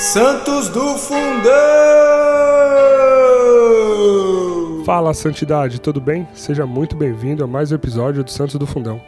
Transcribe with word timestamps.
Santos 0.00 0.70
do 0.70 0.96
Fundão! 0.96 1.52
Fala, 4.82 5.12
Santidade, 5.12 5.78
tudo 5.78 6.00
bem? 6.00 6.26
Seja 6.32 6.64
muito 6.64 6.96
bem-vindo 6.96 7.44
a 7.44 7.46
mais 7.46 7.70
um 7.70 7.74
episódio 7.74 8.24
do 8.24 8.30
Santos 8.30 8.54
do 8.56 8.66
Fundão. 8.66 8.98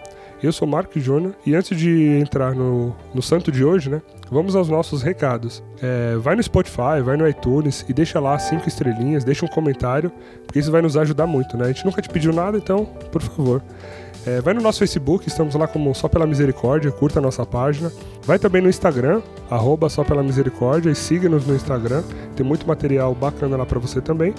Eu 0.43 0.53
sou 0.53 0.69
Marco 0.69 1.01
Júnior 1.01 1.35
e 1.47 1.55
antes 1.55 1.79
de 1.79 2.09
entrar 2.21 2.55
no, 2.55 2.95
no 3.15 3.23
santo 3.23 3.51
de 3.51 3.65
hoje, 3.65 3.89
né? 3.89 4.03
Vamos 4.31 4.55
aos 4.55 4.69
nossos 4.69 5.01
recados. 5.01 5.63
É, 5.81 6.17
vai 6.17 6.37
no 6.37 6.43
Spotify, 6.43 7.01
vai 7.03 7.17
no 7.17 7.27
iTunes 7.27 7.87
e 7.89 7.95
deixa 7.95 8.21
lá 8.21 8.39
cinco 8.39 8.69
estrelinhas, 8.69 9.25
deixa 9.25 9.47
um 9.47 9.49
comentário, 9.49 10.13
porque 10.45 10.59
isso 10.59 10.71
vai 10.71 10.83
nos 10.83 10.95
ajudar 10.99 11.27
muito, 11.27 11.57
né? 11.57 11.65
A 11.65 11.69
gente 11.69 11.87
nunca 11.87 12.03
te 12.03 12.11
pediu 12.11 12.35
nada, 12.35 12.59
então, 12.59 12.85
por 12.85 13.23
favor. 13.23 13.63
É, 14.25 14.41
vai 14.41 14.55
no 14.55 14.61
nosso 14.61 14.79
Facebook, 14.79 15.27
estamos 15.27 15.55
lá 15.57 15.67
como 15.67 15.93
Só 15.95 16.09
Pela 16.09 16.27
Misericórdia, 16.27 16.93
curta 16.93 17.19
a 17.19 17.23
nossa 17.23 17.45
página. 17.45 17.91
Vai 18.23 18.39
também 18.39 18.63
no 18.63 18.69
Instagram, 18.69 19.21
arroba 19.51 19.89
Só 19.89 20.05
Pela 20.05 20.23
Misericórdia 20.23 20.91
e 20.91 20.95
siga-nos 20.95 21.45
no 21.45 21.57
Instagram. 21.57 22.05
Tem 22.37 22.47
muito 22.47 22.67
material 22.67 23.15
bacana 23.15 23.57
lá 23.57 23.67
para 23.67 23.81
você 23.81 24.01
também. 24.01 24.33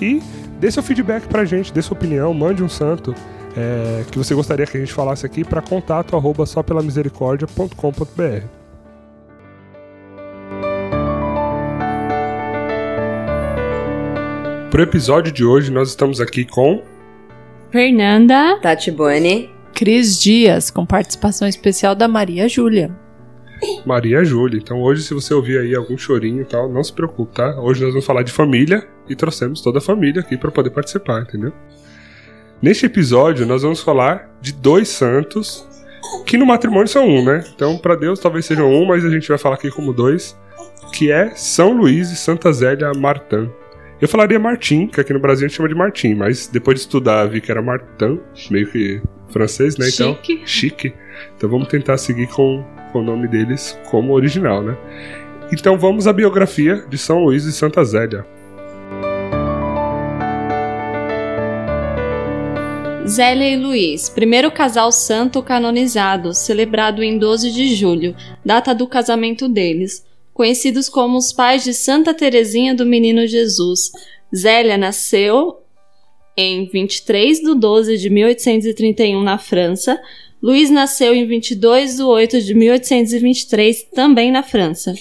E 0.00 0.20
dê 0.58 0.70
seu 0.70 0.82
feedback 0.82 1.28
pra 1.28 1.44
gente, 1.44 1.72
dê 1.72 1.80
sua 1.80 1.96
opinião, 1.96 2.34
mande 2.34 2.64
um 2.64 2.68
santo 2.68 3.14
é, 3.56 4.04
que 4.10 4.18
você 4.18 4.34
gostaria 4.34 4.66
que 4.66 4.76
a 4.76 4.80
gente 4.80 4.92
falasse 4.92 5.24
aqui 5.24 5.44
para 5.44 5.62
contato 5.62 6.16
arroba 6.16 6.44
só 6.44 6.62
pela 6.62 6.82
misericórdia.com.br. 6.82 8.58
Para 14.70 14.80
o 14.80 14.82
episódio 14.82 15.32
de 15.32 15.44
hoje, 15.44 15.72
nós 15.72 15.88
estamos 15.88 16.20
aqui 16.20 16.44
com 16.44 16.82
Fernanda, 17.70 18.58
Tati 18.62 18.90
Boni, 18.90 19.50
Cris 19.74 20.18
Dias, 20.18 20.70
com 20.70 20.86
participação 20.86 21.46
especial 21.46 21.94
da 21.94 22.08
Maria 22.08 22.48
Júlia. 22.48 22.90
Maria 23.84 24.24
Júlia. 24.24 24.58
Então 24.58 24.80
hoje, 24.80 25.02
se 25.02 25.12
você 25.12 25.34
ouvir 25.34 25.58
aí 25.58 25.74
algum 25.74 25.96
chorinho 25.98 26.40
e 26.40 26.44
tal, 26.46 26.70
não 26.70 26.82
se 26.82 26.92
preocupe, 26.92 27.34
tá? 27.34 27.60
Hoje 27.60 27.82
nós 27.82 27.90
vamos 27.90 28.06
falar 28.06 28.22
de 28.22 28.32
família 28.32 28.88
e 29.06 29.14
trouxemos 29.14 29.60
toda 29.60 29.78
a 29.78 29.82
família 29.82 30.20
aqui 30.22 30.36
para 30.36 30.50
poder 30.50 30.70
participar, 30.70 31.22
entendeu? 31.22 31.52
Neste 32.62 32.86
episódio, 32.86 33.44
nós 33.46 33.62
vamos 33.62 33.80
falar 33.80 34.34
de 34.40 34.52
dois 34.52 34.88
santos 34.88 35.68
que 36.24 36.38
no 36.38 36.46
matrimônio 36.46 36.88
são 36.88 37.06
um, 37.06 37.22
né? 37.22 37.44
Então, 37.54 37.76
para 37.76 37.94
Deus 37.96 38.18
talvez 38.18 38.46
sejam 38.46 38.72
um, 38.72 38.86
mas 38.86 39.04
a 39.04 39.10
gente 39.10 39.28
vai 39.28 39.36
falar 39.36 39.56
aqui 39.56 39.70
como 39.70 39.92
dois, 39.92 40.34
que 40.92 41.12
é 41.12 41.34
São 41.34 41.72
Luís 41.72 42.10
e 42.10 42.16
Santa 42.16 42.50
Zélia 42.50 42.92
Martin. 42.94 43.50
Eu 44.00 44.06
falaria 44.06 44.38
Martim, 44.38 44.86
que 44.86 45.00
aqui 45.00 45.12
no 45.12 45.18
Brasil 45.18 45.44
a 45.44 45.48
gente 45.48 45.56
chama 45.56 45.68
de 45.68 45.74
Martim, 45.74 46.14
mas 46.14 46.46
depois 46.46 46.76
de 46.76 46.82
estudar 46.82 47.26
vi 47.26 47.40
que 47.40 47.50
era 47.50 47.60
Martin, 47.60 48.20
meio 48.48 48.70
que 48.70 49.02
francês, 49.28 49.76
né? 49.76 49.88
Então, 49.92 50.14
Chique. 50.22 50.42
chique. 50.46 50.94
Então 51.36 51.50
vamos 51.50 51.66
tentar 51.66 51.98
seguir 51.98 52.28
com, 52.28 52.64
com 52.92 53.00
o 53.00 53.02
nome 53.02 53.26
deles 53.26 53.76
como 53.90 54.12
original, 54.12 54.62
né? 54.62 54.76
Então 55.52 55.76
vamos 55.76 56.06
à 56.06 56.12
biografia 56.12 56.84
de 56.88 56.96
São 56.96 57.24
Luís 57.24 57.44
e 57.44 57.52
Santa 57.52 57.82
Zélia. 57.82 58.24
Zélia 63.04 63.50
e 63.50 63.56
Luiz, 63.56 64.08
primeiro 64.08 64.50
casal 64.52 64.92
santo 64.92 65.42
canonizado, 65.42 66.34
celebrado 66.34 67.02
em 67.02 67.18
12 67.18 67.50
de 67.50 67.74
julho, 67.74 68.14
data 68.44 68.72
do 68.72 68.86
casamento 68.86 69.48
deles, 69.48 70.06
conhecidos 70.38 70.88
como 70.88 71.18
os 71.18 71.32
pais 71.32 71.64
de 71.64 71.74
Santa 71.74 72.14
Teresinha 72.14 72.72
do 72.72 72.86
Menino 72.86 73.26
Jesus. 73.26 73.90
Zélia 74.32 74.78
nasceu 74.78 75.62
em 76.36 76.64
23 76.64 77.40
de 77.40 77.56
12 77.56 77.98
de 77.98 78.08
1831 78.08 79.20
na 79.20 79.36
França. 79.36 80.00
Luiz 80.40 80.70
nasceu 80.70 81.12
em 81.12 81.26
22 81.26 81.96
de 81.96 82.04
8 82.04 82.40
de 82.40 82.54
1823, 82.54 83.82
também 83.92 84.30
na 84.30 84.44
França. 84.44 84.94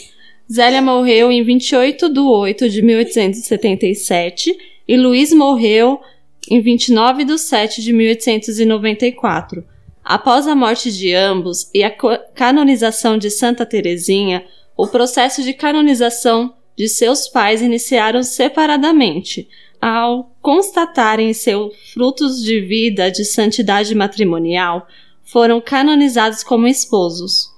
Zélia 0.51 0.81
morreu 0.81 1.31
em 1.31 1.43
28 1.43 2.09
de 2.09 2.19
8 2.19 2.67
de 2.67 2.81
1877 2.81 4.57
e 4.87 4.97
Luiz 4.97 5.31
morreu 5.31 6.01
em 6.49 6.59
29 6.61 7.25
de 7.25 7.37
7 7.37 7.83
de 7.83 7.93
1894. 7.93 9.63
Após 10.03 10.47
a 10.47 10.55
morte 10.55 10.91
de 10.91 11.13
ambos 11.13 11.69
e 11.75 11.83
a 11.83 11.91
canonização 11.91 13.19
de 13.19 13.29
Santa 13.29 13.67
Teresinha, 13.67 14.43
o 14.77 14.87
processo 14.87 15.41
de 15.41 15.53
canonização 15.53 16.53
de 16.77 16.87
seus 16.87 17.27
pais 17.27 17.61
iniciaram 17.61 18.21
separadamente. 18.21 19.49
Ao 19.81 20.31
constatarem 20.41 21.33
seus 21.33 21.75
frutos 21.93 22.41
de 22.43 22.61
vida 22.61 23.11
de 23.11 23.25
santidade 23.25 23.93
matrimonial, 23.95 24.87
foram 25.23 25.59
canonizados 25.59 26.43
como 26.43 26.67
esposos. 26.67 27.51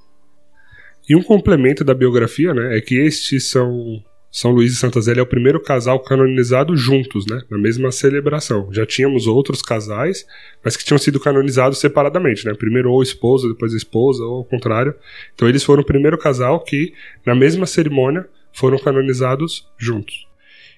E 1.08 1.16
um 1.16 1.24
complemento 1.24 1.84
da 1.84 1.94
biografia, 1.94 2.53
né, 2.53 2.78
é 2.78 2.81
que 2.81 2.96
estes 2.96 3.50
são 3.50 4.03
São 4.31 4.51
Luís 4.51 4.73
e 4.73 4.75
Santa 4.75 5.01
Zélia 5.01 5.22
é 5.22 5.23
o 5.23 5.28
primeiro 5.28 5.59
casal 5.59 6.00
canonizado 6.00 6.75
juntos, 6.78 7.25
né, 7.25 7.41
na 7.50 7.57
mesma 7.57 7.91
celebração. 7.91 8.69
Já 8.72 8.85
tínhamos 8.85 9.25
outros 9.25 9.62
casais, 9.62 10.25
mas 10.63 10.78
que 10.78 10.85
tinham 10.85 11.00
sido 11.00 11.19
canonizados 11.19 11.79
separadamente, 11.79 12.45
né, 12.45 12.53
primeiro 12.53 12.91
ou 12.91 13.01
esposa, 13.01 13.47
depois 13.47 13.73
a 13.73 13.78
esposa, 13.78 14.23
ou 14.23 14.38
ao 14.38 14.45
contrário. 14.45 14.94
Então 15.34 15.50
eles 15.50 15.63
foram 15.63 15.81
o 15.81 15.85
primeiro 15.85 16.17
casal 16.17 16.63
que, 16.63 16.94
na 17.25 17.34
mesma 17.34 17.66
cerimônia, 17.66 18.28
foram 18.53 18.78
canonizados 18.78 19.67
juntos. 19.78 20.28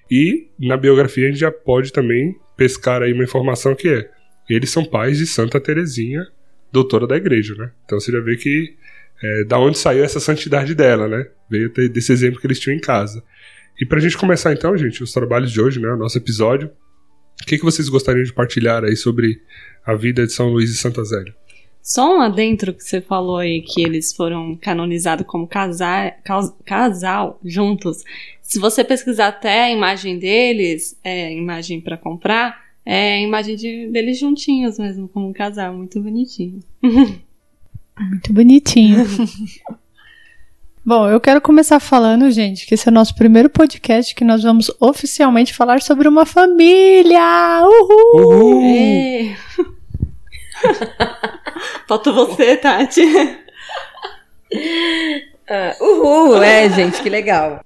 E 0.09 0.47
na 0.59 0.78
biografia 0.78 1.25
a 1.25 1.29
gente 1.29 1.39
já 1.39 1.51
pode 1.51 1.91
também 1.91 2.35
pescar 2.56 3.01
aí 3.01 3.13
uma 3.13 3.23
informação 3.23 3.75
que 3.75 3.89
é, 3.89 4.09
eles 4.50 4.69
são 4.69 4.83
pais 4.83 5.18
de 5.18 5.25
Santa 5.25 5.59
Teresinha, 5.59 6.28
doutora 6.72 7.07
da 7.07 7.18
igreja, 7.18 7.56
né? 7.56 7.72
Então 7.85 8.00
você 8.00 8.12
já 8.12 8.19
vê 8.19 8.35
que 8.35 8.75
é, 9.23 9.44
da 9.45 9.59
onde 9.59 9.78
saiu 9.78 10.03
essa 10.03 10.19
santidade 10.19 10.73
dela, 10.73 11.07
né? 11.07 11.28
Veio 11.50 11.69
desse 11.69 12.12
exemplo 12.12 12.39
que 12.39 12.47
eles 12.47 12.59
tinham 12.59 12.75
em 12.75 12.81
casa. 12.81 13.23
E 13.81 13.86
pra 13.86 14.00
gente 14.00 14.16
começar 14.16 14.53
então, 14.53 14.78
gente, 14.78 15.02
os 15.02 15.12
trabalhos 15.12 15.52
de 15.52 15.59
hoje, 15.59 15.80
né? 15.80 15.90
O 15.92 15.97
nosso 15.97 16.16
episódio. 16.16 16.69
O 17.42 17.46
que, 17.47 17.58
que 17.58 17.64
vocês 17.64 17.90
gostariam 17.90 18.24
de 18.24 18.31
partilhar 18.31 18.84
aí 18.84 18.96
sobre 18.96 19.42
a 19.84 19.96
vida 19.96 20.28
de 20.28 20.31
São 20.31 20.50
Luís 20.50 20.69
e 20.69 20.78
Santa 20.78 21.03
Zélia? 21.03 21.36
Só 21.81 22.16
um 22.16 22.22
adentro 22.22 22.75
que 22.75 22.84
você 22.84 23.02
falou 23.02 23.38
aí 23.38 23.62
que 23.64 23.81
eles 23.81 24.14
foram 24.14 24.56
canonizados 24.56 25.25
como 25.25 25.47
casar, 25.47 26.22
cas- 26.24 26.53
casal 26.64 27.40
juntos. 27.44 28.03
Se 28.44 28.59
você 28.59 28.84
pesquisar 28.84 29.30
até 29.30 29.64
a 29.64 29.72
imagem 29.72 30.19
deles, 30.19 30.96
é, 31.03 31.34
imagem 31.34 31.81
pra 31.81 31.98
comprar, 31.98 32.62
é 32.86 33.16
a 33.16 33.22
imagem 33.22 33.56
de, 33.56 33.88
deles 33.88 34.19
juntinhos 34.19 34.78
mesmo, 34.78 35.08
como 35.08 35.28
um 35.30 35.34
casal, 35.34 35.74
muito 35.74 36.00
bonitinho. 36.00 36.59
Muito 38.00 38.34
bonitinho. 38.34 39.06
Bom, 40.84 41.08
eu 41.08 41.22
quero 41.22 41.40
começar 41.40 41.80
falando, 41.80 42.31
gente, 42.31 42.66
que 42.66 42.74
esse 42.74 42.90
é 42.90 42.92
o 42.92 42.94
nosso 42.94 43.14
primeiro 43.14 43.52
podcast 43.52 44.16
que 44.16 44.24
nós 44.24 44.42
vamos 44.42 44.72
oficialmente 44.80 45.53
falar 45.53 45.80
sobre 45.80 46.08
uma 46.08 46.25
família! 46.25 47.22
Uhul! 47.64 48.16
Uhul! 48.16 48.64
Ê! 48.64 49.36
Falta 51.88 52.12
você, 52.12 52.58
Tati. 52.58 53.03
Ah, 55.47 55.75
uhul, 55.80 56.42
é, 56.42 56.68
gente, 56.69 57.00
que 57.03 57.09
legal. 57.09 57.63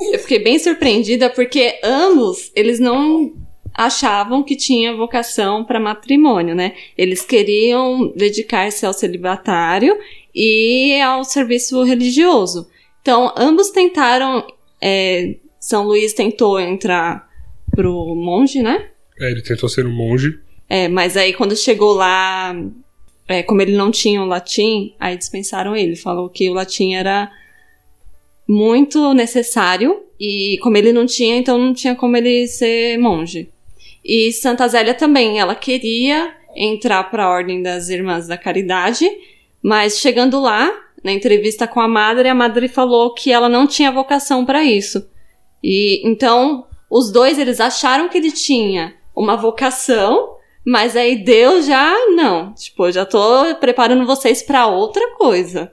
Eu 0.00 0.18
fiquei 0.18 0.40
bem 0.40 0.58
surpreendida 0.58 1.30
porque 1.30 1.78
ambos, 1.84 2.50
eles 2.56 2.80
não 2.80 3.32
achavam 3.72 4.42
que 4.42 4.56
tinha 4.56 4.96
vocação 4.96 5.64
para 5.64 5.78
matrimônio, 5.78 6.54
né? 6.54 6.74
Eles 6.98 7.24
queriam 7.24 8.12
dedicar-se 8.16 8.84
ao 8.84 8.92
celibatário 8.92 9.96
e 10.34 11.00
ao 11.00 11.24
serviço 11.24 11.82
religioso. 11.82 12.68
Então, 13.00 13.32
ambos 13.36 13.70
tentaram. 13.70 14.46
é, 14.80 15.36
São 15.60 15.84
Luís 15.84 16.12
tentou 16.12 16.58
entrar 16.60 17.28
pro 17.70 18.14
monge, 18.14 18.62
né? 18.62 18.88
É, 19.20 19.30
ele 19.30 19.42
tentou 19.42 19.68
ser 19.68 19.86
um 19.86 19.92
monge. 19.92 20.38
É, 20.68 20.88
mas 20.88 21.16
aí 21.16 21.32
quando 21.32 21.56
chegou 21.56 21.94
lá, 21.94 22.54
é, 23.28 23.42
como 23.42 23.60
ele 23.60 23.76
não 23.76 23.90
tinha 23.90 24.22
o 24.22 24.26
latim, 24.26 24.94
aí 24.98 25.16
dispensaram 25.16 25.76
ele. 25.76 25.96
Falou 25.96 26.28
que 26.28 26.48
o 26.48 26.54
latim 26.54 26.94
era 26.94 27.30
muito 28.48 29.12
necessário 29.14 30.00
e 30.18 30.58
como 30.62 30.76
ele 30.76 30.92
não 30.92 31.06
tinha, 31.06 31.36
então 31.36 31.58
não 31.58 31.74
tinha 31.74 31.94
como 31.94 32.16
ele 32.16 32.46
ser 32.46 32.98
monge. 32.98 33.48
E 34.04 34.32
Santa 34.32 34.66
Zélia 34.66 34.94
também, 34.94 35.38
ela 35.38 35.54
queria 35.54 36.34
entrar 36.54 37.04
para 37.04 37.24
a 37.24 37.30
Ordem 37.30 37.62
das 37.62 37.88
Irmãs 37.88 38.26
da 38.26 38.36
Caridade, 38.36 39.08
mas 39.62 39.98
chegando 39.98 40.40
lá, 40.40 40.70
na 41.04 41.12
entrevista 41.12 41.66
com 41.66 41.80
a 41.80 41.88
madre, 41.88 42.28
a 42.28 42.34
madre 42.34 42.68
falou 42.68 43.14
que 43.14 43.30
ela 43.32 43.48
não 43.48 43.66
tinha 43.66 43.92
vocação 43.92 44.44
para 44.44 44.64
isso. 44.64 45.06
E 45.62 46.02
então 46.04 46.66
os 46.90 47.10
dois 47.10 47.38
eles 47.38 47.60
acharam 47.60 48.08
que 48.08 48.18
ele 48.18 48.32
tinha 48.32 48.94
uma 49.14 49.36
vocação, 49.36 50.36
mas 50.64 50.96
aí 50.96 51.16
Deus 51.22 51.66
já 51.66 51.92
não, 52.14 52.52
tipo, 52.54 52.86
eu 52.86 52.92
já 52.92 53.06
tô 53.06 53.54
preparando 53.56 54.06
vocês 54.06 54.42
para 54.42 54.66
outra 54.66 55.14
coisa. 55.16 55.70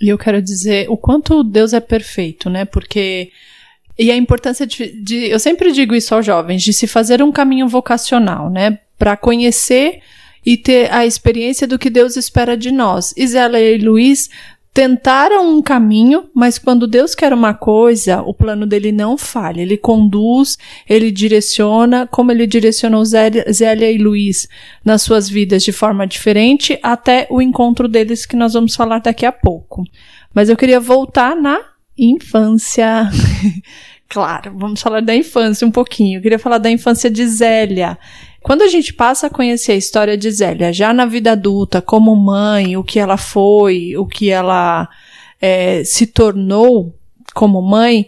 E 0.00 0.08
eu 0.08 0.18
quero 0.18 0.40
dizer 0.40 0.88
o 0.88 0.96
quanto 0.96 1.42
Deus 1.42 1.72
é 1.72 1.80
perfeito, 1.80 2.48
né? 2.48 2.64
Porque. 2.64 3.32
E 3.98 4.12
a 4.12 4.16
importância 4.16 4.64
de, 4.64 4.92
de. 5.02 5.28
Eu 5.28 5.40
sempre 5.40 5.72
digo 5.72 5.94
isso 5.94 6.14
aos 6.14 6.24
jovens, 6.24 6.62
de 6.62 6.72
se 6.72 6.86
fazer 6.86 7.20
um 7.20 7.32
caminho 7.32 7.66
vocacional, 7.66 8.48
né? 8.48 8.78
Para 8.96 9.16
conhecer 9.16 10.00
e 10.44 10.56
ter 10.56 10.92
a 10.92 11.04
experiência 11.04 11.66
do 11.66 11.78
que 11.78 11.90
Deus 11.90 12.16
espera 12.16 12.56
de 12.56 12.70
nós. 12.70 13.14
Zélia 13.18 13.58
e 13.58 13.78
Luiz 13.78 14.28
tentaram 14.78 15.56
um 15.56 15.60
caminho, 15.60 16.30
mas 16.32 16.56
quando 16.56 16.86
Deus 16.86 17.12
quer 17.12 17.32
uma 17.32 17.52
coisa, 17.52 18.22
o 18.22 18.32
plano 18.32 18.64
dele 18.64 18.92
não 18.92 19.18
falha. 19.18 19.60
Ele 19.60 19.76
conduz, 19.76 20.56
ele 20.88 21.10
direciona, 21.10 22.06
como 22.06 22.30
ele 22.30 22.46
direcionou 22.46 23.04
Zélia 23.04 23.90
e 23.90 23.98
Luiz 23.98 24.46
nas 24.84 25.02
suas 25.02 25.28
vidas 25.28 25.64
de 25.64 25.72
forma 25.72 26.06
diferente, 26.06 26.78
até 26.80 27.26
o 27.28 27.42
encontro 27.42 27.88
deles 27.88 28.24
que 28.24 28.36
nós 28.36 28.52
vamos 28.52 28.76
falar 28.76 29.00
daqui 29.00 29.26
a 29.26 29.32
pouco. 29.32 29.82
Mas 30.32 30.48
eu 30.48 30.56
queria 30.56 30.78
voltar 30.78 31.34
na 31.34 31.60
infância. 31.98 33.10
claro, 34.08 34.52
vamos 34.56 34.80
falar 34.80 35.00
da 35.00 35.16
infância 35.16 35.66
um 35.66 35.72
pouquinho. 35.72 36.18
Eu 36.18 36.22
queria 36.22 36.38
falar 36.38 36.58
da 36.58 36.70
infância 36.70 37.10
de 37.10 37.26
Zélia. 37.26 37.98
Quando 38.42 38.62
a 38.62 38.68
gente 38.68 38.92
passa 38.94 39.26
a 39.26 39.30
conhecer 39.30 39.72
a 39.72 39.76
história 39.76 40.16
de 40.16 40.30
Zélia, 40.30 40.72
já 40.72 40.92
na 40.92 41.04
vida 41.04 41.32
adulta, 41.32 41.82
como 41.82 42.14
mãe, 42.14 42.76
o 42.76 42.84
que 42.84 42.98
ela 42.98 43.16
foi, 43.16 43.96
o 43.96 44.06
que 44.06 44.30
ela 44.30 44.88
é, 45.40 45.82
se 45.84 46.06
tornou 46.06 46.94
como 47.34 47.60
mãe, 47.60 48.06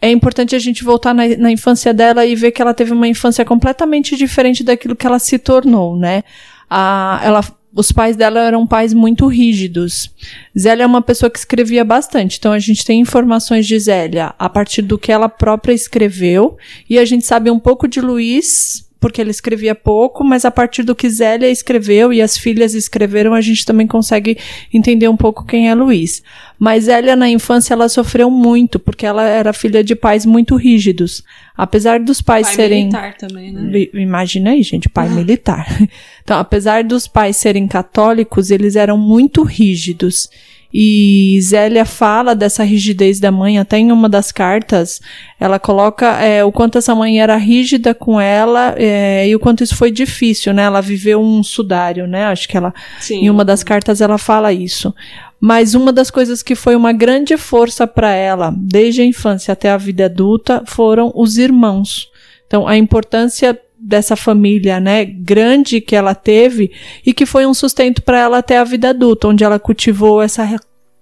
é 0.00 0.10
importante 0.10 0.54
a 0.54 0.58
gente 0.58 0.84
voltar 0.84 1.14
na, 1.14 1.26
na, 1.36 1.50
infância 1.50 1.92
dela 1.92 2.24
e 2.24 2.34
ver 2.34 2.52
que 2.52 2.60
ela 2.60 2.74
teve 2.74 2.92
uma 2.92 3.08
infância 3.08 3.44
completamente 3.44 4.14
diferente 4.14 4.62
daquilo 4.62 4.94
que 4.94 5.06
ela 5.06 5.18
se 5.18 5.38
tornou, 5.38 5.96
né? 5.96 6.22
A, 6.68 7.20
ela, 7.24 7.40
os 7.74 7.90
pais 7.90 8.14
dela 8.14 8.40
eram 8.40 8.66
pais 8.66 8.92
muito 8.92 9.26
rígidos. 9.26 10.10
Zélia 10.56 10.84
é 10.84 10.86
uma 10.86 11.02
pessoa 11.02 11.30
que 11.30 11.38
escrevia 11.38 11.84
bastante, 11.84 12.38
então 12.38 12.52
a 12.52 12.58
gente 12.58 12.84
tem 12.84 13.00
informações 13.00 13.66
de 13.66 13.78
Zélia 13.78 14.34
a 14.38 14.48
partir 14.48 14.82
do 14.82 14.98
que 14.98 15.10
ela 15.10 15.28
própria 15.28 15.72
escreveu 15.72 16.56
e 16.88 16.98
a 16.98 17.04
gente 17.04 17.24
sabe 17.24 17.50
um 17.50 17.58
pouco 17.58 17.88
de 17.88 18.00
Luiz 18.00 18.85
porque 18.98 19.20
ele 19.20 19.30
escrevia 19.30 19.74
pouco, 19.74 20.24
mas 20.24 20.44
a 20.44 20.50
partir 20.50 20.82
do 20.82 20.94
que 20.94 21.08
Zélia 21.08 21.50
escreveu 21.50 22.12
e 22.12 22.22
as 22.22 22.36
filhas 22.36 22.74
escreveram, 22.74 23.34
a 23.34 23.40
gente 23.40 23.64
também 23.64 23.86
consegue 23.86 24.38
entender 24.72 25.08
um 25.08 25.16
pouco 25.16 25.44
quem 25.44 25.68
é 25.68 25.74
Luiz. 25.74 26.22
Mas 26.58 26.84
Zélia, 26.84 27.14
na 27.14 27.28
infância, 27.28 27.74
ela 27.74 27.88
sofreu 27.88 28.30
muito, 28.30 28.78
porque 28.78 29.04
ela 29.04 29.24
era 29.24 29.52
filha 29.52 29.84
de 29.84 29.94
pais 29.94 30.24
muito 30.24 30.56
rígidos. 30.56 31.22
Apesar 31.56 32.00
dos 32.00 32.22
pais 32.22 32.46
pai 32.46 32.56
serem. 32.56 32.84
militar 32.84 33.16
também, 33.16 33.52
né? 33.52 33.88
Imagina 33.94 34.50
aí, 34.50 34.62
gente, 34.62 34.88
pai 34.88 35.08
militar. 35.08 35.66
Então, 36.26 36.40
apesar 36.40 36.82
dos 36.82 37.06
pais 37.06 37.36
serem 37.36 37.68
católicos, 37.68 38.50
eles 38.50 38.74
eram 38.74 38.98
muito 38.98 39.44
rígidos. 39.44 40.28
E 40.72 41.38
Zélia 41.42 41.84
fala 41.84 42.34
dessa 42.34 42.62
rigidez 42.62 43.20
da 43.20 43.30
mãe, 43.30 43.58
até 43.58 43.78
em 43.78 43.92
uma 43.92 44.08
das 44.08 44.30
cartas, 44.32 45.00
ela 45.38 45.58
coloca 45.58 46.06
é, 46.20 46.44
o 46.44 46.52
quanto 46.52 46.78
essa 46.78 46.94
mãe 46.94 47.20
era 47.20 47.36
rígida 47.36 47.94
com 47.94 48.20
ela 48.20 48.74
é, 48.76 49.28
e 49.28 49.34
o 49.34 49.40
quanto 49.40 49.62
isso 49.62 49.76
foi 49.76 49.90
difícil, 49.90 50.52
né? 50.52 50.64
Ela 50.64 50.80
viveu 50.80 51.20
um 51.20 51.42
sudário, 51.42 52.06
né? 52.06 52.26
Acho 52.26 52.48
que 52.48 52.56
ela, 52.56 52.74
Sim. 53.00 53.24
em 53.24 53.30
uma 53.30 53.44
das 53.44 53.62
cartas, 53.62 54.00
ela 54.00 54.18
fala 54.18 54.52
isso. 54.52 54.94
Mas 55.40 55.74
uma 55.74 55.92
das 55.92 56.10
coisas 56.10 56.42
que 56.42 56.54
foi 56.54 56.74
uma 56.74 56.92
grande 56.92 57.36
força 57.36 57.86
para 57.86 58.12
ela, 58.12 58.54
desde 58.56 59.02
a 59.02 59.04
infância 59.04 59.52
até 59.52 59.70
a 59.70 59.76
vida 59.76 60.06
adulta, 60.06 60.62
foram 60.66 61.12
os 61.14 61.36
irmãos. 61.36 62.10
Então, 62.46 62.66
a 62.66 62.76
importância 62.76 63.58
dessa 63.86 64.16
família, 64.16 64.80
né, 64.80 65.04
grande 65.04 65.80
que 65.80 65.94
ela 65.94 66.14
teve 66.14 66.72
e 67.04 67.14
que 67.14 67.24
foi 67.24 67.46
um 67.46 67.54
sustento 67.54 68.02
para 68.02 68.18
ela 68.18 68.38
até 68.38 68.58
a 68.58 68.64
vida 68.64 68.90
adulta, 68.90 69.28
onde 69.28 69.44
ela 69.44 69.58
cultivou 69.60 70.20
essa 70.20 70.42
re 70.42 70.56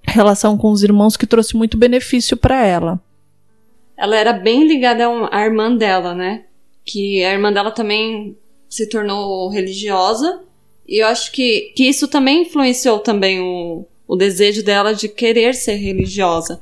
relação 0.07 0.59
com 0.59 0.71
os 0.71 0.83
irmãos 0.83 1.17
que 1.17 1.27
trouxe 1.27 1.57
muito 1.57 1.79
benefício 1.79 2.37
para 2.37 2.65
ela. 2.65 3.01
Ela 3.97 4.17
era 4.17 4.35
bem 4.35 4.69
ligada 4.69 5.07
à 5.31 5.45
irmã 5.47 5.75
dela, 5.75 6.15
né? 6.15 6.45
Que 6.85 7.25
a 7.25 7.33
irmã 7.33 7.51
dela 7.51 7.71
também 7.71 8.37
se 8.69 8.87
tornou 8.87 9.49
religiosa 9.49 10.43
e 10.87 11.03
eu 11.03 11.07
acho 11.07 11.33
que, 11.33 11.73
que 11.75 11.89
isso 11.89 12.07
também 12.07 12.43
influenciou 12.43 12.99
também 12.99 13.41
o, 13.41 13.87
o 14.07 14.15
desejo 14.15 14.63
dela 14.63 14.95
de 14.95 15.09
querer 15.09 15.55
ser 15.55 15.77
religiosa. 15.77 16.61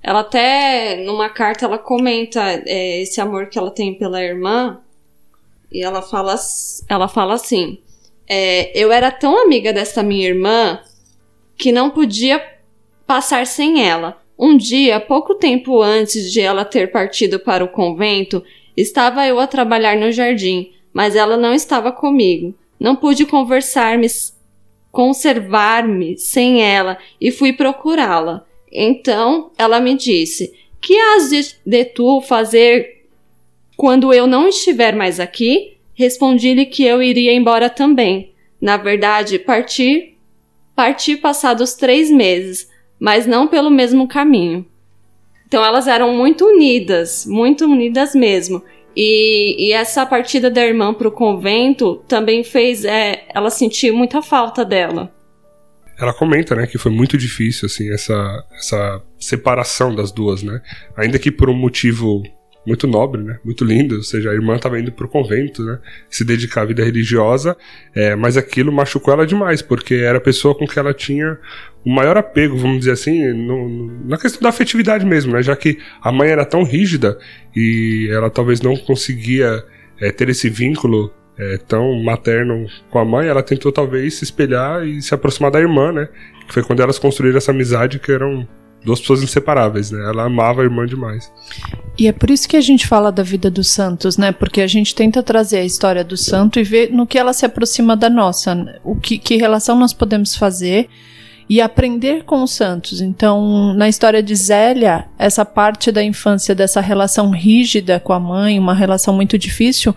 Ela 0.00 0.20
até, 0.20 1.02
numa 1.04 1.28
carta, 1.28 1.64
ela 1.64 1.78
comenta 1.78 2.40
é, 2.64 3.02
esse 3.02 3.20
amor 3.20 3.46
que 3.48 3.58
ela 3.58 3.72
tem 3.72 3.92
pela 3.94 4.22
irmã, 4.22 4.78
e 5.74 5.82
ela 5.82 6.00
fala, 6.00 6.36
ela 6.88 7.08
fala 7.08 7.34
assim: 7.34 7.78
é, 8.28 8.70
Eu 8.80 8.92
era 8.92 9.10
tão 9.10 9.42
amiga 9.42 9.72
dessa 9.72 10.04
minha 10.04 10.28
irmã 10.28 10.78
que 11.58 11.72
não 11.72 11.90
podia 11.90 12.40
passar 13.04 13.44
sem 13.44 13.84
ela. 13.84 14.22
Um 14.38 14.56
dia, 14.56 15.00
pouco 15.00 15.34
tempo 15.34 15.82
antes 15.82 16.32
de 16.32 16.40
ela 16.40 16.64
ter 16.64 16.92
partido 16.92 17.40
para 17.40 17.64
o 17.64 17.68
convento, 17.68 18.42
estava 18.76 19.26
eu 19.26 19.40
a 19.40 19.48
trabalhar 19.48 19.96
no 19.96 20.12
jardim, 20.12 20.72
mas 20.92 21.16
ela 21.16 21.36
não 21.36 21.52
estava 21.52 21.90
comigo. 21.90 22.54
Não 22.78 22.94
pude 22.94 23.26
conversar-me, 23.26 24.06
conservar-me 24.92 26.16
sem 26.16 26.62
ela 26.62 26.98
e 27.20 27.32
fui 27.32 27.52
procurá-la. 27.52 28.44
Então 28.70 29.50
ela 29.58 29.80
me 29.80 29.96
disse: 29.96 30.52
Que 30.80 30.96
has 30.96 31.30
de, 31.30 31.56
de 31.66 31.84
tu 31.84 32.20
fazer 32.20 33.03
quando 33.76 34.12
eu 34.12 34.26
não 34.26 34.48
estiver 34.48 34.94
mais 34.94 35.18
aqui, 35.18 35.76
respondi-lhe 35.94 36.66
que 36.66 36.84
eu 36.84 37.02
iria 37.02 37.32
embora 37.32 37.68
também. 37.68 38.32
Na 38.60 38.76
verdade, 38.76 39.38
partir, 39.38 40.16
parti 40.74 41.16
passados 41.16 41.74
três 41.74 42.10
meses, 42.10 42.68
mas 42.98 43.26
não 43.26 43.46
pelo 43.46 43.70
mesmo 43.70 44.08
caminho. 44.08 44.64
Então 45.46 45.64
elas 45.64 45.86
eram 45.86 46.14
muito 46.14 46.46
unidas, 46.46 47.26
muito 47.26 47.64
unidas 47.64 48.14
mesmo. 48.14 48.62
E, 48.96 49.68
e 49.68 49.72
essa 49.72 50.06
partida 50.06 50.50
da 50.50 50.64
irmã 50.64 50.94
para 50.94 51.08
o 51.08 51.12
convento 51.12 51.96
também 52.08 52.44
fez 52.44 52.84
é, 52.84 53.24
ela 53.34 53.50
sentir 53.50 53.92
muita 53.92 54.22
falta 54.22 54.64
dela. 54.64 55.12
Ela 55.98 56.12
comenta, 56.12 56.56
né, 56.56 56.66
que 56.66 56.78
foi 56.78 56.90
muito 56.90 57.16
difícil, 57.16 57.66
assim, 57.66 57.92
essa, 57.92 58.44
essa 58.52 59.02
separação 59.18 59.94
das 59.94 60.10
duas, 60.10 60.42
né? 60.42 60.60
Ainda 60.96 61.20
que 61.20 61.30
por 61.30 61.48
um 61.48 61.54
motivo 61.54 62.22
muito 62.66 62.86
nobre, 62.86 63.22
né? 63.22 63.38
Muito 63.44 63.64
lindo. 63.64 63.96
Ou 63.96 64.02
seja, 64.02 64.30
a 64.30 64.34
irmã 64.34 64.56
estava 64.56 64.78
indo 64.78 64.90
para 64.90 65.06
o 65.06 65.08
convento, 65.08 65.62
né? 65.64 65.78
Se 66.08 66.24
dedicar 66.24 66.62
à 66.62 66.64
vida 66.64 66.84
religiosa, 66.84 67.56
é, 67.94 68.14
mas 68.16 68.36
aquilo 68.36 68.72
machucou 68.72 69.12
ela 69.12 69.26
demais, 69.26 69.62
porque 69.62 69.94
era 69.94 70.18
a 70.18 70.20
pessoa 70.20 70.54
com 70.54 70.66
que 70.66 70.78
ela 70.78 70.94
tinha 70.94 71.38
o 71.84 71.90
maior 71.90 72.16
apego, 72.16 72.56
vamos 72.56 72.78
dizer 72.78 72.92
assim, 72.92 73.32
no, 73.32 74.06
na 74.06 74.16
questão 74.16 74.40
da 74.40 74.48
afetividade 74.48 75.04
mesmo, 75.04 75.32
né? 75.32 75.42
Já 75.42 75.54
que 75.54 75.78
a 76.00 76.10
mãe 76.10 76.30
era 76.30 76.44
tão 76.44 76.62
rígida 76.62 77.18
e 77.54 78.08
ela 78.10 78.30
talvez 78.30 78.60
não 78.60 78.76
conseguia 78.76 79.62
é, 80.00 80.10
ter 80.10 80.28
esse 80.30 80.48
vínculo 80.48 81.12
é, 81.36 81.58
tão 81.58 82.02
materno 82.02 82.66
com 82.90 82.98
a 82.98 83.04
mãe, 83.04 83.28
ela 83.28 83.42
tentou 83.42 83.70
talvez 83.72 84.14
se 84.14 84.24
espelhar 84.24 84.86
e 84.86 85.02
se 85.02 85.12
aproximar 85.14 85.50
da 85.50 85.60
irmã, 85.60 85.92
né? 85.92 86.08
Que 86.46 86.54
foi 86.54 86.62
quando 86.62 86.80
elas 86.80 86.98
construíram 86.98 87.36
essa 87.36 87.50
amizade 87.50 87.98
que 87.98 88.10
eram 88.10 88.46
duas 88.84 89.00
pessoas 89.00 89.22
inseparáveis, 89.22 89.90
né? 89.90 90.00
Ela 90.08 90.24
amava 90.24 90.60
a 90.60 90.64
irmã 90.64 90.86
demais. 90.86 91.32
E 91.98 92.06
é 92.06 92.12
por 92.12 92.30
isso 92.30 92.48
que 92.48 92.56
a 92.56 92.60
gente 92.60 92.86
fala 92.86 93.10
da 93.10 93.22
vida 93.22 93.50
dos 93.50 93.68
santos, 93.68 94.16
né? 94.16 94.32
Porque 94.32 94.60
a 94.60 94.66
gente 94.66 94.94
tenta 94.94 95.22
trazer 95.22 95.58
a 95.58 95.64
história 95.64 96.04
do 96.04 96.16
santo 96.16 96.58
e 96.60 96.64
ver 96.64 96.92
no 96.92 97.06
que 97.06 97.18
ela 97.18 97.32
se 97.32 97.46
aproxima 97.46 97.96
da 97.96 98.10
nossa, 98.10 98.80
o 98.84 98.96
que, 98.96 99.18
que 99.18 99.36
relação 99.36 99.78
nós 99.78 99.92
podemos 99.92 100.34
fazer 100.36 100.88
e 101.48 101.60
aprender 101.60 102.24
com 102.24 102.42
os 102.42 102.52
santos. 102.52 103.00
Então, 103.00 103.74
na 103.74 103.88
história 103.88 104.22
de 104.22 104.34
Zélia, 104.34 105.06
essa 105.18 105.44
parte 105.44 105.92
da 105.92 106.02
infância 106.02 106.54
dessa 106.54 106.80
relação 106.80 107.30
rígida 107.30 108.00
com 108.00 108.12
a 108.12 108.20
mãe, 108.20 108.58
uma 108.58 108.74
relação 108.74 109.14
muito 109.14 109.38
difícil, 109.38 109.94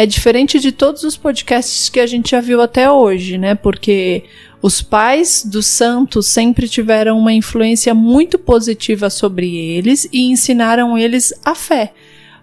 é 0.00 0.06
diferente 0.06 0.58
de 0.58 0.72
todos 0.72 1.02
os 1.02 1.14
podcasts 1.14 1.90
que 1.90 2.00
a 2.00 2.06
gente 2.06 2.30
já 2.30 2.40
viu 2.40 2.62
até 2.62 2.90
hoje, 2.90 3.36
né? 3.36 3.54
Porque 3.54 4.24
os 4.62 4.80
pais 4.80 5.44
dos 5.44 5.66
santos 5.66 6.26
sempre 6.26 6.66
tiveram 6.70 7.18
uma 7.18 7.34
influência 7.34 7.92
muito 7.92 8.38
positiva 8.38 9.10
sobre 9.10 9.54
eles 9.54 10.08
e 10.10 10.22
ensinaram 10.22 10.96
eles 10.96 11.34
a 11.44 11.54
fé. 11.54 11.92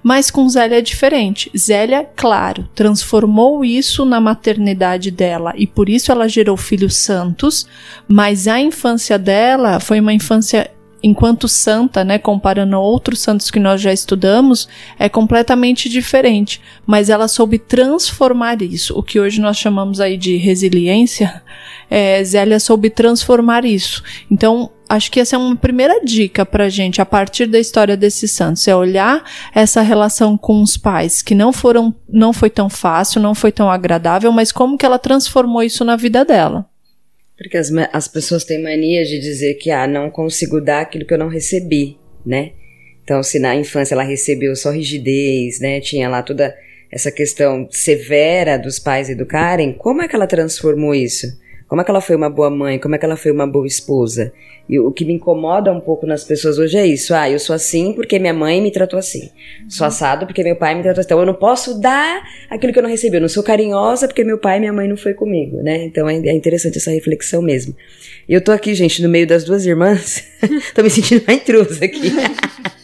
Mas 0.04 0.30
com 0.30 0.48
Zélia 0.48 0.78
é 0.78 0.82
diferente. 0.84 1.50
Zélia, 1.58 2.08
claro, 2.16 2.70
transformou 2.76 3.66
isso 3.66 4.06
na 4.06 4.22
maternidade 4.22 5.10
dela 5.10 5.52
e 5.58 5.66
por 5.66 5.90
isso 5.90 6.12
ela 6.12 6.30
gerou 6.30 6.58
filhos 6.58 6.96
santos, 6.96 7.66
mas 8.08 8.48
a 8.48 8.62
infância 8.62 9.18
dela 9.18 9.80
foi 9.80 10.00
uma 10.00 10.14
infância 10.14 10.70
enquanto 11.08 11.48
santa, 11.48 12.04
né, 12.04 12.20
comparando 12.20 12.76
a 12.76 12.80
outros 12.80 13.20
santos 13.20 13.50
que 13.50 13.60
nós 13.60 13.80
já 13.80 13.94
estudamos, 13.94 14.68
é 15.00 15.08
completamente 15.08 15.88
diferente. 15.88 16.62
Mas 16.86 17.10
ela 17.10 17.28
soube 17.28 17.58
transformar 17.58 18.62
isso, 18.62 18.98
o 18.98 19.02
que 19.02 19.20
hoje 19.20 19.40
nós 19.40 19.58
chamamos 19.58 20.00
aí 20.00 20.18
de 20.18 20.36
resiliência. 20.38 21.42
É, 21.90 22.22
Zélia 22.22 22.60
soube 22.60 22.90
transformar 22.90 23.64
isso. 23.64 24.04
Então, 24.30 24.70
acho 24.90 25.10
que 25.10 25.22
essa 25.22 25.38
é 25.38 25.40
uma 25.40 25.56
primeira 25.56 26.04
dica 26.04 26.46
pra 26.46 26.68
gente, 26.68 27.02
a 27.02 27.06
partir 27.06 27.46
da 27.46 27.58
história 27.58 27.96
desses 27.96 28.32
santos, 28.32 28.68
é 28.68 28.76
olhar 28.76 29.24
essa 29.56 29.82
relação 29.82 30.38
com 30.38 30.62
os 30.62 30.76
pais, 30.76 31.22
que 31.22 31.34
não 31.34 31.54
foram, 31.54 31.96
não 32.10 32.34
foi 32.34 32.50
tão 32.50 32.70
fácil, 32.70 33.22
não 33.22 33.34
foi 33.34 33.54
tão 33.54 33.72
agradável, 33.72 34.34
mas 34.34 34.52
como 34.52 34.78
que 34.78 34.86
ela 34.86 35.00
transformou 35.00 35.64
isso 35.64 35.86
na 35.86 35.96
vida 35.96 36.26
dela. 36.26 36.66
Porque 37.38 37.58
as, 37.58 37.72
as 37.94 38.08
pessoas 38.08 38.44
têm 38.44 38.62
mania 38.62 39.06
de 39.06 39.20
dizer 39.20 39.56
que, 39.56 39.70
ah, 39.70 39.88
não 39.88 40.10
consigo 40.10 40.60
dar 40.60 40.82
aquilo 40.82 41.06
que 41.06 41.14
eu 41.14 41.18
não 41.18 41.28
recebi, 41.28 41.98
né? 42.26 42.52
Então, 43.04 43.22
se 43.24 43.40
na 43.40 43.56
infância 43.56 43.94
ela 43.94 44.04
recebeu 44.04 44.56
só 44.56 44.72
rigidez, 44.72 45.60
né? 45.60 45.80
Tinha 45.80 46.10
lá 46.10 46.22
toda 46.24 46.56
essa 46.92 47.12
questão 47.12 47.68
severa 47.72 48.58
dos 48.58 48.80
pais 48.80 49.10
educarem, 49.10 49.74
como 49.74 50.02
é 50.02 50.08
que 50.08 50.16
ela 50.16 50.28
transformou 50.28 50.96
isso? 50.96 51.28
Como 51.68 51.82
é 51.82 51.84
que 51.84 51.92
ela 51.92 52.00
foi 52.00 52.16
uma 52.16 52.30
boa 52.30 52.50
mãe? 52.50 52.80
Como 52.80 52.96
é 52.96 52.98
que 52.98 53.06
ela 53.06 53.18
foi 53.18 53.32
uma 53.32 53.46
boa 53.46 53.68
esposa? 53.68 54.32
E 54.70 54.80
o 54.80 54.92
que 54.92 55.04
me 55.06 55.14
incomoda 55.14 55.72
um 55.72 55.80
pouco 55.80 56.06
nas 56.06 56.24
pessoas 56.24 56.58
hoje 56.58 56.78
é 56.78 56.86
isso. 56.86 57.14
Ah, 57.14 57.30
eu 57.30 57.40
sou 57.40 57.56
assim 57.56 57.94
porque 57.94 58.18
minha 58.20 58.34
mãe 58.34 58.62
me 58.62 58.72
tratou 58.72 58.98
assim. 58.98 59.30
Sou 59.68 59.86
assado 59.86 60.26
porque 60.26 60.44
meu 60.44 60.56
pai 60.56 60.76
me 60.76 60.82
tratou 60.82 61.00
assim. 61.02 61.08
Então 61.08 61.20
eu 61.20 61.26
não 61.26 61.34
posso 61.34 61.80
dar 61.80 62.22
aquilo 62.50 62.72
que 62.72 62.80
eu 62.80 62.84
não 62.84 62.90
recebi. 62.90 63.18
Eu 63.18 63.22
não 63.22 63.30
sou 63.30 63.44
carinhosa 63.44 64.08
porque 64.08 64.24
meu 64.24 64.38
pai 64.38 64.58
e 64.58 64.60
minha 64.62 64.74
mãe 64.74 64.88
não 64.88 64.98
foi 64.98 65.14
comigo, 65.14 65.58
né? 65.62 65.86
Então 65.86 66.08
é, 66.10 66.16
é 66.16 66.34
interessante 66.34 66.78
essa 66.78 66.92
reflexão 66.92 67.42
mesmo. 67.42 67.76
E 68.28 68.34
eu 68.34 68.42
tô 68.42 68.52
aqui, 68.52 68.74
gente, 68.74 69.02
no 69.02 69.10
meio 69.10 69.28
das 69.28 69.44
duas 69.44 69.66
irmãs. 69.66 70.24
tô 70.74 70.84
me 70.84 70.90
sentindo 70.90 71.24
uma 71.24 71.34
intrusa 71.34 71.84
aqui. 71.84 72.12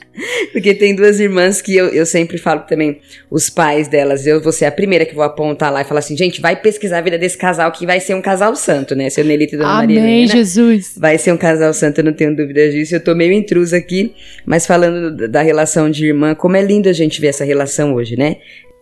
Porque 0.51 0.73
tem 0.73 0.95
duas 0.95 1.19
irmãs 1.19 1.61
que 1.61 1.75
eu, 1.75 1.87
eu 1.87 2.05
sempre 2.05 2.37
falo 2.37 2.61
também, 2.61 2.99
os 3.29 3.49
pais 3.49 3.87
delas, 3.87 4.27
eu 4.27 4.41
vou 4.41 4.51
ser 4.51 4.65
a 4.65 4.71
primeira 4.71 5.05
que 5.05 5.15
vou 5.15 5.23
apontar 5.23 5.71
lá 5.71 5.81
e 5.81 5.83
falar 5.83 5.99
assim, 5.99 6.15
gente, 6.15 6.39
vai 6.39 6.55
pesquisar 6.55 6.99
a 6.99 7.01
vida 7.01 7.17
desse 7.17 7.37
casal 7.37 7.71
que 7.71 7.85
vai 7.85 7.99
ser 7.99 8.13
um 8.13 8.21
casal 8.21 8.55
santo, 8.55 8.95
né? 8.95 9.09
Seu 9.09 9.25
Nelita 9.25 9.55
e 9.55 9.57
Dona 9.57 9.79
Amém, 9.79 9.97
Maria 9.97 10.11
Helena. 10.11 10.33
Jesus. 10.33 10.93
Vai 10.97 11.17
ser 11.17 11.31
um 11.31 11.37
casal 11.37 11.73
santo, 11.73 11.99
eu 11.99 12.03
não 12.03 12.13
tenho 12.13 12.35
dúvida 12.35 12.69
disso. 12.69 12.95
Eu 12.95 13.03
tô 13.03 13.15
meio 13.15 13.33
intrusa 13.33 13.77
aqui, 13.77 14.13
mas 14.45 14.67
falando 14.67 15.27
da 15.27 15.41
relação 15.41 15.89
de 15.89 16.05
irmã, 16.05 16.35
como 16.35 16.55
é 16.55 16.61
lindo 16.61 16.87
a 16.87 16.93
gente 16.93 17.19
ver 17.19 17.27
essa 17.27 17.43
relação 17.43 17.95
hoje, 17.95 18.15
né? 18.15 18.37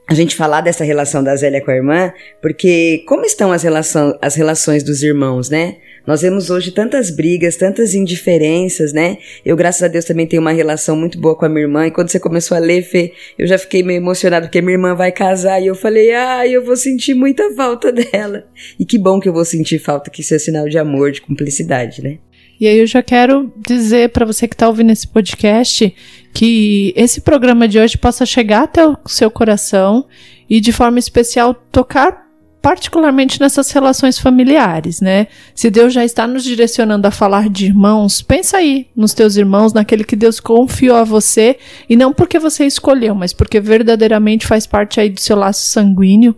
A 0.08 0.14
gente 0.14 0.36
falar 0.36 0.60
dessa 0.60 0.84
relação 0.84 1.24
da 1.24 1.34
Zélia 1.38 1.62
com 1.62 1.72
a 1.72 1.76
irmã, 1.76 2.12
porque 2.42 3.04
como 3.08 3.24
estão 3.24 3.52
as, 3.54 3.64
relação, 3.64 4.18
as 4.22 4.36
relações 4.36 4.84
dos 4.84 5.02
irmãos, 5.04 5.50
né? 5.50 5.78
Nós 6.06 6.22
vemos 6.22 6.50
hoje 6.50 6.72
tantas 6.72 7.12
brigas, 7.12 7.56
tantas 7.56 7.94
indiferenças, 7.94 8.92
né? 8.92 9.18
Eu, 9.46 9.56
graças 9.56 9.84
a 9.84 9.88
Deus, 9.88 10.06
também 10.06 10.26
tenho 10.26 10.42
uma 10.42 10.52
relação 10.52 10.96
muito 10.96 11.20
boa 11.20 11.36
com 11.36 11.46
a 11.46 11.50
minha 11.50 11.62
irmã. 11.62 11.88
E 11.88 11.92
quando 11.92 12.10
você 12.10 12.20
começou 12.20 12.58
a 12.58 12.60
ler, 12.60 12.82
Fê, 12.82 13.14
eu 13.38 13.46
já 13.46 13.58
fiquei 13.58 13.84
meio 13.84 13.98
emocionado 13.98 14.48
porque 14.48 14.62
minha 14.62 14.74
irmã 14.74 14.96
vai 14.96 15.12
casar. 15.12 15.62
E 15.62 15.68
eu 15.68 15.76
falei, 15.76 16.12
ah, 16.14 16.48
eu 16.48 16.64
vou 16.64 16.76
sentir 16.76 17.14
muita 17.14 17.54
falta 17.54 17.92
dela. 17.94 18.46
E 18.80 18.86
que 18.86 18.98
bom 18.98 19.20
que 19.20 19.30
eu 19.30 19.34
vou 19.34 19.46
sentir 19.46 19.80
falta, 19.80 20.10
que 20.10 20.22
isso 20.22 20.34
é 20.34 20.40
sinal 20.40 20.68
de 20.68 20.78
amor, 20.78 21.12
de 21.12 21.22
cumplicidade, 21.22 22.04
né? 22.04 22.18
E 22.60 22.68
aí 22.68 22.78
eu 22.78 22.86
já 22.86 23.02
quero 23.02 23.52
dizer 23.68 24.10
para 24.10 24.24
você 24.24 24.48
que 24.48 24.54
está 24.54 24.68
ouvindo 24.68 24.92
esse 24.92 25.08
podcast 25.08 25.96
que 26.32 26.94
esse 26.96 27.20
programa 27.22 27.68
de 27.68 27.80
hoje 27.80 27.98
possa 27.98 28.24
chegar 28.24 28.64
até 28.64 28.86
o 28.86 28.98
seu 29.08 29.32
coração 29.32 30.06
e 30.48 30.62
de 30.62 30.72
forma 30.72 31.00
especial 31.00 31.54
tocar 31.54 32.21
particularmente 32.62 33.40
nessas 33.40 33.72
relações 33.72 34.20
familiares, 34.20 35.02
né? 35.02 35.28
Se 35.56 35.70
Deus 35.70 35.92
já 35.92 36.06
está 36.06 36.28
nos 36.28 36.44
direcionando 36.44 37.08
a 37.08 37.12
falar 37.12 37.50
de 37.50 37.66
irmãos, 37.66 38.22
pensa 38.22 38.58
aí 38.58 38.88
nos 38.96 39.14
teus 39.14 39.36
irmãos, 39.36 39.74
naquele 39.74 40.04
que 40.04 40.16
Deus 40.16 40.40
confiou 40.40 40.98
a 40.98 41.04
você, 41.04 41.58
e 41.90 41.96
não 41.96 42.14
porque 42.14 42.38
você 42.38 42.66
escolheu, 42.66 43.16
mas 43.16 43.34
porque 43.34 43.60
verdadeiramente 43.60 44.46
faz 44.46 44.68
parte 44.68 45.00
aí 45.00 45.10
do 45.10 45.20
seu 45.20 45.36
laço 45.36 45.66
sanguíneo, 45.68 46.36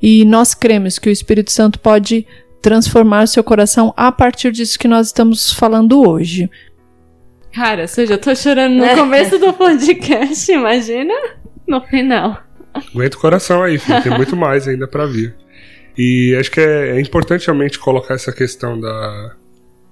e 0.00 0.24
nós 0.24 0.54
cremos 0.54 0.98
que 0.98 1.10
o 1.10 1.12
Espírito 1.12 1.52
Santo 1.52 1.78
pode 1.78 2.26
transformar 2.62 3.26
seu 3.26 3.44
coração 3.44 3.92
a 3.96 4.10
partir 4.10 4.52
disso 4.52 4.78
que 4.78 4.88
nós 4.88 5.08
estamos 5.08 5.52
falando 5.52 6.08
hoje. 6.08 6.50
Cara, 7.52 7.86
eu 7.96 8.06
já 8.06 8.18
tô 8.18 8.34
chorando 8.34 8.74
no 8.74 8.88
começo 8.94 9.38
do 9.38 9.52
podcast, 9.52 10.50
imagina 10.50 11.14
no 11.66 11.80
final. 11.82 12.38
Aguenta 12.74 13.16
o 13.16 13.20
coração 13.20 13.62
aí, 13.62 13.78
filho. 13.78 14.02
Tem 14.02 14.12
muito 14.12 14.36
mais 14.36 14.68
ainda 14.68 14.86
para 14.86 15.06
vir. 15.06 15.34
E 15.96 16.36
acho 16.38 16.50
que 16.50 16.60
é, 16.60 16.96
é, 16.96 17.00
importante 17.00 17.46
realmente 17.46 17.78
colocar 17.78 18.14
essa 18.14 18.32
questão 18.32 18.78
da, 18.78 19.36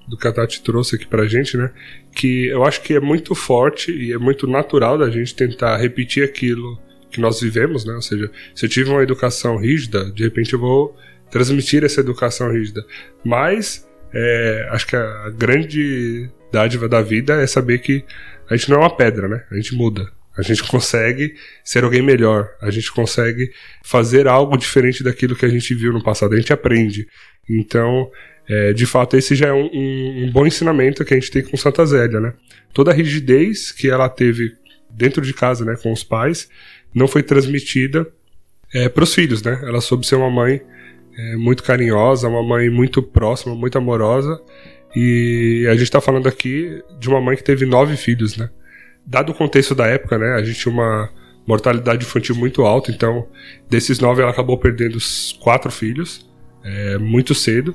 do 0.07 0.17
que 0.17 0.29
a 0.29 0.33
Tati 0.33 0.63
trouxe 0.63 0.97
aqui 0.97 1.07
pra 1.07 1.27
gente, 1.27 1.57
né? 1.57 1.71
Que 2.15 2.49
eu 2.49 2.65
acho 2.65 2.83
que 2.83 2.95
é 2.95 3.01
muito 3.01 3.35
forte 3.35 3.91
e 3.91 4.13
é 4.13 4.19
muito 4.19 4.47
natural 4.47 4.99
da 4.99 5.11
gente 5.11 5.35
tentar 5.35 5.77
repetir 5.77 6.23
aquilo 6.23 6.79
que 7.11 7.21
nós 7.21 7.41
vivemos, 7.41 7.85
né? 7.85 7.95
Ou 7.95 8.03
seja, 8.03 8.31
se 8.55 8.67
eu 8.67 8.69
tive 8.69 8.91
uma 8.91 9.03
educação 9.03 9.57
rígida, 9.57 10.11
de 10.13 10.25
repente 10.25 10.53
eu 10.53 10.59
vou 10.59 10.97
transmitir 11.31 11.85
essa 11.85 12.01
educação 12.01 12.53
rígida. 12.53 12.85
Mas 13.25 13.87
é, 14.13 14.69
acho 14.71 14.87
que 14.87 14.97
a 14.97 15.31
grande 15.31 16.29
dádiva 16.53 16.89
da 16.89 17.01
vida 17.01 17.41
é 17.41 17.47
saber 17.47 17.79
que 17.79 18.05
a 18.49 18.57
gente 18.57 18.71
não 18.71 18.77
é 18.77 18.81
uma 18.81 18.97
pedra, 18.97 19.27
né? 19.27 19.45
A 19.51 19.55
gente 19.57 19.75
muda. 19.75 20.13
A 20.37 20.43
gente 20.43 20.65
consegue 20.65 21.35
ser 21.63 21.85
alguém 21.85 22.03
melhor. 22.03 22.51
A 22.61 22.71
gente 22.71 22.91
consegue 22.93 23.51
fazer 23.83 24.27
algo 24.27 24.57
diferente 24.57 25.03
daquilo 25.03 25.37
que 25.37 25.45
a 25.47 25.49
gente 25.49 25.75
viu 25.75 25.93
no 25.93 26.03
passado. 26.03 26.35
A 26.35 26.37
gente 26.37 26.53
aprende. 26.53 27.07
Então, 27.49 28.11
é, 28.49 28.73
de 28.73 28.85
fato, 28.85 29.17
esse 29.17 29.35
já 29.35 29.49
é 29.49 29.53
um, 29.53 29.71
um, 29.73 30.25
um, 30.25 30.33
bom 30.33 30.47
ensinamento 30.47 31.05
que 31.05 31.15
a 31.15 31.19
gente 31.19 31.31
tem 31.31 31.43
com 31.43 31.57
Santa 31.57 31.85
Zélia, 31.87 32.21
né? 32.21 32.35
Toda 32.73 32.91
a 32.91 32.95
rigidez 32.95 33.73
que 33.73 33.89
ela 33.89 34.09
teve 34.09 34.53
dentro 34.91 35.23
de 35.23 35.33
casa, 35.33 35.65
né, 35.65 35.77
com 35.83 35.93
os 35.93 36.05
pais, 36.05 36.49
não 36.95 37.09
foi 37.09 37.23
transmitida 37.23 38.07
é, 38.73 38.89
para 38.89 39.05
os 39.05 39.15
filhos, 39.15 39.43
né? 39.43 39.61
Ela 39.63 39.81
soube 39.81 40.07
ser 40.07 40.17
uma 40.17 40.31
mãe 40.31 40.61
é, 41.17 41.37
muito 41.37 41.63
carinhosa, 41.63 42.29
uma 42.29 42.43
mãe 42.43 42.69
muito 42.69 43.03
próxima, 43.03 43.55
muito 43.55 43.79
amorosa. 43.79 44.41
E 44.95 45.67
a 45.69 45.73
gente 45.73 45.85
está 45.85 46.01
falando 46.01 46.29
aqui 46.29 46.83
de 47.01 47.09
uma 47.09 47.21
mãe 47.21 47.37
que 47.37 47.43
teve 47.43 47.65
nove 47.65 47.97
filhos, 47.97 48.37
né? 48.37 48.51
Dado 49.07 49.33
o 49.33 49.35
contexto 49.35 49.75
da 49.75 49.87
época, 49.87 50.19
né, 50.19 50.35
a 50.35 50.43
gente 50.43 50.59
tinha 50.59 50.73
uma 50.73 51.11
mortalidade 51.47 52.05
infantil 52.05 52.35
muito 52.35 52.63
alta, 52.63 52.91
então 52.91 53.27
desses 53.69 53.99
nove 53.99 54.23
ela 54.23 54.31
acabou 54.31 54.57
perdendo 54.57 54.97
os 54.97 55.37
quatro 55.41 55.71
filhos 55.71 56.27
é, 56.65 56.99
muito 56.99 57.35
cedo. 57.35 57.75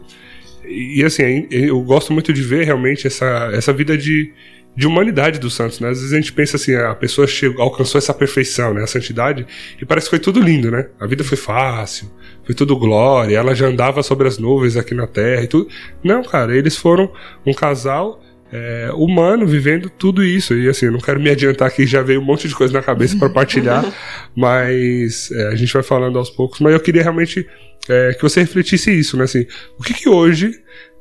E, 0.65 1.03
assim, 1.03 1.47
eu 1.49 1.81
gosto 1.81 2.13
muito 2.13 2.31
de 2.31 2.41
ver 2.41 2.65
realmente 2.65 3.07
essa, 3.07 3.49
essa 3.53 3.73
vida 3.73 3.97
de, 3.97 4.31
de 4.75 4.85
humanidade 4.85 5.39
dos 5.39 5.55
santos, 5.55 5.79
né? 5.79 5.89
Às 5.89 5.97
vezes 5.97 6.13
a 6.13 6.15
gente 6.17 6.31
pensa 6.31 6.57
assim, 6.57 6.75
a 6.75 6.93
pessoa 6.93 7.25
chegou, 7.25 7.63
alcançou 7.63 7.97
essa 7.97 8.13
perfeição, 8.13 8.73
né? 8.73 8.83
A 8.83 8.87
santidade, 8.87 9.47
e 9.81 9.85
parece 9.85 10.07
que 10.07 10.11
foi 10.11 10.19
tudo 10.19 10.39
lindo, 10.39 10.69
né? 10.69 10.87
A 10.99 11.07
vida 11.07 11.23
foi 11.23 11.37
fácil, 11.37 12.11
foi 12.45 12.53
tudo 12.53 12.77
glória, 12.77 13.35
ela 13.35 13.55
já 13.55 13.67
andava 13.67 14.03
sobre 14.03 14.27
as 14.27 14.37
nuvens 14.37 14.77
aqui 14.77 14.93
na 14.93 15.07
terra 15.07 15.43
e 15.43 15.47
tudo. 15.47 15.69
Não, 16.03 16.23
cara, 16.23 16.55
eles 16.55 16.75
foram 16.77 17.11
um 17.45 17.53
casal 17.53 18.21
é, 18.51 18.89
humano 18.93 19.45
vivendo 19.45 19.89
tudo 19.89 20.23
isso. 20.23 20.55
E 20.55 20.67
assim, 20.67 20.87
eu 20.87 20.91
não 20.91 20.99
quero 20.99 21.19
me 21.19 21.29
adiantar 21.29 21.67
aqui, 21.67 21.85
já 21.85 22.01
veio 22.01 22.19
um 22.19 22.25
monte 22.25 22.47
de 22.47 22.55
coisa 22.55 22.73
na 22.73 22.81
cabeça 22.81 23.17
para 23.17 23.29
partilhar, 23.29 23.85
mas 24.35 25.31
é, 25.31 25.47
a 25.47 25.55
gente 25.55 25.71
vai 25.71 25.83
falando 25.83 26.17
aos 26.17 26.29
poucos. 26.29 26.59
Mas 26.59 26.73
eu 26.73 26.79
queria 26.79 27.03
realmente 27.03 27.47
é, 27.87 28.13
que 28.13 28.21
você 28.21 28.41
refletisse 28.41 28.91
isso, 28.91 29.17
né? 29.17 29.23
Assim, 29.23 29.45
o 29.77 29.83
que, 29.83 29.93
que 29.93 30.09
hoje, 30.09 30.51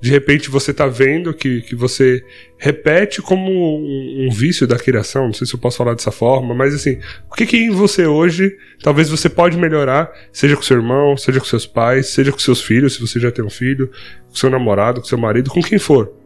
de 0.01 0.11
repente, 0.11 0.51
você 0.51 0.71
está 0.71 0.87
vendo 0.87 1.35
que, 1.35 1.63
que 1.63 1.75
você 1.75 2.23
repete 2.57 3.21
como 3.21 3.51
um, 3.51 4.27
um, 4.27 4.31
vício 4.31 4.67
da 4.67 4.77
criação? 4.77 5.27
Não 5.27 5.33
sei 5.33 5.47
se 5.47 5.55
eu 5.55 5.59
posso 5.59 5.77
falar 5.77 5.95
dessa 5.95 6.11
forma, 6.11 6.55
mas 6.55 6.75
assim, 6.75 6.99
o 7.31 7.35
que, 7.35 7.47
que 7.47 7.57
em 7.57 7.71
você 7.71 8.07
hoje 8.07 8.57
talvez 8.83 9.09
você 9.09 9.29
pode 9.29 9.57
melhorar, 9.57 10.11
seja 10.33 10.57
com 10.57 10.63
seu 10.63 10.77
irmão, 10.77 11.17
seja 11.17 11.41
com 11.41 11.47
seus 11.47 11.67
pais, 11.67 12.09
seja 12.09 12.33
com 12.33 12.39
seus 12.39 12.63
filhos, 12.63 12.95
se 12.95 13.01
você 13.01 13.19
já 13.19 13.31
tem 13.31 13.45
um 13.45 13.51
filho, 13.51 13.91
com 14.29 14.37
seu 14.37 14.49
namorado, 14.49 15.01
com 15.01 15.07
seu 15.07 15.19
marido, 15.19 15.51
com 15.51 15.63
quem 15.63 15.79
for 15.79 16.18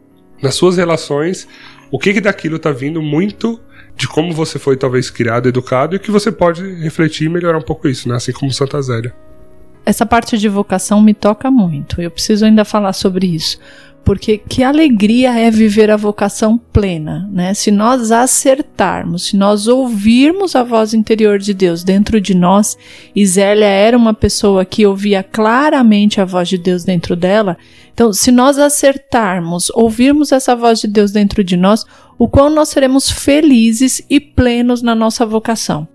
nas 0.43 0.55
suas 0.55 0.77
relações, 0.77 1.47
o 1.91 1.99
que, 1.99 2.13
que 2.13 2.21
daquilo 2.21 2.57
está 2.57 2.73
vindo 2.73 3.01
muito 3.01 3.61
de 3.97 4.09
como 4.09 4.33
você 4.33 4.59
foi 4.59 4.77
talvez 4.77 5.11
criado, 5.11 5.49
educado 5.49 5.95
e 5.95 5.99
que 5.99 6.11
você 6.11 6.33
pode 6.33 6.63
refletir 6.77 7.27
e 7.27 7.29
melhorar 7.29 7.59
um 7.59 7.63
pouco 7.63 7.89
isso, 7.89 8.09
né? 8.09 8.17
Assim 8.17 8.33
como 8.33 8.53
Santa 8.53 8.81
Zélia. 8.81 9.15
Essa 9.85 10.07
parte 10.07 10.39
de 10.39 10.49
vocação 10.49 11.01
me 11.03 11.13
toca 11.13 11.51
muito. 11.51 12.01
Eu 12.01 12.11
preciso 12.11 12.45
ainda 12.45 12.65
falar 12.65 12.93
sobre 12.93 13.27
isso 13.27 13.59
porque 14.05 14.39
que 14.39 14.63
alegria 14.63 15.39
é 15.39 15.51
viver 15.51 15.91
a 15.91 15.97
vocação 15.97 16.59
plena, 16.73 17.29
né? 17.33 17.55
Se 17.55 17.71
nós 17.71 18.11
acertarmos, 18.11 19.27
se 19.27 19.37
nós 19.37 19.69
ouvirmos 19.69 20.57
a 20.57 20.63
voz 20.63 20.93
interior 20.93 21.39
de 21.39 21.55
Deus 21.55 21.85
dentro 21.85 22.21
de 22.21 22.35
nós, 22.35 22.77
Zélia 23.25 23.67
era 23.67 23.97
uma 23.97 24.15
pessoa 24.15 24.65
que 24.65 24.87
ouvia 24.87 25.23
claramente 25.23 26.21
a 26.21 26.25
voz 26.25 26.49
de 26.49 26.59
Deus 26.59 26.85
dentro 26.85 27.15
dela, 27.15 27.57
então 27.95 28.13
se 28.13 28.33
nós 28.33 28.59
acertarmos, 28.59 29.71
ouvirmos 29.75 30.33
essa 30.33 30.57
voz 30.57 30.81
de 30.81 30.89
Deus 30.89 31.13
dentro 31.13 31.45
de 31.45 31.57
nós, 31.57 31.85
o 32.23 32.29
quão 32.29 32.49
nós 32.49 32.69
seremos 32.69 33.11
felizes 33.11 34.01
e 34.09 34.21
plenos 34.21 34.81
na 34.81 34.95
nossa 34.95 35.27
vocação. 35.27 35.89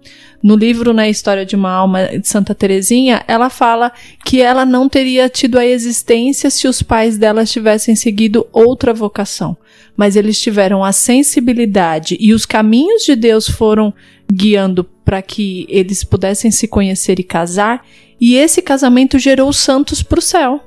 No 0.44 0.58
livro 0.58 0.94
Na 0.94 1.08
História 1.08 1.46
de 1.46 1.56
uma 1.56 1.72
Alma 1.72 2.20
de 2.20 2.28
Santa 2.28 2.54
Teresinha, 2.54 3.24
ela 3.30 3.50
fala 3.50 3.94
que 4.26 4.42
ela 4.42 4.66
não 4.66 4.90
teria 4.90 5.30
tido 5.30 5.58
a 5.58 5.66
existência 5.66 6.50
se 6.50 6.68
os 6.68 6.82
pais 6.82 7.18
dela 7.18 7.46
tivessem 7.46 7.96
seguido 7.96 8.46
outra 8.52 8.94
vocação. 8.94 9.56
Mas 9.96 10.18
eles 10.18 10.38
tiveram 10.38 10.84
a 10.84 10.92
sensibilidade 10.92 12.18
e 12.20 12.34
os 12.34 12.46
caminhos 12.46 13.04
de 13.04 13.16
Deus 13.16 13.48
foram 13.48 13.94
guiando 14.30 14.84
para 14.84 15.22
que 15.22 15.66
eles 15.70 16.04
pudessem 16.04 16.52
se 16.52 16.68
conhecer 16.68 17.22
e 17.22 17.24
casar. 17.24 17.86
E 18.20 18.36
esse 18.36 18.62
casamento 18.62 19.18
gerou 19.18 19.54
santos 19.54 20.04
para 20.04 20.20
o 20.20 20.22
céu, 20.22 20.60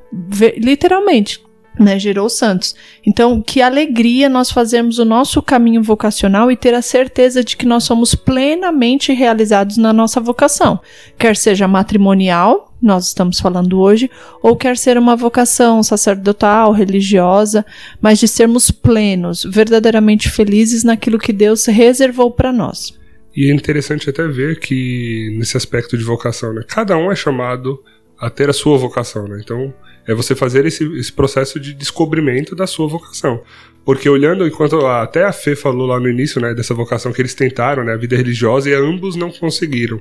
literalmente 0.56 1.38
né, 1.78 1.98
gerou 1.98 2.28
santos. 2.28 2.74
Então, 3.06 3.40
que 3.40 3.62
alegria 3.62 4.28
nós 4.28 4.50
fazermos 4.50 4.98
o 4.98 5.04
nosso 5.04 5.40
caminho 5.42 5.82
vocacional 5.82 6.50
e 6.50 6.56
ter 6.56 6.74
a 6.74 6.82
certeza 6.82 7.44
de 7.44 7.56
que 7.56 7.66
nós 7.66 7.84
somos 7.84 8.14
plenamente 8.14 9.12
realizados 9.12 9.76
na 9.76 9.92
nossa 9.92 10.20
vocação, 10.20 10.80
quer 11.18 11.36
seja 11.36 11.68
matrimonial, 11.68 12.74
nós 12.82 13.08
estamos 13.08 13.38
falando 13.38 13.78
hoje, 13.78 14.10
ou 14.42 14.56
quer 14.56 14.76
ser 14.76 14.96
uma 14.96 15.14
vocação 15.14 15.82
sacerdotal, 15.82 16.72
religiosa, 16.72 17.64
mas 18.00 18.18
de 18.18 18.26
sermos 18.26 18.70
plenos, 18.70 19.44
verdadeiramente 19.44 20.30
felizes 20.30 20.82
naquilo 20.82 21.18
que 21.18 21.32
Deus 21.32 21.66
reservou 21.66 22.30
para 22.30 22.52
nós. 22.52 22.98
E 23.36 23.50
é 23.50 23.54
interessante 23.54 24.08
até 24.10 24.26
ver 24.26 24.58
que 24.58 25.34
nesse 25.38 25.56
aspecto 25.56 25.96
de 25.96 26.02
vocação, 26.02 26.52
né, 26.52 26.62
cada 26.66 26.96
um 26.96 27.12
é 27.12 27.14
chamado 27.14 27.82
a 28.18 28.28
ter 28.28 28.50
a 28.50 28.52
sua 28.52 28.76
vocação, 28.76 29.26
né? 29.26 29.40
Então, 29.42 29.72
é 30.10 30.14
você 30.14 30.34
fazer 30.34 30.66
esse, 30.66 30.84
esse 30.98 31.12
processo 31.12 31.60
de 31.60 31.72
descobrimento 31.72 32.56
da 32.56 32.66
sua 32.66 32.88
vocação. 32.88 33.42
Porque 33.84 34.08
olhando, 34.08 34.44
enquanto 34.44 34.84
até 34.84 35.24
a 35.24 35.32
Fê 35.32 35.54
falou 35.54 35.86
lá 35.86 36.00
no 36.00 36.08
início, 36.08 36.40
né, 36.40 36.52
dessa 36.52 36.74
vocação 36.74 37.12
que 37.12 37.22
eles 37.22 37.34
tentaram, 37.34 37.84
né, 37.84 37.92
a 37.92 37.96
vida 37.96 38.16
religiosa, 38.16 38.68
e 38.68 38.74
ambos 38.74 39.14
não 39.14 39.30
conseguiram. 39.30 40.00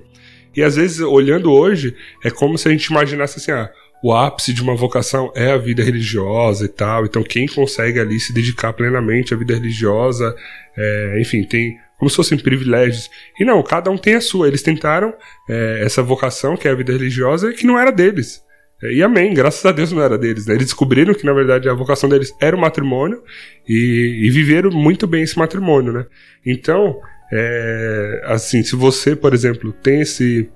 E 0.55 0.63
às 0.63 0.75
vezes, 0.75 0.99
olhando 0.99 1.51
hoje, 1.51 1.95
é 2.23 2.31
como 2.31 2.57
se 2.57 2.67
a 2.67 2.71
gente 2.71 2.85
imaginasse 2.85 3.37
assim, 3.37 3.51
ah, 3.51 3.69
o 4.03 4.11
ápice 4.11 4.51
de 4.51 4.63
uma 4.63 4.75
vocação 4.75 5.31
é 5.35 5.51
a 5.51 5.57
vida 5.57 5.83
religiosa 5.83 6.65
e 6.65 6.69
tal. 6.69 7.05
Então, 7.05 7.21
quem 7.21 7.47
consegue 7.47 7.99
ali 7.99 8.19
se 8.19 8.33
dedicar 8.33 8.73
plenamente 8.73 9.33
à 9.33 9.37
vida 9.37 9.53
religiosa, 9.53 10.35
é, 10.75 11.19
enfim, 11.21 11.43
tem 11.43 11.77
como 11.99 12.09
se 12.09 12.15
fossem 12.15 12.37
privilégios. 12.37 13.11
E 13.39 13.45
não, 13.45 13.61
cada 13.61 13.91
um 13.91 13.97
tem 13.97 14.15
a 14.15 14.21
sua. 14.21 14.47
Eles 14.47 14.63
tentaram 14.63 15.13
é, 15.47 15.81
essa 15.83 16.01
vocação, 16.01 16.57
que 16.57 16.67
é 16.67 16.71
a 16.71 16.75
vida 16.75 16.93
religiosa, 16.93 17.53
que 17.53 17.67
não 17.67 17.77
era 17.77 17.91
deles. 17.91 18.41
E 18.81 19.03
amém, 19.03 19.33
graças 19.33 19.65
a 19.65 19.71
Deus 19.71 19.91
não 19.91 20.01
era 20.01 20.17
deles. 20.17 20.45
Né? 20.45 20.55
Eles 20.55 20.67
descobriram 20.67 21.13
que, 21.13 21.25
na 21.25 21.33
verdade, 21.33 21.67
a 21.67 21.73
vocação 21.73 22.09
deles 22.09 22.33
era 22.39 22.55
o 22.55 22.59
matrimônio 22.59 23.21
e, 23.67 24.21
e 24.23 24.29
viveram 24.29 24.71
muito 24.71 25.05
bem 25.05 25.23
esse 25.23 25.37
matrimônio, 25.37 25.91
né? 25.91 26.05
Então, 26.45 26.97
é, 27.31 28.21
assim, 28.25 28.63
se 28.63 28.75
você, 28.75 29.15
por 29.15 29.33
exemplo, 29.33 29.73
tem 29.73 30.01
esse 30.01 30.49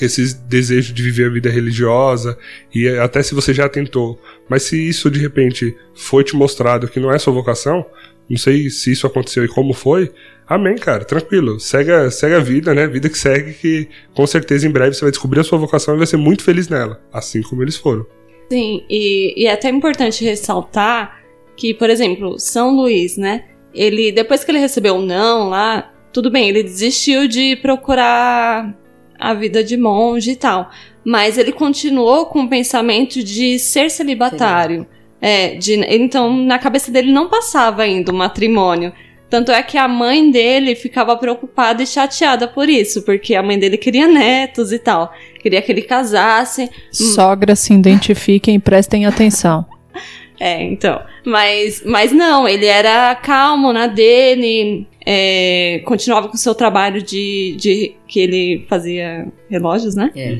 esse 0.00 0.36
desejo 0.48 0.92
de 0.92 1.02
viver 1.04 1.26
a 1.26 1.32
vida 1.32 1.48
religiosa 1.48 2.36
e 2.74 2.88
até 2.88 3.22
se 3.22 3.32
você 3.32 3.54
já 3.54 3.68
tentou, 3.68 4.20
mas 4.48 4.64
se 4.64 4.88
isso 4.88 5.08
de 5.08 5.20
repente 5.20 5.72
foi 5.94 6.24
te 6.24 6.34
mostrado 6.34 6.88
que 6.88 6.98
não 6.98 7.12
é 7.12 7.18
sua 7.18 7.32
vocação, 7.32 7.86
não 8.28 8.36
sei 8.36 8.70
se 8.70 8.90
isso 8.90 9.06
aconteceu 9.06 9.44
e 9.44 9.48
como 9.48 9.72
foi, 9.72 10.10
amém, 10.48 10.76
cara, 10.76 11.04
tranquilo, 11.04 11.58
segue, 11.58 12.10
segue 12.10 12.34
a 12.34 12.40
vida, 12.40 12.74
né? 12.74 12.86
Vida 12.86 13.08
que 13.08 13.18
segue, 13.18 13.54
que 13.54 13.88
com 14.14 14.26
certeza 14.26 14.66
em 14.66 14.70
breve 14.70 14.94
você 14.94 15.02
vai 15.02 15.10
descobrir 15.10 15.40
a 15.40 15.44
sua 15.44 15.58
vocação 15.58 15.94
e 15.94 15.98
vai 15.98 16.06
ser 16.06 16.16
muito 16.16 16.42
feliz 16.42 16.68
nela, 16.68 17.00
assim 17.12 17.42
como 17.42 17.62
eles 17.62 17.76
foram. 17.76 18.06
Sim, 18.50 18.84
e, 18.88 19.34
e 19.42 19.46
é 19.46 19.52
até 19.52 19.68
importante 19.68 20.24
ressaltar 20.24 21.22
que, 21.56 21.72
por 21.74 21.88
exemplo, 21.88 22.38
São 22.38 22.74
Luís, 22.74 23.16
né? 23.16 23.44
Ele, 23.74 24.12
depois 24.12 24.44
que 24.44 24.50
ele 24.50 24.58
recebeu 24.58 24.94
o 24.94 24.98
um 24.98 25.02
não 25.02 25.48
lá, 25.48 25.92
tudo 26.12 26.30
bem, 26.30 26.48
ele 26.48 26.62
desistiu 26.62 27.26
de 27.26 27.56
procurar 27.56 28.72
a 29.18 29.34
vida 29.34 29.64
de 29.64 29.76
monge 29.76 30.32
e 30.32 30.36
tal. 30.36 30.70
Mas 31.04 31.38
ele 31.38 31.52
continuou 31.52 32.26
com 32.26 32.42
o 32.42 32.48
pensamento 32.48 33.22
de 33.22 33.58
ser 33.58 33.90
celibatário. 33.90 34.86
É, 35.20 35.54
de, 35.54 35.74
então 35.74 36.36
na 36.44 36.58
cabeça 36.58 36.90
dele 36.90 37.10
não 37.10 37.28
passava 37.28 37.82
ainda 37.82 38.12
o 38.12 38.14
matrimônio. 38.14 38.92
Tanto 39.28 39.50
é 39.50 39.62
que 39.62 39.76
a 39.76 39.88
mãe 39.88 40.30
dele 40.30 40.74
ficava 40.74 41.16
preocupada 41.16 41.82
e 41.82 41.86
chateada 41.86 42.46
por 42.46 42.68
isso, 42.68 43.02
porque 43.02 43.34
a 43.34 43.42
mãe 43.42 43.58
dele 43.58 43.76
queria 43.76 44.06
netos 44.06 44.72
e 44.72 44.78
tal. 44.78 45.12
Queria 45.40 45.60
que 45.60 45.72
ele 45.72 45.82
casasse. 45.82 46.70
Sogra, 46.90 47.56
se 47.56 47.72
identifiquem 47.72 48.56
e 48.56 48.58
prestem 48.58 49.06
atenção. 49.06 49.66
É, 50.40 50.62
então. 50.64 51.00
Mas, 51.24 51.82
mas 51.86 52.10
não, 52.10 52.46
ele 52.46 52.66
era 52.66 53.14
calmo 53.14 53.72
na 53.72 53.86
dele, 53.86 54.84
é, 55.06 55.80
continuava 55.84 56.28
com 56.28 56.34
o 56.34 56.38
seu 56.38 56.54
trabalho 56.54 57.00
de, 57.00 57.54
de 57.56 57.94
que 58.06 58.20
ele 58.20 58.66
fazia 58.68 59.28
relógios, 59.48 59.94
né? 59.94 60.10
É. 60.14 60.32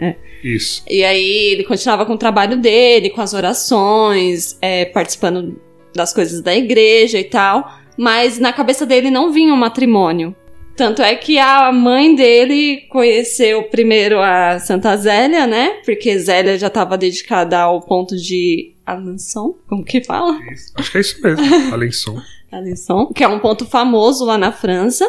É. 0.00 0.16
Isso. 0.42 0.82
E 0.88 1.04
aí 1.04 1.52
ele 1.52 1.64
continuava 1.64 2.06
com 2.06 2.14
o 2.14 2.18
trabalho 2.18 2.56
dele, 2.56 3.10
com 3.10 3.20
as 3.20 3.34
orações, 3.34 4.56
é, 4.62 4.86
participando 4.86 5.60
das 5.94 6.12
coisas 6.12 6.40
da 6.40 6.56
igreja 6.56 7.18
e 7.18 7.24
tal. 7.24 7.70
Mas 7.98 8.38
na 8.38 8.52
cabeça 8.52 8.86
dele 8.86 9.10
não 9.10 9.32
vinha 9.32 9.52
um 9.52 9.56
matrimônio. 9.56 10.34
Tanto 10.76 11.02
é 11.02 11.16
que 11.16 11.40
a 11.40 11.72
mãe 11.72 12.14
dele 12.14 12.86
conheceu 12.88 13.64
primeiro 13.64 14.20
a 14.20 14.60
Santa 14.60 14.96
Zélia, 14.96 15.44
né? 15.44 15.80
Porque 15.84 16.16
Zélia 16.16 16.56
já 16.56 16.68
estava 16.68 16.96
dedicada 16.96 17.58
ao 17.58 17.80
ponto 17.80 18.16
de 18.16 18.70
Alençon, 18.86 19.56
como 19.68 19.84
que 19.84 20.04
fala? 20.04 20.38
Acho 20.76 20.92
que 20.92 20.98
é 20.98 21.00
isso 21.00 21.20
mesmo, 21.20 21.44
Alençon. 21.74 22.22
Alençon, 22.52 23.06
que 23.06 23.24
é 23.24 23.28
um 23.28 23.40
ponto 23.40 23.66
famoso 23.66 24.24
lá 24.24 24.38
na 24.38 24.52
França. 24.52 25.04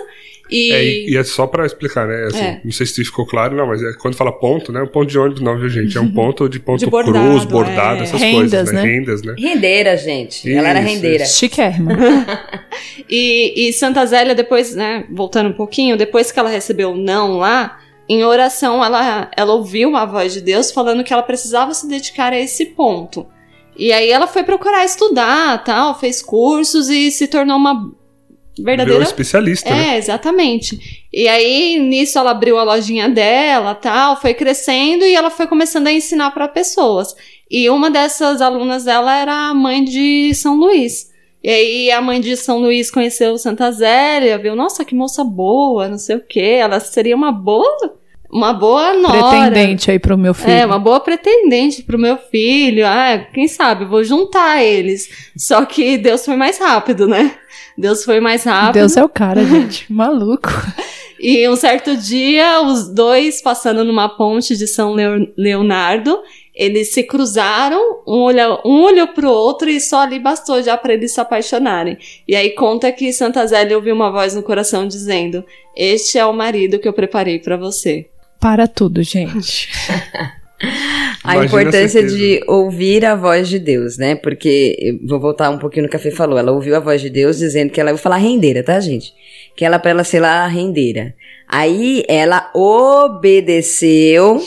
E, 0.49 0.71
É, 0.71 0.83
e, 1.11 1.17
é 1.17 1.23
só 1.23 1.45
pra 1.45 1.65
explicar, 1.65 2.07
né? 2.07 2.25
Assim, 2.25 2.39
É. 2.39 2.61
Não 2.63 2.71
sei 2.71 2.85
se 2.85 3.03
ficou 3.05 3.25
claro, 3.25 3.55
não, 3.55 3.67
mas 3.67 3.81
é, 3.81 3.93
quando 3.93 4.15
fala 4.15 4.31
ponto, 4.31 4.71
né? 4.71 4.81
Um 4.81 4.87
ponto 4.87 5.07
de 5.07 5.17
ônibus 5.17 5.41
não, 5.41 5.57
viu, 5.57 5.69
gente? 5.69 5.97
É 5.97 6.01
um 6.01 6.09
ponto 6.11 6.49
de 6.49 6.59
ponto 6.59 6.79
De 6.79 6.87
bordado, 6.87 7.29
cruz, 7.29 7.45
bordado, 7.45 7.99
é. 7.99 8.03
essas 8.03 8.19
Rendas, 8.19 8.51
coisas, 8.51 8.71
né? 8.71 8.81
né? 8.81 8.87
Rendas, 8.87 9.21
né? 9.21 9.35
Rendeira, 9.37 9.97
gente. 9.97 10.51
Ela 10.51 10.69
era 10.69 10.79
Isso, 10.79 10.89
rendeira. 10.89 11.25
Chiquérrima. 11.25 11.91
e, 13.09 13.67
e 13.67 13.73
Santa 13.73 14.05
Zélia, 14.05 14.33
depois, 14.33 14.75
né, 14.75 15.05
voltando 15.11 15.49
um 15.49 15.53
pouquinho, 15.53 15.97
depois 15.97 16.31
que 16.31 16.39
ela 16.39 16.49
recebeu 16.49 16.91
o 16.91 16.97
não 16.97 17.37
lá, 17.37 17.79
em 18.07 18.23
oração 18.23 18.83
ela, 18.83 19.29
ela 19.37 19.53
ouviu 19.53 19.95
a 19.95 20.05
voz 20.05 20.33
de 20.33 20.41
Deus 20.41 20.71
falando 20.71 21.03
que 21.03 21.13
ela 21.13 21.21
precisava 21.21 21.73
se 21.75 21.87
dedicar 21.87 22.33
a 22.33 22.39
esse 22.39 22.65
ponto. 22.65 23.27
E 23.77 23.93
aí 23.93 24.09
ela 24.09 24.27
foi 24.27 24.43
procurar 24.43 24.83
estudar, 24.83 25.63
tal, 25.63 25.97
fez 25.97 26.21
cursos 26.21 26.89
e 26.89 27.11
se 27.11 27.27
tornou 27.27 27.55
uma 27.55 27.91
verdadeira 28.63 28.99
Virou 28.99 29.01
especialista, 29.01 29.69
né? 29.69 29.95
É, 29.95 29.97
exatamente. 29.97 31.07
E 31.11 31.27
aí, 31.27 31.79
nisso, 31.79 32.17
ela 32.17 32.31
abriu 32.31 32.57
a 32.57 32.63
lojinha 32.63 33.09
dela, 33.09 33.75
tal, 33.75 34.19
foi 34.19 34.33
crescendo 34.33 35.03
e 35.03 35.15
ela 35.15 35.29
foi 35.29 35.47
começando 35.47 35.87
a 35.87 35.91
ensinar 35.91 36.31
para 36.31 36.47
pessoas. 36.47 37.15
E 37.49 37.69
uma 37.69 37.89
dessas 37.89 38.41
alunas 38.41 38.83
dela 38.83 39.15
era 39.15 39.49
a 39.49 39.53
mãe 39.53 39.83
de 39.83 40.33
São 40.35 40.55
Luís. 40.55 41.09
E 41.43 41.49
aí, 41.49 41.91
a 41.91 42.01
mãe 42.01 42.19
de 42.19 42.35
São 42.35 42.59
Luís 42.59 42.91
conheceu 42.91 43.37
Santa 43.37 43.71
Zélia, 43.71 44.37
viu, 44.37 44.55
nossa, 44.55 44.83
que 44.83 44.93
moça 44.93 45.23
boa, 45.23 45.87
não 45.87 45.97
sei 45.97 46.17
o 46.17 46.23
quê. 46.25 46.57
Ela 46.59 46.79
seria 46.79 47.15
uma 47.15 47.31
boa, 47.31 47.97
uma 48.31 48.53
boa 48.53 48.93
nora. 48.93 49.29
Pretendente 49.29 49.91
aí 49.91 49.99
pro 49.99 50.17
meu 50.17 50.33
filho. 50.33 50.51
É, 50.51 50.65
uma 50.65 50.79
boa 50.79 50.99
pretendente 50.99 51.83
pro 51.83 51.97
meu 51.97 52.17
filho. 52.17 52.85
Ah, 52.85 53.25
quem 53.33 53.47
sabe, 53.47 53.85
vou 53.85 54.03
juntar 54.03 54.63
eles. 54.63 55.09
Só 55.35 55.65
que 55.65 55.97
Deus 55.97 56.23
foi 56.25 56.35
mais 56.35 56.57
rápido, 56.59 57.07
né? 57.07 57.35
Deus 57.77 58.03
foi 58.03 58.19
mais 58.19 58.43
rápido. 58.43 58.73
Deus 58.73 58.95
é 58.97 59.03
o 59.03 59.09
cara, 59.09 59.43
gente. 59.43 59.85
Maluco. 59.91 60.49
E 61.19 61.47
um 61.49 61.55
certo 61.55 61.97
dia, 61.97 62.61
os 62.61 62.87
dois 62.93 63.41
passando 63.41 63.83
numa 63.83 64.07
ponte 64.09 64.55
de 64.55 64.67
São 64.67 64.93
Leo- 64.93 65.31
Leonardo, 65.37 66.17
eles 66.55 66.93
se 66.93 67.03
cruzaram, 67.03 68.01
um 68.07 68.19
olhou, 68.21 68.61
um 68.65 68.83
olhou 68.83 69.07
pro 69.07 69.29
outro 69.29 69.69
e 69.69 69.79
só 69.81 70.01
ali 70.01 70.19
bastou 70.19 70.61
já 70.61 70.77
para 70.77 70.93
eles 70.93 71.13
se 71.13 71.19
apaixonarem. 71.19 71.97
E 72.27 72.35
aí 72.35 72.51
conta 72.51 72.91
que 72.91 73.11
Santa 73.11 73.45
Zélia 73.47 73.75
ouviu 73.77 73.95
uma 73.95 74.11
voz 74.11 74.33
no 74.35 74.43
coração 74.43 74.87
dizendo: 74.87 75.43
Este 75.75 76.17
é 76.17 76.25
o 76.25 76.33
marido 76.33 76.79
que 76.79 76.87
eu 76.87 76.93
preparei 76.93 77.39
para 77.39 77.57
você. 77.57 78.07
Para 78.39 78.67
tudo, 78.67 79.03
gente. 79.03 79.69
A 81.23 81.35
Imagina 81.35 81.41
a 81.41 81.45
importância 81.45 82.01
certeza. 82.01 82.17
de 82.17 82.43
ouvir 82.47 83.05
a 83.05 83.15
voz 83.15 83.47
de 83.47 83.59
Deus, 83.59 83.97
né? 83.97 84.15
Porque, 84.15 84.99
vou 85.05 85.19
voltar 85.19 85.49
um 85.49 85.57
pouquinho 85.57 85.83
no 85.83 85.89
que 85.89 85.95
a 85.95 85.99
Fê 85.99 86.11
falou. 86.11 86.37
Ela 86.37 86.51
ouviu 86.51 86.75
a 86.75 86.79
voz 86.79 87.01
de 87.01 87.09
Deus 87.09 87.37
dizendo 87.37 87.71
que 87.71 87.79
ela, 87.79 87.91
vou 87.91 87.97
falar 87.97 88.17
rendeira, 88.17 88.61
tá, 88.63 88.79
gente? 88.79 89.13
Que 89.55 89.63
ela, 89.63 89.79
pra 89.79 89.91
ela 89.91 90.03
ser 90.03 90.19
lá, 90.19 90.45
rendeira. 90.47 91.15
Aí, 91.47 92.03
ela 92.07 92.49
obedeceu, 92.53 94.41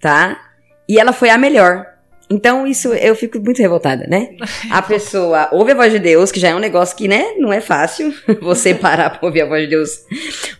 tá? 0.00 0.40
E 0.88 0.98
ela 0.98 1.12
foi 1.12 1.28
a 1.30 1.36
melhor. 1.36 1.86
Então, 2.30 2.66
isso, 2.66 2.92
eu 2.92 3.14
fico 3.16 3.38
muito 3.40 3.58
revoltada, 3.60 4.06
né? 4.06 4.30
A 4.70 4.82
pessoa 4.82 5.48
ouve 5.50 5.72
a 5.72 5.74
voz 5.74 5.90
de 5.92 5.98
Deus, 5.98 6.30
que 6.30 6.38
já 6.38 6.48
é 6.48 6.54
um 6.54 6.58
negócio 6.58 6.96
que, 6.96 7.08
né, 7.08 7.32
não 7.38 7.52
é 7.52 7.60
fácil 7.60 8.12
você 8.42 8.74
parar 8.74 9.10
pra 9.10 9.26
ouvir 9.26 9.40
a 9.42 9.46
voz 9.46 9.62
de 9.62 9.68
Deus. 9.70 9.90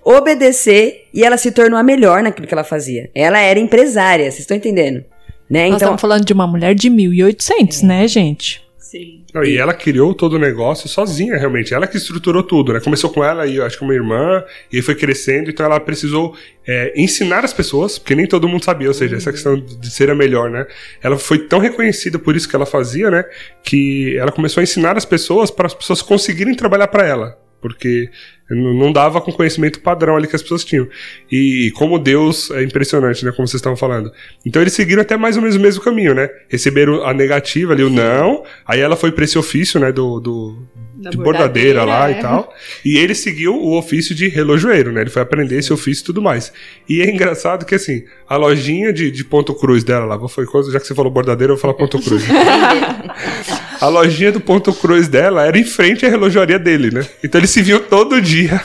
Obedecer, 0.03 1.07
e 1.13 1.23
ela 1.25 1.37
se 1.37 1.51
tornou 1.53 1.79
a 1.79 1.83
melhor 1.83 2.23
naquilo 2.23 2.47
que 2.47 2.55
ela 2.55 2.65
fazia. 2.65 3.11
Ela 3.15 3.39
era 3.41 3.59
empresária, 3.59 4.25
vocês 4.25 4.41
estão 4.41 4.57
entendendo? 4.57 5.05
Né? 5.49 5.61
Nós 5.65 5.67
Então, 5.67 5.77
estamos 5.77 6.01
falando 6.01 6.25
de 6.25 6.33
uma 6.33 6.47
mulher 6.47 6.75
de 6.75 6.89
1800, 6.89 7.83
né, 7.83 8.07
gente? 8.09 8.63
Sim. 8.89 9.23
E 9.45 9.59
ela 9.59 9.75
criou 9.75 10.15
todo 10.15 10.33
o 10.37 10.39
negócio 10.39 10.89
sozinha, 10.89 11.37
realmente. 11.37 11.75
Ela 11.75 11.87
que 11.87 11.99
estruturou 11.99 12.43
tudo, 12.43 12.73
né? 12.73 12.81
Começou 12.81 13.11
com 13.11 13.23
ela 13.23 13.47
e 13.47 13.61
acho 13.61 13.77
que 13.77 13.85
uma 13.85 13.93
irmã, 13.93 14.43
e 14.73 14.81
foi 14.81 14.95
crescendo, 14.95 15.51
então 15.51 15.67
ela 15.67 15.79
precisou 15.79 16.35
é, 16.67 16.95
ensinar 16.97 17.45
as 17.45 17.53
pessoas, 17.53 17.99
porque 17.99 18.15
nem 18.15 18.27
todo 18.27 18.49
mundo 18.49 18.65
sabia, 18.65 18.89
ou 18.89 18.95
seja, 18.95 19.17
essa 19.17 19.31
questão 19.31 19.61
de 19.61 19.91
ser 19.91 20.09
a 20.09 20.15
melhor, 20.15 20.49
né? 20.49 20.67
Ela 21.03 21.19
foi 21.19 21.39
tão 21.41 21.59
reconhecida 21.59 22.19
por 22.19 22.35
isso 22.35 22.49
que 22.49 22.57
ela 22.57 22.65
fazia, 22.65 23.11
né? 23.11 23.27
Que 23.63 24.17
ela 24.17 24.33
começou 24.33 24.63
a 24.63 24.65
ensinar 24.65 24.97
as 24.97 25.05
pessoas 25.05 25.51
para 25.51 25.67
as 25.67 25.75
pessoas 25.75 26.01
conseguirem 26.01 26.55
trabalhar 26.55 26.89
para 26.89 27.07
ela. 27.07 27.39
Porque 27.61 28.09
não 28.51 28.93
dava 28.93 29.21
com 29.21 29.31
o 29.31 29.35
conhecimento 29.35 29.81
padrão 29.81 30.17
ali 30.17 30.27
que 30.27 30.37
as 30.37 30.43
pessoas 30.43 30.65
tinham. 30.65 30.89
E 31.31 31.71
como 31.75 31.99
Deus 31.99 32.51
é 32.51 32.63
impressionante, 32.63 33.25
né? 33.25 33.31
Como 33.33 33.47
vocês 33.47 33.61
estavam 33.61 33.77
falando. 33.77 34.11
Então 34.45 34.63
eles 34.63 34.73
seguiram 34.73 35.03
até 35.03 35.17
mais 35.17 35.37
ou 35.37 35.43
menos 35.43 35.57
o 35.57 35.61
mesmo 35.61 35.83
caminho, 35.83 36.15
né? 36.15 36.31
Receberam 36.49 37.05
a 37.05 37.13
negativa 37.13 37.73
ali, 37.73 37.83
o 37.83 37.91
não. 37.91 38.45
Aí 38.67 38.81
ela 38.81 38.97
foi 38.97 39.13
para 39.13 39.25
esse 39.25 39.39
ofício, 39.39 39.79
né? 39.79 39.93
Do, 39.93 40.19
do, 40.19 40.63
Da 40.99 41.11
de 41.11 41.17
bordadeira, 41.17 41.85
lá 41.85 42.11
é. 42.11 42.19
e 42.19 42.21
tal. 42.21 42.53
E 42.85 42.99
ele 42.99 43.15
seguiu 43.15 43.55
o 43.55 43.79
ofício 43.79 44.15
de 44.15 44.27
relojoeiro, 44.27 44.91
né? 44.91 45.03
Ele 45.03 45.11
foi 45.11 45.23
aprender 45.23 45.57
esse 45.57 45.73
ofício 45.73 46.03
e 46.03 46.05
tudo 46.05 46.21
mais. 46.21 46.53
E 46.89 47.01
é 47.01 47.09
engraçado 47.09 47.65
que, 47.65 47.77
assim, 47.77 48.03
a 48.29 48.37
lojinha 48.37 48.93
de, 48.93 49.11
de 49.11 49.25
Ponto 49.25 49.55
Cruz 49.55 49.85
dela 49.85 50.05
lá, 50.05 50.29
foi 50.29 50.45
coisa, 50.45 50.73
já 50.73 50.81
que 50.81 50.87
você 50.87 50.95
falou 50.97 51.13
bordadeira, 51.13 51.53
eu 51.53 51.57
vou 51.57 51.61
falar 51.61 51.75
Ponto 51.75 52.03
Cruz. 52.03 52.27
né? 52.27 52.35
a 53.81 53.87
lojinha 53.87 54.33
do 54.33 54.41
Ponto 54.41 54.73
Cruz 54.73 55.07
dela 55.07 55.47
era 55.47 55.57
em 55.57 55.65
frente 55.65 56.05
à 56.05 56.09
relojoaria 56.09 56.59
dele, 56.59 56.91
né? 56.91 57.07
Então 57.23 57.41
eles 57.41 57.51
se 57.51 57.63
viam 57.63 57.79
todo 57.79 58.21
dia. 58.21 58.61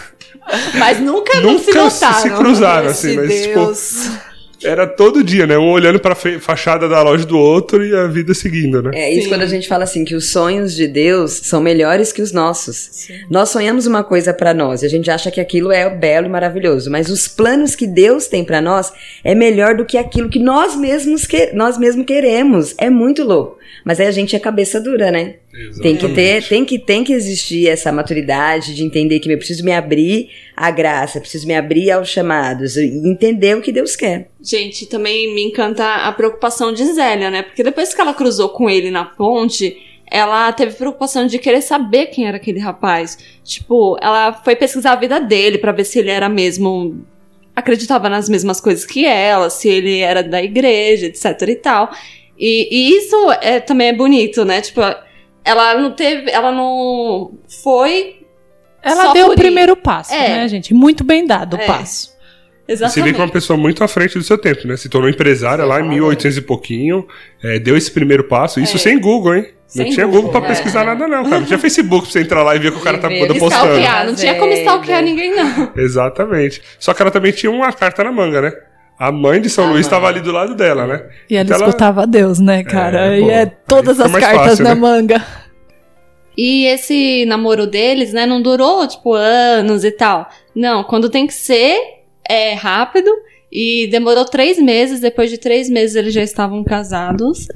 Mas 0.76 1.00
nunca, 1.00 1.40
não 1.40 1.60
se 1.60 1.68
Nunca 1.68 1.84
notaram. 1.84 2.22
se 2.22 2.30
cruzaram, 2.32 2.90
Esse 2.90 3.08
assim, 3.08 3.16
mas, 3.18 3.42
tipo, 3.42 3.60
Deus. 3.60 4.10
Era 4.64 4.88
todo 4.88 5.24
dia, 5.24 5.46
né? 5.48 5.58
Um 5.58 5.72
olhando 5.72 6.00
pra 6.00 6.16
fe- 6.16 6.40
fachada 6.40 6.88
da 6.88 7.02
loja 7.02 7.26
do 7.26 7.38
outro 7.38 7.86
e 7.86 7.96
a 7.96 8.08
vida 8.08 8.34
seguindo, 8.34 8.82
né? 8.82 8.92
É 8.94 9.12
isso 9.12 9.24
Sim. 9.24 9.30
quando 9.30 9.42
a 9.42 9.48
gente 9.48 9.68
fala 9.68 9.84
assim 9.84 10.04
que 10.06 10.16
os 10.16 10.30
sonhos 10.32 10.76
de 10.76 10.88
Deus 10.88 11.32
são 11.44 11.62
melhores 11.62 12.12
que 12.12 12.22
os 12.22 12.32
nossos. 12.32 13.08
Nós 13.30 13.50
sonhamos 13.50 13.86
uma 13.88 14.04
coisa 14.04 14.34
pra 14.34 14.54
nós 14.54 14.82
e 14.82 14.86
a 14.86 14.90
gente 14.90 15.10
acha 15.12 15.30
que 15.32 15.42
aquilo 15.42 15.72
é 15.72 15.90
belo 15.90 16.28
e 16.28 16.30
maravilhoso, 16.30 16.90
mas 16.90 17.10
os 17.10 17.28
planos 17.28 17.76
que 17.76 17.88
Deus 17.88 18.28
tem 18.28 18.44
pra 18.44 18.62
nós 18.62 18.92
é 19.24 19.34
melhor 19.36 19.76
do 19.76 19.86
que 19.86 19.98
aquilo 19.98 20.30
que 20.30 20.40
nós 20.40 20.76
mesmos 20.76 21.26
que 21.26 21.52
nós 21.54 21.78
mesmos 21.78 22.06
queremos. 22.06 22.76
É 22.78 22.90
muito 22.90 23.24
louco. 23.24 23.58
Mas 23.86 24.00
aí 24.00 24.08
a 24.08 24.12
gente 24.12 24.36
é 24.36 24.40
cabeça 24.40 24.80
dura, 24.80 25.12
né? 25.12 25.36
Tem 25.82 25.96
que 25.96 26.10
ter, 26.10 26.48
tem 26.48 26.66
que 26.66 26.80
tem 26.80 27.04
que 27.04 27.14
existir 27.14 27.68
essa 27.68 27.92
maturidade 27.92 28.74
de 28.74 28.84
entender 28.84 29.20
que 29.20 29.32
eu 29.32 29.38
preciso 29.38 29.64
me 29.64 29.72
abrir 29.72 30.32
à 30.58 30.72
graça, 30.72 31.22
preciso 31.22 31.46
me 31.46 31.54
abrir 31.54 31.92
aos 31.92 32.10
chamados 32.10 32.76
e 32.76 32.88
entender 33.08 33.56
o 33.56 33.62
que 33.62 33.72
Deus 33.72 33.96
quer. 33.96 34.30
Gente, 34.42 34.88
também 34.88 35.34
me 35.36 35.44
encanta 35.44 35.86
a 35.86 36.12
preocupação 36.12 36.74
de 36.74 36.84
Zélia, 36.86 37.30
né? 37.30 37.44
Porque 37.44 37.62
depois 37.62 37.94
que 37.94 38.02
ela 38.02 38.16
cruzou 38.16 38.50
com 38.50 38.68
ele 38.68 38.90
na 38.90 39.06
ponte, 39.06 39.78
ela 40.10 40.52
teve 40.54 40.74
preocupação 40.74 41.28
de 41.28 41.38
querer 41.38 41.62
saber 41.62 42.08
quem 42.08 42.26
era 42.26 42.38
aquele 42.38 42.60
rapaz. 42.60 43.20
Tipo, 43.44 43.96
ela 44.02 44.34
foi 44.34 44.56
pesquisar 44.56 44.94
a 44.94 45.00
vida 45.00 45.20
dele 45.20 45.60
pra 45.60 45.72
ver 45.72 45.84
se 45.86 46.00
ele 46.00 46.10
era 46.10 46.28
mesmo. 46.28 47.06
acreditava 47.56 48.10
nas 48.10 48.28
mesmas 48.28 48.60
coisas 48.60 48.86
que 48.86 49.06
ela, 49.06 49.52
se 49.52 49.70
ele 49.70 50.00
era 50.00 50.24
da 50.24 50.42
igreja, 50.42 51.06
etc 51.06 51.48
e 51.48 51.56
tal. 51.56 51.92
E, 52.40 52.68
e 52.72 52.98
isso 52.98 53.16
é, 53.40 53.60
também 53.60 53.90
é 53.90 53.94
bonito, 53.94 54.44
né? 54.44 54.60
Tipo, 54.60 54.82
ela 55.44 55.76
não 55.76 55.92
teve. 55.92 56.30
Ela 56.32 56.52
não 56.52 57.32
foi. 57.64 58.18
Ela 58.82 59.06
Só 59.08 59.14
deu 59.14 59.28
por 59.28 59.34
o 59.34 59.38
primeiro 59.38 59.76
passo, 59.78 60.14
É. 60.14 60.30
né, 60.30 60.48
gente? 60.48 60.74
Muito 60.74 61.04
bem 61.04 61.26
dado 61.26 61.56
É. 61.58 61.64
o 61.64 61.68
passo. 61.68 62.12
Você 62.12 62.14
vê 62.14 62.78
que 62.78 62.84
é 62.84 62.86
Exatamente. 62.88 63.20
uma 63.20 63.30
pessoa 63.30 63.58
muito 63.58 63.84
à 63.84 63.88
frente 63.90 64.18
do 64.18 64.24
seu 64.24 64.38
tempo, 64.38 64.66
né? 64.68 64.78
Se 64.78 64.88
tornou 64.88 65.10
empresária 65.10 65.66
lá 65.66 65.82
em 65.82 65.88
1800 65.88 66.38
e 66.38 66.42
pouquinho, 66.42 67.06
é, 67.44 67.60
deu 67.60 67.76
esse 67.76 67.92
primeiro 67.92 68.24
passo, 68.24 68.60
isso 68.62 68.78
É. 68.78 68.80
sem 68.80 69.00
Google, 69.00 69.36
hein? 69.36 69.46
Não 69.76 69.84
Sem 69.86 69.92
tinha 69.94 70.06
Google, 70.06 70.24
Google 70.24 70.40
pra 70.42 70.50
é. 70.50 70.54
pesquisar 70.54 70.86
nada, 70.86 71.08
não, 71.08 71.24
cara. 71.24 71.40
Não 71.40 71.46
tinha 71.48 71.58
Facebook 71.60 72.04
pra 72.04 72.12
você 72.12 72.22
entrar 72.22 72.44
lá 72.44 72.56
e 72.56 72.60
ver 72.60 72.70
o 72.70 72.72
que 72.74 72.78
o 72.78 72.82
cara 72.82 72.98
tá 73.00 73.10
postando. 73.10 73.48
Stalkear, 73.48 74.06
não 74.06 74.16
tinha 74.16 74.36
como 74.36 74.54
stalkear 74.54 75.02
ninguém, 75.04 75.36
não. 75.36 75.72
Exatamente. 75.76 76.62
Só 76.80 76.94
que 76.94 77.02
ela 77.02 77.12
também 77.12 77.32
tinha 77.32 77.52
uma 77.52 77.72
carta 77.74 78.04
na 78.04 78.12
manga, 78.12 78.42
né? 78.42 78.54
A 79.00 79.12
mãe 79.12 79.42
de 79.42 79.50
São 79.50 79.66
A 79.68 79.72
Luís 79.72 79.86
estava 79.86 80.08
ali 80.08 80.22
do 80.22 80.32
lado 80.32 80.56
dela, 80.56 80.86
né? 80.88 81.10
E 81.30 81.36
ela 81.36 81.44
Então 81.46 81.58
ela- 81.58 81.68
escutava 81.68 82.04
a 82.04 82.06
Deus, 82.06 82.40
né, 82.40 82.64
cara? 82.64 83.16
É, 83.16 83.20
e 83.20 83.22
pô, 83.24 83.30
é 83.32 83.46
todas 83.46 84.00
as 84.00 84.12
cartas 84.12 84.50
fácil, 84.60 84.64
na 84.64 84.76
né? 84.76 84.82
manga. 84.82 85.26
E 86.38 86.66
esse 86.66 87.26
namoro 87.26 87.68
deles, 87.68 88.12
né, 88.14 88.26
não 88.26 88.42
durou, 88.42 88.88
tipo, 88.88 89.14
anos 89.14 89.84
e 89.84 89.92
tal. 89.92 90.28
Não, 90.56 90.84
quando 90.84 91.10
tem 91.10 91.28
que 91.28 91.34
ser, 91.34 91.78
é 92.28 92.54
rápido. 92.54 93.10
E 93.52 93.88
demorou 93.92 94.26
três 94.26 94.58
meses. 94.58 95.00
Depois 95.00 95.30
de 95.30 95.38
três 95.38 95.70
meses, 95.70 95.96
eles 95.96 96.14
já 96.14 96.24
estavam 96.24 96.64
casados. 96.64 97.48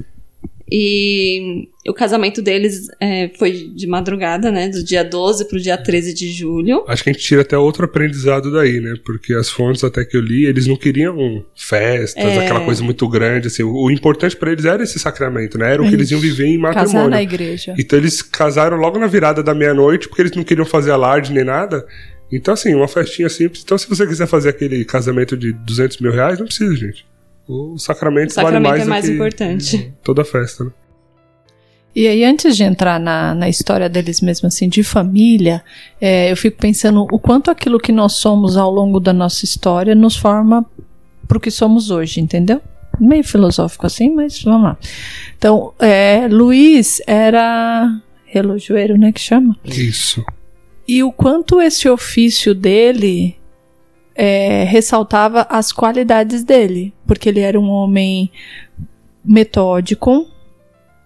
E 0.70 1.68
o 1.86 1.94
casamento 1.94 2.42
deles 2.42 2.88
é, 3.00 3.30
foi 3.38 3.70
de 3.74 3.86
madrugada, 3.86 4.50
né? 4.50 4.68
Do 4.68 4.84
dia 4.84 5.02
12 5.02 5.46
pro 5.48 5.58
dia 5.58 5.76
13 5.78 6.12
de 6.14 6.30
julho. 6.30 6.84
Acho 6.86 7.02
que 7.02 7.10
a 7.10 7.12
gente 7.12 7.24
tira 7.24 7.40
até 7.42 7.56
outro 7.56 7.84
aprendizado 7.86 8.52
daí, 8.52 8.80
né? 8.80 8.94
Porque 9.04 9.32
as 9.34 9.48
fontes 9.48 9.82
até 9.82 10.04
que 10.04 10.16
eu 10.16 10.20
li, 10.20 10.44
eles 10.44 10.66
não 10.66 10.76
queriam 10.76 11.42
festas, 11.56 12.22
É. 12.22 12.38
aquela 12.44 12.64
coisa 12.64 12.82
muito 12.84 13.08
grande, 13.08 13.46
assim. 13.46 13.62
O, 13.62 13.84
o 13.86 13.90
importante 13.90 14.36
pra 14.36 14.52
eles 14.52 14.64
era 14.64 14.82
esse 14.82 14.98
sacramento, 14.98 15.56
né? 15.58 15.72
Era 15.72 15.82
o 15.82 15.88
que 15.88 15.94
eles 15.94 16.10
iam 16.10 16.20
viver 16.20 16.46
em 16.46 16.60
Casar 16.60 16.74
matrimônio. 16.82 17.10
na 17.10 17.22
igreja. 17.22 17.74
Então 17.78 17.98
eles 17.98 18.20
casaram 18.20 18.76
logo 18.76 18.98
na 18.98 19.06
virada 19.06 19.42
da 19.42 19.54
meia-noite, 19.54 20.08
porque 20.08 20.22
eles 20.22 20.32
não 20.32 20.44
queriam 20.44 20.66
fazer 20.66 20.90
alarde 20.90 21.32
nem 21.32 21.44
nada. 21.44 21.86
Então, 22.30 22.52
assim, 22.52 22.74
uma 22.74 22.86
festinha 22.88 23.28
simples. 23.30 23.62
Então, 23.64 23.78
se 23.78 23.88
você 23.88 24.06
quiser 24.06 24.26
fazer 24.26 24.50
aquele 24.50 24.84
casamento 24.84 25.34
de 25.34 25.50
200 25.52 25.96
mil 25.98 26.12
reais, 26.12 26.38
não 26.38 26.44
precisa, 26.44 26.76
gente. 26.76 27.06
O 27.48 27.78
sacramento, 27.78 28.30
O 28.30 28.34
sacramento 28.34 28.62
vale 28.62 28.68
mais 28.68 28.80
é 28.80 28.84
do 28.84 28.90
mais 28.90 29.04
que 29.06 29.12
importante. 29.12 29.94
toda 30.04 30.24
festa, 30.24 30.64
né? 30.64 30.70
E 31.96 32.06
aí, 32.06 32.22
antes 32.22 32.56
de 32.56 32.62
entrar 32.62 33.00
na, 33.00 33.34
na 33.34 33.48
história 33.48 33.88
deles 33.88 34.20
mesmo, 34.20 34.46
assim, 34.46 34.68
de 34.68 34.82
família, 34.84 35.64
é, 36.00 36.30
eu 36.30 36.36
fico 36.36 36.58
pensando 36.58 37.06
o 37.10 37.18
quanto 37.18 37.50
aquilo 37.50 37.80
que 37.80 37.90
nós 37.90 38.12
somos 38.12 38.56
ao 38.56 38.70
longo 38.70 39.00
da 39.00 39.12
nossa 39.12 39.44
história 39.44 39.94
nos 39.94 40.14
forma 40.14 40.64
pro 41.26 41.40
que 41.40 41.50
somos 41.50 41.90
hoje, 41.90 42.20
entendeu? 42.20 42.60
Meio 43.00 43.24
filosófico 43.24 43.86
assim, 43.86 44.14
mas 44.14 44.42
vamos 44.42 44.62
lá. 44.62 44.76
Então, 45.36 45.72
é, 45.78 46.28
Luiz 46.28 47.00
era 47.06 47.90
relojoeiro, 48.26 48.96
né, 48.98 49.10
que 49.10 49.20
chama? 49.20 49.56
Isso. 49.64 50.22
E 50.86 51.02
o 51.02 51.10
quanto 51.10 51.60
esse 51.60 51.88
ofício 51.88 52.54
dele 52.54 53.37
é, 54.20 54.64
ressaltava 54.64 55.46
as 55.48 55.70
qualidades 55.70 56.42
dele, 56.42 56.92
porque 57.06 57.28
ele 57.28 57.38
era 57.38 57.58
um 57.58 57.70
homem 57.70 58.28
metódico, 59.24 60.26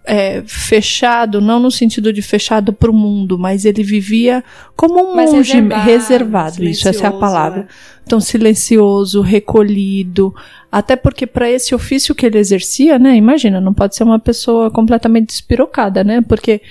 é, 0.04 0.42
fechado, 0.46 1.38
não 1.38 1.60
no 1.60 1.70
sentido 1.70 2.10
de 2.10 2.22
fechado 2.22 2.72
para 2.72 2.90
o 2.90 2.94
mundo, 2.94 3.38
mas 3.38 3.66
ele 3.66 3.82
vivia 3.82 4.42
como 4.74 5.12
um 5.12 5.14
Mais 5.14 5.30
monge 5.30 5.52
reservado, 5.52 5.84
reservado, 5.84 6.64
isso, 6.64 6.88
essa 6.88 7.04
é 7.04 7.08
a 7.08 7.12
palavra. 7.12 7.60
né? 7.60 7.68
Então, 8.04 8.18
silencioso, 8.18 9.20
recolhido, 9.20 10.34
até 10.72 10.96
porque 10.96 11.26
para 11.26 11.50
esse 11.50 11.74
ofício 11.74 12.14
que 12.14 12.24
ele 12.24 12.38
exercia, 12.38 12.98
né, 12.98 13.14
imagina, 13.14 13.60
não 13.60 13.74
pode 13.74 13.94
ser 13.94 14.04
uma 14.04 14.18
pessoa 14.18 14.70
completamente 14.70 15.26
despirocada, 15.28 16.02
né, 16.02 16.22
porque 16.22 16.62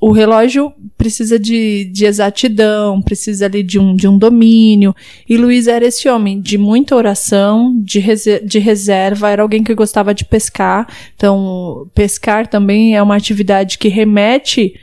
o 0.00 0.10
relógio 0.12 0.72
precisa 0.96 1.38
de, 1.38 1.84
de 1.92 2.04
exatidão, 2.04 3.00
precisa 3.02 3.46
ali 3.46 3.62
de 3.62 3.78
um, 3.78 3.94
de 3.94 4.08
um 4.08 4.16
domínio. 4.18 4.94
E 5.28 5.36
Luiz 5.36 5.66
era 5.66 5.86
esse 5.86 6.08
homem 6.08 6.40
de 6.40 6.58
muita 6.58 6.96
oração, 6.96 7.78
de, 7.82 7.98
rese- 7.98 8.40
de 8.44 8.58
reserva, 8.58 9.30
era 9.30 9.42
alguém 9.42 9.62
que 9.62 9.74
gostava 9.74 10.14
de 10.14 10.24
pescar. 10.24 10.86
Então, 11.14 11.86
pescar 11.94 12.46
também 12.46 12.96
é 12.96 13.02
uma 13.02 13.16
atividade 13.16 13.78
que 13.78 13.88
remete 13.88 14.74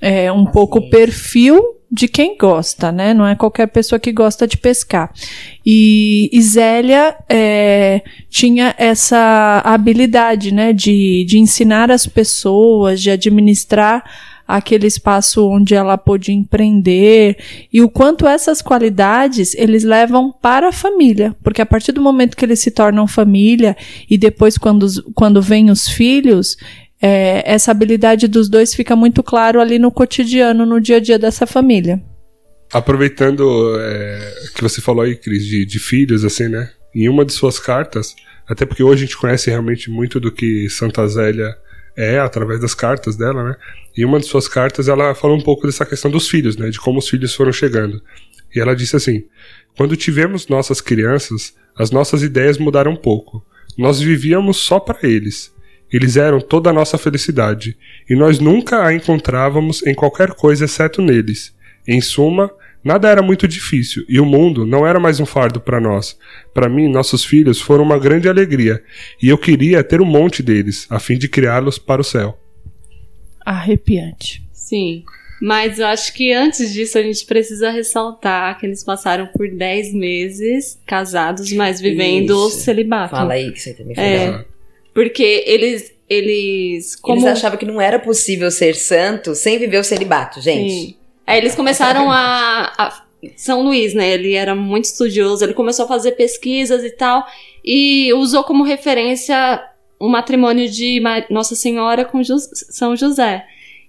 é, 0.00 0.30
um 0.32 0.44
pouco 0.44 0.78
o 0.78 0.90
perfil 0.90 1.62
de 1.90 2.06
quem 2.06 2.36
gosta, 2.36 2.92
né? 2.92 3.14
Não 3.14 3.26
é 3.26 3.34
qualquer 3.34 3.66
pessoa 3.66 3.98
que 3.98 4.12
gosta 4.12 4.46
de 4.46 4.58
pescar. 4.58 5.10
E, 5.64 6.28
e 6.30 6.42
Zélia 6.42 7.16
é, 7.26 8.02
tinha 8.28 8.74
essa 8.76 9.62
habilidade, 9.64 10.52
né? 10.52 10.74
De, 10.74 11.24
de 11.26 11.38
ensinar 11.38 11.90
as 11.90 12.06
pessoas, 12.06 13.00
de 13.00 13.10
administrar 13.10 14.04
aquele 14.48 14.86
espaço 14.86 15.46
onde 15.46 15.74
ela 15.74 15.98
pôde 15.98 16.32
empreender 16.32 17.36
e 17.70 17.82
o 17.82 17.88
quanto 17.90 18.26
essas 18.26 18.62
qualidades 18.62 19.54
eles 19.54 19.84
levam 19.84 20.32
para 20.32 20.70
a 20.70 20.72
família, 20.72 21.36
porque 21.44 21.60
a 21.60 21.66
partir 21.66 21.92
do 21.92 22.00
momento 22.00 22.34
que 22.34 22.46
eles 22.46 22.58
se 22.58 22.70
tornam 22.70 23.06
família 23.06 23.76
e 24.08 24.16
depois 24.16 24.56
quando, 24.56 24.86
quando 25.12 25.42
vêm 25.42 25.70
os 25.70 25.86
filhos, 25.86 26.56
é, 27.00 27.42
essa 27.44 27.70
habilidade 27.70 28.26
dos 28.26 28.48
dois 28.48 28.74
fica 28.74 28.96
muito 28.96 29.22
claro 29.22 29.60
ali 29.60 29.78
no 29.78 29.92
cotidiano, 29.92 30.64
no 30.64 30.80
dia 30.80 30.96
a 30.96 31.00
dia 31.00 31.18
dessa 31.18 31.46
família. 31.46 32.02
Aproveitando 32.72 33.78
é, 33.78 34.34
que 34.54 34.62
você 34.62 34.80
falou 34.80 35.02
aí, 35.02 35.14
Cris, 35.14 35.44
de, 35.44 35.66
de 35.66 35.78
filhos, 35.78 36.24
assim, 36.24 36.48
né? 36.48 36.70
Em 36.94 37.08
uma 37.08 37.24
de 37.24 37.32
suas 37.32 37.58
cartas, 37.58 38.14
até 38.46 38.64
porque 38.64 38.82
hoje 38.82 39.04
a 39.04 39.06
gente 39.06 39.16
conhece 39.16 39.50
realmente 39.50 39.90
muito 39.90 40.18
do 40.18 40.32
que 40.32 40.68
Santa 40.70 41.06
Zélia 41.06 41.54
é 41.98 42.20
através 42.20 42.60
das 42.60 42.74
cartas 42.74 43.16
dela, 43.16 43.42
né? 43.42 43.56
Em 43.96 44.04
uma 44.04 44.20
de 44.20 44.26
suas 44.26 44.46
cartas 44.46 44.86
ela 44.86 45.12
falou 45.16 45.36
um 45.36 45.42
pouco 45.42 45.66
dessa 45.66 45.84
questão 45.84 46.08
dos 46.08 46.28
filhos, 46.28 46.56
né? 46.56 46.70
De 46.70 46.78
como 46.78 47.00
os 47.00 47.08
filhos 47.08 47.34
foram 47.34 47.52
chegando. 47.52 48.00
E 48.54 48.60
ela 48.60 48.76
disse 48.76 48.94
assim: 48.94 49.24
Quando 49.76 49.96
tivemos 49.96 50.46
nossas 50.46 50.80
crianças, 50.80 51.54
as 51.76 51.90
nossas 51.90 52.22
ideias 52.22 52.56
mudaram 52.56 52.92
um 52.92 52.96
pouco. 52.96 53.44
Nós 53.76 54.00
vivíamos 54.00 54.58
só 54.58 54.78
para 54.78 55.00
eles. 55.02 55.52
Eles 55.92 56.16
eram 56.16 56.40
toda 56.40 56.70
a 56.70 56.72
nossa 56.72 56.98
felicidade, 56.98 57.76
e 58.08 58.14
nós 58.14 58.38
nunca 58.38 58.84
a 58.84 58.92
encontrávamos 58.92 59.84
em 59.86 59.94
qualquer 59.94 60.34
coisa 60.34 60.66
exceto 60.66 61.00
neles. 61.00 61.54
Em 61.86 62.00
suma, 62.00 62.50
nada 62.82 63.08
era 63.08 63.22
muito 63.22 63.46
difícil 63.46 64.04
e 64.08 64.20
o 64.20 64.26
mundo 64.26 64.66
não 64.66 64.86
era 64.86 65.00
mais 65.00 65.20
um 65.20 65.26
fardo 65.26 65.60
para 65.60 65.80
nós. 65.80 66.16
Para 66.54 66.68
mim, 66.68 66.88
nossos 66.88 67.24
filhos 67.24 67.60
foram 67.60 67.84
uma 67.84 67.98
grande 67.98 68.28
alegria 68.28 68.82
e 69.22 69.28
eu 69.28 69.38
queria 69.38 69.82
ter 69.84 70.00
um 70.00 70.06
monte 70.06 70.42
deles, 70.42 70.86
a 70.90 70.98
fim 70.98 71.18
de 71.18 71.28
criá-los 71.28 71.78
para 71.78 72.00
o 72.00 72.04
céu. 72.04 72.38
Arrepiante. 73.44 74.42
Sim. 74.52 75.04
Mas 75.40 75.78
eu 75.78 75.86
acho 75.86 76.12
que 76.12 76.32
antes 76.32 76.72
disso 76.72 76.98
a 76.98 77.02
gente 77.02 77.24
precisa 77.24 77.70
ressaltar 77.70 78.58
que 78.58 78.66
eles 78.66 78.82
passaram 78.82 79.26
por 79.28 79.48
10 79.48 79.94
meses 79.94 80.78
casados, 80.84 81.52
mas 81.52 81.80
vivendo 81.80 82.30
o 82.30 82.48
Isso. 82.48 82.60
celibato. 82.60 83.10
Fala 83.10 83.34
aí 83.34 83.52
que 83.52 83.60
você 83.60 83.72
também 83.72 83.94
foi 83.94 84.04
É. 84.04 84.44
Porque 84.92 85.44
eles. 85.46 85.92
Eles. 86.08 86.96
Como... 86.96 87.20
Eles 87.20 87.38
achavam 87.38 87.58
que 87.58 87.66
não 87.66 87.80
era 87.80 87.98
possível 87.98 88.50
ser 88.50 88.74
santo 88.74 89.34
sem 89.34 89.58
viver 89.58 89.78
o 89.78 89.84
celibato, 89.84 90.40
gente. 90.40 90.72
Sim. 90.72 90.96
Aí 91.28 91.38
eles 91.38 91.54
começaram 91.54 92.10
a, 92.10 92.72
a- 92.78 93.02
São 93.36 93.62
Luís, 93.62 93.92
né? 93.92 94.14
Ele 94.14 94.32
era 94.34 94.54
muito 94.54 94.84
estudioso, 94.86 95.44
ele 95.44 95.52
começou 95.52 95.84
a 95.84 95.88
fazer 95.88 96.12
pesquisas 96.12 96.82
e 96.82 96.90
tal, 96.90 97.26
e 97.64 98.10
usou 98.14 98.42
como 98.44 98.64
referência 98.64 99.62
o 100.00 100.08
matrimônio 100.08 100.68
de 100.70 101.02
Nossa 101.28 101.54
Senhora 101.54 102.04
com 102.04 102.22
Jos- 102.22 102.48
São 102.70 102.96
José. 102.96 103.44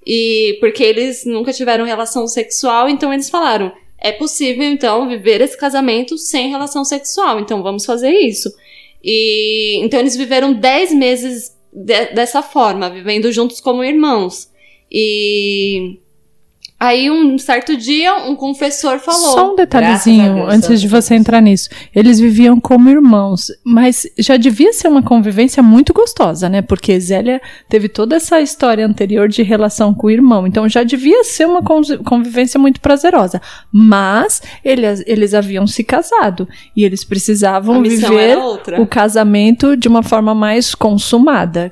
E 0.06 0.58
porque 0.60 0.84
eles 0.84 1.24
nunca 1.26 1.54
tiveram 1.54 1.86
relação 1.86 2.28
sexual, 2.28 2.90
então 2.90 3.14
eles 3.14 3.30
falaram: 3.30 3.72
é 3.98 4.12
possível 4.12 4.64
então 4.66 5.08
viver 5.08 5.40
esse 5.40 5.58
casamento 5.58 6.18
sem 6.18 6.50
relação 6.50 6.84
sexual, 6.84 7.40
então 7.40 7.64
vamos 7.64 7.86
fazer 7.86 8.12
isso. 8.12 8.52
E 9.02 9.80
então 9.82 9.98
eles 10.00 10.16
viveram 10.18 10.52
10 10.54 10.94
meses 10.94 11.56
de, 11.72 12.08
dessa 12.08 12.42
forma, 12.42 12.90
vivendo 12.90 13.32
juntos 13.32 13.62
como 13.62 13.82
irmãos. 13.84 14.50
E 14.92 16.00
Aí, 16.80 17.12
um 17.12 17.38
certo 17.38 17.76
dia, 17.76 18.16
um 18.16 18.38
confessor 18.38 19.00
falou. 19.00 19.34
Só 19.34 19.52
um 19.52 19.56
detalhezinho 19.56 20.36
Deus, 20.36 20.54
antes 20.54 20.80
de 20.80 20.88
você 20.88 21.14
entrar 21.14 21.42
nisso. 21.42 21.68
Eles 21.94 22.22
viviam 22.22 22.58
como 22.58 22.90
irmãos, 22.90 23.52
mas 23.66 24.08
já 24.18 24.38
devia 24.38 24.72
ser 24.72 24.88
uma 24.88 25.04
convivência 25.04 25.62
muito 25.62 25.94
gostosa, 25.94 26.48
né? 26.48 26.62
Porque 26.62 26.98
Zélia 26.98 27.42
teve 27.68 27.90
toda 27.90 28.16
essa 28.16 28.40
história 28.40 28.86
anterior 28.86 29.28
de 29.28 29.44
relação 29.44 29.94
com 29.94 30.08
o 30.08 30.10
irmão, 30.10 30.48
então 30.48 30.70
já 30.70 30.84
devia 30.84 31.24
ser 31.26 31.46
uma 31.46 31.62
convivência 31.62 32.58
muito 32.58 32.80
prazerosa. 32.80 33.42
Mas 33.70 34.42
eles, 34.64 35.04
eles 35.06 35.34
haviam 35.34 35.68
se 35.68 35.84
casado 35.84 36.48
e 36.76 36.86
eles 36.86 37.04
precisavam 37.04 37.82
viver 37.84 38.38
o 38.80 38.88
casamento 38.88 39.76
de 39.76 39.90
uma 39.90 40.02
forma 40.02 40.34
mais 40.34 40.74
consumada. 40.74 41.72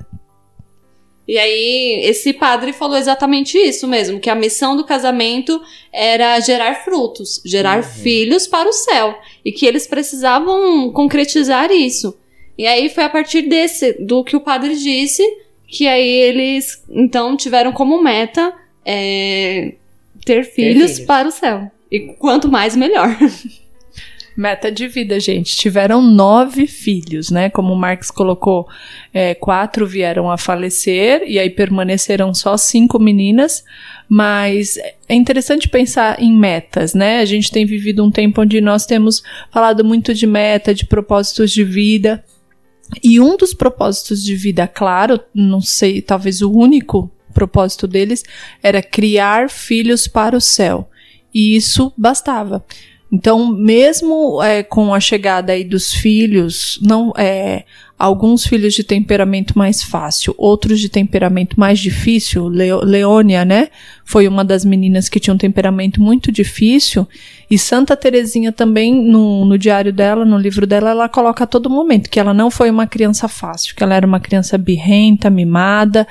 E 1.27 1.37
aí, 1.37 2.01
esse 2.05 2.31
padre 2.31 2.71
falou 2.71 2.97
exatamente 2.97 3.57
isso 3.57 3.87
mesmo: 3.87 4.19
que 4.19 4.29
a 4.29 4.35
missão 4.35 4.77
do 4.77 4.85
casamento 4.85 5.61
era 5.91 6.39
gerar 6.39 6.83
frutos, 6.85 7.41
gerar 7.45 7.77
uhum. 7.77 7.83
filhos 7.83 8.47
para 8.47 8.69
o 8.69 8.73
céu. 8.73 9.17
E 9.43 9.51
que 9.51 9.65
eles 9.65 9.85
precisavam 9.85 10.91
concretizar 10.91 11.71
isso. 11.71 12.17
E 12.57 12.65
aí 12.65 12.89
foi 12.89 13.03
a 13.03 13.09
partir 13.09 13.43
desse, 13.43 13.93
do 13.93 14.23
que 14.23 14.35
o 14.35 14.41
padre 14.41 14.75
disse, 14.75 15.23
que 15.67 15.87
aí 15.87 16.07
eles 16.07 16.81
então 16.89 17.35
tiveram 17.35 17.71
como 17.71 18.01
meta 18.01 18.53
é, 18.85 19.73
ter, 20.25 20.43
filhos 20.43 20.53
ter 20.55 20.93
filhos 20.93 20.99
para 21.01 21.27
o 21.27 21.31
céu. 21.31 21.69
E 21.91 21.99
quanto 22.15 22.49
mais, 22.49 22.75
melhor. 22.75 23.15
Meta 24.37 24.71
de 24.71 24.87
vida, 24.87 25.19
gente. 25.19 25.57
Tiveram 25.57 25.99
nove 25.99 26.67
filhos, 26.67 27.31
né? 27.31 27.49
Como 27.49 27.73
o 27.73 27.75
Marx 27.75 28.11
colocou, 28.11 28.67
é, 29.11 29.33
quatro 29.33 29.87
vieram 29.87 30.29
a 30.29 30.37
falecer 30.37 31.23
e 31.25 31.39
aí 31.39 31.49
permaneceram 31.49 32.31
só 32.35 32.55
cinco 32.55 32.99
meninas. 32.99 33.63
Mas 34.07 34.77
é 35.09 35.15
interessante 35.15 35.67
pensar 35.67 36.21
em 36.21 36.31
metas, 36.31 36.93
né? 36.93 37.17
A 37.17 37.25
gente 37.25 37.49
tem 37.51 37.65
vivido 37.65 38.05
um 38.05 38.11
tempo 38.11 38.43
onde 38.43 38.61
nós 38.61 38.85
temos 38.85 39.23
falado 39.51 39.83
muito 39.83 40.13
de 40.13 40.27
meta, 40.27 40.71
de 40.71 40.85
propósitos 40.85 41.49
de 41.49 41.63
vida. 41.63 42.23
E 43.03 43.19
um 43.19 43.35
dos 43.37 43.55
propósitos 43.55 44.23
de 44.23 44.35
vida, 44.35 44.67
claro, 44.67 45.19
não 45.33 45.61
sei, 45.61 45.99
talvez 45.99 46.43
o 46.43 46.51
único 46.51 47.11
propósito 47.33 47.87
deles, 47.87 48.23
era 48.61 48.83
criar 48.83 49.49
filhos 49.49 50.07
para 50.07 50.37
o 50.37 50.41
céu. 50.41 50.87
E 51.33 51.55
isso 51.55 51.91
bastava. 51.97 52.63
Então, 53.11 53.47
mesmo 53.47 54.43
é, 54.43 54.63
com 54.63 54.93
a 54.93 54.99
chegada 54.99 55.53
aí 55.53 55.63
dos 55.63 55.93
filhos, 55.93 56.77
não 56.81 57.13
é, 57.17 57.63
alguns 57.97 58.45
filhos 58.45 58.73
de 58.73 58.83
temperamento 58.83 59.57
mais 59.57 59.81
fácil, 59.81 60.35
outros 60.37 60.79
de 60.79 60.89
temperamento 60.89 61.57
mais 61.57 61.79
difícil, 61.79 62.47
Leônia, 62.47 63.45
né, 63.45 63.69
foi 64.03 64.27
uma 64.27 64.43
das 64.43 64.65
meninas 64.65 65.07
que 65.07 65.21
tinha 65.21 65.33
um 65.33 65.37
temperamento 65.37 66.01
muito 66.01 66.31
difícil, 66.33 67.07
e 67.49 67.57
Santa 67.57 67.95
Terezinha 67.95 68.51
também, 68.51 68.93
no, 68.93 69.45
no 69.45 69.57
diário 69.57 69.93
dela, 69.93 70.25
no 70.25 70.37
livro 70.37 70.67
dela, 70.67 70.89
ela 70.89 71.09
coloca 71.09 71.45
a 71.45 71.47
todo 71.47 71.69
momento 71.69 72.09
que 72.09 72.19
ela 72.19 72.33
não 72.33 72.51
foi 72.51 72.69
uma 72.69 72.85
criança 72.85 73.29
fácil, 73.29 73.73
que 73.73 73.81
ela 73.81 73.95
era 73.95 74.05
uma 74.05 74.19
criança 74.19 74.57
birrenta, 74.57 75.29
mimada, 75.29 76.05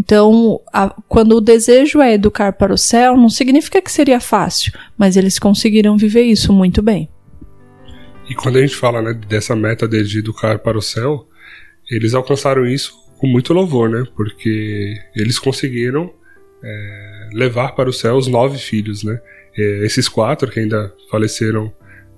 então, 0.00 0.62
a, 0.72 0.94
quando 1.06 1.36
o 1.36 1.40
desejo 1.42 2.00
é 2.00 2.14
educar 2.14 2.54
para 2.54 2.72
o 2.72 2.78
céu, 2.78 3.18
não 3.18 3.28
significa 3.28 3.82
que 3.82 3.92
seria 3.92 4.18
fácil, 4.18 4.72
mas 4.96 5.14
eles 5.14 5.38
conseguiram 5.38 5.94
viver 5.98 6.22
isso 6.22 6.54
muito 6.54 6.80
bem. 6.80 7.06
E 8.26 8.34
quando 8.34 8.56
a 8.56 8.62
gente 8.62 8.74
fala 8.74 9.02
né, 9.02 9.12
dessa 9.12 9.54
meta 9.54 9.86
de 9.86 10.18
educar 10.18 10.58
para 10.60 10.78
o 10.78 10.80
céu, 10.80 11.28
eles 11.90 12.14
alcançaram 12.14 12.66
isso 12.66 12.94
com 13.18 13.26
muito 13.26 13.52
louvor, 13.52 13.90
né? 13.90 14.06
Porque 14.16 14.96
eles 15.14 15.38
conseguiram 15.38 16.10
é, 16.64 17.28
levar 17.34 17.72
para 17.72 17.90
o 17.90 17.92
céu 17.92 18.16
os 18.16 18.26
nove 18.26 18.56
filhos, 18.56 19.04
né? 19.04 19.20
É, 19.54 19.84
esses 19.84 20.08
quatro 20.08 20.50
que 20.50 20.60
ainda 20.60 20.94
faleceram 21.10 21.70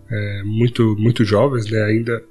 é, 0.09 0.43
muito 0.45 0.95
muito 0.97 1.25
jovens, 1.25 1.69
né? 1.69 1.83
Ainda 1.83 2.23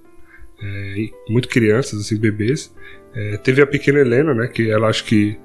é, 0.64 1.10
muito 1.28 1.50
crianças, 1.50 2.00
assim, 2.00 2.16
bebês. 2.16 2.72
É, 3.16 3.38
teve 3.38 3.62
a 3.62 3.68
pequena 3.68 4.00
Helena, 4.00 4.34
né? 4.34 4.48
Que 4.48 4.72
ela 4.72 4.88
acho 4.88 5.04
que 5.06 5.38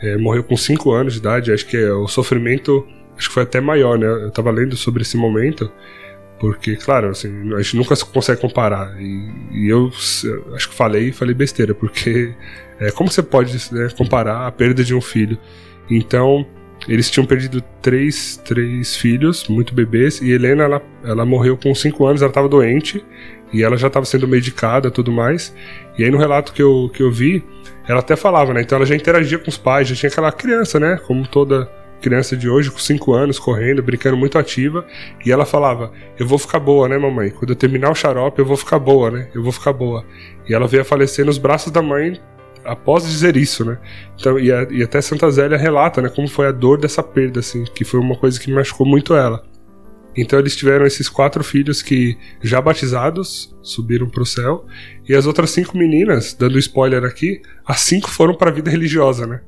é, 0.00 0.16
morreu 0.16 0.44
com 0.44 0.56
5 0.56 0.92
anos 0.92 1.14
de 1.14 1.18
idade. 1.20 1.52
Acho 1.52 1.66
que 1.66 1.76
é, 1.76 1.92
o 1.92 2.08
sofrimento 2.08 2.86
acho 3.16 3.28
que 3.28 3.34
foi 3.34 3.42
até 3.42 3.60
maior, 3.60 3.98
né? 3.98 4.06
Eu 4.06 4.30
tava 4.30 4.50
lendo 4.50 4.76
sobre 4.76 5.02
esse 5.02 5.16
momento. 5.16 5.70
Porque, 6.38 6.74
claro, 6.74 7.10
assim, 7.10 7.52
a 7.54 7.60
gente 7.60 7.76
nunca 7.76 7.94
consegue 7.96 8.40
comparar. 8.40 8.98
E, 8.98 9.30
e 9.52 9.68
eu 9.68 9.92
acho 10.54 10.70
que 10.70 10.74
falei 10.74 11.12
falei 11.12 11.34
besteira, 11.34 11.74
porque 11.74 12.34
é, 12.78 12.90
como 12.90 13.10
você 13.10 13.22
pode 13.22 13.58
né, 13.72 13.88
comparar 13.96 14.46
a 14.46 14.50
perda 14.50 14.82
de 14.82 14.94
um 14.94 15.02
filho? 15.02 15.38
Então, 15.90 16.46
eles 16.88 17.10
tinham 17.10 17.26
perdido 17.26 17.62
três, 17.82 18.38
três 18.42 18.96
filhos, 18.96 19.46
muito 19.48 19.74
bebês, 19.74 20.22
e 20.22 20.30
Helena, 20.30 20.64
ela, 20.64 20.82
ela 21.04 21.26
morreu 21.26 21.58
com 21.58 21.74
5 21.74 22.06
anos, 22.06 22.22
ela 22.22 22.30
estava 22.30 22.48
doente, 22.48 23.04
e 23.52 23.62
ela 23.62 23.76
já 23.76 23.88
estava 23.88 24.06
sendo 24.06 24.26
medicada 24.28 24.90
tudo 24.90 25.10
mais. 25.12 25.54
E 25.98 26.04
aí 26.04 26.10
no 26.10 26.18
relato 26.18 26.52
que 26.52 26.62
eu, 26.62 26.90
que 26.92 27.02
eu 27.02 27.10
vi, 27.10 27.44
ela 27.86 28.00
até 28.00 28.16
falava, 28.16 28.54
né? 28.54 28.62
Então 28.62 28.76
ela 28.76 28.86
já 28.86 28.94
interagia 28.94 29.38
com 29.38 29.48
os 29.48 29.58
pais, 29.58 29.88
já 29.88 29.94
tinha 29.94 30.10
aquela 30.10 30.32
criança, 30.32 30.78
né? 30.78 30.98
Como 31.06 31.26
toda 31.26 31.70
criança 32.00 32.36
de 32.36 32.48
hoje, 32.48 32.70
com 32.70 32.78
5 32.78 33.12
anos, 33.12 33.38
correndo, 33.38 33.82
brincando 33.82 34.16
muito 34.16 34.38
ativa. 34.38 34.86
E 35.24 35.30
ela 35.30 35.44
falava: 35.44 35.92
Eu 36.18 36.26
vou 36.26 36.38
ficar 36.38 36.58
boa, 36.58 36.88
né, 36.88 36.98
mamãe? 36.98 37.30
Quando 37.30 37.50
eu 37.50 37.56
terminar 37.56 37.90
o 37.90 37.94
xarope, 37.94 38.38
eu 38.38 38.46
vou 38.46 38.56
ficar 38.56 38.78
boa, 38.78 39.10
né? 39.10 39.28
Eu 39.34 39.42
vou 39.42 39.52
ficar 39.52 39.72
boa. 39.72 40.04
E 40.48 40.54
ela 40.54 40.66
veio 40.66 40.82
a 40.82 40.84
falecer 40.84 41.24
nos 41.24 41.38
braços 41.38 41.70
da 41.70 41.82
mãe 41.82 42.20
após 42.64 43.06
dizer 43.06 43.36
isso, 43.36 43.64
né? 43.64 43.78
Então, 44.18 44.38
e, 44.38 44.52
a, 44.52 44.66
e 44.70 44.82
até 44.82 45.00
Santa 45.00 45.30
Zélia 45.30 45.56
relata, 45.56 46.02
né, 46.02 46.08
como 46.08 46.28
foi 46.28 46.46
a 46.46 46.52
dor 46.52 46.78
dessa 46.78 47.02
perda, 47.02 47.40
assim, 47.40 47.64
que 47.74 47.84
foi 47.84 47.98
uma 47.98 48.16
coisa 48.16 48.38
que 48.38 48.52
machucou 48.52 48.86
muito 48.86 49.14
ela. 49.14 49.42
Então 50.16 50.38
eles 50.38 50.56
tiveram 50.56 50.84
esses 50.84 51.08
quatro 51.08 51.42
filhos 51.44 51.82
que, 51.82 52.16
já 52.42 52.60
batizados, 52.60 53.54
subiram 53.62 54.08
para 54.08 54.22
o 54.22 54.26
céu. 54.26 54.66
E 55.08 55.14
as 55.14 55.26
outras 55.26 55.50
cinco 55.50 55.76
meninas, 55.76 56.34
dando 56.34 56.58
spoiler 56.58 57.04
aqui, 57.04 57.40
as 57.66 57.80
cinco 57.80 58.10
foram 58.10 58.34
para 58.34 58.50
a 58.50 58.54
vida 58.54 58.70
religiosa, 58.70 59.26
né? 59.26 59.40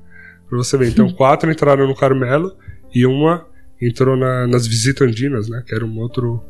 Pra 0.48 0.59
você 0.59 0.77
ver. 0.77 0.88
Então 0.88 1.11
quatro 1.14 1.51
entraram 1.51 1.87
no 1.87 1.94
Carmelo 1.94 2.57
e 2.94 3.05
uma 3.07 3.46
entrou 3.83 4.16
na, 4.16 4.47
nas 4.47 4.66
Visitandinas, 4.66 5.49
né? 5.49 5.62
Que 5.66 5.75
era 5.75 5.85
um 5.85 5.99
outro 5.99 6.40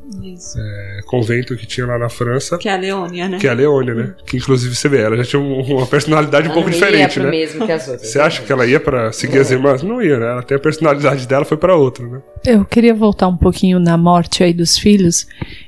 é, 0.57 1.01
convento 1.07 1.57
que 1.57 1.67
tinha 1.67 1.87
lá 1.87 1.99
na 1.99 2.11
França. 2.11 2.59
Que 2.59 2.69
é 2.69 2.75
a 2.75 2.77
Leônia, 2.77 3.29
né? 3.29 3.39
Que 3.39 3.47
é 3.47 3.51
a 3.51 3.55
Leônia, 3.55 3.95
né? 3.95 4.15
Que 4.27 4.37
inclusive 4.37 4.75
você 4.75 4.89
vê, 4.89 5.01
ela 5.01 5.17
já 5.17 5.25
tinha 5.25 5.41
uma 5.41 5.87
personalidade 5.87 6.45
ela 6.45 6.53
um 6.53 6.55
pouco 6.55 6.71
diferente, 6.71 7.19
né? 7.19 7.31
mesmo 7.31 7.65
que 7.65 7.73
as 7.73 7.89
outras. 7.89 8.09
Você 8.09 8.21
acha 8.21 8.43
que 8.43 8.53
ela 8.53 8.67
ia 8.67 8.79
para 8.79 9.11
seguir 9.13 9.39
as 9.39 9.51
irmãs? 9.51 9.83
Não 9.83 10.03
ia, 10.03 10.19
né? 10.19 10.27
Ela 10.27 10.43
tem 10.43 10.57
a 10.57 10.61
personalidade 10.61 11.27
dela, 11.27 11.45
foi 11.45 11.57
para 11.57 11.75
outra, 11.75 12.07
né? 12.07 12.21
Eu 12.45 12.65
queria 12.65 12.95
voltar 12.95 13.29
um 13.29 13.37
pouquinho 13.37 13.79
na 13.79 13.97
morte 13.97 14.45
aí 14.45 14.53
dos 14.53 14.77
filhos. 14.77 15.27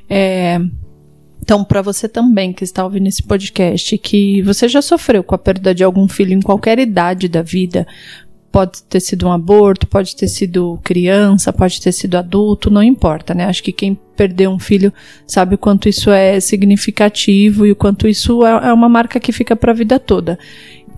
É, 0.09 0.61
então, 1.45 1.63
para 1.63 1.83
você 1.83 2.09
também 2.09 2.55
que 2.55 2.65
está 2.65 2.83
ouvindo 2.83 3.07
esse 3.07 3.23
podcast, 3.23 3.99
que 3.99 4.41
você 4.41 4.67
já 4.67 4.81
sofreu 4.81 5.23
com 5.23 5.35
a 5.35 5.39
perda 5.39 5.75
de 5.75 5.85
algum 5.85 6.09
filho 6.09 6.33
em 6.33 6.41
qualquer 6.41 6.79
idade 6.79 7.29
da 7.29 7.43
vida, 7.43 7.87
pode 8.55 8.85
ter 8.85 9.01
sido 9.01 9.27
um 9.27 9.33
aborto, 9.33 9.85
pode 9.85 10.15
ter 10.15 10.29
sido 10.29 10.79
criança, 10.85 11.53
pode 11.53 11.81
ter 11.81 11.91
sido 11.91 12.15
adulto, 12.15 12.71
não 12.71 12.85
importa, 12.85 13.35
né? 13.35 13.47
Acho 13.47 13.61
que 13.65 13.73
quem 13.73 13.99
perdeu 14.15 14.49
um 14.49 14.61
filho 14.61 14.93
sabe 15.27 15.57
o 15.57 15.59
quanto 15.59 15.89
isso 15.89 16.09
é 16.09 16.39
significativo 16.39 17.67
e 17.67 17.73
o 17.73 17.75
quanto 17.75 18.07
isso 18.07 18.47
é, 18.47 18.69
é 18.69 18.73
uma 18.73 18.89
marca 18.89 19.19
que 19.19 19.33
fica 19.33 19.57
para 19.57 19.73
a 19.73 19.75
vida 19.75 19.99
toda. 19.99 20.39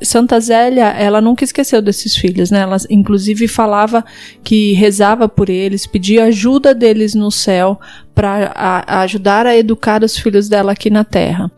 Santa 0.03 0.39
Zélia, 0.39 0.89
ela 0.89 1.23
nunca 1.23 1.45
esqueceu 1.45 1.81
desses 1.81 2.15
filhos, 2.15 2.51
né? 2.51 2.61
Ela 2.61 2.77
inclusive 2.91 3.49
falava 3.49 4.05
que 4.45 4.75
rezava 4.75 5.27
por 5.27 5.49
eles, 5.49 5.87
pedia 5.87 6.25
ajuda 6.27 6.75
deles 6.75 7.15
no 7.15 7.31
céu 7.31 7.81
para 8.15 8.85
ajudar 8.87 9.47
a 9.47 9.57
educar 9.57 10.05
os 10.05 10.19
filhos 10.19 10.47
dela 10.47 10.73
aqui 10.73 10.91
na 10.91 11.05
terra. 11.05 11.51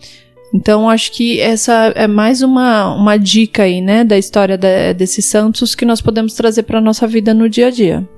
Então, 0.52 0.88
acho 0.88 1.12
que 1.12 1.40
essa 1.40 1.92
é 1.94 2.06
mais 2.06 2.42
uma, 2.42 2.94
uma 2.94 3.18
dica 3.18 3.64
aí, 3.64 3.80
né, 3.80 4.02
da 4.02 4.16
história 4.16 4.56
da, 4.56 4.92
desses 4.92 5.24
santos 5.26 5.74
que 5.74 5.84
nós 5.84 6.00
podemos 6.00 6.32
trazer 6.32 6.62
para 6.62 6.80
nossa 6.80 7.06
vida 7.06 7.34
no 7.34 7.48
dia 7.48 7.66
a 7.66 7.70
dia. 7.70 8.08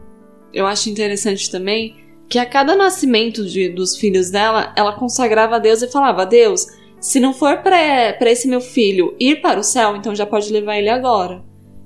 Eu 0.53 0.67
acho 0.67 0.89
interessante 0.89 1.51
também 1.51 1.97
que 2.29 2.39
a 2.39 2.47
cada 2.47 2.77
nascimento 2.77 3.45
de, 3.45 3.69
dos 3.69 3.97
filhos 3.97 4.31
dela, 4.31 4.73
ela 4.77 4.93
consagrava 4.93 5.57
a 5.57 5.59
Deus 5.59 5.83
e 5.83 5.91
falava: 5.91 6.25
Deus, 6.25 6.67
se 7.01 7.19
não 7.19 7.33
for 7.33 7.59
para 7.59 8.31
esse 8.31 8.47
meu 8.47 8.61
filho 8.61 9.15
ir 9.19 9.41
para 9.41 9.59
o 9.59 9.65
céu, 9.65 9.97
então 9.97 10.15
já 10.15 10.25
pode 10.25 10.53
levar 10.53 10.79
ele 10.79 10.89
agora. 10.89 11.43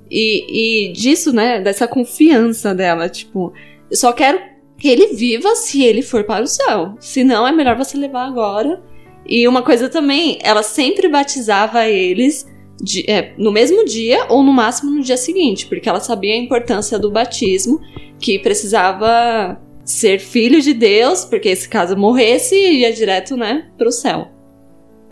E, 0.09 0.89
e 0.89 0.93
disso, 0.93 1.33
né, 1.33 1.59
dessa 1.59 1.87
confiança 1.87 2.75
dela, 2.75 3.09
tipo, 3.09 3.51
eu 3.89 3.97
só 3.97 4.13
quero 4.13 4.39
que 4.77 4.87
ele 4.87 5.15
viva 5.15 5.55
se 5.55 5.83
ele 5.83 6.03
for 6.03 6.23
para 6.23 6.43
o 6.43 6.47
céu. 6.47 6.95
Se 6.99 7.23
não, 7.23 7.47
é 7.47 7.51
melhor 7.51 7.75
você 7.75 7.97
levar 7.97 8.27
agora 8.27 8.83
e 9.25 9.47
uma 9.47 9.61
coisa 9.61 9.89
também, 9.89 10.37
ela 10.41 10.61
sempre 10.61 11.07
batizava 11.07 11.87
eles 11.87 12.45
de, 12.81 13.09
é, 13.09 13.33
no 13.37 13.51
mesmo 13.51 13.85
dia 13.85 14.25
ou 14.29 14.43
no 14.43 14.53
máximo 14.53 14.91
no 14.91 15.01
dia 15.01 15.17
seguinte, 15.17 15.65
porque 15.65 15.89
ela 15.89 15.99
sabia 15.99 16.33
a 16.33 16.37
importância 16.37 16.99
do 16.99 17.09
batismo, 17.09 17.81
que 18.19 18.37
precisava 18.37 19.59
ser 19.83 20.19
filho 20.19 20.61
de 20.61 20.73
Deus, 20.73 21.25
porque 21.25 21.55
se 21.55 21.69
caso 21.69 21.95
morresse, 21.95 22.55
ia 22.55 22.91
direto, 22.93 23.35
né, 23.35 23.67
pro 23.77 23.91
céu. 23.91 24.31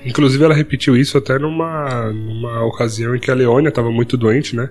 Inclusive, 0.05 0.43
ela 0.43 0.53
repetiu 0.53 0.97
isso 0.97 1.17
até 1.17 1.39
numa, 1.39 2.11
numa 2.11 2.65
ocasião 2.65 3.15
em 3.15 3.19
que 3.19 3.31
a 3.31 3.33
Leônia 3.33 3.69
estava 3.69 3.89
muito 3.89 4.17
doente, 4.17 4.55
né? 4.55 4.69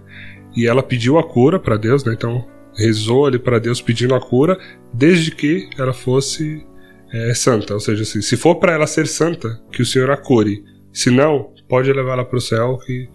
E 0.54 0.66
ela 0.66 0.82
pediu 0.82 1.18
a 1.18 1.24
cura 1.24 1.58
para 1.58 1.78
Deus, 1.78 2.04
né? 2.04 2.12
Então, 2.12 2.44
rezou 2.76 3.24
ali 3.24 3.38
para 3.38 3.58
Deus 3.58 3.80
pedindo 3.80 4.14
a 4.14 4.20
cura, 4.20 4.58
desde 4.92 5.30
que 5.30 5.70
ela 5.78 5.94
fosse 5.94 6.62
é, 7.12 7.34
santa. 7.34 7.74
Ou 7.74 7.80
seja, 7.80 8.02
assim, 8.02 8.22
se 8.22 8.36
for 8.36 8.56
para 8.56 8.72
ela 8.72 8.86
ser 8.86 9.06
santa, 9.06 9.60
que 9.70 9.82
o 9.82 9.86
Senhor 9.86 10.10
a 10.10 10.16
cure. 10.16 10.64
Se 10.92 11.10
não, 11.10 11.52
pode 11.68 11.92
levar 11.92 12.12
ela 12.12 12.24
para 12.24 12.36
o 12.36 12.40
céu, 12.40 12.78
que 12.78 13.08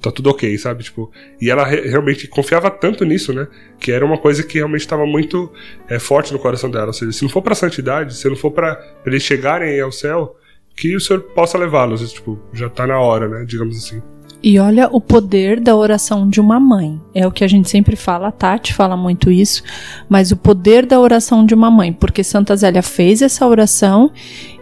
tá 0.00 0.10
tudo 0.10 0.30
ok, 0.30 0.56
sabe? 0.58 0.84
Tipo, 0.84 1.10
e 1.40 1.50
ela 1.50 1.64
re 1.64 1.80
realmente 1.88 2.28
confiava 2.28 2.70
tanto 2.70 3.04
nisso, 3.04 3.32
né? 3.32 3.48
Que 3.80 3.90
era 3.90 4.04
uma 4.04 4.18
coisa 4.18 4.42
que 4.42 4.58
realmente 4.58 4.82
estava 4.82 5.06
muito 5.06 5.52
é, 5.88 5.98
forte 5.98 6.32
no 6.32 6.38
coração 6.38 6.70
dela. 6.70 6.88
Ou 6.88 6.92
seja, 6.92 7.12
se 7.12 7.22
não 7.22 7.30
for 7.30 7.42
para 7.42 7.54
santidade, 7.54 8.14
se 8.14 8.28
não 8.28 8.36
for 8.36 8.50
para 8.50 8.80
eles 9.06 9.22
chegarem 9.22 9.80
ao 9.80 9.90
céu, 9.90 10.36
que 10.76 10.94
o 10.94 11.00
Senhor 11.00 11.20
possa 11.20 11.56
levá-los. 11.56 12.12
Tipo, 12.12 12.38
já 12.52 12.68
tá 12.68 12.86
na 12.86 13.00
hora, 13.00 13.28
né? 13.28 13.44
Digamos 13.46 13.76
assim. 13.76 14.02
E 14.46 14.58
olha 14.58 14.90
o 14.92 15.00
poder 15.00 15.58
da 15.58 15.74
oração 15.74 16.28
de 16.28 16.38
uma 16.38 16.60
mãe. 16.60 17.00
É 17.14 17.26
o 17.26 17.30
que 17.30 17.42
a 17.42 17.48
gente 17.48 17.70
sempre 17.70 17.96
fala, 17.96 18.28
a 18.28 18.30
Tati 18.30 18.74
fala 18.74 18.94
muito 18.94 19.30
isso, 19.30 19.62
mas 20.06 20.32
o 20.32 20.36
poder 20.36 20.84
da 20.84 21.00
oração 21.00 21.46
de 21.46 21.54
uma 21.54 21.70
mãe, 21.70 21.94
porque 21.94 22.22
Santa 22.22 22.54
Zélia 22.54 22.82
fez 22.82 23.22
essa 23.22 23.46
oração 23.46 24.12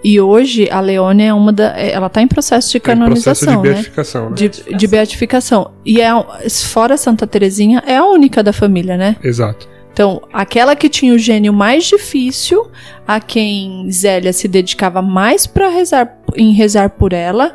e 0.05 0.21
hoje 0.21 0.71
a 0.71 0.79
Leone 0.79 1.25
é 1.25 1.35
uma 1.35 1.53
da. 1.53 1.77
Ela 1.77 2.07
está 2.07 2.23
em 2.23 2.29
processo 2.29 2.71
de 2.71 2.79
canonização. 2.79 3.55
Em 3.55 3.57
processo 3.57 3.57
de 3.57 3.68
beatificação, 3.68 4.23
né? 4.23 4.31
né? 4.31 4.37
De, 4.37 4.77
de 4.77 4.87
beatificação. 4.87 5.71
E 5.85 6.01
é, 6.01 6.11
fora 6.49 6.97
Santa 6.97 7.27
Terezinha, 7.27 7.83
é 7.85 7.97
a 7.97 8.05
única 8.05 8.40
da 8.40 8.53
família, 8.53 8.97
né? 8.97 9.16
Exato. 9.21 9.68
Então, 9.92 10.23
aquela 10.33 10.77
que 10.77 10.88
tinha 10.88 11.12
o 11.12 11.18
gênio 11.18 11.53
mais 11.53 11.85
difícil, 11.87 12.71
a 13.05 13.18
quem 13.18 13.90
Zélia 13.90 14.33
se 14.33 14.47
dedicava 14.47 15.03
mais 15.03 15.45
para 15.45 15.68
rezar 15.68 16.18
em 16.37 16.53
rezar 16.53 16.90
por 16.90 17.12
ela, 17.12 17.53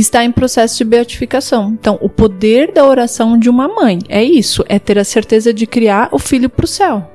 está 0.00 0.24
em 0.24 0.30
processo 0.30 0.76
de 0.76 0.84
beatificação. 0.84 1.70
Então, 1.72 1.98
o 2.00 2.08
poder 2.08 2.72
da 2.72 2.86
oração 2.86 3.38
de 3.38 3.48
uma 3.48 3.66
mãe 3.66 3.98
é 4.08 4.22
isso, 4.22 4.64
é 4.68 4.78
ter 4.78 4.98
a 4.98 5.04
certeza 5.04 5.52
de 5.52 5.66
criar 5.66 6.10
o 6.12 6.18
filho 6.18 6.50
para 6.50 6.64
o 6.64 6.68
céu. 6.68 7.10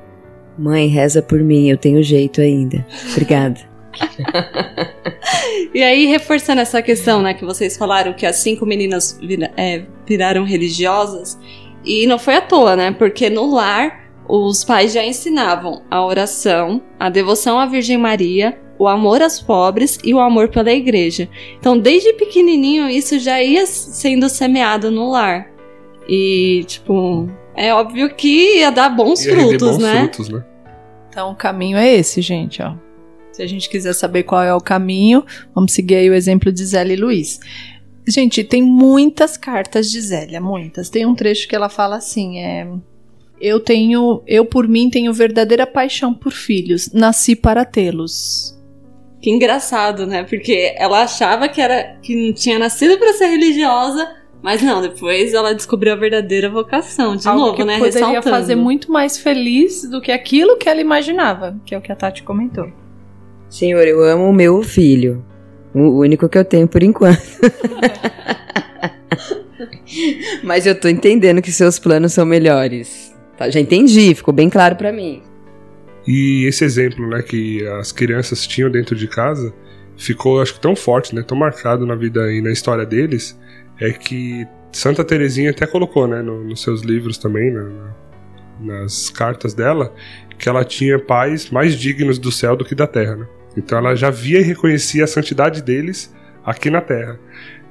Mãe, 0.58 0.88
reza 0.88 1.22
por 1.22 1.40
mim, 1.40 1.70
eu 1.70 1.78
tenho 1.78 2.02
jeito 2.02 2.40
ainda. 2.40 2.84
Obrigada. 3.12 3.60
e 5.74 5.82
aí, 5.82 6.06
reforçando 6.06 6.60
essa 6.60 6.82
questão, 6.82 7.22
né, 7.22 7.34
que 7.34 7.44
vocês 7.44 7.76
falaram 7.76 8.12
que 8.12 8.26
as 8.26 8.36
cinco 8.36 8.66
meninas 8.66 9.18
vira, 9.20 9.52
é, 9.56 9.84
viraram 10.06 10.44
religiosas, 10.44 11.38
e 11.84 12.06
não 12.06 12.18
foi 12.18 12.34
à 12.34 12.40
toa, 12.40 12.76
né, 12.76 12.90
porque 12.92 13.30
no 13.30 13.54
lar 13.54 14.02
os 14.28 14.64
pais 14.64 14.92
já 14.92 15.04
ensinavam 15.04 15.82
a 15.90 16.04
oração, 16.04 16.82
a 16.98 17.10
devoção 17.10 17.58
à 17.58 17.66
Virgem 17.66 17.98
Maria, 17.98 18.58
o 18.82 18.88
amor 18.88 19.22
aos 19.22 19.40
pobres 19.40 19.96
e 20.02 20.12
o 20.12 20.18
amor 20.18 20.48
pela 20.48 20.72
igreja. 20.72 21.28
Então, 21.56 21.78
desde 21.78 22.12
pequenininho, 22.14 22.88
isso 22.88 23.16
já 23.20 23.40
ia 23.40 23.64
sendo 23.64 24.28
semeado 24.28 24.90
no 24.90 25.08
lar. 25.10 25.48
E, 26.08 26.64
tipo, 26.66 27.28
é 27.54 27.72
óbvio 27.72 28.12
que 28.12 28.58
ia 28.58 28.72
dar 28.72 28.88
bons 28.88 29.24
ia 29.24 29.34
frutos, 29.34 29.76
bons 29.76 29.78
né? 29.78 30.00
frutos, 30.00 30.28
né? 30.30 30.44
Então, 31.08 31.30
o 31.30 31.36
caminho 31.36 31.76
é 31.76 31.94
esse, 31.94 32.20
gente, 32.20 32.60
ó. 32.60 32.74
Se 33.30 33.40
a 33.40 33.46
gente 33.46 33.70
quiser 33.70 33.92
saber 33.92 34.24
qual 34.24 34.42
é 34.42 34.52
o 34.52 34.60
caminho, 34.60 35.24
vamos 35.54 35.72
seguir 35.72 35.94
aí 35.94 36.10
o 36.10 36.14
exemplo 36.14 36.50
de 36.50 36.66
Zélia 36.66 36.94
e 36.94 36.96
Luiz. 36.96 37.38
Gente, 38.06 38.42
tem 38.42 38.60
muitas 38.60 39.36
cartas 39.36 39.88
de 39.92 40.00
Zélia, 40.00 40.40
muitas. 40.40 40.90
Tem 40.90 41.06
um 41.06 41.14
trecho 41.14 41.46
que 41.46 41.54
ela 41.54 41.68
fala 41.68 41.96
assim, 41.96 42.40
é 42.40 42.66
eu 43.42 43.58
tenho, 43.58 44.22
eu 44.24 44.44
por 44.44 44.68
mim 44.68 44.88
tenho 44.88 45.12
verdadeira 45.12 45.66
paixão 45.66 46.14
por 46.14 46.30
filhos, 46.30 46.92
nasci 46.92 47.34
para 47.34 47.64
tê-los. 47.64 48.51
Que 49.22 49.30
engraçado, 49.30 50.04
né? 50.04 50.24
Porque 50.24 50.74
ela 50.76 51.04
achava 51.04 51.48
que 51.48 51.60
era 51.60 51.96
que 52.02 52.32
tinha 52.32 52.58
nascido 52.58 52.98
para 52.98 53.12
ser 53.12 53.26
religiosa, 53.26 54.16
mas 54.42 54.60
não, 54.60 54.82
depois 54.82 55.32
ela 55.32 55.54
descobriu 55.54 55.92
a 55.92 55.96
verdadeira 55.96 56.50
vocação, 56.50 57.14
de 57.14 57.28
Algo 57.28 57.40
novo, 57.40 57.56
que 57.56 57.64
né? 57.64 57.78
Poderia 57.78 58.08
Ressaltando. 58.08 58.36
fazer 58.36 58.56
muito 58.56 58.90
mais 58.90 59.16
feliz 59.16 59.88
do 59.88 60.00
que 60.00 60.10
aquilo 60.10 60.56
que 60.56 60.68
ela 60.68 60.80
imaginava, 60.80 61.56
que 61.64 61.72
é 61.72 61.78
o 61.78 61.80
que 61.80 61.92
a 61.92 61.94
Tati 61.94 62.24
comentou. 62.24 62.68
Senhor, 63.48 63.86
eu 63.86 64.02
amo 64.02 64.28
o 64.28 64.32
meu 64.32 64.60
filho. 64.64 65.24
O 65.72 66.00
único 66.00 66.28
que 66.28 66.36
eu 66.36 66.44
tenho 66.44 66.66
por 66.66 66.82
enquanto. 66.82 67.22
Mas 70.42 70.66
eu 70.66 70.78
tô 70.78 70.88
entendendo 70.88 71.40
que 71.40 71.52
seus 71.52 71.78
planos 71.78 72.12
são 72.12 72.26
melhores. 72.26 73.14
Tá, 73.38 73.48
já 73.48 73.60
entendi, 73.60 74.16
ficou 74.16 74.34
bem 74.34 74.50
claro 74.50 74.74
para 74.74 74.90
mim. 74.90 75.22
E 76.06 76.44
esse 76.46 76.64
exemplo, 76.64 77.06
né, 77.08 77.22
que 77.22 77.66
as 77.66 77.92
crianças 77.92 78.46
tinham 78.46 78.70
dentro 78.70 78.96
de 78.96 79.06
casa, 79.06 79.52
ficou, 79.96 80.40
acho 80.40 80.54
que 80.54 80.60
tão 80.60 80.74
forte, 80.74 81.14
né, 81.14 81.22
tão 81.22 81.36
marcado 81.36 81.86
na 81.86 81.94
vida 81.94 82.32
e 82.32 82.40
na 82.40 82.50
história 82.50 82.84
deles, 82.84 83.38
é 83.80 83.92
que 83.92 84.46
Santa 84.72 85.04
Teresinha 85.04 85.50
até 85.50 85.66
colocou, 85.66 86.06
né, 86.08 86.22
no, 86.22 86.42
nos 86.44 86.62
seus 86.62 86.82
livros 86.82 87.18
também, 87.18 87.52
na, 87.52 87.94
nas 88.60 89.10
cartas 89.10 89.54
dela, 89.54 89.94
que 90.38 90.48
ela 90.48 90.64
tinha 90.64 90.98
pais 90.98 91.50
mais 91.50 91.74
dignos 91.76 92.18
do 92.18 92.32
céu 92.32 92.56
do 92.56 92.64
que 92.64 92.74
da 92.74 92.86
terra, 92.86 93.16
né? 93.16 93.26
Então 93.56 93.78
ela 93.78 93.94
já 93.94 94.10
via 94.10 94.40
e 94.40 94.42
reconhecia 94.42 95.04
a 95.04 95.06
santidade 95.06 95.62
deles 95.62 96.12
aqui 96.44 96.70
na 96.70 96.80
terra. 96.80 97.18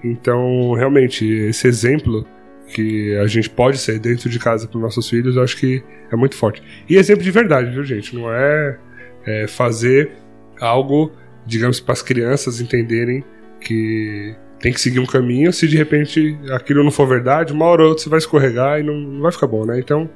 Então, 0.04 0.74
realmente, 0.74 1.26
esse 1.26 1.67
exemplo 1.67 2.26
que 2.74 3.16
a 3.18 3.28
gente 3.28 3.50
pode 3.50 3.78
ser 3.78 4.00
dentro 4.00 4.30
de 4.30 4.40
casa 4.40 4.68
para 4.68 4.80
nossos 4.80 5.10
filhos, 5.10 5.36
eu 5.36 5.44
acho 5.44 5.58
que 5.58 5.84
é 6.12 6.16
muito 6.16 6.36
forte. 6.36 6.64
E 6.90 6.96
exemplo 6.96 7.24
de 7.24 7.32
verdade, 7.32 7.72
viu, 7.72 7.84
gente? 7.84 8.16
Não 8.16 8.32
é, 8.32 8.78
é 9.26 9.48
fazer 9.48 10.12
algo, 10.60 11.12
digamos, 11.46 11.80
para 11.80 11.94
as 11.94 12.02
crianças 12.02 12.62
entenderem 12.62 13.24
que 13.60 14.36
tem 14.60 14.72
que 14.72 14.80
seguir 14.80 15.00
um 15.00 15.06
caminho. 15.06 15.52
Se 15.52 15.68
de 15.68 15.78
repente 15.78 16.38
aquilo 16.52 16.84
não 16.84 16.92
for 16.92 17.08
verdade, 17.08 17.52
uma 17.52 17.66
hora 17.66 17.84
ou 17.84 17.90
outra 17.90 18.04
você 18.04 18.10
vai 18.10 18.20
escorregar 18.20 18.80
e 18.80 18.84
não, 18.84 18.94
não 18.94 19.22
vai 19.22 19.32
ficar 19.32 19.48
bom, 19.48 19.66
né? 19.66 19.80
Então, 19.80 20.10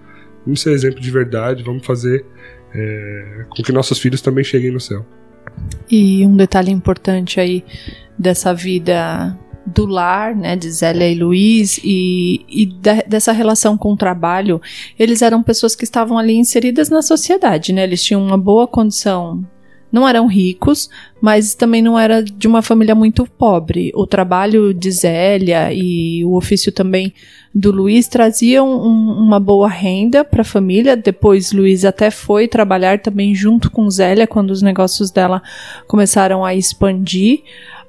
vamos 0.45 0.61
ser 0.61 0.71
exemplo 0.71 0.99
de 0.99 1.11
verdade, 1.11 1.63
vamos 1.63 1.85
fazer 1.85 2.25
é, 2.73 3.45
com 3.49 3.63
que 3.63 3.71
nossos 3.71 3.99
filhos 3.99 4.21
também 4.21 4.43
cheguem 4.43 4.71
no 4.71 4.79
céu. 4.79 5.05
E 5.89 6.25
um 6.25 6.35
detalhe 6.35 6.71
importante 6.71 7.39
aí 7.39 7.63
dessa 8.17 8.53
vida 8.53 9.37
do 9.65 9.85
lar, 9.85 10.35
né, 10.35 10.55
de 10.55 10.69
Zélia 10.71 11.09
e 11.09 11.15
Luiz, 11.15 11.79
e, 11.83 12.45
e 12.47 12.65
de, 12.65 13.03
dessa 13.07 13.31
relação 13.31 13.77
com 13.77 13.93
o 13.93 13.97
trabalho, 13.97 14.61
eles 14.97 15.21
eram 15.21 15.41
pessoas 15.41 15.75
que 15.75 15.83
estavam 15.83 16.17
ali 16.17 16.35
inseridas 16.35 16.89
na 16.89 17.01
sociedade, 17.01 17.73
né, 17.73 17.83
eles 17.83 18.03
tinham 18.03 18.23
uma 18.23 18.37
boa 18.37 18.67
condição 18.67 19.43
não 19.95 20.05
eram 20.05 20.27
ricos, 20.27 20.89
mas 21.21 21.55
também 21.55 21.81
não 21.81 21.97
era 21.97 22.21
de 22.21 22.47
uma 22.49 22.61
família 22.61 22.93
muito 22.93 23.25
pobre. 23.25 23.93
O 23.95 24.05
trabalho 24.05 24.73
de 24.73 24.91
Zélia 24.91 25.71
e 25.71 26.25
o 26.25 26.35
ofício 26.35 26.69
também 26.69 27.13
do 27.53 27.71
Luiz 27.71 28.09
traziam 28.09 28.67
um, 28.67 29.13
uma 29.13 29.39
boa 29.39 29.69
renda 29.69 30.25
para 30.25 30.41
a 30.41 30.45
família. 30.45 30.97
Depois, 30.97 31.53
Luiz 31.53 31.85
até 31.85 32.11
foi 32.11 32.45
trabalhar 32.45 32.99
também 32.99 33.33
junto 33.33 33.71
com 33.71 33.89
Zélia 33.89 34.27
quando 34.27 34.51
os 34.51 34.61
negócios 34.61 35.11
dela 35.11 35.41
começaram 35.87 36.43
a 36.43 36.53
expandir 36.53 37.43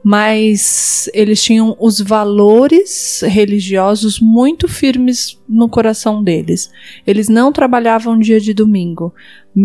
mas 0.09 1.11
eles 1.13 1.43
tinham 1.43 1.77
os 1.81 2.01
valores 2.01 3.23
religiosos 3.27 4.21
muito 4.21 4.69
firmes 4.69 5.37
no 5.49 5.69
coração 5.69 6.23
deles. 6.23 6.71
Eles 7.05 7.29
não 7.29 7.51
trabalhavam 7.51 8.17
dia 8.17 8.39
de 8.39 8.55
domingo. 8.55 9.13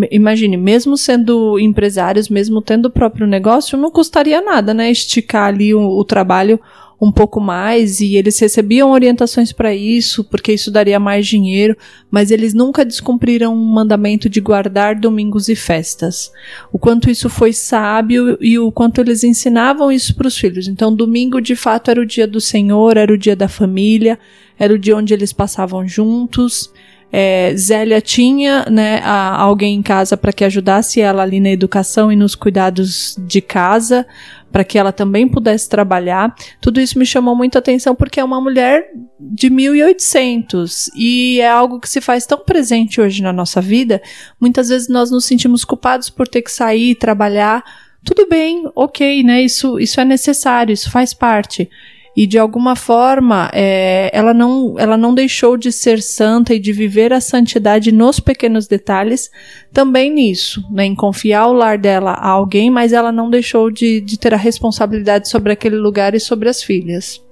Imagine, 0.09 0.57
mesmo 0.57 0.97
sendo 0.97 1.59
empresários, 1.59 2.27
mesmo 2.27 2.59
tendo 2.59 2.87
o 2.87 2.89
próprio 2.89 3.27
negócio, 3.27 3.77
não 3.77 3.91
custaria 3.91 4.41
nada, 4.41 4.73
né? 4.73 4.89
Esticar 4.89 5.49
ali 5.49 5.75
o, 5.75 5.87
o 5.87 6.03
trabalho 6.03 6.59
um 7.01 7.11
pouco 7.11 7.41
mais 7.41 7.99
e 7.99 8.15
eles 8.15 8.37
recebiam 8.37 8.91
orientações 8.91 9.51
para 9.51 9.73
isso, 9.73 10.23
porque 10.23 10.53
isso 10.53 10.69
daria 10.69 10.99
mais 10.99 11.25
dinheiro, 11.25 11.75
mas 12.11 12.29
eles 12.29 12.53
nunca 12.53 12.85
descumpriram 12.85 13.55
um 13.55 13.65
mandamento 13.65 14.29
de 14.29 14.39
guardar 14.39 14.99
domingos 14.99 15.49
e 15.49 15.55
festas. 15.55 16.31
O 16.71 16.77
quanto 16.77 17.09
isso 17.09 17.27
foi 17.27 17.53
sábio 17.53 18.37
e 18.39 18.59
o 18.59 18.71
quanto 18.71 19.01
eles 19.01 19.23
ensinavam 19.23 19.91
isso 19.91 20.15
para 20.15 20.27
os 20.27 20.37
filhos. 20.37 20.67
Então, 20.67 20.95
domingo 20.95 21.41
de 21.41 21.55
fato 21.55 21.89
era 21.89 21.99
o 21.99 22.05
dia 22.05 22.27
do 22.27 22.39
Senhor, 22.39 22.95
era 22.95 23.11
o 23.11 23.17
dia 23.17 23.35
da 23.35 23.47
família, 23.47 24.19
era 24.59 24.71
o 24.71 24.77
dia 24.77 24.95
onde 24.95 25.11
eles 25.11 25.33
passavam 25.33 25.87
juntos. 25.87 26.71
É, 27.11 27.53
Zélia 27.57 27.99
tinha 27.99 28.65
né, 28.69 29.01
a, 29.03 29.35
alguém 29.41 29.75
em 29.75 29.81
casa 29.81 30.15
para 30.15 30.31
que 30.31 30.45
ajudasse 30.45 31.01
ela 31.01 31.23
ali 31.23 31.39
na 31.39 31.49
educação 31.49 32.11
e 32.11 32.15
nos 32.15 32.35
cuidados 32.35 33.15
de 33.19 33.41
casa, 33.41 34.07
para 34.51 34.63
que 34.63 34.77
ela 34.77 34.91
também 34.91 35.27
pudesse 35.27 35.67
trabalhar. 35.67 36.33
Tudo 36.61 36.79
isso 36.79 36.97
me 36.97 37.05
chamou 37.05 37.35
muita 37.35 37.59
atenção 37.59 37.95
porque 37.95 38.19
é 38.19 38.23
uma 38.23 38.39
mulher 38.39 38.89
de 39.19 39.49
1800 39.49 40.89
e 40.95 41.39
é 41.41 41.49
algo 41.49 41.79
que 41.79 41.89
se 41.89 42.01
faz 42.01 42.25
tão 42.25 42.39
presente 42.39 43.01
hoje 43.01 43.21
na 43.21 43.33
nossa 43.33 43.61
vida. 43.61 44.01
Muitas 44.39 44.69
vezes 44.69 44.87
nós 44.87 45.11
nos 45.11 45.25
sentimos 45.25 45.65
culpados 45.65 46.09
por 46.09 46.27
ter 46.27 46.41
que 46.41 46.51
sair 46.51 46.91
e 46.91 46.95
trabalhar. 46.95 47.63
Tudo 48.03 48.27
bem, 48.27 48.69
ok, 48.75 49.23
né? 49.23 49.41
Isso, 49.41 49.79
isso 49.79 50.01
é 50.01 50.05
necessário, 50.05 50.73
isso 50.73 50.89
faz 50.89 51.13
parte. 51.13 51.69
E 52.15 52.27
de 52.27 52.37
alguma 52.37 52.75
forma 52.75 53.49
é, 53.53 54.09
ela, 54.13 54.33
não, 54.33 54.75
ela 54.77 54.97
não 54.97 55.13
deixou 55.13 55.55
de 55.55 55.71
ser 55.71 56.01
santa 56.01 56.53
e 56.53 56.59
de 56.59 56.73
viver 56.73 57.13
a 57.13 57.21
santidade 57.21 57.91
nos 57.91 58.19
pequenos 58.19 58.67
detalhes, 58.67 59.31
também 59.71 60.11
nisso, 60.11 60.63
né, 60.71 60.85
em 60.85 60.95
confiar 60.95 61.47
o 61.47 61.53
lar 61.53 61.77
dela 61.77 62.11
a 62.11 62.29
alguém, 62.29 62.69
mas 62.69 62.91
ela 62.91 63.11
não 63.11 63.29
deixou 63.29 63.71
de, 63.71 64.01
de 64.01 64.19
ter 64.19 64.33
a 64.33 64.37
responsabilidade 64.37 65.29
sobre 65.29 65.53
aquele 65.53 65.77
lugar 65.77 66.13
e 66.13 66.19
sobre 66.19 66.49
as 66.49 66.61
filhas. 66.61 67.23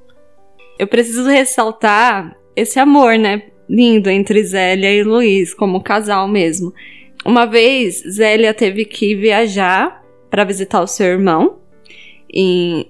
Eu 0.77 0.87
preciso 0.87 1.25
ressaltar 1.25 2.37
esse 2.55 2.79
amor, 2.79 3.17
né, 3.17 3.43
lindo 3.69 4.09
entre 4.09 4.43
Zélia 4.43 4.93
e 4.93 5.03
Luiz, 5.03 5.53
como 5.53 5.83
casal 5.83 6.27
mesmo. 6.27 6.73
Uma 7.25 7.45
vez, 7.45 8.01
Zélia 8.09 8.53
teve 8.53 8.85
que 8.85 9.13
viajar 9.13 10.01
para 10.29 10.45
visitar 10.45 10.81
o 10.81 10.87
seu 10.87 11.07
irmão 11.07 11.58
em 12.33 12.85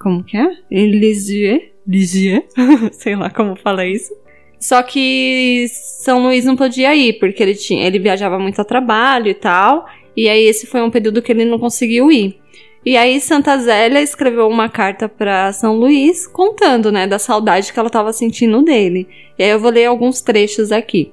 como 0.00 0.24
que 0.24 0.36
é? 0.36 0.50
Em 0.70 0.90
Lisieux, 0.90 1.62
Lisieux, 1.86 2.44
sei 2.92 3.16
lá 3.16 3.30
como 3.30 3.56
fala 3.56 3.86
isso. 3.86 4.12
Só 4.58 4.82
que 4.82 5.66
São 5.68 6.22
Luís 6.22 6.44
não 6.44 6.56
podia 6.56 6.94
ir 6.94 7.14
porque 7.14 7.42
ele 7.42 7.54
tinha, 7.54 7.86
ele 7.86 7.98
viajava 7.98 8.38
muito 8.38 8.60
a 8.60 8.64
trabalho 8.64 9.28
e 9.28 9.34
tal, 9.34 9.86
e 10.16 10.28
aí 10.28 10.44
esse 10.44 10.66
foi 10.66 10.80
um 10.82 10.90
período 10.90 11.20
que 11.20 11.32
ele 11.32 11.44
não 11.44 11.58
conseguiu 11.58 12.10
ir. 12.12 12.38
E 12.84 12.96
aí 12.96 13.20
Santa 13.20 13.56
Zélia 13.58 14.00
escreveu 14.00 14.48
uma 14.48 14.68
carta 14.68 15.08
para 15.08 15.52
São 15.52 15.76
Luís 15.76 16.26
contando, 16.26 16.90
né, 16.90 17.06
da 17.06 17.18
saudade 17.18 17.72
que 17.72 17.78
ela 17.78 17.86
estava 17.86 18.12
sentindo 18.12 18.62
dele. 18.62 19.08
E 19.38 19.42
aí 19.42 19.50
eu 19.50 19.60
vou 19.60 19.70
ler 19.70 19.86
alguns 19.86 20.20
trechos 20.20 20.72
aqui. 20.72 21.12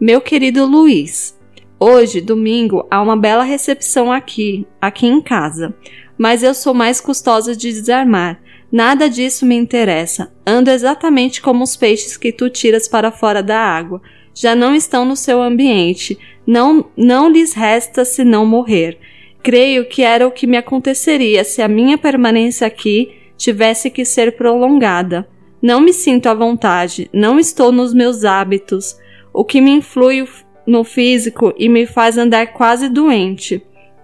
Meu 0.00 0.20
querido 0.20 0.64
Luiz, 0.66 1.38
hoje, 1.78 2.20
domingo, 2.20 2.86
há 2.90 3.00
uma 3.00 3.16
bela 3.16 3.44
recepção 3.44 4.10
aqui, 4.10 4.66
aqui 4.80 5.06
em 5.06 5.20
casa 5.20 5.74
mas 6.22 6.44
eu 6.44 6.54
sou 6.54 6.72
mais 6.72 7.00
custosa 7.00 7.56
de 7.56 7.72
desarmar. 7.72 8.40
Nada 8.70 9.10
disso 9.10 9.44
me 9.44 9.56
interessa. 9.56 10.32
Ando 10.46 10.70
exatamente 10.70 11.42
como 11.42 11.64
os 11.64 11.76
peixes 11.76 12.16
que 12.16 12.30
tu 12.30 12.48
tiras 12.48 12.86
para 12.86 13.10
fora 13.10 13.42
da 13.42 13.58
água. 13.58 14.00
Já 14.32 14.54
não 14.54 14.72
estão 14.72 15.04
no 15.04 15.16
seu 15.16 15.42
ambiente. 15.42 16.16
Não, 16.46 16.88
não 16.96 17.28
lhes 17.28 17.54
resta 17.54 18.04
senão 18.04 18.46
morrer. 18.46 19.00
Creio 19.42 19.84
que 19.88 20.02
era 20.02 20.24
o 20.24 20.30
que 20.30 20.46
me 20.46 20.56
aconteceria 20.56 21.42
se 21.42 21.60
a 21.60 21.66
minha 21.66 21.98
permanência 21.98 22.68
aqui 22.68 23.10
tivesse 23.36 23.90
que 23.90 24.04
ser 24.04 24.36
prolongada. 24.36 25.28
Não 25.60 25.80
me 25.80 25.92
sinto 25.92 26.28
à 26.28 26.34
vontade, 26.34 27.10
não 27.12 27.36
estou 27.40 27.72
nos 27.72 27.92
meus 27.92 28.24
hábitos, 28.24 28.96
o 29.34 29.44
que 29.44 29.60
me 29.60 29.72
influi 29.72 30.24
no 30.64 30.84
físico 30.84 31.52
e 31.58 31.68
me 31.68 31.84
faz 31.84 32.16
andar 32.16 32.52
quase 32.52 32.88
doente. 32.88 33.60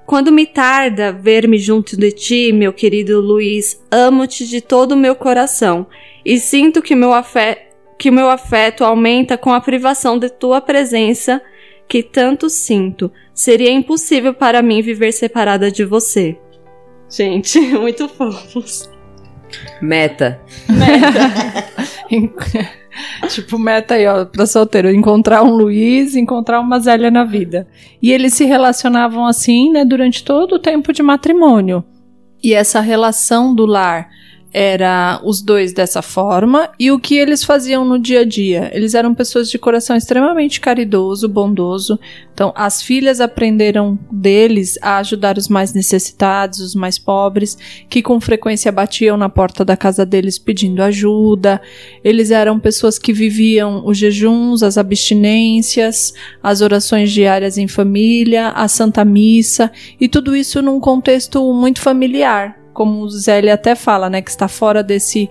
Quando 0.09 0.33
me 0.33 0.47
tarda 0.47 1.13
ver-me 1.13 1.59
junto 1.59 1.95
de 1.95 2.11
ti, 2.11 2.51
meu 2.51 2.73
querido 2.73 3.21
Luiz, 3.21 3.79
amo-te 3.91 4.49
de 4.49 4.63
todo 4.63 4.93
o 4.93 4.97
meu 4.97 5.15
coração 5.15 5.87
e 6.25 6.39
sinto 6.39 6.81
que 6.81 6.95
meu 6.95 7.13
afeto, 7.13 7.77
que 7.99 8.11
meu 8.11 8.31
afeto 8.31 8.85
aumenta 8.85 9.37
com 9.37 9.53
a 9.53 9.61
privação 9.61 10.19
de 10.19 10.31
tua 10.31 10.63
presença 10.63 11.43
que 11.87 12.03
tanto 12.03 12.49
sinto. 12.49 13.13
Seria 13.35 13.71
impossível 13.71 14.33
para 14.33 14.63
mim 14.63 14.81
viver 14.81 15.13
separada 15.13 15.71
de 15.71 15.85
você. 15.85 16.39
Gente, 17.11 17.61
muito 17.77 18.09
fofos. 18.09 18.89
Meta. 19.81 20.41
Meta. 20.69 21.65
tipo, 23.29 23.59
meta 23.59 23.95
aí, 23.95 24.07
ó, 24.07 24.25
pra 24.25 24.47
solteiro, 24.47 24.91
encontrar 24.91 25.43
um 25.43 25.55
Luiz, 25.55 26.17
encontrar 26.17 26.61
uma 26.61 26.79
Zélia 26.79 27.11
na 27.11 27.25
vida. 27.25 27.69
E 28.03 28.13
eles 28.13 28.35
se 28.35 28.45
relacionavam 28.45 29.27
assim, 29.27 29.71
né, 29.71 29.85
durante 29.85 30.25
todo 30.25 30.55
o 30.55 30.59
tempo 30.59 30.93
de 30.93 31.03
matrimônio. 31.03 31.85
E 32.43 32.55
essa 32.55 32.81
relação 32.81 33.55
do 33.55 33.67
lar 33.67 34.09
era 34.53 35.21
os 35.25 35.43
dois 35.43 35.73
dessa 35.73 36.01
forma 36.01 36.71
e 36.79 36.91
o 36.91 36.99
que 36.99 37.17
eles 37.17 37.45
faziam 37.45 37.85
no 37.85 37.99
dia 37.99 38.21
a 38.21 38.25
dia. 38.25 38.71
Eles 38.73 38.95
eram 38.95 39.15
pessoas 39.15 39.51
de 39.51 39.59
coração 39.59 39.97
extremamente 39.97 40.61
caridoso, 40.61 41.29
bondoso. 41.29 41.99
Então, 42.33 42.53
as 42.57 42.83
filhas 42.83 43.21
aprenderam 43.21 43.99
deles 44.11 44.79
a 44.81 44.99
ajudar 44.99 45.37
os 45.37 45.49
mais 45.49 45.75
necessitados, 45.75 46.61
os 46.61 46.75
mais 46.75 46.99
pobres, 46.99 47.59
que 47.91 48.01
com 48.01 48.21
frequência 48.21 48.73
batiam 48.73 49.17
na 49.17 49.29
porta 49.29 49.65
da 49.65 49.77
casa 49.77 50.07
deles 50.07 50.39
pedindo 50.39 50.83
ajuda. 50.83 51.61
Eles 52.03 52.31
eram 52.31 52.59
pessoas 52.59 52.99
que 52.99 53.13
viviam 53.13 53.87
os 53.87 53.99
jejuns, 53.99 54.63
as 54.63 54.79
abstinências, 54.79 56.15
as 56.43 56.61
orações 56.61 57.11
diárias 57.11 57.59
em 57.59 57.69
família, 57.69 58.49
a 58.51 58.67
Santa 58.69 59.05
Missa 59.05 59.71
e 60.01 60.09
tudo 60.09 60.35
isso 60.35 60.63
num 60.63 60.81
contexto 60.81 61.53
muito 61.53 61.81
familiar 61.81 62.68
como 62.79 63.03
o 63.03 63.11
Zélia 63.11 63.55
até 63.55 63.75
fala, 63.75 64.09
né, 64.09 64.23
que 64.23 64.31
está 64.31 64.47
fora 64.47 64.85
desse, 64.85 65.29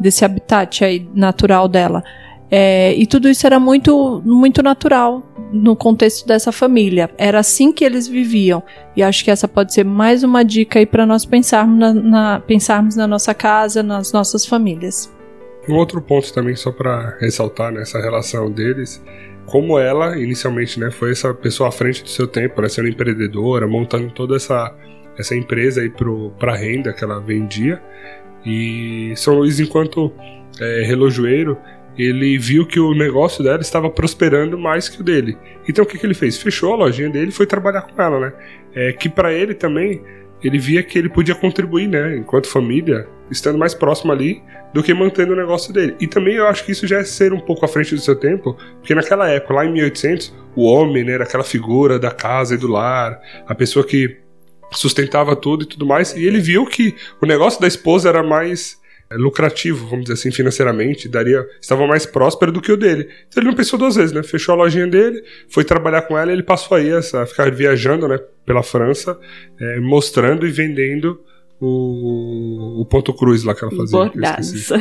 desse 0.00 0.24
habitat 0.24 0.84
aí 0.84 1.08
natural 1.14 1.68
dela. 1.68 2.02
É, 2.50 2.92
e 2.94 3.06
tudo 3.06 3.28
isso 3.28 3.46
era 3.46 3.60
muito, 3.60 4.20
muito 4.26 4.64
natural 4.64 5.22
no 5.52 5.76
contexto 5.76 6.26
dessa 6.26 6.50
família. 6.50 7.08
Era 7.16 7.38
assim 7.38 7.70
que 7.70 7.84
eles 7.84 8.08
viviam. 8.08 8.60
E 8.96 9.02
acho 9.02 9.22
que 9.22 9.30
essa 9.30 9.46
pode 9.46 9.72
ser 9.72 9.84
mais 9.84 10.24
uma 10.24 10.42
dica 10.42 10.80
aí 10.80 10.86
para 10.86 11.06
nós 11.06 11.24
pensarmos 11.24 11.78
na, 11.78 11.94
na, 11.94 12.40
pensarmos 12.40 12.96
na 12.96 13.06
nossa 13.06 13.32
casa, 13.32 13.80
nas 13.80 14.12
nossas 14.12 14.44
famílias. 14.44 15.08
Um 15.68 15.76
outro 15.76 16.02
ponto 16.02 16.32
também, 16.32 16.56
só 16.56 16.72
para 16.72 17.16
ressaltar 17.20 17.70
nessa 17.70 18.00
relação 18.00 18.50
deles, 18.50 19.00
como 19.46 19.78
ela, 19.78 20.18
inicialmente, 20.18 20.80
né, 20.80 20.90
foi 20.90 21.12
essa 21.12 21.32
pessoa 21.32 21.68
à 21.68 21.72
frente 21.72 22.02
do 22.02 22.08
seu 22.08 22.26
tempo, 22.26 22.60
né, 22.60 22.68
sendo 22.68 22.88
empreendedora, 22.88 23.68
montando 23.68 24.10
toda 24.10 24.34
essa 24.34 24.74
essa 25.18 25.34
empresa 25.34 25.80
aí 25.80 25.90
para 26.38 26.54
renda 26.54 26.92
que 26.92 27.02
ela 27.02 27.20
vendia. 27.20 27.80
E 28.44 29.12
São 29.16 29.34
Luís, 29.34 29.58
enquanto 29.58 30.12
é, 30.60 30.82
relojoeiro, 30.86 31.58
ele 31.98 32.38
viu 32.38 32.64
que 32.64 32.78
o 32.78 32.94
negócio 32.94 33.42
dela 33.42 33.60
estava 33.60 33.90
prosperando 33.90 34.56
mais 34.56 34.88
que 34.88 35.00
o 35.00 35.04
dele. 35.04 35.36
Então 35.68 35.84
o 35.84 35.86
que, 35.86 35.98
que 35.98 36.06
ele 36.06 36.14
fez? 36.14 36.38
Fechou 36.38 36.72
a 36.72 36.76
lojinha 36.76 37.10
dele 37.10 37.28
e 37.28 37.32
foi 37.32 37.44
trabalhar 37.44 37.82
com 37.82 38.00
ela, 38.00 38.20
né? 38.20 38.32
É, 38.74 38.92
que 38.92 39.08
para 39.08 39.32
ele 39.32 39.52
também, 39.52 40.00
ele 40.42 40.58
via 40.58 40.82
que 40.82 40.96
ele 40.96 41.08
podia 41.08 41.34
contribuir, 41.34 41.88
né? 41.88 42.16
Enquanto 42.16 42.48
família, 42.48 43.08
estando 43.28 43.58
mais 43.58 43.74
próximo 43.74 44.12
ali 44.12 44.40
do 44.72 44.82
que 44.82 44.94
mantendo 44.94 45.32
o 45.32 45.36
negócio 45.36 45.72
dele. 45.72 45.96
E 46.00 46.06
também 46.06 46.34
eu 46.34 46.46
acho 46.46 46.64
que 46.64 46.70
isso 46.70 46.86
já 46.86 46.98
é 46.98 47.04
ser 47.04 47.32
um 47.32 47.40
pouco 47.40 47.64
à 47.64 47.68
frente 47.68 47.94
do 47.94 48.00
seu 48.00 48.14
tempo, 48.14 48.56
porque 48.78 48.94
naquela 48.94 49.28
época, 49.28 49.54
lá 49.54 49.66
em 49.66 49.72
1800, 49.72 50.34
o 50.54 50.64
homem 50.64 51.02
né, 51.02 51.12
era 51.12 51.24
aquela 51.24 51.44
figura 51.44 51.98
da 51.98 52.10
casa 52.10 52.54
e 52.54 52.58
do 52.58 52.68
lar, 52.68 53.20
a 53.46 53.54
pessoa 53.54 53.84
que 53.84 54.18
sustentava 54.72 55.34
tudo 55.34 55.64
e 55.64 55.66
tudo 55.66 55.86
mais. 55.86 56.14
E 56.14 56.24
ele 56.24 56.40
viu 56.40 56.66
que 56.66 56.94
o 57.20 57.26
negócio 57.26 57.60
da 57.60 57.66
esposa 57.66 58.08
era 58.08 58.22
mais 58.22 58.78
é, 59.10 59.16
lucrativo, 59.16 59.86
vamos 59.86 60.04
dizer 60.04 60.14
assim, 60.14 60.30
financeiramente, 60.30 61.08
daria, 61.08 61.46
estava 61.60 61.86
mais 61.86 62.04
próspero 62.04 62.52
do 62.52 62.60
que 62.60 62.70
o 62.70 62.76
dele. 62.76 63.08
Então 63.28 63.42
ele 63.42 63.48
não 63.48 63.56
pensou 63.56 63.78
duas 63.78 63.96
vezes, 63.96 64.12
né? 64.12 64.22
Fechou 64.22 64.54
a 64.54 64.58
lojinha 64.58 64.86
dele, 64.86 65.22
foi 65.48 65.64
trabalhar 65.64 66.02
com 66.02 66.16
ela 66.16 66.30
e 66.30 66.34
ele 66.34 66.42
passou 66.42 66.76
aí 66.76 66.92
a 66.92 67.26
ficar 67.26 67.50
viajando, 67.50 68.06
né, 68.06 68.18
pela 68.44 68.62
França, 68.62 69.18
é, 69.60 69.80
mostrando 69.80 70.46
e 70.46 70.50
vendendo 70.50 71.20
o, 71.60 72.80
o 72.82 72.84
ponto 72.84 73.12
cruz 73.14 73.44
lá 73.44 73.54
que 73.54 73.64
ela 73.64 73.74
fazia. 73.74 73.98
Bordados. 73.98 74.52
Isso. 74.52 74.74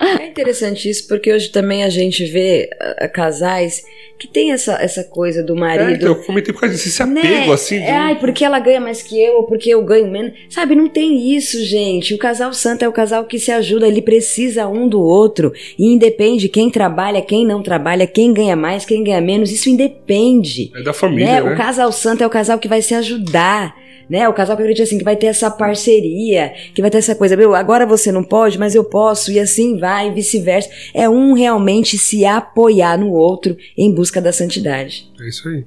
É 0.00 0.26
interessante 0.26 0.88
isso, 0.88 1.06
porque 1.06 1.32
hoje 1.32 1.50
também 1.50 1.84
a 1.84 1.88
gente 1.88 2.26
vê 2.26 2.68
uh, 2.74 3.12
casais 3.12 3.82
que 4.24 4.28
tem 4.28 4.52
essa, 4.52 4.72
essa 4.80 5.04
coisa 5.04 5.42
do 5.42 5.54
marido. 5.54 5.90
É, 5.90 5.94
então, 5.94 6.08
eu 6.08 6.14
comentei 6.16 6.52
por 6.52 6.60
causa 6.60 6.74
disso, 6.74 6.88
esse 6.88 7.02
apego, 7.02 7.18
né? 7.20 7.52
assim. 7.52 7.76
De... 7.76 7.84
É, 7.84 7.92
ai, 7.92 8.18
porque 8.18 8.42
ela 8.42 8.58
ganha 8.58 8.80
mais 8.80 9.02
que 9.02 9.22
eu, 9.22 9.36
ou 9.36 9.42
porque 9.44 9.68
eu 9.70 9.84
ganho 9.84 10.10
menos. 10.10 10.32
Sabe, 10.48 10.74
não 10.74 10.88
tem 10.88 11.34
isso, 11.34 11.62
gente. 11.62 12.14
O 12.14 12.18
casal 12.18 12.52
santo 12.54 12.84
é 12.84 12.88
o 12.88 12.92
casal 12.92 13.24
que 13.24 13.38
se 13.38 13.52
ajuda, 13.52 13.86
ele 13.86 14.00
precisa 14.00 14.66
um 14.66 14.88
do 14.88 15.00
outro. 15.00 15.52
E 15.78 15.92
independe 15.92 16.48
quem 16.48 16.70
trabalha, 16.70 17.20
quem 17.20 17.46
não 17.46 17.62
trabalha, 17.62 18.06
quem 18.06 18.32
ganha 18.32 18.56
mais, 18.56 18.86
quem 18.86 19.04
ganha 19.04 19.20
menos, 19.20 19.52
isso 19.52 19.68
independe. 19.68 20.72
É 20.74 20.82
da 20.82 20.94
família. 20.94 21.26
Né? 21.26 21.42
Né? 21.42 21.52
O 21.52 21.56
casal 21.56 21.92
santo 21.92 22.22
é 22.22 22.26
o 22.26 22.30
casal 22.30 22.58
que 22.58 22.68
vai 22.68 22.80
se 22.80 22.94
ajudar 22.94 23.74
né? 24.08 24.28
O 24.28 24.32
casal 24.32 24.56
que 24.56 24.62
acredita 24.62 24.84
assim, 24.84 24.98
que 24.98 25.04
vai 25.04 25.16
ter 25.16 25.26
essa 25.26 25.50
parceria, 25.50 26.52
que 26.74 26.82
vai 26.82 26.90
ter 26.90 26.98
essa 26.98 27.14
coisa, 27.14 27.36
meu, 27.36 27.54
agora 27.54 27.86
você 27.86 28.10
não 28.12 28.22
pode, 28.22 28.58
mas 28.58 28.74
eu 28.74 28.84
posso, 28.84 29.32
e 29.32 29.38
assim 29.38 29.78
vai, 29.78 30.08
e 30.08 30.12
vice-versa. 30.12 30.68
É 30.92 31.08
um 31.08 31.32
realmente 31.32 31.96
se 31.98 32.24
apoiar 32.24 32.98
no 32.98 33.12
outro 33.12 33.56
em 33.76 33.92
busca 33.92 34.13
da 34.20 34.32
santidade. 34.32 35.10
É 35.20 35.28
isso 35.28 35.48
aí. 35.48 35.64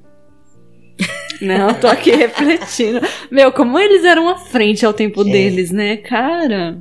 Não, 1.42 1.74
tô 1.74 1.88
aqui 1.88 2.12
refletindo. 2.12 3.00
Meu, 3.30 3.52
como 3.52 3.78
eles 3.78 4.04
eram 4.04 4.28
à 4.28 4.38
frente 4.38 4.86
ao 4.86 4.94
tempo 4.94 5.22
é. 5.22 5.32
deles, 5.32 5.72
né, 5.72 5.98
cara? 5.98 6.78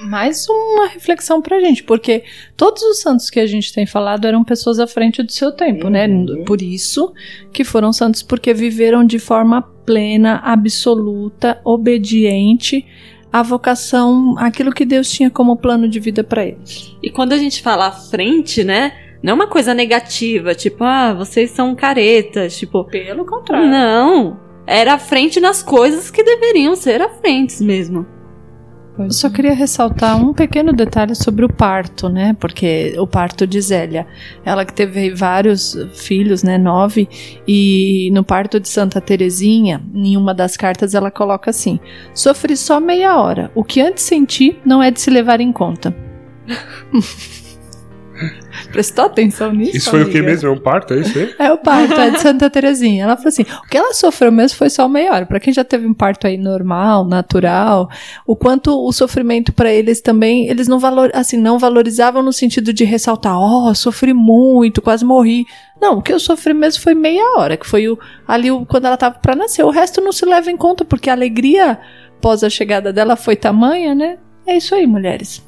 mais 0.00 0.46
uma 0.48 0.86
reflexão 0.86 1.42
pra 1.42 1.60
gente, 1.60 1.82
porque 1.82 2.24
todos 2.56 2.82
os 2.82 3.00
santos 3.00 3.28
que 3.30 3.40
a 3.40 3.46
gente 3.46 3.72
tem 3.72 3.86
falado 3.86 4.26
eram 4.26 4.44
pessoas 4.44 4.78
à 4.78 4.86
frente 4.86 5.22
do 5.22 5.32
seu 5.32 5.52
tempo, 5.52 5.88
né? 5.88 6.06
uhum. 6.06 6.24
né? 6.24 6.44
Por 6.44 6.62
isso 6.62 7.12
que 7.52 7.64
foram 7.64 7.92
santos, 7.92 8.22
porque 8.22 8.54
viveram 8.54 9.04
de 9.04 9.18
forma 9.18 9.62
plena, 9.62 10.36
absoluta, 10.44 11.60
obediente 11.64 12.86
à 13.32 13.42
vocação, 13.42 14.36
aquilo 14.38 14.72
que 14.72 14.84
Deus 14.84 15.10
tinha 15.10 15.30
como 15.30 15.56
plano 15.56 15.88
de 15.88 16.00
vida 16.00 16.24
para 16.24 16.46
eles. 16.46 16.96
E 17.02 17.10
quando 17.10 17.32
a 17.32 17.38
gente 17.38 17.62
fala 17.62 17.88
à 17.88 17.92
frente, 17.92 18.64
né? 18.64 19.07
Não 19.22 19.32
é 19.32 19.34
uma 19.34 19.46
coisa 19.48 19.74
negativa, 19.74 20.54
tipo, 20.54 20.84
ah, 20.84 21.12
vocês 21.12 21.50
são 21.50 21.74
caretas, 21.74 22.56
tipo. 22.56 22.84
Pelo 22.84 23.24
contrário. 23.24 23.68
Não. 23.68 24.38
Era 24.66 24.94
à 24.94 24.98
frente 24.98 25.40
nas 25.40 25.62
coisas 25.62 26.10
que 26.10 26.22
deveriam 26.22 26.76
ser 26.76 27.00
à 27.00 27.08
frente 27.08 27.62
mesmo. 27.62 28.06
Eu 28.98 29.12
só 29.12 29.30
queria 29.30 29.54
ressaltar 29.54 30.20
um 30.20 30.34
pequeno 30.34 30.72
detalhe 30.72 31.14
sobre 31.14 31.44
o 31.44 31.48
parto, 31.48 32.08
né? 32.08 32.36
Porque 32.38 32.94
o 32.98 33.06
parto 33.06 33.46
de 33.46 33.60
Zélia, 33.60 34.06
ela 34.44 34.64
que 34.64 34.72
teve 34.72 35.14
vários 35.14 35.76
filhos, 35.94 36.42
né? 36.42 36.58
Nove, 36.58 37.08
e 37.46 38.10
no 38.12 38.24
parto 38.24 38.58
de 38.58 38.68
Santa 38.68 39.00
Terezinha, 39.00 39.80
em 39.94 40.16
uma 40.16 40.34
das 40.34 40.56
cartas 40.56 40.94
ela 40.94 41.12
coloca 41.12 41.48
assim: 41.48 41.78
sofri 42.12 42.56
só 42.56 42.80
meia 42.80 43.16
hora. 43.16 43.52
O 43.54 43.62
que 43.62 43.80
antes 43.80 44.02
senti 44.02 44.58
não 44.66 44.82
é 44.82 44.90
de 44.90 45.00
se 45.00 45.10
levar 45.10 45.40
em 45.40 45.52
conta. 45.52 45.96
Prestou 48.72 49.06
atenção 49.06 49.52
nisso? 49.52 49.76
Isso 49.76 49.90
foi 49.90 50.02
o 50.02 50.10
que 50.10 50.18
amiga? 50.18 50.32
mesmo? 50.32 50.48
É 50.48 50.52
um 50.52 50.58
parto, 50.58 50.94
é 50.94 51.00
isso 51.00 51.18
aí? 51.18 51.34
É 51.38 51.52
o 51.52 51.58
parto, 51.58 51.94
é 51.94 52.10
de 52.10 52.20
Santa 52.20 52.50
Terezinha. 52.50 53.04
Ela 53.04 53.16
falou 53.16 53.28
assim: 53.28 53.42
o 53.42 53.68
que 53.68 53.76
ela 53.76 53.92
sofreu 53.94 54.30
mesmo 54.32 54.58
foi 54.58 54.70
só 54.70 54.88
meia 54.88 55.12
hora. 55.12 55.26
Pra 55.26 55.40
quem 55.40 55.52
já 55.52 55.64
teve 55.64 55.86
um 55.86 55.94
parto 55.94 56.26
aí 56.26 56.36
normal, 56.36 57.04
natural, 57.04 57.88
o 58.26 58.36
quanto 58.36 58.70
o 58.70 58.92
sofrimento 58.92 59.52
pra 59.52 59.72
eles 59.72 60.00
também, 60.00 60.48
eles 60.48 60.68
não 60.68 60.78
valor, 60.78 61.10
assim, 61.14 61.36
não 61.36 61.58
valorizavam 61.58 62.22
no 62.22 62.32
sentido 62.32 62.72
de 62.72 62.84
ressaltar, 62.84 63.36
ó, 63.38 63.72
sofri 63.74 64.12
muito, 64.12 64.82
quase 64.82 65.04
morri. 65.04 65.46
Não, 65.80 65.98
o 65.98 66.02
que 66.02 66.12
eu 66.12 66.18
sofri 66.18 66.52
mesmo 66.52 66.82
foi 66.82 66.94
meia 66.94 67.22
hora, 67.36 67.56
que 67.56 67.66
foi 67.66 67.88
o, 67.88 67.98
ali 68.26 68.50
o, 68.50 68.66
quando 68.66 68.86
ela 68.86 68.96
tava 68.96 69.18
pra 69.18 69.36
nascer. 69.36 69.64
O 69.64 69.70
resto 69.70 70.00
não 70.00 70.12
se 70.12 70.24
leva 70.26 70.50
em 70.50 70.56
conta, 70.56 70.84
porque 70.84 71.08
a 71.08 71.12
alegria 71.12 71.78
pós 72.20 72.42
a 72.42 72.50
chegada 72.50 72.92
dela 72.92 73.16
foi 73.16 73.36
tamanha, 73.36 73.94
né? 73.94 74.18
É 74.46 74.56
isso 74.56 74.74
aí, 74.74 74.86
mulheres. 74.86 75.47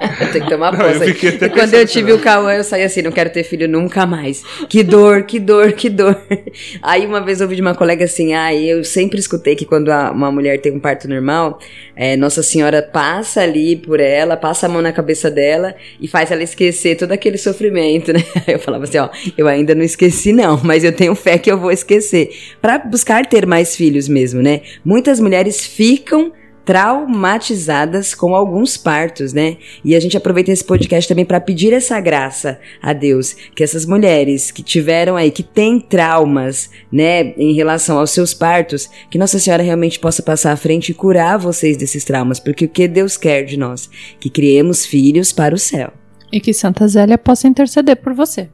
Eu 0.00 0.32
tenho 0.32 0.44
que 0.44 0.50
tomar 0.50 0.72
Não, 0.72 0.78
posse. 0.78 1.10
E 1.10 1.48
quando 1.50 1.74
eu 1.74 1.86
tive 1.86 2.12
o 2.12 2.18
Cauã, 2.18 2.54
eu 2.54 2.64
saí 2.64 2.82
assim, 2.82 3.02
não 3.02 3.12
quero 3.12 3.28
ter 3.28 3.44
filho 3.44 3.68
nunca 3.68 4.06
mais. 4.06 4.42
Que 4.68 4.82
dor, 4.82 5.24
que 5.24 5.38
dor, 5.38 5.72
que 5.72 5.90
dor. 5.90 6.18
Aí 6.80 7.04
uma 7.04 7.20
vez 7.20 7.40
eu 7.40 7.44
ouvi 7.44 7.56
de 7.56 7.62
uma 7.62 7.74
colega 7.74 8.06
assim, 8.06 8.32
ah, 8.32 8.54
eu 8.54 8.82
sempre 8.82 9.18
escutei 9.18 9.54
que 9.54 9.66
quando 9.66 9.88
uma 9.88 10.32
mulher 10.32 10.58
tem 10.60 10.72
um 10.72 10.80
parto 10.80 11.06
normal, 11.06 11.58
é, 11.94 12.16
Nossa 12.16 12.42
Senhora 12.42 12.82
passa 12.82 13.42
ali 13.42 13.76
por 13.76 14.00
ela, 14.00 14.36
passa 14.36 14.66
a 14.66 14.68
mão 14.68 14.80
na 14.80 14.92
cabeça 14.92 15.30
dela 15.30 15.74
e 16.00 16.08
faz 16.08 16.30
ela 16.30 16.42
esquecer 16.42 16.96
todo 16.96 17.12
aquele 17.12 17.36
sofrimento, 17.36 18.10
né? 18.14 18.24
Aí 18.46 18.54
eu 18.54 18.58
falava 18.58 18.84
assim, 18.84 18.98
ó, 18.98 19.10
eu 19.36 19.46
ainda 19.46 19.74
não 19.74 19.82
esqueci 19.82 20.32
não, 20.32 20.58
mas 20.64 20.82
eu 20.82 20.92
tenho 20.92 21.14
fé 21.14 21.36
que 21.36 21.52
eu 21.52 21.58
vou 21.58 21.70
esquecer. 21.70 22.30
Pra 22.62 22.78
buscar 22.78 23.26
ter 23.26 23.46
mais 23.46 23.76
filhos 23.76 24.08
mesmo, 24.08 24.40
né? 24.40 24.62
Muitas 24.82 25.20
mulheres 25.20 25.66
ficam 25.66 26.32
traumatizadas 26.64 28.14
com 28.14 28.34
alguns 28.34 28.76
partos, 28.76 29.32
né? 29.32 29.56
E 29.84 29.94
a 29.94 30.00
gente 30.00 30.16
aproveita 30.16 30.50
esse 30.50 30.64
podcast 30.64 31.08
também 31.08 31.24
para 31.24 31.40
pedir 31.40 31.72
essa 31.72 32.00
graça 32.00 32.58
a 32.82 32.92
Deus, 32.92 33.34
que 33.54 33.62
essas 33.62 33.84
mulheres 33.86 34.50
que 34.50 34.62
tiveram 34.62 35.16
aí, 35.16 35.30
que 35.30 35.42
têm 35.42 35.80
traumas, 35.80 36.70
né, 36.92 37.34
em 37.36 37.52
relação 37.54 37.98
aos 37.98 38.10
seus 38.10 38.32
partos, 38.34 38.88
que 39.10 39.18
Nossa 39.18 39.38
Senhora 39.38 39.62
realmente 39.62 39.98
possa 39.98 40.22
passar 40.22 40.52
à 40.52 40.56
frente 40.56 40.90
e 40.90 40.94
curar 40.94 41.38
vocês 41.38 41.76
desses 41.76 42.04
traumas, 42.04 42.38
porque 42.40 42.64
o 42.64 42.68
que 42.68 42.86
Deus 42.88 43.16
quer 43.16 43.42
de 43.44 43.56
nós, 43.56 43.90
que 44.18 44.30
criemos 44.30 44.86
filhos 44.86 45.32
para 45.32 45.54
o 45.54 45.58
céu. 45.58 45.92
E 46.32 46.40
que 46.40 46.52
Santa 46.52 46.86
Zélia 46.86 47.18
possa 47.18 47.48
interceder 47.48 47.96
por 47.96 48.14
você. 48.14 48.48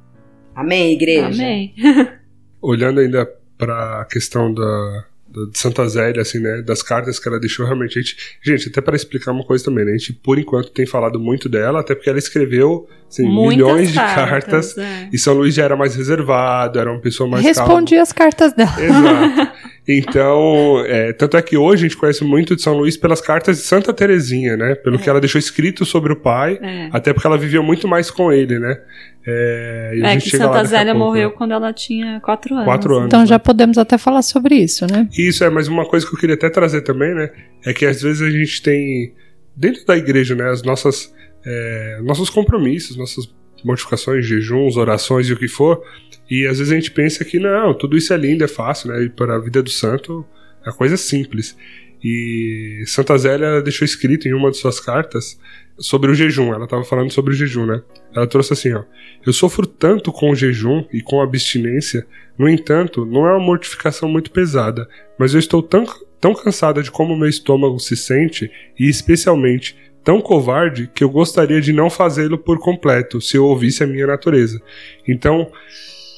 Amém, 0.54 0.92
igreja. 0.92 1.26
Amém. 1.42 1.74
Olhando 2.62 3.00
ainda 3.00 3.28
pra 3.58 4.06
questão 4.10 4.52
da, 4.52 4.62
da- 4.62 5.04
de 5.28 5.58
Santa 5.58 5.86
Zélia, 5.88 6.22
assim, 6.22 6.38
né? 6.38 6.62
Das 6.62 6.82
cartas 6.82 7.18
que 7.18 7.28
ela 7.28 7.38
deixou, 7.38 7.66
realmente, 7.66 7.94
gente. 8.00 8.16
Gente, 8.42 8.68
até 8.68 8.80
para 8.80 8.96
explicar 8.96 9.32
uma 9.32 9.44
coisa 9.44 9.64
também, 9.64 9.84
né? 9.84 9.92
A 9.92 9.96
gente, 9.96 10.12
por 10.12 10.38
enquanto, 10.38 10.70
tem 10.70 10.86
falado 10.86 11.18
muito 11.18 11.48
dela, 11.48 11.80
até 11.80 11.94
porque 11.94 12.08
ela 12.08 12.18
escreveu 12.18 12.88
assim, 13.08 13.28
milhões 13.28 13.92
de 13.92 13.96
cartas. 13.96 14.76
é. 14.78 15.08
E 15.12 15.18
São 15.18 15.34
Luís 15.34 15.54
já 15.54 15.64
era 15.64 15.76
mais 15.76 15.94
reservado, 15.94 16.78
era 16.78 16.90
uma 16.90 17.00
pessoa 17.00 17.28
mais 17.28 17.44
calma. 17.44 17.60
Respondi 17.60 17.96
as 17.96 18.12
cartas 18.12 18.52
dela. 18.52 18.74
Exato. 18.80 19.52
Então, 19.88 20.82
é, 20.86 21.12
tanto 21.12 21.36
é 21.36 21.42
que 21.42 21.56
hoje 21.56 21.84
a 21.84 21.88
gente 21.88 21.96
conhece 21.96 22.24
muito 22.24 22.56
de 22.56 22.62
São 22.62 22.76
Luís 22.76 22.96
pelas 22.96 23.20
cartas 23.20 23.58
de 23.58 23.62
Santa 23.62 23.92
Terezinha, 23.92 24.56
né? 24.56 24.74
Pelo 24.74 24.98
que 24.98 25.08
ela 25.08 25.20
deixou 25.20 25.38
escrito 25.38 25.84
sobre 25.84 26.12
o 26.12 26.16
pai, 26.16 26.58
É. 26.60 26.88
até 26.92 27.12
porque 27.12 27.26
ela 27.26 27.38
vivia 27.38 27.62
muito 27.62 27.86
mais 27.86 28.10
com 28.10 28.32
ele, 28.32 28.58
né? 28.58 28.76
É, 29.24 29.92
e 29.96 30.04
a 30.04 30.08
É 30.08 30.12
gente 30.14 30.30
que 30.30 30.36
Santa 30.36 30.64
Zélia 30.64 30.92
pouco, 30.92 31.06
morreu 31.06 31.28
né? 31.30 31.34
quando 31.36 31.52
ela 31.52 31.72
tinha 31.72 32.20
quatro 32.20 32.54
anos. 32.54 32.64
Quatro 32.66 32.94
anos. 32.94 33.06
Então 33.06 33.20
né? 33.20 33.26
já 33.26 33.38
podemos 33.38 33.78
até 33.78 33.96
falar 33.96 34.22
sobre 34.22 34.56
isso, 34.56 34.86
né? 34.90 35.08
Isso 35.16 35.44
é, 35.44 35.50
mas 35.50 35.68
uma 35.68 35.84
coisa 35.84 36.06
que 36.06 36.14
eu 36.14 36.18
queria 36.18 36.34
até 36.34 36.50
trazer 36.50 36.82
também, 36.82 37.14
né? 37.14 37.30
É 37.64 37.72
que 37.72 37.86
às 37.86 38.02
vezes 38.02 38.22
a 38.22 38.30
gente 38.30 38.62
tem, 38.62 39.14
dentro 39.54 39.84
da 39.86 39.96
igreja, 39.96 40.34
né? 40.34 40.48
As 40.50 40.62
nossas, 40.62 41.12
é, 41.44 42.00
nossos 42.02 42.28
compromissos, 42.28 42.96
nossas 42.96 43.32
mortificações, 43.64 44.26
jejuns, 44.26 44.76
orações 44.76 45.28
e 45.28 45.32
o 45.32 45.36
que 45.36 45.48
for. 45.48 45.82
E 46.30 46.46
às 46.46 46.58
vezes 46.58 46.72
a 46.72 46.76
gente 46.76 46.90
pensa 46.90 47.24
que 47.24 47.38
não, 47.38 47.72
tudo 47.74 47.96
isso 47.96 48.12
é 48.12 48.16
lindo, 48.16 48.44
é 48.44 48.48
fácil, 48.48 48.88
né? 48.88 49.04
E 49.04 49.08
para 49.08 49.36
a 49.36 49.38
vida 49.38 49.62
do 49.62 49.70
santo, 49.70 50.24
a 50.64 50.72
coisa 50.72 50.94
é 50.94 50.98
simples. 50.98 51.56
E 52.02 52.84
Santa 52.86 53.16
Zélia 53.16 53.62
deixou 53.62 53.84
escrito 53.84 54.28
em 54.28 54.34
uma 54.34 54.50
de 54.50 54.58
suas 54.58 54.78
cartas 54.78 55.38
sobre 55.78 56.10
o 56.10 56.14
jejum. 56.14 56.52
Ela 56.52 56.64
estava 56.64 56.84
falando 56.84 57.10
sobre 57.10 57.32
o 57.32 57.36
jejum, 57.36 57.66
né? 57.66 57.82
Ela 58.14 58.26
trouxe 58.26 58.52
assim, 58.52 58.72
ó. 58.72 58.84
Eu 59.24 59.32
sofro 59.32 59.66
tanto 59.66 60.12
com 60.12 60.30
o 60.30 60.36
jejum 60.36 60.84
e 60.92 61.00
com 61.00 61.20
a 61.20 61.24
abstinência, 61.24 62.06
no 62.38 62.48
entanto, 62.48 63.04
não 63.04 63.26
é 63.26 63.32
uma 63.32 63.44
mortificação 63.44 64.08
muito 64.08 64.30
pesada, 64.30 64.88
mas 65.18 65.32
eu 65.32 65.40
estou 65.40 65.62
tão, 65.62 65.84
tão 66.20 66.34
cansada 66.34 66.82
de 66.82 66.90
como 66.90 67.16
meu 67.16 67.28
estômago 67.28 67.78
se 67.78 67.96
sente, 67.96 68.50
e 68.78 68.88
especialmente 68.88 69.76
tão 70.06 70.20
covarde, 70.20 70.88
que 70.94 71.02
eu 71.02 71.10
gostaria 71.10 71.60
de 71.60 71.72
não 71.72 71.90
fazê-lo 71.90 72.38
por 72.38 72.60
completo, 72.60 73.20
se 73.20 73.36
eu 73.36 73.44
ouvisse 73.44 73.82
a 73.82 73.86
minha 73.88 74.06
natureza. 74.06 74.62
Então, 75.06 75.50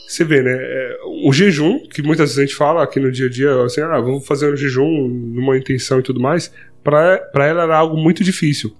você 0.07 0.24
vê, 0.24 0.43
né? 0.43 0.55
é, 0.55 0.99
O 1.24 1.32
jejum, 1.32 1.80
que 1.89 2.03
muitas 2.03 2.28
vezes 2.28 2.39
a 2.39 2.43
gente 2.43 2.55
fala 2.55 2.84
aqui 2.84 3.01
no 3.01 3.11
dia 3.11 3.24
a 3.24 3.30
dia, 3.30 3.62
assim, 3.64 3.80
ah, 3.80 3.99
vamos 3.99 4.26
fazer 4.26 4.53
um 4.53 4.57
jejum 4.57 5.09
numa 5.09 5.57
intenção 5.57 6.01
e 6.01 6.03
tudo 6.03 6.20
mais, 6.20 6.53
para 6.84 7.47
ela 7.47 7.62
era 7.62 7.78
algo 7.78 7.97
muito 7.97 8.22
difícil. 8.22 8.76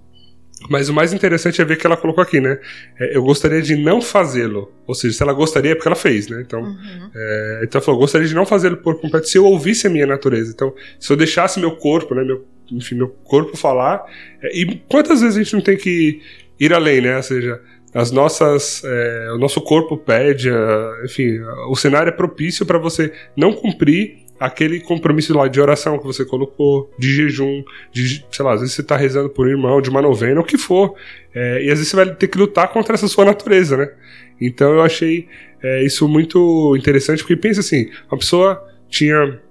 Mas 0.69 0.89
o 0.89 0.93
mais 0.93 1.11
interessante 1.11 1.59
é 1.59 1.65
ver 1.65 1.77
que 1.77 1.87
ela 1.87 1.97
colocou 1.97 2.21
aqui, 2.21 2.39
né? 2.39 2.59
É, 2.99 3.17
eu 3.17 3.23
gostaria 3.23 3.63
de 3.63 3.75
não 3.75 4.03
fazê-lo. 4.03 4.71
Ou 4.85 4.93
seja, 4.93 5.17
se 5.17 5.23
ela 5.23 5.33
gostaria, 5.33 5.71
é 5.71 5.75
porque 5.75 5.87
ela 5.87 5.95
fez, 5.95 6.27
né? 6.27 6.43
Então, 6.45 6.77
é, 7.15 7.61
então 7.63 7.79
ela 7.79 7.85
falou, 7.85 7.99
gostaria 7.99 8.27
de 8.27 8.35
não 8.35 8.45
fazê-lo 8.45 8.77
por 8.77 9.01
completo 9.01 9.27
se 9.27 9.39
eu 9.39 9.45
ouvisse 9.45 9.87
a 9.87 9.89
minha 9.89 10.05
natureza. 10.05 10.51
Então, 10.53 10.71
se 10.99 11.11
eu 11.11 11.17
deixasse 11.17 11.59
meu 11.59 11.77
corpo, 11.77 12.13
né? 12.13 12.23
Meu, 12.23 12.45
enfim, 12.71 12.95
meu 12.95 13.07
corpo 13.23 13.55
falar. 13.57 14.03
é, 14.41 14.57
e 14.57 14.81
quantas 14.89 15.21
vezes 15.21 15.37
a 15.37 15.43
gente 15.43 15.53
não 15.53 15.61
tem 15.61 15.77
que 15.77 16.21
ir 16.59 16.73
além, 16.73 17.01
né? 17.01 17.17
Ou 17.17 17.23
seja, 17.23 17.61
as 17.93 18.11
nossas, 18.11 18.83
é, 18.85 19.31
o 19.33 19.37
nosso 19.37 19.61
corpo 19.61 19.97
pede, 19.97 20.49
a- 20.49 21.01
enfim, 21.05 21.39
o 21.69 21.75
cenário 21.75 22.09
é 22.09 22.11
propício 22.13 22.65
para 22.65 22.77
você 22.77 23.11
não 23.35 23.51
cumprir 23.53 24.19
aquele 24.39 24.79
compromisso 24.79 25.33
lá 25.35 25.47
de 25.49 25.59
oração 25.59 25.97
que 25.99 26.05
você 26.05 26.23
colocou, 26.23 26.89
de 26.97 27.13
jejum, 27.13 27.61
de, 27.91 28.25
sei 28.31 28.45
lá, 28.45 28.53
às 28.53 28.61
vezes 28.61 28.73
você 28.75 28.83
tá 28.83 28.95
rezando 28.95 29.29
por 29.29 29.45
um 29.45 29.49
irmão, 29.49 29.81
de 29.81 29.89
uma 29.89 30.01
novena, 30.01 30.39
o 30.39 30.45
que 30.45 30.57
for, 30.57 30.95
é, 31.35 31.63
e 31.63 31.69
às 31.69 31.77
vezes 31.79 31.89
você 31.89 31.95
vai 31.97 32.15
ter 32.15 32.27
que 32.29 32.37
lutar 32.37 32.69
contra 32.69 32.93
essa 32.93 33.07
sua 33.09 33.25
natureza, 33.25 33.75
né? 33.75 33.91
Então 34.39 34.71
eu 34.71 34.81
achei 34.81 35.27
é, 35.61 35.83
isso 35.83 36.07
muito 36.07 36.73
interessante, 36.77 37.19
porque 37.21 37.35
pensa 37.35 37.59
assim, 37.59 37.89
uma 38.09 38.17
pessoa 38.17 38.65
tinha 38.87 39.41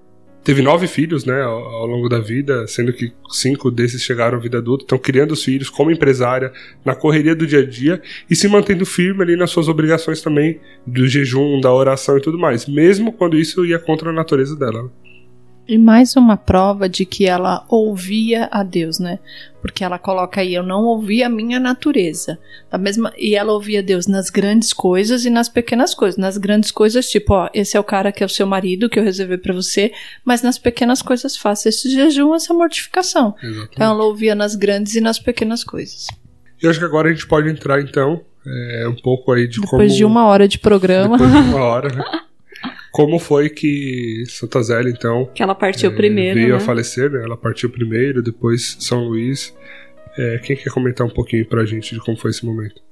teve 0.49 0.62
nove 0.62 0.86
filhos, 0.86 1.26
né, 1.26 1.42
ao, 1.42 1.84
longo 1.84 2.09
da 2.09 2.20
vida, 2.20 2.66
sendo 2.66 2.90
que 2.90 3.12
cinco 3.28 3.70
desses 3.70 4.01
chegaram 4.01 4.38
à 4.38 4.40
vida 4.40 4.57
adulta, 4.57 4.82
estão 4.82 4.99
criando 4.99 5.32
os 5.32 5.44
filhos 5.44 5.68
como 5.68 5.90
empresária, 5.90 6.51
na 6.82 6.94
correria 6.94 7.36
do 7.36 7.46
dia 7.46 7.59
a 7.59 7.66
dia 7.66 8.01
e 8.30 8.34
se 8.34 8.49
mantendo 8.49 8.86
firme 8.86 9.22
ali 9.22 9.36
nas 9.36 9.51
suas 9.51 9.68
obrigações 9.68 10.22
também 10.22 10.59
do 10.86 11.07
jejum, 11.07 11.61
da 11.61 11.70
oração 11.70 12.16
e 12.16 12.22
tudo 12.22 12.38
mais, 12.38 12.66
mesmo 12.66 13.12
quando 13.12 13.36
isso 13.36 13.62
ia 13.66 13.78
contra 13.78 14.09
a 14.09 14.12
natureza 14.12 14.57
dela. 14.57 14.90
E 15.69 15.77
mais 15.77 16.16
uma 16.16 16.35
prova 16.35 16.89
de 16.89 17.05
que 17.05 17.27
ela 17.27 17.62
ouvia 17.69 18.49
a 18.51 18.62
Deus, 18.62 18.99
né? 18.99 19.19
Porque 19.61 19.85
ela 19.85 19.99
coloca 19.99 20.41
aí, 20.41 20.55
eu 20.55 20.62
não 20.62 20.85
ouvi 20.85 21.23
a 21.23 21.29
minha 21.29 21.61
natureza. 21.61 22.39
Da 22.71 22.79
mesma, 22.79 23.12
e 23.19 23.35
ela 23.35 23.53
ouvia 23.53 23.83
Deus 23.83 24.07
nas 24.07 24.31
grandes 24.31 24.73
coisas 24.73 25.27
e 25.27 25.31
nas 25.31 25.47
pequenas 25.47 25.95
coisas. 25.95 26.16
Nas 26.16 26.39
grandes 26.39 26.71
coisas, 26.71 27.11
tipo, 27.11 27.35
ó, 27.35 27.51
esse 27.53 27.77
é 27.77 27.81
o 27.81 27.85
cara 27.85 28.11
que 28.11 28.23
é 28.23 28.27
o 28.27 28.31
seu 28.31 28.47
marido, 28.47 28.89
que 28.89 28.99
eu 28.99 29.05
reservei 29.05 29.37
pra 29.37 29.53
você, 29.53 29.93
mas 30.25 30.41
nas 30.41 30.57
pequenas 30.59 31.03
coisas 31.03 31.37
faça 31.37 31.69
esse 31.69 31.91
jejum, 31.91 32.35
essa 32.35 32.55
mortificação. 32.55 33.35
Então 33.71 33.93
ela 33.93 34.05
ouvia 34.05 34.35
nas 34.35 34.55
grandes 34.55 34.95
e 34.95 35.03
nas 35.03 35.19
pequenas 35.19 35.62
coisas. 35.62 36.07
E 36.62 36.64
eu 36.64 36.71
acho 36.71 36.79
que 36.79 36.87
agora 36.87 37.11
a 37.11 37.12
gente 37.12 37.27
pode 37.27 37.51
entrar 37.51 37.79
então 37.83 38.23
é, 38.47 38.89
um 38.89 38.97
pouco 38.97 39.33
aí 39.33 39.47
de 39.47 39.61
Depois 39.61 39.71
como 39.93 39.97
de 39.99 40.05
uma 40.05 40.25
hora 40.25 40.49
de 40.49 40.59
programa. 40.59 41.19
depois 41.19 41.31
de 41.31 41.51
uma 41.51 41.61
hora, 41.62 41.95
né? 41.95 42.03
Como 42.99 43.20
foi 43.20 43.49
que 43.49 44.24
Santa 44.26 44.61
Zélia, 44.61 44.90
então, 44.90 45.30
Que 45.32 45.40
ela 45.40 45.55
partiu 45.55 45.88
é, 45.88 45.94
primeiro, 45.94 46.34
veio 46.34 46.49
né? 46.49 46.57
a 46.57 46.59
falecer, 46.59 47.09
né? 47.09 47.22
Ela 47.22 47.36
partiu 47.36 47.70
primeiro, 47.70 48.20
depois 48.20 48.76
São 48.80 49.05
Luís. 49.05 49.55
É, 50.18 50.38
quem 50.38 50.57
quer 50.57 50.68
comentar 50.70 51.07
um 51.07 51.11
pouquinho 51.11 51.46
pra 51.46 51.64
gente 51.64 51.94
de 51.94 52.01
como 52.01 52.18
foi 52.18 52.32
esse 52.32 52.44
momento? 52.44 52.82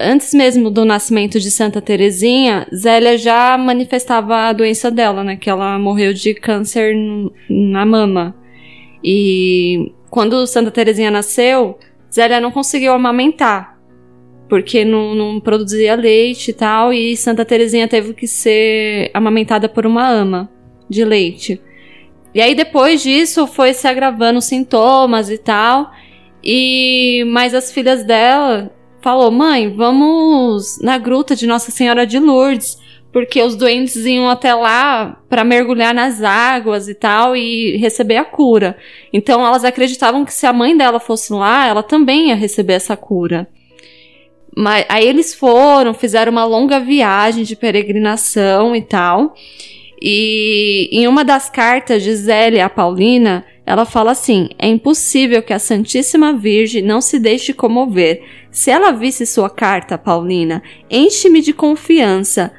Antes 0.00 0.32
mesmo 0.32 0.70
do 0.70 0.86
nascimento 0.86 1.38
de 1.38 1.50
Santa 1.50 1.82
Terezinha, 1.82 2.66
Zélia 2.74 3.18
já 3.18 3.58
manifestava 3.58 4.48
a 4.48 4.52
doença 4.54 4.90
dela, 4.90 5.22
né? 5.22 5.36
Que 5.36 5.50
ela 5.50 5.78
morreu 5.78 6.14
de 6.14 6.32
câncer 6.32 6.94
na 7.50 7.84
mama. 7.84 8.34
E 9.04 9.92
quando 10.08 10.46
Santa 10.46 10.70
Terezinha 10.70 11.10
nasceu, 11.10 11.78
Zélia 12.10 12.40
não 12.40 12.50
conseguiu 12.50 12.94
amamentar. 12.94 13.78
Porque 14.52 14.84
não, 14.84 15.14
não 15.14 15.40
produzia 15.40 15.94
leite 15.94 16.50
e 16.50 16.52
tal. 16.52 16.92
E 16.92 17.16
Santa 17.16 17.42
Terezinha 17.42 17.88
teve 17.88 18.12
que 18.12 18.26
ser 18.26 19.10
amamentada 19.14 19.66
por 19.66 19.86
uma 19.86 20.06
ama 20.06 20.46
de 20.90 21.06
leite. 21.06 21.58
e 22.34 22.40
aí 22.42 22.54
depois 22.54 23.02
disso 23.02 23.46
foi 23.46 23.72
se 23.72 23.88
agravando 23.88 24.40
os 24.40 24.44
sintomas 24.44 25.30
e 25.30 25.38
tal. 25.38 25.90
E 26.44 27.24
mas 27.28 27.54
as 27.54 27.72
filhas 27.72 28.04
dela 28.04 28.70
falou: 29.00 29.30
"Mãe, 29.30 29.74
vamos 29.74 30.78
na 30.82 30.98
gruta 30.98 31.34
de 31.34 31.46
Nossa 31.46 31.70
Senhora 31.70 32.06
de 32.06 32.18
Lourdes" 32.18 32.76
porque 33.10 33.42
os 33.42 33.56
doentes 33.56 33.96
iam 34.04 34.28
até 34.28 34.54
lá 34.54 35.18
para 35.30 35.44
mergulhar 35.44 35.94
nas 35.94 36.22
águas 36.22 36.88
e 36.88 36.94
tal 36.94 37.34
e 37.34 37.78
receber 37.78 38.16
a 38.18 38.24
cura. 38.24 38.76
Então 39.14 39.46
elas 39.46 39.64
acreditavam 39.64 40.26
que 40.26 40.34
se 40.34 40.44
a 40.44 40.52
mãe 40.52 40.76
dela 40.76 41.00
fosse 41.00 41.32
lá, 41.32 41.66
ela 41.66 41.82
também 41.82 42.28
ia 42.28 42.34
receber 42.34 42.74
essa 42.74 42.94
cura. 42.98 43.48
Mas 44.56 44.84
aí 44.88 45.06
eles 45.06 45.34
foram, 45.34 45.94
fizeram 45.94 46.30
uma 46.30 46.44
longa 46.44 46.78
viagem 46.78 47.44
de 47.44 47.56
peregrinação 47.56 48.76
e 48.76 48.82
tal. 48.82 49.34
E 50.00 50.88
em 50.92 51.06
uma 51.06 51.24
das 51.24 51.48
cartas 51.48 52.02
de 52.02 52.14
Zélia 52.14 52.66
a 52.66 52.70
Paulina, 52.70 53.44
ela 53.64 53.84
fala 53.84 54.10
assim: 54.10 54.50
é 54.58 54.66
impossível 54.66 55.42
que 55.42 55.52
a 55.52 55.58
Santíssima 55.58 56.32
Virgem 56.32 56.82
não 56.82 57.00
se 57.00 57.18
deixe 57.18 57.52
comover. 57.52 58.22
Se 58.50 58.70
ela 58.70 58.90
visse 58.90 59.24
sua 59.24 59.48
carta, 59.48 59.96
Paulina, 59.96 60.62
enche-me 60.90 61.40
de 61.40 61.52
confiança 61.52 62.52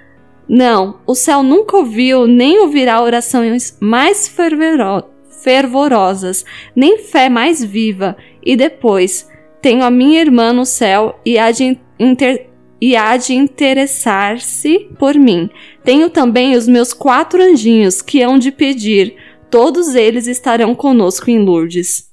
não, 0.47 0.99
o 1.07 1.15
céu 1.15 1.41
nunca 1.41 1.77
ouviu 1.77 2.27
nem 2.27 2.59
ouvirá 2.59 3.01
orações 3.01 3.77
mais 3.79 4.27
fervoro 4.27 5.05
fervorosas, 5.43 6.45
nem 6.73 6.99
fé 6.99 7.27
mais 7.27 7.61
viva. 7.61 8.15
E 8.41 8.55
depois, 8.55 9.29
tenho 9.63 9.81
a 9.81 9.89
minha 9.89 10.19
irmã 10.19 10.51
no 10.51 10.65
céu 10.65 11.17
e 11.25 11.39
há 11.39 11.49
de, 11.49 11.79
inter 11.97 12.49
e 12.81 12.97
há 12.97 13.15
de 13.15 13.33
interessar-se 13.33 14.89
por 14.99 15.15
mim. 15.15 15.49
Tenho 15.85 16.09
também 16.09 16.57
os 16.57 16.67
meus 16.67 16.91
quatro 16.91 17.41
anjinhos 17.41 18.01
que 18.01 18.21
hão 18.21 18.37
de 18.37 18.51
pedir. 18.51 19.15
Todos 19.49 19.95
eles 19.95 20.27
estarão 20.27 20.75
conosco 20.75 21.31
em 21.31 21.39
Lourdes. 21.39 22.11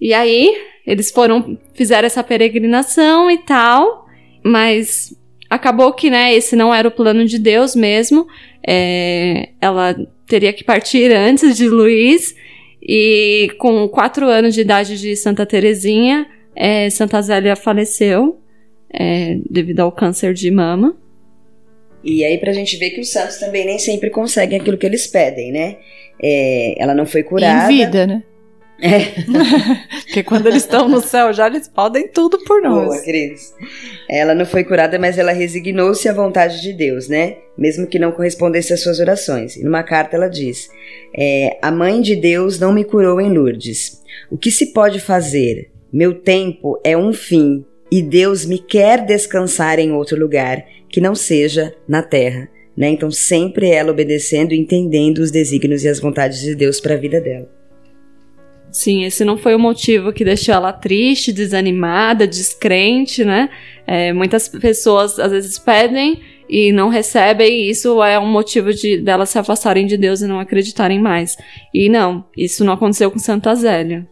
E 0.00 0.12
aí, 0.12 0.52
eles 0.84 1.12
foram, 1.12 1.56
fizeram 1.72 2.06
essa 2.06 2.24
peregrinação 2.24 3.30
e 3.30 3.38
tal, 3.38 4.06
mas 4.44 5.16
acabou 5.48 5.92
que, 5.92 6.10
né, 6.10 6.34
esse 6.34 6.56
não 6.56 6.74
era 6.74 6.88
o 6.88 6.90
plano 6.90 7.24
de 7.24 7.38
Deus 7.38 7.76
mesmo. 7.76 8.26
É, 8.66 9.50
ela 9.60 9.94
teria 10.26 10.52
que 10.52 10.64
partir 10.64 11.14
antes 11.14 11.56
de 11.56 11.68
Luiz. 11.68 12.34
E 12.84 13.48
com 13.58 13.88
quatro 13.88 14.26
anos 14.26 14.54
de 14.54 14.60
idade 14.60 15.00
de 15.00 15.16
Santa 15.16 15.46
Terezinha, 15.46 16.26
é, 16.54 16.90
Santa 16.90 17.20
Zélia 17.22 17.56
faleceu 17.56 18.38
é, 18.92 19.38
devido 19.48 19.80
ao 19.80 19.90
câncer 19.90 20.34
de 20.34 20.50
mama. 20.50 20.96
E 22.02 22.22
aí 22.22 22.36
pra 22.36 22.52
gente 22.52 22.76
ver 22.76 22.90
que 22.90 23.00
os 23.00 23.10
santos 23.10 23.38
também 23.38 23.64
nem 23.64 23.78
sempre 23.78 24.10
conseguem 24.10 24.60
aquilo 24.60 24.76
que 24.76 24.84
eles 24.84 25.06
pedem, 25.06 25.50
né? 25.50 25.76
É, 26.22 26.74
ela 26.82 26.94
não 26.94 27.06
foi 27.06 27.22
curada. 27.22 27.72
Em 27.72 27.76
vida, 27.78 28.06
né? 28.06 28.22
É. 28.84 29.14
Porque 30.04 30.22
quando 30.22 30.46
eles 30.46 30.62
estão 30.62 30.86
no 30.90 31.00
céu 31.00 31.32
já 31.32 31.46
eles 31.46 31.66
podem 31.66 32.06
tudo 32.06 32.38
por 32.44 32.60
nós. 32.60 32.84
Boa, 32.84 33.02
Cris. 33.02 33.54
Ela 34.10 34.34
não 34.34 34.44
foi 34.44 34.62
curada, 34.62 34.98
mas 34.98 35.16
ela 35.16 35.32
resignou-se 35.32 36.06
à 36.06 36.12
vontade 36.12 36.60
de 36.60 36.74
Deus, 36.74 37.08
né? 37.08 37.38
Mesmo 37.56 37.86
que 37.86 37.98
não 37.98 38.12
correspondesse 38.12 38.74
às 38.74 38.82
suas 38.82 39.00
orações. 39.00 39.56
E 39.56 39.64
numa 39.64 39.82
carta 39.82 40.16
ela 40.16 40.28
diz: 40.28 40.68
é, 41.16 41.56
A 41.62 41.70
mãe 41.70 42.02
de 42.02 42.14
Deus 42.14 42.60
não 42.60 42.74
me 42.74 42.84
curou 42.84 43.18
em 43.22 43.32
Lourdes. 43.32 44.02
O 44.30 44.36
que 44.36 44.50
se 44.50 44.66
pode 44.66 45.00
fazer? 45.00 45.70
Meu 45.90 46.12
tempo 46.20 46.78
é 46.84 46.94
um 46.94 47.12
fim 47.12 47.64
e 47.90 48.02
Deus 48.02 48.44
me 48.44 48.58
quer 48.58 49.06
descansar 49.06 49.78
em 49.78 49.92
outro 49.92 50.18
lugar 50.18 50.62
que 50.90 51.00
não 51.00 51.14
seja 51.14 51.74
na 51.88 52.02
terra. 52.02 52.50
Né? 52.76 52.88
Então, 52.88 53.10
sempre 53.10 53.70
ela 53.70 53.92
obedecendo 53.92 54.52
e 54.52 54.58
entendendo 54.58 55.18
os 55.18 55.30
desígnios 55.30 55.84
e 55.84 55.88
as 55.88 56.00
vontades 56.00 56.40
de 56.40 56.54
Deus 56.54 56.80
para 56.80 56.94
a 56.94 56.98
vida 56.98 57.20
dela. 57.20 57.48
Sim, 58.74 59.04
esse 59.04 59.24
não 59.24 59.36
foi 59.36 59.54
o 59.54 59.58
motivo 59.58 60.12
que 60.12 60.24
deixou 60.24 60.52
ela 60.52 60.72
triste, 60.72 61.32
desanimada, 61.32 62.26
descrente, 62.26 63.24
né? 63.24 63.48
É, 63.86 64.12
muitas 64.12 64.48
pessoas 64.48 65.16
às 65.20 65.30
vezes 65.30 65.60
pedem 65.60 66.20
e 66.48 66.72
não 66.72 66.88
recebem, 66.88 67.48
e 67.48 67.70
isso 67.70 68.02
é 68.02 68.18
um 68.18 68.26
motivo 68.26 68.74
de 68.74 68.98
delas 68.98 69.30
se 69.30 69.38
afastarem 69.38 69.86
de 69.86 69.96
Deus 69.96 70.22
e 70.22 70.26
não 70.26 70.40
acreditarem 70.40 71.00
mais. 71.00 71.36
E 71.72 71.88
não, 71.88 72.26
isso 72.36 72.64
não 72.64 72.72
aconteceu 72.72 73.12
com 73.12 73.18
Santa 73.20 73.54
Zélia. 73.54 74.08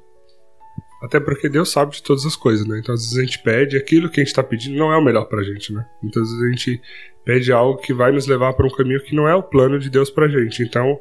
Até 1.02 1.18
porque 1.18 1.48
Deus 1.48 1.68
sabe 1.72 1.96
de 1.96 2.02
todas 2.04 2.24
as 2.24 2.36
coisas, 2.36 2.64
né? 2.64 2.78
Então 2.78 2.94
às 2.94 3.00
vezes 3.00 3.18
a 3.18 3.20
gente 3.22 3.42
pede 3.42 3.76
aquilo 3.76 4.08
que 4.08 4.20
a 4.20 4.24
gente 4.24 4.32
tá 4.32 4.44
pedindo 4.44 4.78
não 4.78 4.92
é 4.92 4.96
o 4.96 5.02
melhor 5.02 5.24
pra 5.24 5.42
gente, 5.42 5.72
né? 5.72 5.84
Muitas 6.00 6.22
vezes 6.22 6.40
a 6.40 6.48
gente 6.48 6.80
pede 7.24 7.52
algo 7.52 7.80
que 7.80 7.92
vai 7.92 8.12
nos 8.12 8.28
levar 8.28 8.52
para 8.52 8.64
um 8.64 8.70
caminho 8.70 9.02
que 9.02 9.14
não 9.14 9.28
é 9.28 9.34
o 9.34 9.42
plano 9.42 9.80
de 9.80 9.90
Deus 9.90 10.08
pra 10.08 10.28
gente. 10.28 10.62
Então 10.62 11.00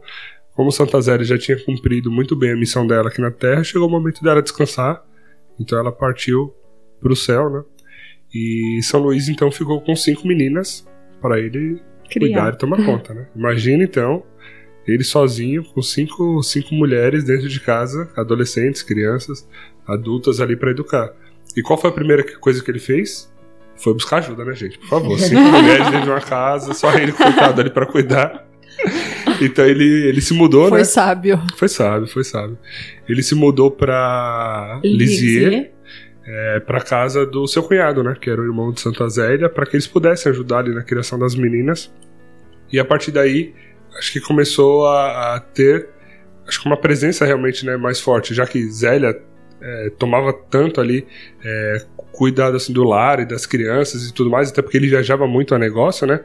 como 0.53 0.71
Santa 0.71 0.99
Zélia 1.01 1.25
já 1.25 1.37
tinha 1.37 1.57
cumprido 1.63 2.11
muito 2.11 2.35
bem 2.35 2.51
a 2.51 2.55
missão 2.55 2.85
dela 2.85 3.09
aqui 3.09 3.21
na 3.21 3.31
Terra, 3.31 3.63
chegou 3.63 3.87
o 3.87 3.91
momento 3.91 4.21
dela 4.23 4.41
descansar. 4.41 5.03
Então 5.59 5.77
ela 5.77 5.91
partiu 5.91 6.53
para 6.99 7.11
o 7.11 7.15
céu, 7.15 7.49
né? 7.49 7.63
E 8.33 8.79
São 8.83 9.01
Luís 9.01 9.27
então 9.27 9.51
ficou 9.51 9.81
com 9.81 9.95
cinco 9.95 10.27
meninas 10.27 10.87
para 11.21 11.39
ele 11.39 11.81
Criar. 12.09 12.19
cuidar 12.27 12.53
e 12.53 12.57
tomar 12.57 12.85
conta, 12.85 13.13
né? 13.13 13.27
Imagina 13.35 13.83
então 13.83 14.23
ele 14.87 15.03
sozinho 15.03 15.63
com 15.63 15.81
cinco, 15.81 16.41
cinco 16.41 16.73
mulheres 16.73 17.23
dentro 17.23 17.47
de 17.47 17.59
casa, 17.59 18.09
adolescentes, 18.15 18.81
crianças, 18.81 19.47
adultas 19.87 20.39
ali 20.39 20.55
para 20.55 20.71
educar. 20.71 21.13
E 21.55 21.61
qual 21.61 21.77
foi 21.79 21.89
a 21.89 21.93
primeira 21.93 22.23
coisa 22.39 22.63
que 22.63 22.71
ele 22.71 22.79
fez? 22.79 23.31
Foi 23.75 23.93
buscar 23.93 24.17
ajuda, 24.17 24.43
né, 24.45 24.53
gente? 24.53 24.77
Por 24.79 24.89
favor, 24.89 25.19
cinco 25.19 25.41
mulheres 25.51 25.85
dentro 25.85 26.03
de 26.03 26.09
uma 26.09 26.21
casa, 26.21 26.73
só 26.73 26.93
ele 26.97 27.11
coitado 27.11 27.61
ali 27.61 27.69
para 27.69 27.85
cuidar. 27.85 28.47
Então 29.41 29.65
ele, 29.65 30.07
ele 30.07 30.21
se 30.21 30.35
mudou, 30.35 30.69
foi 30.69 30.79
né? 30.79 30.85
Foi 30.85 30.85
sábio. 30.85 31.41
Foi 31.55 31.67
sábio, 31.67 32.07
foi 32.07 32.23
sábio. 32.23 32.59
Ele 33.09 33.23
se 33.23 33.33
mudou 33.33 33.71
pra 33.71 34.79
Lisieux, 34.83 35.67
é, 36.23 36.59
pra 36.59 36.79
casa 36.79 37.25
do 37.25 37.47
seu 37.47 37.63
cunhado, 37.63 38.03
né? 38.03 38.15
Que 38.21 38.29
era 38.29 38.39
o 38.39 38.43
irmão 38.43 38.71
de 38.71 38.79
Santa 38.79 39.09
Zélia, 39.09 39.49
para 39.49 39.65
que 39.65 39.75
eles 39.75 39.87
pudessem 39.87 40.31
ajudar 40.31 40.59
ali 40.59 40.75
na 40.75 40.83
criação 40.83 41.17
das 41.17 41.33
meninas. 41.33 41.91
E 42.71 42.79
a 42.79 42.85
partir 42.85 43.11
daí, 43.11 43.55
acho 43.97 44.13
que 44.13 44.21
começou 44.21 44.85
a, 44.85 45.35
a 45.35 45.39
ter 45.39 45.89
acho 46.47 46.61
que 46.61 46.67
uma 46.67 46.77
presença 46.77 47.25
realmente 47.25 47.65
né, 47.65 47.77
mais 47.77 47.99
forte, 47.99 48.33
já 48.33 48.45
que 48.45 48.69
Zélia 48.69 49.17
é, 49.61 49.89
tomava 49.97 50.33
tanto 50.33 50.81
ali 50.81 51.07
é, 51.43 51.85
cuidado 52.11 52.57
assim, 52.57 52.73
do 52.73 52.83
lar 52.83 53.19
e 53.19 53.25
das 53.25 53.45
crianças 53.45 54.07
e 54.07 54.13
tudo 54.13 54.29
mais, 54.29 54.51
até 54.51 54.61
porque 54.61 54.77
ele 54.77 54.89
viajava 54.89 55.27
muito 55.27 55.55
a 55.55 55.59
negócio, 55.59 56.05
né? 56.05 56.19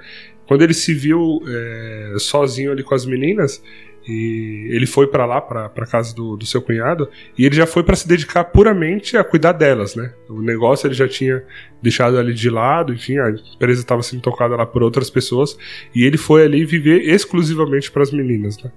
Quando 0.47 0.63
ele 0.63 0.75
se 0.75 0.95
viu 0.95 1.41
é, 1.47 2.15
sozinho 2.19 2.73
ali 2.73 2.83
com 2.83 2.95
as 2.95 3.05
meninas, 3.05 3.63
e 4.09 4.69
ele 4.71 4.87
foi 4.87 5.09
para 5.09 5.27
lá, 5.27 5.41
para 5.41 5.69
casa 5.85 6.15
do, 6.15 6.37
do, 6.37 6.47
seu 6.47 6.63
cunhado, 6.63 7.09
e 7.37 7.45
ele 7.45 7.57
já 7.57 7.67
foi 7.67 7.83
para 7.83 7.97
se 7.97 8.07
dedicar 8.07 8.45
puramente 8.45 9.17
a 9.17 9.25
cuidar 9.25 9.53
delas, 9.53 9.97
né? 9.97 10.13
O 10.29 10.41
negócio 10.41 10.87
ele 10.87 10.95
já 10.95 11.09
tinha 11.09 11.43
deixado 11.83 12.17
ali 12.17 12.33
de 12.33 12.49
lado, 12.49 12.95
enfim, 12.95 13.19
a 13.19 13.31
empresa 13.31 13.81
estava 13.81 14.03
sendo 14.03 14.23
tocada 14.23 14.55
lá 14.55 14.65
por 14.65 14.83
outras 14.83 15.11
pessoas, 15.11 15.59
e 15.93 16.05
ele 16.05 16.17
foi 16.17 16.45
ali 16.45 16.65
viver 16.65 17.01
exclusivamente 17.03 17.91
para 17.91 18.03
as 18.03 18.13
meninas, 18.13 18.63
né? 18.63 18.71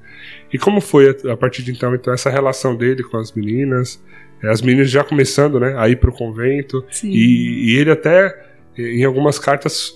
E 0.51 0.57
como 0.57 0.81
foi 0.81 1.09
a, 1.09 1.33
a, 1.33 1.37
partir 1.37 1.61
de 1.61 1.71
então, 1.71 1.93
então 1.93 2.11
essa 2.11 2.31
relação 2.31 2.75
dele 2.75 3.03
com 3.03 3.17
as 3.17 3.31
meninas, 3.31 4.03
é, 4.41 4.49
as 4.49 4.63
meninas 4.63 4.89
já 4.89 5.03
começando, 5.03 5.59
né, 5.59 5.75
a 5.77 5.87
ir 5.87 5.97
para 5.97 6.09
o 6.09 6.13
convento, 6.13 6.83
e, 7.03 7.71
e 7.71 7.75
ele 7.77 7.91
até 7.91 8.49
em 8.75 9.03
algumas 9.03 9.37
cartas, 9.37 9.93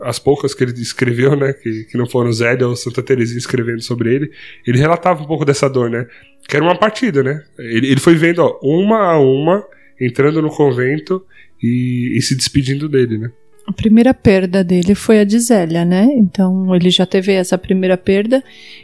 as 0.00 0.18
poucas 0.18 0.54
que 0.54 0.64
ele 0.64 0.72
escreveu, 0.72 1.36
né, 1.36 1.52
que, 1.52 1.84
que 1.84 1.96
não 1.98 2.06
foram 2.06 2.32
Zélia 2.32 2.66
ou 2.66 2.76
Santa 2.76 3.02
Teresinha 3.02 3.38
escrevendo 3.38 3.82
sobre 3.82 4.14
ele, 4.14 4.30
ele 4.66 4.78
relatava 4.78 5.22
um 5.22 5.26
pouco 5.26 5.44
dessa 5.44 5.68
dor, 5.68 5.90
né, 5.90 6.06
que 6.48 6.56
era 6.56 6.64
uma 6.64 6.78
partida, 6.78 7.22
né, 7.22 7.42
ele, 7.58 7.88
ele 7.88 8.00
foi 8.00 8.14
vendo, 8.14 8.40
ó, 8.40 8.58
uma 8.62 9.12
a 9.12 9.18
uma, 9.18 9.64
entrando 10.00 10.42
no 10.42 10.50
convento 10.50 11.24
e, 11.62 12.16
e 12.16 12.22
se 12.22 12.36
despedindo 12.36 12.88
dele, 12.88 13.18
né. 13.18 13.30
A 13.66 13.72
primeira 13.72 14.14
perda 14.14 14.62
dele 14.62 14.94
foi 14.94 15.18
a 15.18 15.24
de 15.24 15.40
Zélia, 15.40 15.84
né? 15.84 16.06
Então 16.12 16.72
ele 16.72 16.88
já 16.88 17.04
teve 17.04 17.32
essa 17.32 17.58
primeira 17.58 17.96
perda 17.98 18.40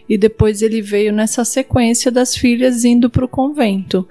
e 0.08 0.18
depois 0.18 0.60
ele 0.60 0.82
veio 0.82 1.12
nessa 1.12 1.44
sequência 1.44 2.10
das 2.10 2.36
filhas 2.36 2.84
indo 2.84 3.08
para 3.08 3.24
o 3.24 3.28
convento 3.28 4.04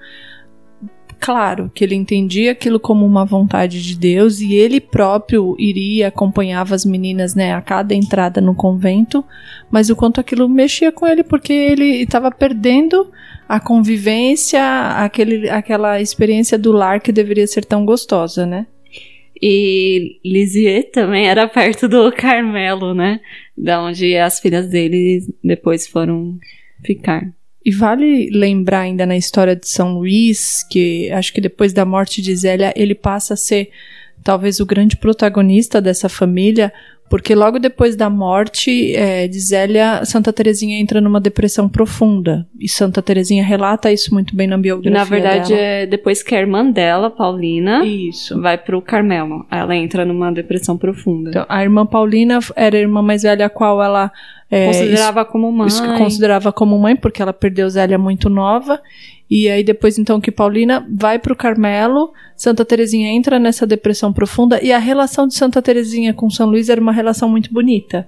claro 1.22 1.70
que 1.72 1.84
ele 1.84 1.94
entendia 1.94 2.50
aquilo 2.50 2.80
como 2.80 3.06
uma 3.06 3.24
vontade 3.24 3.80
de 3.80 3.96
Deus 3.96 4.40
e 4.40 4.54
ele 4.54 4.80
próprio 4.80 5.54
iria 5.56 6.08
acompanhava 6.08 6.74
as 6.74 6.84
meninas 6.84 7.36
né, 7.36 7.54
a 7.54 7.62
cada 7.62 7.94
entrada 7.94 8.40
no 8.40 8.56
convento, 8.56 9.24
mas 9.70 9.88
o 9.88 9.94
quanto 9.94 10.20
aquilo 10.20 10.48
mexia 10.48 10.90
com 10.90 11.06
ele 11.06 11.22
porque 11.22 11.52
ele 11.52 12.02
estava 12.02 12.28
perdendo 12.28 13.08
a 13.48 13.60
convivência, 13.60 14.60
aquele, 14.96 15.48
aquela 15.48 16.00
experiência 16.00 16.58
do 16.58 16.72
lar 16.72 17.00
que 17.00 17.12
deveria 17.12 17.46
ser 17.46 17.64
tão 17.64 17.84
gostosa, 17.84 18.44
né? 18.44 18.66
E 19.40 20.18
Lisieux 20.24 20.90
também 20.92 21.28
era 21.28 21.46
perto 21.46 21.88
do 21.88 22.10
Carmelo, 22.10 22.94
né? 22.94 23.20
Da 23.56 23.80
onde 23.80 24.16
as 24.16 24.40
filhas 24.40 24.68
dele 24.68 25.20
depois 25.42 25.86
foram 25.86 26.36
ficar. 26.84 27.32
E 27.64 27.70
vale 27.70 28.28
lembrar 28.30 28.80
ainda 28.80 29.06
na 29.06 29.16
história 29.16 29.54
de 29.54 29.68
São 29.68 29.94
Luís, 29.94 30.64
que 30.68 31.10
acho 31.12 31.32
que 31.32 31.40
depois 31.40 31.72
da 31.72 31.84
morte 31.84 32.20
de 32.20 32.34
Zélia, 32.34 32.72
ele 32.76 32.94
passa 32.94 33.34
a 33.34 33.36
ser 33.36 33.70
talvez 34.22 34.60
o 34.60 34.66
grande 34.66 34.96
protagonista 34.96 35.80
dessa 35.80 36.08
família, 36.08 36.72
Porque 37.12 37.34
logo 37.34 37.58
depois 37.58 37.94
da 37.94 38.08
morte 38.08 38.96
é, 38.96 39.28
de 39.28 39.38
Zélia, 39.38 40.02
Santa 40.02 40.32
Terezinha 40.32 40.80
entra 40.80 40.98
numa 40.98 41.20
depressão 41.20 41.68
profunda. 41.68 42.46
E 42.58 42.66
Santa 42.66 43.02
Terezinha 43.02 43.44
relata 43.44 43.92
isso 43.92 44.14
muito 44.14 44.34
bem 44.34 44.46
na 44.46 44.56
biografia 44.56 44.98
Na 44.98 45.04
verdade, 45.04 45.50
dela. 45.50 45.60
é 45.60 45.84
depois 45.84 46.22
que 46.22 46.34
a 46.34 46.40
irmã 46.40 46.64
dela, 46.64 47.10
Paulina, 47.10 47.84
Isso. 47.84 48.40
vai 48.40 48.56
pro 48.56 48.80
Carmelo. 48.80 49.44
Ela 49.50 49.76
entra 49.76 50.06
numa 50.06 50.32
depressão 50.32 50.78
profunda. 50.78 51.28
Então, 51.28 51.44
a 51.50 51.62
irmã 51.62 51.84
Paulina 51.84 52.38
era 52.56 52.78
a 52.78 52.80
irmã 52.80 53.02
mais 53.02 53.24
velha 53.24 53.44
a 53.44 53.50
qual 53.50 53.82
ela 53.82 54.10
é, 54.52 54.66
Considerava 54.66 55.24
como 55.24 55.50
mãe. 55.50 55.66
isso 55.66 55.82
que 55.82 55.96
considerava 55.96 56.52
como 56.52 56.78
mãe, 56.78 56.94
porque 56.94 57.22
ela 57.22 57.32
perdeu 57.32 57.68
Zélia 57.70 57.96
muito 57.96 58.28
nova. 58.28 58.80
E 59.34 59.48
aí 59.48 59.64
depois 59.64 59.98
então 59.98 60.20
que 60.20 60.30
Paulina 60.30 60.86
vai 60.94 61.18
pro 61.18 61.34
Carmelo, 61.34 62.12
Santa 62.36 62.66
Terezinha 62.66 63.08
entra 63.08 63.38
nessa 63.38 63.66
depressão 63.66 64.12
profunda 64.12 64.62
e 64.62 64.70
a 64.70 64.78
relação 64.78 65.26
de 65.26 65.34
Santa 65.34 65.62
Terezinha 65.62 66.12
com 66.12 66.28
São 66.28 66.46
Luís 66.50 66.68
era 66.68 66.78
uma 66.78 66.92
relação 66.92 67.30
muito 67.30 67.50
bonita, 67.50 68.06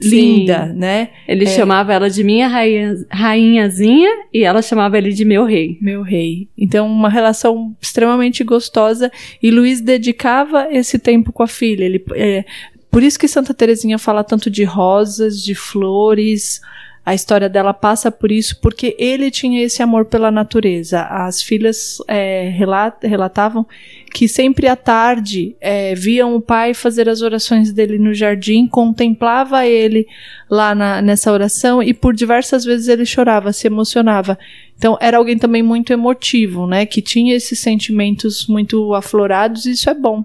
Sim. 0.00 0.38
linda, 0.38 0.66
né? 0.66 1.10
Ele 1.28 1.44
É. 1.44 1.46
chamava 1.46 1.92
ela 1.92 2.10
de 2.10 2.24
minha 2.24 2.48
rainha, 2.48 2.96
rainhazinha 3.08 4.10
e 4.32 4.42
ela 4.42 4.60
chamava 4.62 4.98
ele 4.98 5.12
de 5.12 5.24
meu 5.24 5.44
rei. 5.44 5.78
Meu 5.80 6.02
rei. 6.02 6.48
Então, 6.58 6.88
uma 6.90 7.08
relação 7.08 7.76
extremamente 7.80 8.42
gostosa. 8.42 9.12
E 9.40 9.52
Luiz 9.52 9.80
dedicava 9.80 10.66
esse 10.72 10.98
tempo 10.98 11.32
com 11.32 11.44
a 11.44 11.46
filha. 11.46 11.84
Ele, 11.84 12.04
é, 12.16 12.44
por 12.90 13.00
isso 13.00 13.16
que 13.16 13.28
Santa 13.28 13.54
Terezinha 13.54 13.96
fala 13.96 14.24
tanto 14.24 14.50
de 14.50 14.64
rosas, 14.64 15.40
de 15.40 15.54
flores. 15.54 16.60
A 17.06 17.14
história 17.14 17.50
dela 17.50 17.74
passa 17.74 18.10
por 18.10 18.32
isso, 18.32 18.58
porque 18.62 18.96
ele 18.98 19.30
tinha 19.30 19.62
esse 19.62 19.82
amor 19.82 20.06
pela 20.06 20.30
natureza. 20.30 21.02
As 21.02 21.42
filhas 21.42 21.98
é, 22.08 22.48
rela- 22.48 22.96
relatavam 23.02 23.66
que 24.10 24.26
sempre 24.26 24.66
à 24.68 24.74
tarde 24.74 25.54
é, 25.60 25.94
viam 25.94 26.34
o 26.34 26.40
pai 26.40 26.72
fazer 26.72 27.06
as 27.06 27.20
orações 27.20 27.72
dele 27.72 27.98
no 27.98 28.14
jardim, 28.14 28.66
contemplava 28.66 29.66
ele 29.66 30.06
lá 30.48 30.74
na- 30.74 31.02
nessa 31.02 31.30
oração 31.30 31.82
e 31.82 31.92
por 31.92 32.14
diversas 32.14 32.64
vezes 32.64 32.88
ele 32.88 33.04
chorava, 33.04 33.52
se 33.52 33.66
emocionava. 33.66 34.38
Então 34.78 34.96
era 34.98 35.18
alguém 35.18 35.36
também 35.36 35.62
muito 35.62 35.92
emotivo, 35.92 36.66
né? 36.66 36.86
Que 36.86 37.02
tinha 37.02 37.34
esses 37.36 37.58
sentimentos 37.58 38.46
muito 38.46 38.94
aflorados 38.94 39.66
e 39.66 39.72
isso 39.72 39.90
é 39.90 39.94
bom. 39.94 40.24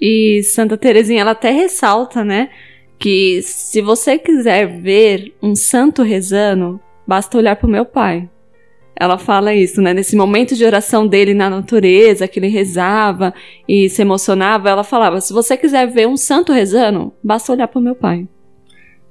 E 0.00 0.42
Santa 0.42 0.76
Terezinha, 0.76 1.22
ela 1.22 1.30
até 1.30 1.50
ressalta, 1.50 2.22
né? 2.24 2.50
Que 2.98 3.40
se 3.42 3.80
você 3.80 4.18
quiser 4.18 4.80
ver 4.80 5.34
um 5.42 5.54
santo 5.54 6.02
rezando, 6.02 6.80
basta 7.06 7.38
olhar 7.38 7.56
pro 7.56 7.68
meu 7.68 7.84
pai. 7.84 8.28
Ela 9.00 9.16
fala 9.16 9.54
isso, 9.54 9.80
né? 9.80 9.94
Nesse 9.94 10.16
momento 10.16 10.56
de 10.56 10.64
oração 10.64 11.06
dele 11.06 11.32
na 11.32 11.48
natureza, 11.48 12.26
que 12.26 12.40
ele 12.40 12.48
rezava 12.48 13.32
e 13.68 13.88
se 13.88 14.02
emocionava, 14.02 14.68
ela 14.68 14.82
falava: 14.82 15.20
se 15.20 15.32
você 15.32 15.56
quiser 15.56 15.86
ver 15.86 16.08
um 16.08 16.16
santo 16.16 16.52
rezando, 16.52 17.12
basta 17.22 17.52
olhar 17.52 17.68
pro 17.68 17.80
meu 17.80 17.94
pai. 17.94 18.26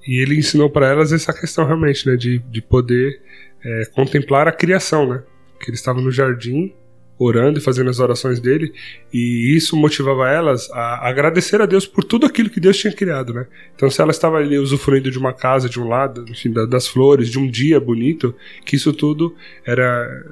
E 0.05 0.21
ele 0.21 0.37
ensinou 0.37 0.69
para 0.69 0.89
elas 0.89 1.13
essa 1.13 1.33
questão 1.33 1.65
realmente, 1.65 2.05
né, 2.07 2.15
de, 2.15 2.39
de 2.39 2.61
poder 2.61 3.21
é, 3.63 3.85
contemplar 3.93 4.47
a 4.47 4.51
criação, 4.51 5.07
né? 5.07 5.23
Que 5.59 5.69
ele 5.69 5.75
estava 5.77 6.01
no 6.01 6.11
jardim 6.11 6.73
orando 7.19 7.57
e 7.59 7.61
fazendo 7.61 7.89
as 7.89 7.99
orações 7.99 8.39
dele, 8.39 8.71
e 9.13 9.55
isso 9.55 9.75
motivava 9.75 10.29
elas 10.29 10.69
a 10.71 11.07
agradecer 11.09 11.59
a 11.61 11.65
Deus 11.65 11.85
por 11.87 12.03
tudo 12.03 12.25
aquilo 12.25 12.49
que 12.49 12.59
Deus 12.59 12.77
tinha 12.77 12.93
criado, 12.93 13.33
né? 13.33 13.47
Então, 13.75 13.89
se 13.89 13.99
ela 14.01 14.11
estava 14.11 14.37
ali 14.37 14.57
usufruindo 14.59 15.09
de 15.09 15.17
uma 15.17 15.33
casa, 15.33 15.67
de 15.67 15.79
um 15.79 15.87
lado, 15.87 16.25
enfim, 16.29 16.51
da- 16.51 16.65
das 16.65 16.87
flores, 16.87 17.29
de 17.29 17.39
um 17.39 17.49
dia 17.49 17.79
bonito, 17.79 18.35
que 18.65 18.75
isso 18.75 18.93
tudo 18.93 19.35
era 19.65 20.25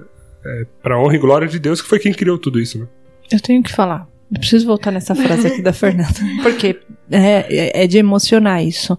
é, 0.45 0.65
para 0.83 0.99
honra 0.99 1.15
e 1.15 1.19
glória 1.19 1.47
de 1.47 1.57
Deus, 1.57 1.81
que 1.81 1.88
foi 1.88 1.97
quem 1.97 2.13
criou 2.13 2.38
tudo 2.38 2.59
isso, 2.59 2.77
né? 2.77 2.88
Eu 3.31 3.39
tenho 3.39 3.63
que 3.63 3.71
falar. 3.71 4.07
Eu 4.31 4.39
preciso 4.39 4.65
voltar 4.67 4.91
nessa 4.91 5.15
frase 5.15 5.47
aqui 5.47 5.61
da 5.63 5.73
Fernanda. 5.73 6.13
Porque 6.43 6.79
é- 7.09 7.83
é 7.83 7.88
de 7.88 7.97
emocionar 7.97 8.63
isso. 8.63 8.95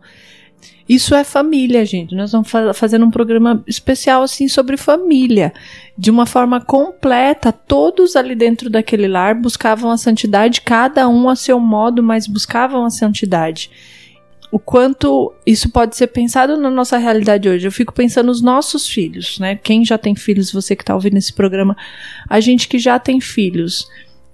Isso 0.88 1.14
é 1.14 1.24
família, 1.24 1.84
gente. 1.84 2.14
Nós 2.14 2.30
vamos 2.30 2.48
fa- 2.48 2.72
fazendo 2.72 3.04
um 3.04 3.10
programa 3.10 3.62
especial 3.66 4.22
assim 4.22 4.46
sobre 4.46 4.76
família. 4.76 5.52
De 5.98 6.10
uma 6.10 6.26
forma 6.26 6.60
completa, 6.60 7.50
todos 7.50 8.14
ali 8.14 8.34
dentro 8.34 8.70
daquele 8.70 9.08
lar 9.08 9.34
buscavam 9.34 9.90
a 9.90 9.96
santidade, 9.96 10.60
cada 10.60 11.08
um 11.08 11.28
a 11.28 11.34
seu 11.34 11.58
modo, 11.58 12.02
mas 12.02 12.26
buscavam 12.28 12.84
a 12.84 12.90
santidade. 12.90 13.70
O 14.52 14.60
quanto 14.60 15.34
isso 15.44 15.70
pode 15.70 15.96
ser 15.96 16.06
pensado 16.06 16.56
na 16.56 16.70
nossa 16.70 16.96
realidade 16.98 17.48
hoje. 17.48 17.66
Eu 17.66 17.72
fico 17.72 17.92
pensando 17.92 18.26
nos 18.26 18.40
nossos 18.40 18.86
filhos, 18.86 19.40
né? 19.40 19.56
Quem 19.56 19.84
já 19.84 19.98
tem 19.98 20.14
filhos, 20.14 20.52
você 20.52 20.76
que 20.76 20.84
está 20.84 20.94
ouvindo 20.94 21.16
esse 21.16 21.32
programa, 21.32 21.76
a 22.30 22.38
gente 22.38 22.68
que 22.68 22.78
já 22.78 22.96
tem 22.98 23.20
filhos 23.20 23.88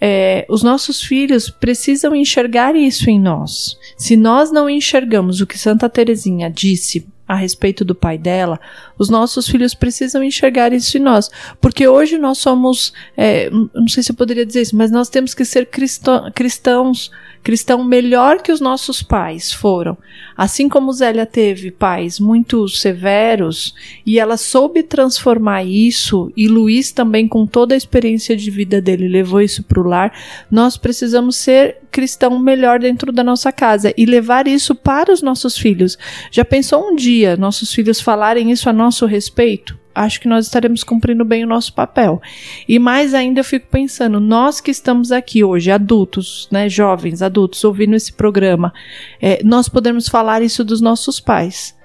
é, 0.04 0.44
os 0.48 0.64
nossos 0.64 1.00
filhos 1.00 1.48
precisam 1.48 2.12
enxergar 2.12 2.74
isso 2.74 3.08
em 3.08 3.20
nós. 3.20 3.78
Se 3.96 4.16
nós 4.16 4.50
não 4.50 4.68
enxergamos 4.68 5.40
o 5.40 5.46
que 5.46 5.56
Santa 5.56 5.88
Teresinha 5.88 6.50
disse 6.50 7.06
a 7.28 7.36
respeito 7.36 7.84
do 7.84 7.94
pai 7.94 8.18
dela, 8.18 8.58
os 8.98 9.08
nossos 9.08 9.46
filhos 9.46 9.74
precisam 9.74 10.24
enxergar 10.24 10.72
isso 10.72 10.98
em 10.98 11.00
nós. 11.00 11.30
Porque 11.60 11.86
hoje 11.86 12.18
nós 12.18 12.38
somos, 12.38 12.92
é, 13.16 13.48
não 13.48 13.86
sei 13.86 14.02
se 14.02 14.10
eu 14.10 14.16
poderia 14.16 14.44
dizer 14.44 14.62
isso, 14.62 14.76
mas 14.76 14.90
nós 14.90 15.08
temos 15.08 15.34
que 15.34 15.44
ser 15.44 15.66
cristã- 15.66 16.32
cristãos, 16.34 17.08
cristão 17.42 17.82
melhor 17.82 18.40
que 18.40 18.52
os 18.52 18.60
nossos 18.60 19.02
pais 19.02 19.52
foram. 19.52 19.98
Assim 20.36 20.68
como 20.68 20.92
Zélia 20.92 21.26
teve 21.26 21.70
pais 21.70 22.20
muito 22.20 22.68
severos 22.68 23.74
e 24.06 24.18
ela 24.18 24.36
soube 24.36 24.82
transformar 24.82 25.64
isso, 25.64 26.32
e 26.36 26.48
Luiz 26.48 26.92
também, 26.92 27.26
com 27.26 27.46
toda 27.46 27.74
a 27.74 27.76
experiência 27.76 28.36
de 28.36 28.50
vida 28.50 28.80
dele, 28.80 29.08
levou 29.08 29.40
isso 29.40 29.62
para 29.62 29.80
o 29.80 29.86
lar, 29.86 30.12
nós 30.50 30.76
precisamos 30.76 31.36
ser 31.36 31.78
cristão 31.90 32.38
melhor 32.38 32.78
dentro 32.78 33.12
da 33.12 33.22
nossa 33.22 33.52
casa 33.52 33.92
e 33.96 34.06
levar 34.06 34.46
isso 34.46 34.74
para 34.74 35.12
os 35.12 35.20
nossos 35.20 35.58
filhos. 35.58 35.98
Já 36.30 36.44
pensou 36.44 36.90
um 36.90 36.96
dia 36.96 37.36
nossos 37.36 37.72
filhos 37.72 38.00
falarem 38.00 38.50
isso 38.50 38.70
a 38.70 38.72
nosso 38.72 39.04
respeito? 39.04 39.81
Acho 39.94 40.20
que 40.20 40.28
nós 40.28 40.46
estaremos 40.46 40.82
cumprindo 40.82 41.24
bem 41.24 41.44
o 41.44 41.46
nosso 41.46 41.72
papel. 41.74 42.20
E 42.68 42.78
mais 42.78 43.14
ainda 43.14 43.40
eu 43.40 43.44
fico 43.44 43.66
pensando, 43.68 44.20
nós 44.20 44.60
que 44.60 44.70
estamos 44.70 45.12
aqui 45.12 45.44
hoje, 45.44 45.70
adultos, 45.70 46.48
né, 46.50 46.68
jovens, 46.68 47.22
adultos, 47.22 47.62
ouvindo 47.64 47.94
esse 47.94 48.12
programa, 48.12 48.72
é, 49.20 49.40
nós 49.44 49.68
podemos 49.68 50.08
falar 50.08 50.42
isso 50.42 50.64
dos 50.64 50.80
nossos 50.80 51.20
pais. 51.20 51.76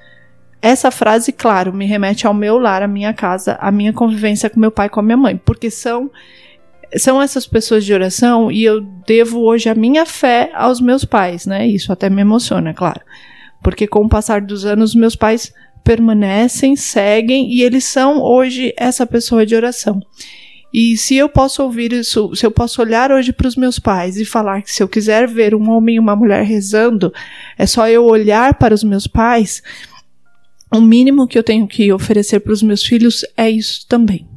Essa 0.61 0.89
frase, 0.89 1.31
claro, 1.31 1.73
me 1.73 1.85
remete 1.85 2.25
ao 2.25 2.33
meu 2.33 2.57
lar, 2.57 2.81
à 2.81 2.87
minha 2.87 3.13
casa, 3.13 3.57
à 3.59 3.71
minha 3.71 3.93
convivência 3.93 4.49
com 4.49 4.59
meu 4.59 4.71
pai 4.71 4.87
e 4.87 4.89
com 4.89 4.99
a 4.99 5.03
minha 5.03 5.17
mãe, 5.17 5.37
porque 5.37 5.69
são 5.69 6.09
são 6.95 7.21
essas 7.21 7.45
pessoas 7.45 7.83
de 7.83 7.93
oração 7.93 8.49
e 8.49 8.63
eu 8.63 8.81
devo 9.05 9.41
hoje 9.41 9.69
a 9.69 9.75
minha 9.75 10.05
fé 10.05 10.49
aos 10.53 10.79
meus 10.79 11.03
pais, 11.03 11.45
né? 11.45 11.67
Isso 11.67 11.91
até 11.91 12.09
me 12.09 12.21
emociona, 12.21 12.73
claro. 12.73 13.01
Porque 13.61 13.87
com 13.87 14.05
o 14.05 14.09
passar 14.09 14.41
dos 14.41 14.65
anos, 14.65 14.95
meus 14.95 15.15
pais 15.15 15.53
permanecem, 15.87 16.75
seguem 16.75 17.49
e 17.49 17.63
eles 17.63 17.85
são 17.85 18.21
hoje 18.21 18.73
essa 18.75 19.07
pessoa 19.07 19.45
de 19.45 19.55
oração. 19.55 20.01
E 20.73 20.97
se 20.97 21.15
eu 21.15 21.29
posso 21.29 21.63
ouvir 21.63 21.93
isso, 21.93 22.35
se 22.35 22.45
eu 22.45 22.51
posso 22.51 22.81
olhar 22.81 23.09
hoje 23.09 23.31
para 23.31 23.47
os 23.47 23.55
meus 23.55 23.79
pais 23.79 24.17
e 24.17 24.25
falar 24.25 24.61
que 24.61 24.69
se 24.69 24.83
eu 24.83 24.87
quiser 24.89 25.29
ver 25.29 25.55
um 25.55 25.69
homem 25.69 25.95
e 25.95 25.99
uma 25.99 26.13
mulher 26.13 26.43
rezando, 26.43 27.13
é 27.57 27.65
só 27.65 27.87
eu 27.87 28.03
olhar 28.03 28.55
para 28.55 28.73
os 28.73 28.83
meus 28.83 29.07
pais, 29.07 29.63
o 30.69 30.81
mínimo 30.81 31.25
que 31.25 31.39
eu 31.39 31.43
tenho 31.43 31.65
que 31.65 31.89
oferecer 31.93 32.41
para 32.41 32.51
os 32.51 32.61
meus 32.61 32.83
filhos 32.83 33.25
é 33.37 33.49
isso 33.49 33.87
também. 33.87 34.27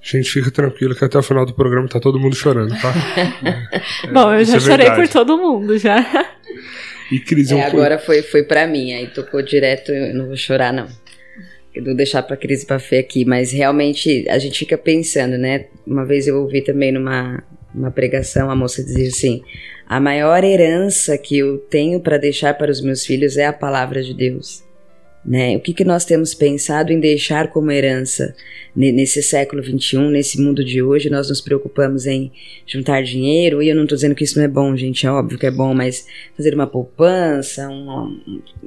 Gente, 0.00 0.30
fica 0.30 0.50
tranquilo 0.50 0.94
que 0.94 1.04
até 1.04 1.18
o 1.18 1.22
final 1.22 1.44
do 1.44 1.52
programa 1.52 1.88
tá 1.88 2.00
todo 2.00 2.18
mundo 2.18 2.34
chorando, 2.34 2.74
tá? 2.80 2.94
Bom, 4.12 4.32
eu 4.32 4.40
isso 4.40 4.52
já 4.52 4.56
é 4.56 4.60
chorei 4.60 4.86
verdade. 4.86 5.08
por 5.08 5.12
todo 5.12 5.36
mundo 5.36 5.76
já. 5.76 5.98
E 7.14 7.20
Cris, 7.20 7.52
É, 7.52 7.62
agora 7.62 7.96
foi, 7.96 8.22
foi 8.22 8.42
pra 8.42 8.66
mim, 8.66 8.92
aí 8.92 9.06
tocou 9.06 9.40
direto, 9.40 9.92
eu 9.92 10.12
não 10.12 10.26
vou 10.26 10.36
chorar, 10.36 10.72
não. 10.72 10.88
Eu 11.72 11.84
vou 11.84 11.94
deixar 11.94 12.24
pra 12.24 12.36
Cris 12.36 12.64
e 12.64 12.66
pra 12.66 12.80
Fê 12.80 12.98
aqui, 12.98 13.24
mas 13.24 13.52
realmente 13.52 14.26
a 14.28 14.36
gente 14.36 14.58
fica 14.58 14.76
pensando, 14.76 15.38
né? 15.38 15.66
Uma 15.86 16.04
vez 16.04 16.26
eu 16.26 16.40
ouvi 16.40 16.60
também 16.60 16.90
numa 16.90 17.40
uma 17.72 17.90
pregação 17.92 18.50
a 18.50 18.56
moça 18.56 18.82
dizer 18.82 19.08
assim: 19.08 19.42
a 19.86 20.00
maior 20.00 20.42
herança 20.42 21.16
que 21.16 21.38
eu 21.38 21.58
tenho 21.58 22.00
para 22.00 22.18
deixar 22.18 22.54
para 22.54 22.70
os 22.70 22.80
meus 22.80 23.06
filhos 23.06 23.36
é 23.36 23.46
a 23.46 23.52
palavra 23.52 24.02
de 24.02 24.12
Deus. 24.12 24.64
Né? 25.24 25.56
O 25.56 25.60
que, 25.60 25.72
que 25.72 25.84
nós 25.84 26.04
temos 26.04 26.34
pensado 26.34 26.92
em 26.92 27.00
deixar 27.00 27.48
como 27.48 27.70
herança 27.70 28.34
Ne- 28.76 28.90
nesse 28.90 29.22
século 29.22 29.62
XXI, 29.62 29.98
nesse 30.10 30.40
mundo 30.40 30.64
de 30.64 30.82
hoje? 30.82 31.08
Nós 31.08 31.28
nos 31.28 31.40
preocupamos 31.40 32.06
em 32.06 32.32
juntar 32.66 33.02
dinheiro, 33.02 33.62
e 33.62 33.68
eu 33.68 33.76
não 33.76 33.84
estou 33.84 33.96
dizendo 33.96 34.14
que 34.14 34.24
isso 34.24 34.36
não 34.36 34.44
é 34.44 34.48
bom, 34.48 34.76
gente, 34.76 35.06
é 35.06 35.10
óbvio 35.10 35.38
que 35.38 35.46
é 35.46 35.50
bom, 35.50 35.72
mas 35.72 36.06
fazer 36.36 36.54
uma 36.54 36.66
poupança, 36.66 37.68
um 37.68 38.20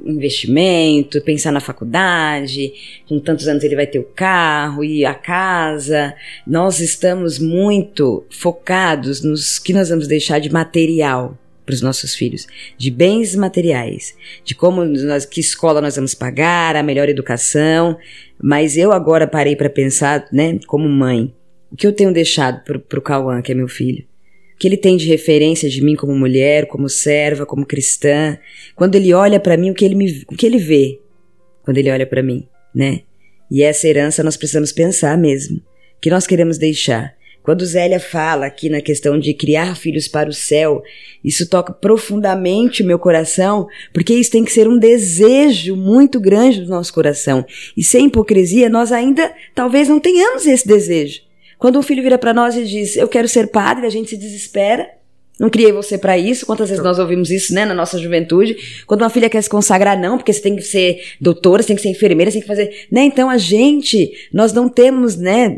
investimento, 0.06 1.20
pensar 1.20 1.52
na 1.52 1.60
faculdade, 1.60 2.72
com 3.06 3.20
tantos 3.20 3.46
anos 3.48 3.62
ele 3.62 3.76
vai 3.76 3.86
ter 3.86 3.98
o 3.98 4.04
carro 4.04 4.82
e 4.82 5.04
a 5.04 5.14
casa. 5.14 6.14
Nós 6.46 6.80
estamos 6.80 7.38
muito 7.38 8.24
focados 8.30 9.22
nos 9.22 9.58
que 9.58 9.72
nós 9.74 9.90
vamos 9.90 10.08
deixar 10.08 10.38
de 10.38 10.50
material 10.50 11.36
para 11.68 11.74
os 11.74 11.82
nossos 11.82 12.14
filhos, 12.14 12.46
de 12.78 12.90
bens 12.90 13.36
materiais, 13.36 14.16
de 14.42 14.54
como 14.54 14.82
nós, 14.86 15.26
que 15.26 15.38
escola 15.38 15.82
nós 15.82 15.96
vamos 15.96 16.14
pagar, 16.14 16.74
a 16.76 16.82
melhor 16.82 17.10
educação. 17.10 17.98
Mas 18.42 18.78
eu 18.78 18.90
agora 18.90 19.26
parei 19.26 19.54
para 19.54 19.68
pensar, 19.68 20.26
né, 20.32 20.58
como 20.66 20.88
mãe, 20.88 21.34
o 21.70 21.76
que 21.76 21.86
eu 21.86 21.92
tenho 21.92 22.10
deixado 22.10 22.64
pro, 22.64 22.80
pro 22.80 23.02
Cauã, 23.02 23.42
que 23.42 23.52
é 23.52 23.54
meu 23.54 23.68
filho? 23.68 24.02
que 24.58 24.66
ele 24.66 24.76
tem 24.76 24.96
de 24.96 25.06
referência 25.06 25.68
de 25.68 25.80
mim 25.80 25.94
como 25.94 26.12
mulher, 26.12 26.66
como 26.66 26.88
serva, 26.88 27.46
como 27.46 27.64
cristã. 27.64 28.36
Quando 28.74 28.96
ele 28.96 29.14
olha 29.14 29.38
para 29.38 29.56
mim, 29.56 29.70
o 29.70 29.74
que 29.74 29.84
ele 29.84 29.94
me, 29.94 30.24
o 30.26 30.34
que 30.34 30.44
ele 30.44 30.58
vê 30.58 30.98
quando 31.62 31.78
ele 31.78 31.88
olha 31.88 32.04
para 32.04 32.24
mim, 32.24 32.48
né? 32.74 33.02
E 33.48 33.62
essa 33.62 33.86
herança 33.86 34.20
nós 34.24 34.36
precisamos 34.36 34.72
pensar 34.72 35.16
mesmo, 35.16 35.62
que 36.00 36.10
nós 36.10 36.26
queremos 36.26 36.58
deixar. 36.58 37.14
Quando 37.48 37.64
Zélia 37.64 37.98
fala 37.98 38.44
aqui 38.44 38.68
na 38.68 38.82
questão 38.82 39.18
de 39.18 39.32
criar 39.32 39.74
filhos 39.74 40.06
para 40.06 40.28
o 40.28 40.34
céu, 40.34 40.82
isso 41.24 41.48
toca 41.48 41.72
profundamente 41.72 42.82
o 42.82 42.86
meu 42.86 42.98
coração, 42.98 43.66
porque 43.90 44.12
isso 44.12 44.30
tem 44.30 44.44
que 44.44 44.52
ser 44.52 44.68
um 44.68 44.76
desejo 44.76 45.74
muito 45.74 46.20
grande 46.20 46.60
do 46.60 46.68
nosso 46.68 46.92
coração. 46.92 47.46
E 47.74 47.82
sem 47.82 48.04
hipocrisia, 48.04 48.68
nós 48.68 48.92
ainda 48.92 49.34
talvez 49.54 49.88
não 49.88 49.98
tenhamos 49.98 50.44
esse 50.44 50.68
desejo. 50.68 51.22
Quando 51.58 51.78
um 51.78 51.82
filho 51.82 52.02
vira 52.02 52.18
para 52.18 52.34
nós 52.34 52.54
e 52.54 52.66
diz, 52.66 52.98
eu 52.98 53.08
quero 53.08 53.26
ser 53.26 53.46
padre, 53.46 53.86
a 53.86 53.90
gente 53.90 54.10
se 54.10 54.18
desespera. 54.18 54.97
Não 55.38 55.48
criei 55.48 55.70
você 55.72 55.96
para 55.96 56.18
isso. 56.18 56.44
Quantas 56.44 56.68
vezes 56.68 56.82
nós 56.82 56.98
ouvimos 56.98 57.30
isso, 57.30 57.54
né, 57.54 57.64
na 57.64 57.74
nossa 57.74 57.98
juventude? 57.98 58.56
Quando 58.86 59.02
uma 59.02 59.10
filha 59.10 59.30
quer 59.30 59.42
se 59.42 59.48
consagrar, 59.48 59.98
não, 59.98 60.16
porque 60.16 60.32
você 60.32 60.40
tem 60.40 60.56
que 60.56 60.62
ser 60.62 61.00
doutora, 61.20 61.62
você 61.62 61.68
tem 61.68 61.76
que 61.76 61.82
ser 61.82 61.90
enfermeira, 61.90 62.30
você 62.30 62.38
tem 62.38 62.42
que 62.42 62.48
fazer, 62.48 62.86
né? 62.90 63.04
Então 63.04 63.30
a 63.30 63.38
gente, 63.38 64.10
nós 64.32 64.52
não 64.52 64.68
temos, 64.68 65.16
né, 65.16 65.56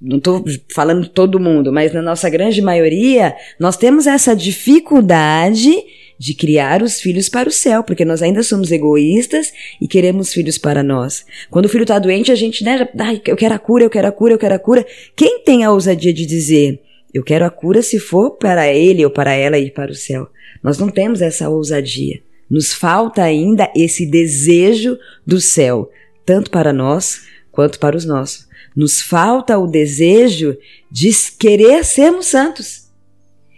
não 0.00 0.18
tô 0.18 0.44
falando 0.74 1.08
todo 1.08 1.38
mundo, 1.38 1.72
mas 1.72 1.92
na 1.92 2.02
nossa 2.02 2.28
grande 2.28 2.60
maioria, 2.60 3.34
nós 3.60 3.76
temos 3.76 4.06
essa 4.06 4.34
dificuldade 4.34 5.72
de 6.18 6.34
criar 6.34 6.82
os 6.82 7.00
filhos 7.00 7.28
para 7.28 7.48
o 7.48 7.52
céu, 7.52 7.84
porque 7.84 8.04
nós 8.04 8.22
ainda 8.22 8.42
somos 8.42 8.72
egoístas 8.72 9.52
e 9.80 9.86
queremos 9.86 10.32
filhos 10.32 10.58
para 10.58 10.82
nós. 10.82 11.24
Quando 11.50 11.66
o 11.66 11.68
filho 11.68 11.82
está 11.82 11.98
doente, 11.98 12.32
a 12.32 12.34
gente, 12.34 12.64
né, 12.64 12.88
ai, 12.98 13.20
eu 13.26 13.36
quero 13.36 13.54
a 13.54 13.58
cura, 13.58 13.84
eu 13.84 13.90
quero 13.90 14.08
a 14.08 14.12
cura, 14.12 14.34
eu 14.34 14.38
quero 14.38 14.54
a 14.54 14.58
cura. 14.58 14.86
Quem 15.14 15.40
tem 15.40 15.62
a 15.62 15.70
ousadia 15.70 16.12
de 16.12 16.24
dizer, 16.24 16.80
eu 17.16 17.22
quero 17.22 17.46
a 17.46 17.50
cura 17.50 17.80
se 17.80 17.98
for 17.98 18.32
para 18.32 18.70
ele 18.70 19.02
ou 19.02 19.10
para 19.10 19.32
ela 19.32 19.58
ir 19.58 19.72
para 19.72 19.90
o 19.90 19.94
céu? 19.94 20.28
Nós 20.62 20.76
não 20.76 20.90
temos 20.90 21.22
essa 21.22 21.48
ousadia. 21.48 22.20
Nos 22.48 22.74
falta 22.74 23.22
ainda 23.22 23.72
esse 23.74 24.04
desejo 24.04 24.98
do 25.26 25.40
céu, 25.40 25.90
tanto 26.26 26.50
para 26.50 26.74
nós 26.74 27.22
quanto 27.50 27.78
para 27.78 27.96
os 27.96 28.04
nossos. 28.04 28.46
Nos 28.76 29.00
falta 29.00 29.56
o 29.56 29.66
desejo 29.66 30.58
de 30.90 31.10
querer 31.38 31.86
sermos 31.86 32.26
santos. 32.26 32.84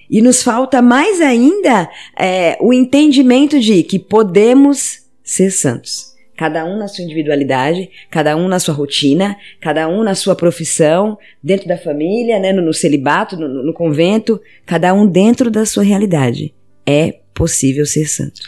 E 0.08 0.22
nos 0.22 0.40
falta 0.40 0.80
mais 0.80 1.20
ainda 1.20 1.90
é, 2.16 2.56
o 2.60 2.72
entendimento 2.72 3.58
de 3.58 3.82
que 3.82 3.98
podemos 3.98 5.00
ser 5.24 5.50
santos. 5.50 6.14
Cada 6.38 6.64
um 6.64 6.78
na 6.78 6.86
sua 6.86 7.02
individualidade, 7.02 7.90
cada 8.08 8.36
um 8.36 8.46
na 8.46 8.60
sua 8.60 8.72
rotina, 8.72 9.36
cada 9.60 9.88
um 9.88 10.04
na 10.04 10.14
sua 10.14 10.36
profissão, 10.36 11.18
dentro 11.42 11.66
da 11.66 11.76
família, 11.76 12.38
né, 12.38 12.52
no, 12.52 12.62
no 12.62 12.72
celibato, 12.72 13.36
no, 13.36 13.64
no 13.64 13.72
convento, 13.74 14.40
cada 14.64 14.94
um 14.94 15.04
dentro 15.04 15.50
da 15.50 15.66
sua 15.66 15.82
realidade. 15.82 16.54
É 16.86 17.18
possível 17.34 17.84
ser 17.84 18.06
santo. 18.06 18.40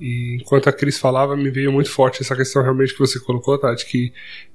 E 0.00 0.38
enquanto 0.40 0.68
a 0.68 0.72
Cris 0.72 0.98
falava, 0.98 1.36
me 1.36 1.50
veio 1.50 1.70
muito 1.70 1.90
forte 1.90 2.22
essa 2.22 2.34
questão 2.34 2.62
realmente 2.62 2.94
que 2.94 2.98
você 2.98 3.20
colocou, 3.20 3.58
Tati, 3.58 3.86
que 3.86 4.10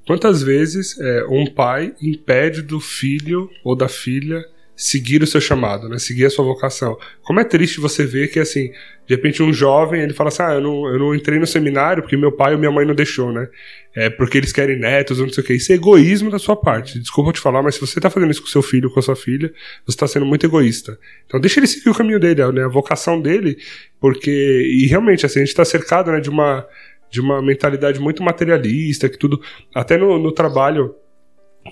quantas 0.06 0.42
vezes 0.42 1.00
é, 1.00 1.26
um 1.30 1.46
pai 1.46 1.94
impede 2.02 2.64
do 2.64 2.80
filho 2.80 3.50
ou 3.64 3.76
da 3.76 3.88
filha 3.88 4.44
seguir 4.80 5.22
o 5.22 5.28
seu 5.28 5.42
chamado, 5.42 5.90
né? 5.90 6.00
Seguir 6.00 6.26
a 6.26 6.30
sua 6.30 6.46
vocação. 6.46 6.98
Como 7.22 7.38
é 7.38 7.44
triste 7.44 7.82
você 7.82 8.06
ver 8.06 8.30
que, 8.30 8.40
assim, 8.40 8.72
de 9.06 9.14
repente 9.14 9.44
um 9.44 9.52
jovem, 9.52 10.02
ele 10.02 10.14
fala 10.14 10.30
assim, 10.30 10.42
ah, 10.42 10.54
eu 10.54 10.62
não, 10.62 10.88
eu 10.88 10.98
não 10.98 11.14
entrei 11.14 11.38
no 11.38 11.46
seminário 11.46 12.02
porque 12.02 12.16
meu 12.16 12.32
pai 12.32 12.54
ou 12.54 12.60
minha 12.60 12.72
mãe 12.72 12.86
não 12.86 12.96
deixou, 12.96 13.30
né? 13.30 13.50
É 13.94 14.10
porque 14.10 14.38
eles 14.38 14.54
querem 14.54 14.80
netos 14.80 15.20
ou 15.20 15.26
não 15.26 15.34
sei 15.34 15.44
o 15.44 15.48
que. 15.48 15.54
Isso 15.54 15.74
é 15.74 15.76
egoísmo 15.76 16.32
da 16.32 16.40
sua 16.40 16.56
parte. 16.56 16.98
Desculpa 16.98 17.34
te 17.34 17.42
falar, 17.42 17.62
mas 17.62 17.76
se 17.76 17.82
você 17.82 18.00
tá 18.00 18.10
fazendo 18.10 18.32
isso 18.32 18.42
com 18.42 18.48
seu 18.48 18.62
filho 18.62 18.90
com 18.90 19.02
a 19.02 19.04
sua 19.04 19.18
filha, 19.18 19.54
você 19.86 19.98
tá 19.98 20.08
sendo 20.08 20.26
muito 20.26 20.46
egoísta. 20.46 20.98
Então 21.26 21.42
deixa 21.42 21.60
ele 21.60 21.68
seguir 21.68 21.90
o 21.90 21.94
caminho 21.94 22.20
dele, 22.20 22.50
né? 22.54 22.64
A 22.64 22.70
vocação 22.70 23.20
dele, 23.20 23.58
porque... 24.00 24.32
E 24.32 24.88
realmente, 24.88 25.26
assim, 25.26 25.42
a 25.42 25.46
gente 25.46 25.56
tá 25.56 25.66
cercado, 25.66 26.10
né, 26.10 26.22
de 26.22 26.30
uma, 26.30 26.66
de 27.12 27.20
uma 27.20 27.42
mentalidade 27.42 28.00
muito 28.00 28.24
materialista, 28.24 29.10
que 29.10 29.18
tudo... 29.18 29.42
Até 29.76 29.98
no, 29.98 30.18
no 30.18 30.32
trabalho 30.32 30.96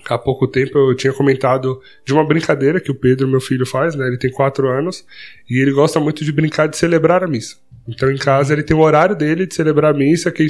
há 0.09 0.17
pouco 0.17 0.47
tempo 0.47 0.77
eu 0.77 0.95
tinha 0.95 1.13
comentado 1.13 1.81
de 2.05 2.13
uma 2.13 2.25
brincadeira 2.25 2.79
que 2.79 2.91
o 2.91 2.95
Pedro, 2.95 3.27
meu 3.27 3.41
filho, 3.41 3.65
faz, 3.65 3.95
né? 3.95 4.07
Ele 4.07 4.17
tem 4.17 4.31
quatro 4.31 4.67
anos 4.67 5.05
e 5.49 5.59
ele 5.59 5.71
gosta 5.71 5.99
muito 5.99 6.23
de 6.23 6.31
brincar 6.31 6.67
de 6.67 6.77
celebrar 6.77 7.23
a 7.23 7.27
missa. 7.27 7.57
Então 7.88 8.11
em 8.11 8.17
casa 8.17 8.53
ele 8.53 8.63
tem 8.63 8.75
o 8.75 8.81
horário 8.81 9.15
dele 9.15 9.45
de 9.45 9.55
celebrar 9.55 9.93
a 9.93 9.97
missa, 9.97 10.29
que 10.29 10.47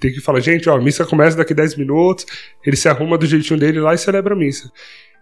tem 0.00 0.12
que 0.12 0.20
falar, 0.20 0.40
gente, 0.40 0.68
ó, 0.68 0.76
a 0.76 0.80
missa 0.80 1.04
começa 1.04 1.36
daqui 1.36 1.52
10 1.52 1.76
minutos, 1.76 2.24
ele 2.64 2.76
se 2.76 2.88
arruma 2.88 3.18
do 3.18 3.26
jeitinho 3.26 3.60
dele 3.60 3.80
lá 3.80 3.92
e 3.94 3.98
celebra 3.98 4.34
a 4.34 4.36
missa. 4.36 4.70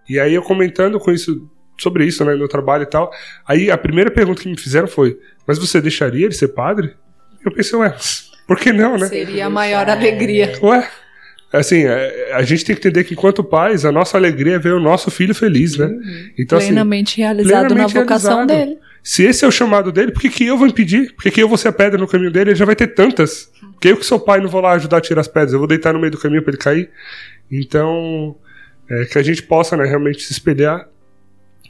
E 0.08 0.20
aí 0.20 0.34
eu 0.34 0.42
comentando 0.42 0.98
com 1.00 1.10
isso, 1.10 1.50
sobre 1.76 2.04
isso, 2.06 2.24
né, 2.24 2.34
no 2.34 2.46
trabalho 2.46 2.84
e 2.84 2.86
tal, 2.86 3.10
aí 3.46 3.70
a 3.70 3.76
primeira 3.76 4.10
pergunta 4.10 4.40
que 4.40 4.48
me 4.48 4.58
fizeram 4.58 4.86
foi, 4.86 5.18
mas 5.46 5.58
você 5.58 5.80
deixaria 5.80 6.26
ele 6.26 6.34
ser 6.34 6.48
padre? 6.48 6.94
Eu 7.44 7.52
pensei, 7.52 7.78
ué, 7.78 7.94
por 8.46 8.56
que 8.58 8.72
não, 8.72 8.96
né? 8.96 9.06
Seria 9.08 9.46
a 9.46 9.50
maior 9.50 9.88
alegria. 9.90 10.56
Ué, 10.62 10.88
Assim, 11.52 11.84
é, 11.84 12.32
a 12.34 12.42
gente 12.42 12.64
tem 12.64 12.76
que 12.76 12.80
entender 12.80 13.04
que 13.04 13.14
enquanto 13.14 13.42
pais, 13.42 13.84
a 13.84 13.92
nossa 13.92 14.18
alegria 14.18 14.56
é 14.56 14.58
ver 14.58 14.74
o 14.74 14.80
nosso 14.80 15.10
filho 15.10 15.34
feliz, 15.34 15.78
né? 15.78 15.86
Uhum. 15.86 16.30
Então, 16.38 16.58
assim, 16.58 16.68
plenamente 16.68 17.14
assim, 17.14 17.22
realizado 17.22 17.66
plenamente 17.66 17.94
na 17.94 18.00
vocação 18.00 18.36
realizado. 18.36 18.66
dele. 18.66 18.78
Se 19.02 19.22
esse 19.22 19.44
é 19.44 19.48
o 19.48 19.50
chamado 19.50 19.90
dele, 19.90 20.12
por 20.12 20.20
que, 20.20 20.28
que 20.28 20.44
eu 20.44 20.58
vou 20.58 20.66
impedir? 20.66 21.14
Por 21.14 21.22
que, 21.22 21.30
que 21.30 21.42
eu 21.42 21.48
vou 21.48 21.56
ser 21.56 21.68
a 21.68 21.72
pedra 21.72 21.98
no 21.98 22.06
caminho 22.06 22.30
dele? 22.30 22.50
Ele 22.50 22.58
já 22.58 22.66
vai 22.66 22.76
ter 22.76 22.88
tantas. 22.88 23.50
Porque 23.72 23.88
eu 23.88 23.96
que 23.96 24.04
sou 24.04 24.20
pai 24.20 24.40
não 24.40 24.48
vou 24.48 24.60
lá 24.60 24.72
ajudar 24.72 24.98
a 24.98 25.00
tirar 25.00 25.22
as 25.22 25.28
pedras, 25.28 25.52
eu 25.54 25.58
vou 25.58 25.68
deitar 25.68 25.94
no 25.94 25.98
meio 25.98 26.10
do 26.10 26.18
caminho 26.18 26.42
para 26.42 26.50
ele 26.50 26.58
cair. 26.58 26.90
Então, 27.50 28.36
é, 28.90 29.04
que 29.06 29.18
a 29.18 29.22
gente 29.22 29.42
possa 29.42 29.76
né, 29.76 29.86
realmente 29.86 30.22
se 30.22 30.32
espelhar 30.32 30.86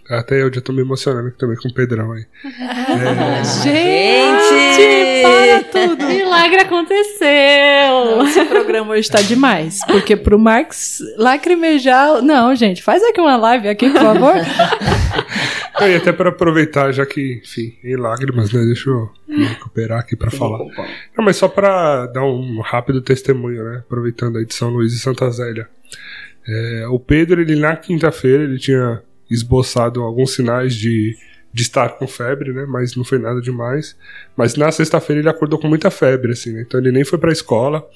até 0.08 0.40
eu 0.40 0.52
já 0.52 0.60
tô 0.60 0.72
me 0.72 0.80
emocionando 0.80 1.30
também 1.32 1.56
com 1.56 1.68
o 1.68 1.74
Pedrão 1.74 2.12
aí. 2.12 2.24
é... 2.44 3.44
Gente! 3.62 5.22
Para 5.22 5.86
tudo! 5.86 6.06
Milagre 6.06 6.60
aconteceu! 6.60 8.22
Esse 8.26 8.44
programa 8.46 8.92
hoje 8.92 9.10
tá 9.10 9.20
demais. 9.20 9.80
Porque 9.86 10.16
pro 10.16 10.38
Marx 10.38 11.00
lacrimejar. 11.16 12.22
Não, 12.22 12.54
gente, 12.54 12.82
faz 12.82 13.02
aqui 13.02 13.20
uma 13.20 13.36
live 13.36 13.68
aqui, 13.68 13.90
por 13.90 14.00
favor. 14.00 14.34
e 15.80 15.94
até 15.94 16.12
para 16.12 16.30
aproveitar, 16.30 16.90
já 16.92 17.04
que, 17.04 17.40
enfim, 17.44 17.76
em 17.84 17.96
lágrimas, 17.96 18.52
né? 18.52 18.64
Deixa 18.64 18.88
eu 18.88 19.10
me 19.28 19.44
recuperar 19.44 20.00
aqui 20.00 20.16
para 20.16 20.30
falar. 20.30 20.58
Não, 21.16 21.24
mas 21.24 21.36
só 21.36 21.48
para 21.48 22.06
dar 22.06 22.24
um 22.24 22.60
rápido 22.60 23.02
testemunho, 23.02 23.62
né? 23.62 23.82
Aproveitando 23.86 24.38
a 24.38 24.40
edição 24.40 24.70
Luiz 24.70 24.92
e 24.94 24.98
Santa 24.98 25.30
Zélia. 25.30 25.68
É, 26.48 26.86
o 26.88 26.98
Pedro, 26.98 27.42
ele 27.42 27.56
na 27.56 27.76
quinta-feira, 27.76 28.42
ele 28.44 28.58
tinha 28.58 29.02
esboçado 29.30 30.02
alguns 30.02 30.34
sinais 30.34 30.74
de, 30.74 31.16
de 31.52 31.62
estar 31.62 31.90
com 31.90 32.06
febre, 32.06 32.52
né? 32.52 32.66
Mas 32.68 32.96
não 32.96 33.04
foi 33.04 33.18
nada 33.18 33.40
demais. 33.40 33.96
Mas 34.36 34.54
na 34.56 34.70
sexta-feira 34.70 35.20
ele 35.20 35.28
acordou 35.28 35.58
com 35.58 35.68
muita 35.68 35.90
febre, 35.90 36.32
assim, 36.32 36.52
né? 36.52 36.62
Então 36.66 36.80
ele 36.80 36.92
nem 36.92 37.04
foi 37.04 37.18
pra 37.18 37.32
escola. 37.32 37.86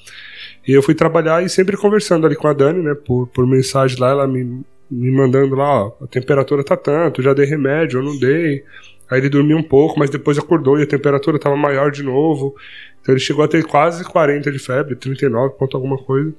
E 0.67 0.71
eu 0.71 0.81
fui 0.81 0.95
trabalhar 0.95 1.43
e 1.43 1.49
sempre 1.49 1.75
conversando 1.75 2.25
ali 2.25 2.35
com 2.35 2.47
a 2.47 2.53
Dani, 2.53 2.81
né? 2.81 2.95
Por, 2.95 3.27
por 3.27 3.45
mensagem 3.45 3.99
lá, 3.99 4.11
ela 4.11 4.27
me, 4.27 4.63
me 4.89 5.11
mandando 5.11 5.55
lá, 5.55 5.85
ó, 5.85 5.93
a 6.01 6.07
temperatura 6.07 6.63
tá 6.63 6.77
tanto, 6.77 7.21
já 7.21 7.33
dei 7.33 7.45
remédio, 7.45 7.99
eu 7.99 8.03
não 8.03 8.17
dei. 8.17 8.63
Aí 9.09 9.19
ele 9.19 9.29
dormiu 9.29 9.57
um 9.57 9.63
pouco, 9.63 9.99
mas 9.99 10.09
depois 10.09 10.37
acordou 10.37 10.79
e 10.79 10.83
a 10.83 10.87
temperatura 10.87 11.37
tava 11.37 11.55
maior 11.55 11.91
de 11.91 12.03
novo. 12.03 12.55
Então 13.01 13.13
ele 13.13 13.19
chegou 13.19 13.43
a 13.43 13.47
ter 13.47 13.63
quase 13.63 14.03
40 14.03 14.51
de 14.51 14.59
febre, 14.59 14.95
39 14.95 15.55
ponto 15.55 15.75
alguma 15.75 15.97
coisa. 15.97 16.33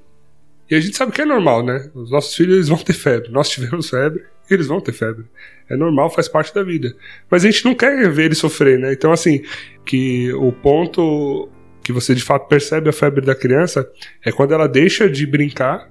E 0.75 0.77
a 0.77 0.81
gente 0.81 0.97
sabe 0.97 1.13
que 1.13 1.23
é 1.23 1.25
normal, 1.25 1.65
né? 1.65 1.91
Os 1.95 2.11
nossos 2.11 2.35
filhos 2.35 2.69
vão 2.69 2.79
ter 2.79 2.93
febre. 2.93 3.31
Nós 3.31 3.49
tivemos 3.49 3.89
febre 3.89 4.25
eles 4.51 4.67
vão 4.67 4.81
ter 4.81 4.93
febre. 4.93 5.25
É 5.69 5.77
normal, 5.77 6.11
faz 6.11 6.29
parte 6.29 6.55
da 6.55 6.63
vida. 6.63 6.95
Mas 7.31 7.45
a 7.45 7.51
gente 7.51 7.65
não 7.65 7.75
quer 7.75 8.11
ver 8.11 8.25
eles 8.25 8.39
sofrer, 8.39 8.79
né? 8.79 8.93
Então, 8.93 9.13
assim, 9.13 9.43
que 9.85 10.33
o 10.35 10.53
ponto 10.53 11.49
que 11.83 11.93
você 11.93 12.15
de 12.15 12.23
fato 12.23 12.49
percebe 12.49 12.89
a 12.89 12.93
febre 12.93 13.25
da 13.25 13.35
criança 13.35 13.89
é 14.25 14.33
quando 14.33 14.53
ela 14.53 14.67
deixa 14.67 15.09
de 15.09 15.27
brincar 15.27 15.91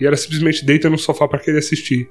e 0.00 0.06
ela 0.06 0.16
simplesmente 0.16 0.64
deita 0.64 0.88
no 0.88 0.98
sofá 0.98 1.26
para 1.26 1.38
querer 1.38 1.58
assistir. 1.58 2.08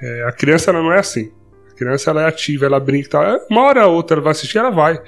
É, 0.00 0.24
a 0.24 0.32
criança 0.32 0.70
ela 0.70 0.82
não 0.82 0.92
é 0.92 0.98
assim. 0.98 1.30
Criança 1.76 2.10
ela 2.10 2.22
é 2.22 2.26
ativa, 2.26 2.66
ela 2.66 2.80
brinca 2.80 3.06
e 3.06 3.10
tal. 3.10 3.24
É, 3.24 3.38
uma 3.50 3.62
hora 3.62 3.86
ou 3.86 3.94
outra 3.94 4.16
ela 4.16 4.22
vai 4.22 4.30
assistir, 4.32 4.58
ela 4.58 4.70
vai. 4.70 5.00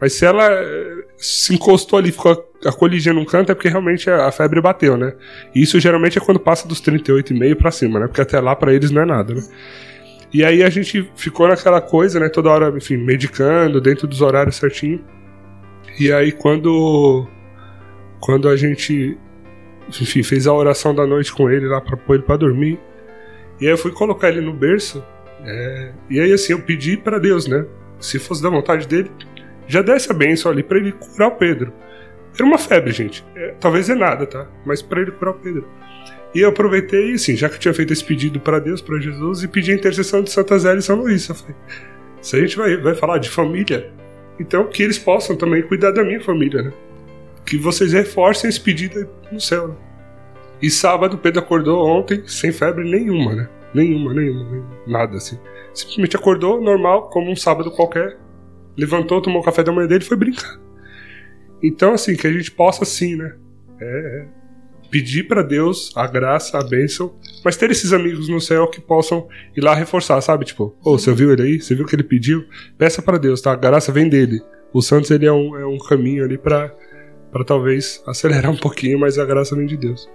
Mas 0.00 0.14
se 0.14 0.24
ela 0.24 0.50
eh, 0.50 1.04
se 1.16 1.54
encostou 1.54 1.98
ali, 1.98 2.10
ficou 2.10 2.50
acolhidinha 2.64 3.14
num 3.14 3.24
canto, 3.24 3.52
é 3.52 3.54
porque 3.54 3.68
realmente 3.68 4.10
a 4.10 4.30
febre 4.32 4.60
bateu, 4.60 4.96
né? 4.96 5.14
E 5.54 5.62
isso 5.62 5.78
geralmente 5.78 6.18
é 6.18 6.20
quando 6.20 6.40
passa 6.40 6.66
dos 6.66 6.80
38,5 6.80 7.54
para 7.56 7.70
cima, 7.70 8.00
né? 8.00 8.06
Porque 8.06 8.20
até 8.20 8.40
lá 8.40 8.56
para 8.56 8.72
eles 8.72 8.90
não 8.90 9.02
é 9.02 9.04
nada, 9.04 9.34
né? 9.34 9.42
E 10.32 10.44
aí 10.44 10.62
a 10.64 10.70
gente 10.70 11.08
ficou 11.14 11.46
naquela 11.46 11.80
coisa, 11.80 12.18
né? 12.18 12.28
Toda 12.28 12.50
hora, 12.50 12.76
enfim, 12.76 12.96
medicando, 12.96 13.80
dentro 13.80 14.06
dos 14.06 14.20
horários 14.20 14.56
certinho. 14.56 15.04
E 15.98 16.12
aí 16.12 16.32
quando 16.32 17.26
quando 18.20 18.48
a 18.48 18.56
gente 18.56 19.16
enfim, 19.88 20.22
fez 20.22 20.46
a 20.46 20.52
oração 20.52 20.94
da 20.94 21.06
noite 21.06 21.32
com 21.32 21.50
ele 21.50 21.66
lá 21.66 21.80
para 21.80 21.96
pôr 21.96 22.14
ele 22.14 22.22
para 22.22 22.36
dormir. 22.36 22.78
E 23.60 23.66
aí 23.66 23.72
eu 23.72 23.78
fui 23.78 23.92
colocar 23.92 24.28
ele 24.28 24.40
no 24.40 24.52
berço. 24.52 25.04
É, 25.44 25.92
e 26.10 26.20
aí 26.20 26.32
assim, 26.32 26.52
eu 26.52 26.60
pedi 26.60 26.96
para 26.96 27.18
Deus, 27.18 27.46
né? 27.46 27.64
Se 28.00 28.18
fosse 28.18 28.42
da 28.42 28.48
vontade 28.48 28.86
dele, 28.86 29.10
já 29.66 29.82
desse 29.82 30.10
a 30.10 30.14
benção 30.14 30.50
ali 30.50 30.62
para 30.62 30.78
ele 30.78 30.92
curar 30.92 31.28
o 31.28 31.36
Pedro. 31.36 31.72
Era 32.34 32.44
uma 32.44 32.58
febre, 32.58 32.92
gente. 32.92 33.24
É, 33.36 33.54
talvez 33.60 33.88
é 33.88 33.94
nada, 33.94 34.26
tá? 34.26 34.48
Mas 34.64 34.82
para 34.82 35.00
ele 35.00 35.12
curar 35.12 35.32
o 35.32 35.38
Pedro. 35.38 35.68
E 36.34 36.40
eu 36.40 36.48
aproveitei, 36.48 37.12
assim, 37.12 37.36
já 37.36 37.48
que 37.48 37.54
eu 37.54 37.60
tinha 37.60 37.74
feito 37.74 37.92
esse 37.92 38.04
pedido 38.04 38.40
para 38.40 38.58
Deus, 38.58 38.82
para 38.82 38.98
Jesus, 38.98 39.44
e 39.44 39.48
pedi 39.48 39.70
a 39.70 39.74
intercessão 39.74 40.20
de 40.20 40.30
Santa 40.30 40.58
Zélia 40.58 40.80
e 40.80 40.82
São 40.82 40.96
Luís. 40.96 41.28
Eu 41.28 41.34
falei, 41.34 41.54
Se 42.20 42.36
a 42.36 42.40
gente 42.40 42.56
vai, 42.56 42.76
vai 42.76 42.94
falar 42.94 43.18
de 43.18 43.30
família, 43.30 43.92
então 44.40 44.66
que 44.66 44.82
eles 44.82 44.98
possam 44.98 45.36
também 45.36 45.62
cuidar 45.62 45.92
da 45.92 46.02
minha 46.02 46.20
família, 46.20 46.62
né? 46.62 46.72
Que 47.46 47.56
vocês 47.56 47.92
reforcem 47.92 48.48
esse 48.48 48.60
pedido 48.60 49.08
no 49.30 49.40
céu. 49.40 49.68
Né? 49.68 49.74
E 50.60 50.70
sábado, 50.70 51.18
Pedro 51.18 51.40
acordou 51.40 51.86
ontem 51.86 52.22
sem 52.26 52.50
febre 52.50 52.82
nenhuma, 52.82 53.34
né? 53.34 53.48
Nenhuma, 53.74 54.14
nenhuma, 54.14 54.44
nenhuma, 54.44 54.80
nada 54.86 55.16
assim. 55.16 55.38
Simplesmente 55.72 56.16
acordou 56.16 56.60
normal, 56.60 57.10
como 57.10 57.30
um 57.30 57.36
sábado 57.36 57.70
qualquer. 57.70 58.16
Levantou, 58.76 59.20
tomou 59.20 59.42
o 59.42 59.44
café 59.44 59.62
da 59.62 59.72
manhã 59.72 59.88
dele 59.88 60.04
e 60.04 60.06
foi 60.06 60.16
brincar. 60.16 60.60
Então, 61.62 61.94
assim, 61.94 62.16
que 62.16 62.26
a 62.26 62.32
gente 62.32 62.50
possa, 62.50 62.84
sim, 62.84 63.16
né? 63.16 63.36
É, 63.80 63.84
é 63.84 64.44
pedir 64.90 65.24
para 65.24 65.42
Deus 65.42 65.90
a 65.96 66.06
graça, 66.06 66.56
a 66.56 66.62
bênção, 66.62 67.16
mas 67.44 67.56
ter 67.56 67.68
esses 67.68 67.92
amigos 67.92 68.28
no 68.28 68.40
céu 68.40 68.68
que 68.68 68.80
possam 68.80 69.26
ir 69.56 69.60
lá 69.60 69.74
reforçar, 69.74 70.20
sabe? 70.20 70.44
Tipo, 70.44 70.76
ô, 70.84 70.92
oh, 70.92 70.98
você 70.98 71.12
viu 71.12 71.32
ele 71.32 71.42
aí? 71.42 71.60
Você 71.60 71.74
viu 71.74 71.84
o 71.84 71.88
que 71.88 71.96
ele 71.96 72.04
pediu? 72.04 72.44
Peça 72.78 73.02
para 73.02 73.18
Deus, 73.18 73.40
tá? 73.40 73.50
A 73.50 73.56
graça 73.56 73.90
vem 73.90 74.08
dele. 74.08 74.40
O 74.72 74.80
Santos, 74.80 75.10
ele 75.10 75.26
é 75.26 75.32
um, 75.32 75.56
é 75.56 75.66
um 75.66 75.78
caminho 75.78 76.24
ali 76.24 76.38
para 76.38 76.72
talvez 77.44 78.02
acelerar 78.06 78.52
um 78.52 78.56
pouquinho, 78.56 79.00
mas 79.00 79.18
a 79.18 79.24
graça 79.24 79.56
vem 79.56 79.66
de 79.66 79.76
Deus. 79.76 80.08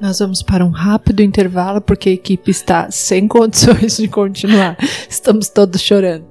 Nós 0.00 0.18
vamos 0.18 0.42
para 0.42 0.64
um 0.64 0.70
rápido 0.70 1.22
intervalo 1.22 1.80
porque 1.80 2.10
a 2.10 2.12
equipe 2.12 2.50
está 2.50 2.90
sem 2.90 3.26
condições 3.26 3.96
de 3.96 4.08
continuar. 4.08 4.76
Estamos 5.08 5.48
todos 5.48 5.80
chorando. 5.80 6.24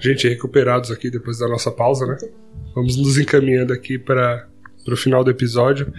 Gente, 0.00 0.28
recuperados 0.28 0.90
aqui 0.90 1.10
depois 1.10 1.38
da 1.38 1.48
nossa 1.48 1.70
pausa, 1.70 2.06
né? 2.06 2.16
Vamos 2.74 2.96
nos 2.96 3.18
encaminhando 3.18 3.72
aqui 3.72 3.98
para 3.98 4.46
o 4.86 4.96
final 4.96 5.24
do 5.24 5.30
episódio. 5.30 5.92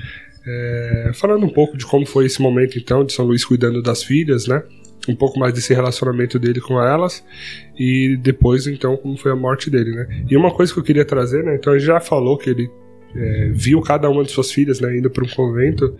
É, 0.47 1.11
falando 1.13 1.45
um 1.45 1.49
pouco 1.49 1.77
de 1.77 1.85
como 1.85 2.05
foi 2.05 2.25
esse 2.25 2.41
momento, 2.41 2.79
então, 2.79 3.03
de 3.03 3.11
São 3.11 3.25
Luís 3.25 3.43
cuidando 3.43 3.81
das 3.81 4.01
filhas, 4.01 4.47
né? 4.47 4.63
Um 5.07 5.15
pouco 5.15 5.37
mais 5.37 5.53
desse 5.53 5.73
relacionamento 5.73 6.39
dele 6.39 6.61
com 6.61 6.81
elas. 6.81 7.23
E 7.77 8.17
depois, 8.21 8.65
então, 8.67 8.95
como 8.95 9.17
foi 9.17 9.31
a 9.31 9.35
morte 9.35 9.69
dele, 9.69 9.91
né? 9.91 10.25
E 10.29 10.37
uma 10.37 10.53
coisa 10.53 10.71
que 10.71 10.79
eu 10.79 10.83
queria 10.83 11.03
trazer, 11.03 11.43
né? 11.43 11.55
Então, 11.55 11.73
ele 11.73 11.83
já 11.83 11.99
falou 11.99 12.37
que 12.37 12.49
ele 12.49 12.71
é, 13.15 13.49
viu 13.51 13.81
cada 13.81 14.09
uma 14.09 14.23
de 14.23 14.31
suas 14.31 14.51
filhas, 14.51 14.79
né? 14.79 14.97
Indo 14.97 15.09
para 15.09 15.23
um 15.23 15.29
convento. 15.29 15.95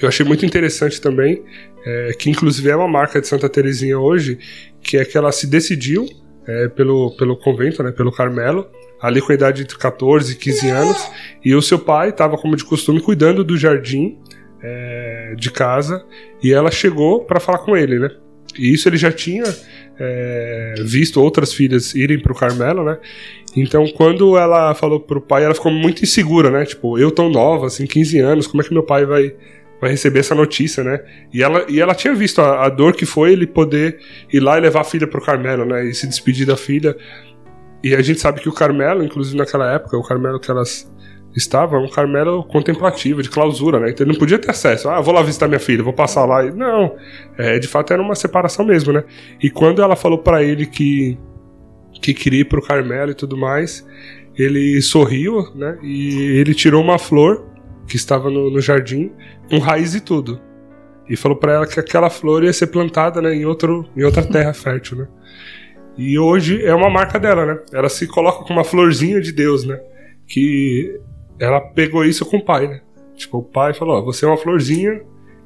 Eu 0.00 0.08
achei 0.08 0.26
muito 0.26 0.44
interessante 0.44 1.00
também, 1.00 1.42
é, 1.86 2.12
que 2.18 2.28
inclusive 2.30 2.68
é 2.68 2.76
uma 2.76 2.88
marca 2.88 3.20
de 3.20 3.28
Santa 3.28 3.48
Teresinha 3.48 3.98
hoje, 3.98 4.38
que 4.82 4.96
é 4.96 5.04
que 5.04 5.16
ela 5.16 5.30
se 5.30 5.46
decidiu 5.46 6.08
é, 6.46 6.68
pelo, 6.68 7.16
pelo 7.16 7.36
convento, 7.36 7.82
né, 7.82 7.92
pelo 7.92 8.10
Carmelo, 8.10 8.68
ali 9.00 9.20
com 9.20 9.32
a 9.32 9.34
idade 9.34 9.64
de 9.64 9.76
14, 9.76 10.36
15 10.36 10.70
anos, 10.70 11.10
e 11.44 11.54
o 11.54 11.62
seu 11.62 11.78
pai 11.78 12.08
estava, 12.10 12.36
como 12.36 12.56
de 12.56 12.64
costume, 12.64 13.00
cuidando 13.00 13.44
do 13.44 13.56
jardim 13.56 14.18
é, 14.62 15.34
de 15.36 15.50
casa, 15.50 16.04
e 16.42 16.52
ela 16.52 16.70
chegou 16.70 17.24
para 17.24 17.40
falar 17.40 17.58
com 17.58 17.76
ele, 17.76 17.98
né? 17.98 18.10
E 18.58 18.72
isso 18.72 18.88
ele 18.88 18.96
já 18.96 19.10
tinha 19.10 19.44
é, 19.98 20.74
visto 20.84 21.20
outras 21.20 21.52
filhas 21.52 21.94
irem 21.94 22.20
para 22.20 22.32
o 22.32 22.34
Carmelo, 22.34 22.84
né? 22.84 22.98
Então, 23.54 23.86
quando 23.88 24.36
ela 24.36 24.74
falou 24.74 24.98
pro 24.98 25.20
pai, 25.20 25.44
ela 25.44 25.54
ficou 25.54 25.70
muito 25.70 26.02
insegura, 26.02 26.50
né? 26.50 26.64
Tipo, 26.64 26.98
eu 26.98 27.10
tão 27.10 27.28
nova, 27.28 27.66
assim, 27.66 27.86
15 27.86 28.18
anos, 28.18 28.46
como 28.46 28.62
é 28.62 28.64
que 28.64 28.72
meu 28.72 28.82
pai 28.82 29.04
vai, 29.04 29.34
vai 29.80 29.90
receber 29.90 30.20
essa 30.20 30.34
notícia, 30.34 30.82
né? 30.82 31.02
E 31.32 31.42
ela, 31.42 31.66
e 31.68 31.80
ela 31.80 31.94
tinha 31.94 32.14
visto 32.14 32.40
a, 32.40 32.64
a 32.64 32.68
dor 32.68 32.94
que 32.94 33.04
foi 33.04 33.32
ele 33.32 33.46
poder 33.46 33.98
ir 34.32 34.40
lá 34.40 34.56
e 34.56 34.60
levar 34.60 34.80
a 34.80 34.84
filha 34.84 35.06
pro 35.06 35.20
Carmelo, 35.20 35.64
né? 35.64 35.84
E 35.84 35.94
se 35.94 36.06
despedir 36.06 36.46
da 36.46 36.56
filha. 36.56 36.96
E 37.84 37.94
a 37.94 38.00
gente 38.00 38.20
sabe 38.20 38.40
que 38.40 38.48
o 38.48 38.52
Carmelo, 38.52 39.04
inclusive 39.04 39.36
naquela 39.36 39.70
época, 39.70 39.98
o 39.98 40.02
Carmelo 40.02 40.40
que 40.40 40.50
elas 40.50 40.90
estavam, 41.36 41.80
é 41.80 41.84
um 41.84 41.88
Carmelo 41.88 42.44
contemplativo, 42.44 43.22
de 43.22 43.28
clausura, 43.28 43.80
né? 43.80 43.90
Então 43.90 44.04
ele 44.04 44.12
não 44.12 44.18
podia 44.18 44.38
ter 44.38 44.50
acesso. 44.50 44.88
Ah, 44.88 45.00
vou 45.00 45.12
lá 45.12 45.22
visitar 45.22 45.48
minha 45.48 45.60
filha, 45.60 45.82
vou 45.82 45.92
passar 45.92 46.24
lá. 46.24 46.42
Não, 46.42 46.96
é, 47.36 47.58
de 47.58 47.68
fato 47.68 47.92
era 47.92 48.00
uma 48.00 48.14
separação 48.14 48.64
mesmo, 48.64 48.92
né? 48.92 49.04
E 49.42 49.50
quando 49.50 49.82
ela 49.82 49.96
falou 49.96 50.18
para 50.18 50.42
ele 50.42 50.66
que, 50.66 51.18
que 52.00 52.14
queria 52.14 52.40
ir 52.40 52.44
pro 52.44 52.62
Carmelo 52.62 53.10
e 53.10 53.14
tudo 53.14 53.36
mais, 53.36 53.86
ele 54.36 54.80
sorriu, 54.80 55.52
né? 55.54 55.78
E 55.82 56.38
ele 56.38 56.54
tirou 56.54 56.82
uma 56.82 56.98
flor 56.98 57.46
que 57.86 57.96
estava 57.96 58.30
no, 58.30 58.50
no 58.50 58.60
jardim, 58.60 59.12
com 59.50 59.58
raiz 59.58 59.94
e 59.94 60.00
tudo. 60.00 60.40
E 61.08 61.16
falou 61.16 61.36
para 61.36 61.52
ela 61.52 61.66
que 61.66 61.78
aquela 61.78 62.08
flor 62.08 62.44
ia 62.44 62.52
ser 62.52 62.68
plantada 62.68 63.20
né, 63.20 63.34
em, 63.34 63.44
outro, 63.44 63.86
em 63.96 64.02
outra 64.02 64.22
terra 64.26 64.54
fértil, 64.54 64.98
né? 64.98 65.08
E 65.96 66.18
hoje 66.18 66.64
é 66.64 66.74
uma 66.74 66.88
marca 66.88 67.20
dela, 67.20 67.44
né? 67.44 67.58
Ela 67.72 67.88
se 67.88 68.06
coloca 68.06 68.44
com 68.44 68.52
uma 68.52 68.64
florzinha 68.64 69.20
de 69.20 69.30
Deus, 69.30 69.64
né? 69.64 69.78
Que 70.26 70.98
ela 71.38 71.60
pegou 71.60 72.04
isso 72.04 72.24
com 72.24 72.38
o 72.38 72.44
pai, 72.44 72.66
né? 72.66 72.80
Tipo, 73.14 73.38
o 73.38 73.42
pai 73.42 73.74
falou: 73.74 73.98
Ó, 73.98 74.02
você 74.02 74.24
é 74.24 74.28
uma 74.28 74.38
florzinha 74.38 75.02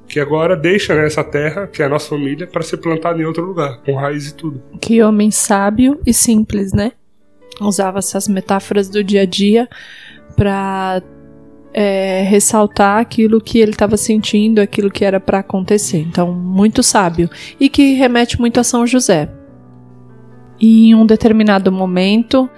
que 0.08 0.20
agora 0.20 0.56
deixa 0.56 0.94
né, 0.94 1.06
essa 1.06 1.24
terra, 1.24 1.66
que 1.66 1.82
é 1.82 1.86
a 1.86 1.88
nossa 1.88 2.08
família, 2.08 2.46
para 2.46 2.62
ser 2.62 2.76
plantada 2.78 3.20
em 3.20 3.24
outro 3.24 3.44
lugar, 3.44 3.78
com 3.82 3.94
raiz 3.94 4.28
e 4.28 4.34
tudo. 4.34 4.62
Que 4.80 5.02
homem 5.02 5.30
sábio 5.30 6.00
e 6.06 6.12
simples, 6.12 6.72
né? 6.72 6.92
Usava 7.60 7.98
essas 7.98 8.28
metáforas 8.28 8.88
do 8.88 9.02
dia 9.02 9.22
a 9.22 9.26
dia 9.26 9.68
para 10.36 11.02
é, 11.72 12.22
ressaltar 12.22 13.00
aquilo 13.00 13.40
que 13.40 13.58
ele 13.58 13.72
estava 13.72 13.96
sentindo, 13.96 14.60
aquilo 14.60 14.90
que 14.90 15.04
era 15.04 15.18
para 15.18 15.40
acontecer. 15.40 15.98
Então, 15.98 16.32
muito 16.32 16.82
sábio. 16.82 17.28
E 17.58 17.68
que 17.68 17.94
remete 17.94 18.38
muito 18.40 18.60
a 18.60 18.64
São 18.64 18.86
José. 18.86 19.28
E 20.60 20.88
em 20.88 20.94
um 20.94 21.04
determinado 21.04 21.70
momento, 21.70 22.48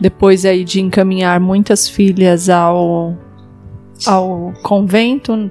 depois 0.00 0.44
aí 0.44 0.64
de 0.64 0.80
encaminhar 0.80 1.38
muitas 1.38 1.88
filhas 1.88 2.48
ao, 2.48 3.16
ao 4.06 4.52
convento, 4.62 5.50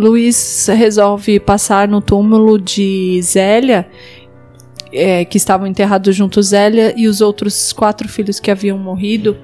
Luiz 0.00 0.66
resolve 0.68 1.38
passar 1.38 1.86
no 1.86 2.00
túmulo 2.00 2.58
de 2.58 3.20
Zélia, 3.22 3.86
é, 4.90 5.26
que 5.26 5.36
estavam 5.36 5.66
enterrados 5.66 6.16
junto 6.16 6.42
Zélia 6.42 6.94
e 6.96 7.06
os 7.06 7.20
outros 7.20 7.70
quatro 7.70 8.08
filhos 8.08 8.40
que 8.40 8.50
haviam 8.50 8.78
morrido. 8.78 9.36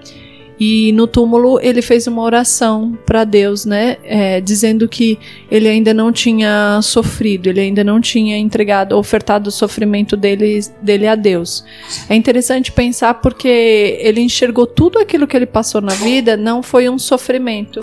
E 0.59 0.93
no 0.93 1.07
túmulo 1.07 1.61
ele 1.61 1.83
fez 1.83 2.07
uma 2.07 2.23
oração 2.23 2.97
para 3.05 3.25
Deus, 3.25 3.67
né? 3.67 3.99
É, 4.03 4.41
dizendo 4.41 4.89
que 4.89 5.19
ele 5.51 5.69
ainda 5.69 5.93
não 5.93 6.11
tinha 6.11 6.81
sofrido, 6.83 7.51
ele 7.51 7.61
ainda 7.61 7.85
não 7.85 8.01
tinha 8.01 8.39
entregado, 8.39 8.97
ofertado 8.97 9.49
o 9.49 9.53
sofrimento 9.53 10.17
dele, 10.17 10.61
dele 10.81 11.07
a 11.07 11.15
Deus. 11.15 11.63
É 12.09 12.15
interessante 12.15 12.73
pensar 12.73 13.13
porque 13.21 13.99
ele 14.01 14.23
enxergou 14.23 14.67
tudo 14.67 14.99
aquilo 14.99 15.27
que 15.27 15.37
ele 15.37 15.45
passou 15.45 15.83
na 15.83 15.93
vida, 15.93 16.35
não 16.35 16.63
foi 16.63 16.89
um 16.89 16.99
sofrimento, 16.99 17.79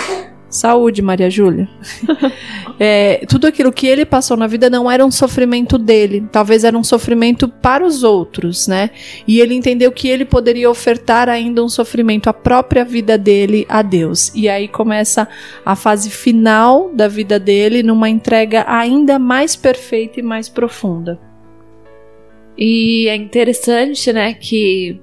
Saúde, 0.54 1.02
Maria 1.02 1.30
Júlia. 1.30 1.68
é, 2.80 3.26
tudo 3.28 3.48
aquilo 3.48 3.72
que 3.72 3.88
ele 3.88 4.06
passou 4.06 4.38
na 4.38 4.48
vida 4.48 4.70
não 4.70 4.90
era 4.90 5.06
um 5.06 5.12
sofrimento 5.12 5.78
dele, 5.78 6.28
talvez 6.32 6.64
era 6.64 6.78
um 6.78 6.84
sofrimento 6.84 7.48
para 7.48 7.86
os 7.86 8.04
outros, 8.04 8.68
né? 8.68 8.92
E 9.28 9.40
ele 9.40 9.56
entendeu 9.56 9.92
que 9.92 10.08
ele 10.08 10.26
poderia 10.26 10.70
ofertar 10.70 11.28
ainda 11.30 11.64
um 11.64 11.70
sofrimento, 11.70 12.30
a 12.30 12.34
própria 12.34 12.86
vida 12.86 13.18
dele 13.18 13.66
a 13.68 13.82
Deus. 13.82 14.32
E 14.36 14.48
aí 14.48 14.68
começa 14.68 15.28
a 15.66 15.76
fase 15.76 16.10
final 16.10 16.92
da 16.94 17.08
vida 17.08 17.40
dele 17.40 17.84
numa 17.84 18.10
entrega 18.10 18.66
ainda 18.68 19.18
mais 19.18 19.56
perfeita 19.56 20.20
e 20.20 20.24
mais 20.24 20.48
profunda. 20.48 21.20
E 22.58 23.08
é 23.08 23.16
interessante, 23.16 24.14
né, 24.14 24.34
que 24.34 25.00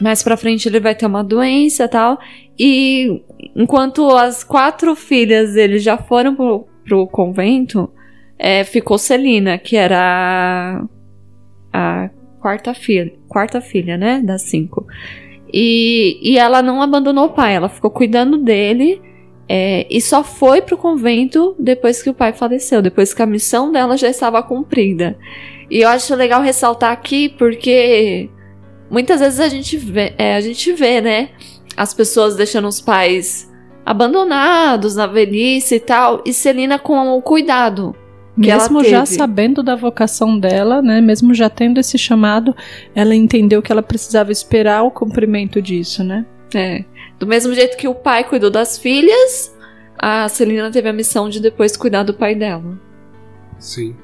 mais 0.00 0.22
pra 0.22 0.36
frente 0.36 0.68
ele 0.68 0.80
vai 0.80 0.94
ter 0.94 1.06
uma 1.06 1.22
doença 1.22 1.88
tal. 1.88 2.18
E 2.58 3.22
enquanto 3.56 4.08
as 4.10 4.44
quatro 4.44 4.94
filhas 4.94 5.54
dele 5.54 5.78
já 5.78 5.96
foram 5.96 6.34
pro, 6.34 6.66
pro 6.84 7.06
convento, 7.06 7.90
é, 8.38 8.64
ficou 8.64 8.98
Celina, 8.98 9.58
que 9.58 9.76
era 9.76 10.86
a, 11.72 12.04
a 12.04 12.10
quarta 12.40 12.74
filha, 12.74 13.12
quarta 13.28 13.60
filha, 13.60 13.96
né, 13.96 14.20
das 14.20 14.42
cinco. 14.42 14.86
E, 15.52 16.18
e 16.22 16.38
ela 16.38 16.62
não 16.62 16.80
abandonou 16.80 17.26
o 17.26 17.32
pai, 17.32 17.54
ela 17.54 17.68
ficou 17.68 17.90
cuidando 17.90 18.38
dele 18.38 19.00
é, 19.48 19.86
e 19.90 20.00
só 20.00 20.24
foi 20.24 20.62
pro 20.62 20.78
convento 20.78 21.54
depois 21.58 22.02
que 22.02 22.08
o 22.08 22.14
pai 22.14 22.32
faleceu, 22.32 22.80
depois 22.80 23.12
que 23.12 23.22
a 23.22 23.26
missão 23.26 23.70
dela 23.70 23.96
já 23.96 24.08
estava 24.08 24.42
cumprida. 24.42 25.18
E 25.70 25.80
eu 25.82 25.88
acho 25.88 26.14
legal 26.14 26.42
ressaltar 26.42 26.90
aqui 26.90 27.28
porque 27.28 28.30
muitas 28.92 29.18
vezes 29.20 29.40
a 29.40 29.48
gente 29.48 29.76
vê, 29.76 30.14
é, 30.16 30.36
a 30.36 30.40
gente 30.40 30.72
vê, 30.72 31.00
né? 31.00 31.30
as 31.76 31.94
pessoas 31.94 32.36
deixando 32.36 32.68
os 32.68 32.80
pais 32.80 33.50
abandonados 33.84 34.94
na 34.94 35.06
velhice 35.06 35.76
e 35.76 35.80
tal, 35.80 36.22
e 36.24 36.32
Celina 36.32 36.78
com 36.78 37.16
o 37.16 37.22
cuidado. 37.22 37.94
Que 38.34 38.46
mesmo 38.46 38.82
já 38.82 39.04
sabendo 39.04 39.62
da 39.62 39.76
vocação 39.76 40.38
dela, 40.38 40.80
né, 40.80 41.00
mesmo 41.00 41.34
já 41.34 41.50
tendo 41.50 41.78
esse 41.78 41.98
chamado, 41.98 42.54
ela 42.94 43.14
entendeu 43.14 43.60
que 43.60 43.70
ela 43.70 43.82
precisava 43.82 44.32
esperar 44.32 44.84
o 44.84 44.90
cumprimento 44.90 45.60
disso, 45.60 46.02
né? 46.02 46.24
É. 46.54 46.84
Do 47.18 47.26
mesmo 47.26 47.52
jeito 47.54 47.76
que 47.76 47.88
o 47.88 47.94
pai 47.94 48.24
cuidou 48.24 48.50
das 48.50 48.78
filhas, 48.78 49.54
a 49.98 50.28
Celina 50.28 50.70
teve 50.70 50.88
a 50.88 50.92
missão 50.92 51.28
de 51.28 51.40
depois 51.40 51.76
cuidar 51.76 52.04
do 52.04 52.14
pai 52.14 52.34
dela. 52.34 52.78
Sim. 53.58 53.94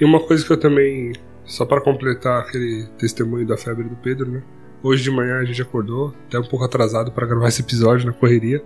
E 0.00 0.04
uma 0.04 0.18
coisa 0.18 0.44
que 0.44 0.50
eu 0.50 0.58
também, 0.58 1.12
só 1.50 1.66
para 1.66 1.80
completar 1.80 2.42
aquele 2.42 2.86
testemunho 2.96 3.44
da 3.44 3.56
febre 3.56 3.82
do 3.88 3.96
Pedro, 3.96 4.30
né? 4.30 4.40
Hoje 4.82 5.02
de 5.02 5.10
manhã 5.10 5.38
a 5.38 5.44
gente 5.44 5.60
acordou, 5.60 6.14
até 6.28 6.38
um 6.38 6.44
pouco 6.44 6.64
atrasado 6.64 7.10
para 7.10 7.26
gravar 7.26 7.48
esse 7.48 7.60
episódio 7.60 8.06
na 8.06 8.12
correria. 8.12 8.62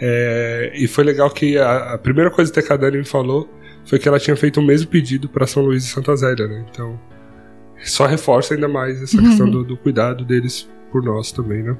É, 0.00 0.72
e 0.74 0.88
foi 0.88 1.04
legal 1.04 1.30
que 1.30 1.56
a, 1.56 1.94
a, 1.94 1.98
primeira 1.98 2.30
coisa 2.30 2.52
que 2.52 2.72
a 2.72 2.76
Dani 2.76 2.98
me 2.98 3.04
falou 3.04 3.48
foi 3.86 4.00
que 4.00 4.08
ela 4.08 4.18
tinha 4.18 4.36
feito 4.36 4.58
o 4.58 4.62
mesmo 4.62 4.90
pedido 4.90 5.28
para 5.28 5.46
São 5.46 5.62
Luís 5.62 5.84
e 5.84 5.86
Santa 5.86 6.14
Zélia, 6.16 6.48
né? 6.48 6.66
Então, 6.70 7.00
só 7.84 8.04
reforça 8.04 8.54
ainda 8.54 8.66
mais 8.66 9.00
essa 9.00 9.16
questão 9.16 9.48
do, 9.48 9.62
do 9.62 9.76
cuidado 9.76 10.24
deles 10.24 10.68
por 10.90 11.04
nós 11.04 11.30
também, 11.30 11.62
né? 11.62 11.76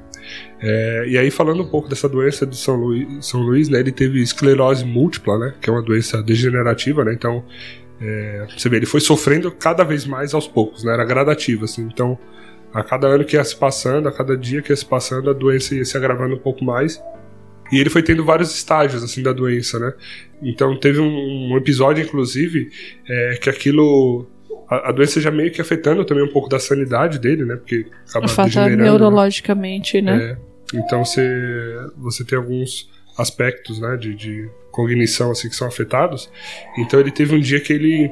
É, 0.61 1.05
e 1.07 1.17
aí, 1.17 1.29
falando 1.29 1.63
um 1.63 1.67
pouco 1.67 1.89
dessa 1.89 2.07
doença 2.07 2.45
de 2.45 2.55
São 2.55 2.75
Luís, 2.75 3.25
São 3.25 3.41
Luís, 3.41 3.67
né? 3.67 3.79
Ele 3.79 3.91
teve 3.91 4.21
esclerose 4.21 4.85
múltipla, 4.85 5.37
né? 5.37 5.53
Que 5.61 5.69
é 5.69 5.73
uma 5.73 5.81
doença 5.81 6.23
degenerativa, 6.23 7.03
né? 7.03 7.13
Então, 7.13 7.43
é, 7.99 8.45
você 8.57 8.67
vê, 8.69 8.77
ele 8.77 8.85
foi 8.85 8.99
sofrendo 8.99 9.51
cada 9.51 9.83
vez 9.83 10.05
mais 10.05 10.33
aos 10.33 10.47
poucos, 10.47 10.83
né? 10.83 10.93
Era 10.93 11.05
gradativo, 11.05 11.65
assim. 11.65 11.83
Então, 11.83 12.17
a 12.73 12.83
cada 12.83 13.07
ano 13.07 13.23
que 13.23 13.35
ia 13.35 13.43
se 13.43 13.55
passando, 13.55 14.07
a 14.07 14.11
cada 14.11 14.35
dia 14.35 14.61
que 14.61 14.71
ia 14.71 14.75
se 14.75 14.85
passando, 14.85 15.29
a 15.29 15.33
doença 15.33 15.75
ia 15.75 15.85
se 15.85 15.95
agravando 15.95 16.35
um 16.35 16.39
pouco 16.39 16.63
mais. 16.63 17.01
E 17.71 17.79
ele 17.79 17.89
foi 17.89 18.03
tendo 18.03 18.23
vários 18.23 18.53
estágios, 18.53 19.03
assim, 19.03 19.23
da 19.23 19.31
doença, 19.31 19.79
né? 19.79 19.93
Então, 20.41 20.77
teve 20.77 20.99
um, 20.99 21.53
um 21.53 21.57
episódio, 21.57 22.03
inclusive, 22.03 22.69
é, 23.09 23.39
que 23.41 23.49
aquilo 23.49 24.27
a, 24.69 24.89
a, 24.89 24.91
doença 24.91 25.21
já 25.21 25.31
meio 25.31 25.51
que 25.51 25.61
afetando 25.61 26.03
também 26.05 26.23
um 26.23 26.31
pouco 26.31 26.49
da 26.49 26.59
sanidade 26.59 27.19
dele, 27.19 27.45
né? 27.45 27.55
Porque 27.55 27.85
acaba 28.09 28.25
Afeta 28.25 28.69
né? 28.69 28.75
neurologicamente, 28.75 30.01
né? 30.01 30.17
né? 30.17 30.37
É, 30.73 30.77
então 30.77 31.03
você, 31.03 31.23
você 31.97 32.23
tem 32.23 32.37
alguns 32.37 32.89
aspectos, 33.17 33.79
né, 33.79 33.95
de, 33.95 34.13
de 34.13 34.49
cognição 34.75 35.31
assim 35.31 35.47
que 35.47 35.55
são 35.55 35.67
afetados. 35.67 36.29
Então 36.77 36.99
ele 36.99 37.11
teve 37.11 37.33
um 37.33 37.39
dia 37.39 37.61
que 37.61 37.71
ele 37.71 38.11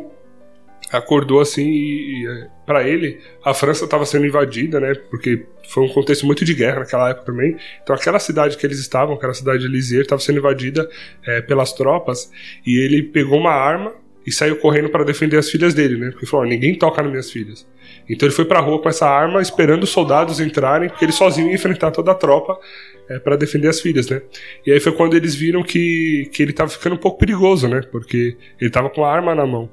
acordou 0.92 1.42
assim 1.42 1.68
e, 1.68 2.28
é, 2.28 2.48
para 2.66 2.88
ele 2.88 3.20
a 3.44 3.54
França 3.54 3.84
estava 3.84 4.06
sendo 4.06 4.26
invadida, 4.26 4.80
né? 4.80 4.94
Porque 5.10 5.46
foi 5.68 5.84
um 5.84 5.90
contexto 5.90 6.26
muito 6.26 6.46
de 6.46 6.54
guerra 6.54 6.80
naquela 6.80 7.10
época 7.10 7.26
também. 7.26 7.58
Então 7.82 7.94
aquela 7.94 8.20
cidade 8.20 8.56
que 8.56 8.66
eles 8.66 8.80
estavam, 8.80 9.16
aquela 9.16 9.34
cidade 9.34 9.60
de 9.60 9.68
Lisieux, 9.68 10.04
estava 10.04 10.22
sendo 10.22 10.40
invadida 10.40 10.90
é, 11.26 11.42
pelas 11.42 11.74
tropas 11.74 12.32
e 12.66 12.80
ele 12.80 13.04
pegou 13.04 13.38
uma 13.38 13.52
arma 13.52 13.94
e 14.26 14.32
saiu 14.32 14.56
correndo 14.56 14.88
para 14.88 15.04
defender 15.04 15.38
as 15.38 15.50
filhas 15.50 15.74
dele, 15.74 15.98
né? 15.98 16.12
Porque 16.12 16.26
falou: 16.26 16.46
ninguém 16.46 16.76
toca 16.76 17.02
nas 17.02 17.12
minhas 17.12 17.30
filhas. 17.30 17.68
Então 18.10 18.28
ele 18.28 18.36
foi 18.36 18.46
para 18.46 18.60
a 18.60 18.62
rua 18.62 18.82
com 18.82 18.90
essa 18.90 19.08
arma, 19.08 19.42
esperando 19.42 19.84
os 19.84 19.90
soldados 19.90 20.40
entrarem, 20.40 20.90
porque 20.90 21.06
ele 21.06 21.12
sozinho 21.12 21.48
ia 21.48 21.56
enfrentar 21.56 21.92
toda 21.92 22.12
a 22.12 22.16
tropa 22.16 22.60
é, 23.10 23.20
para 23.20 23.36
defender 23.36 23.68
as 23.68 23.80
filhas, 23.80 24.10
né? 24.10 24.22
E 24.66 24.72
aí 24.72 24.80
foi 24.80 24.92
quando 24.92 25.16
eles 25.16 25.36
viram 25.36 25.64
que, 25.64 26.30
que 26.34 26.42
ele 26.42 26.52
estava 26.52 26.70
ficando 26.70 26.96
um 26.96 27.00
pouco 27.00 27.18
perigoso, 27.18 27.68
né? 27.68 27.82
Porque 27.92 28.38
ele 28.60 28.70
estava 28.70 28.90
com 28.90 29.04
a 29.04 29.12
arma 29.12 29.34
na 29.34 29.46
mão. 29.46 29.70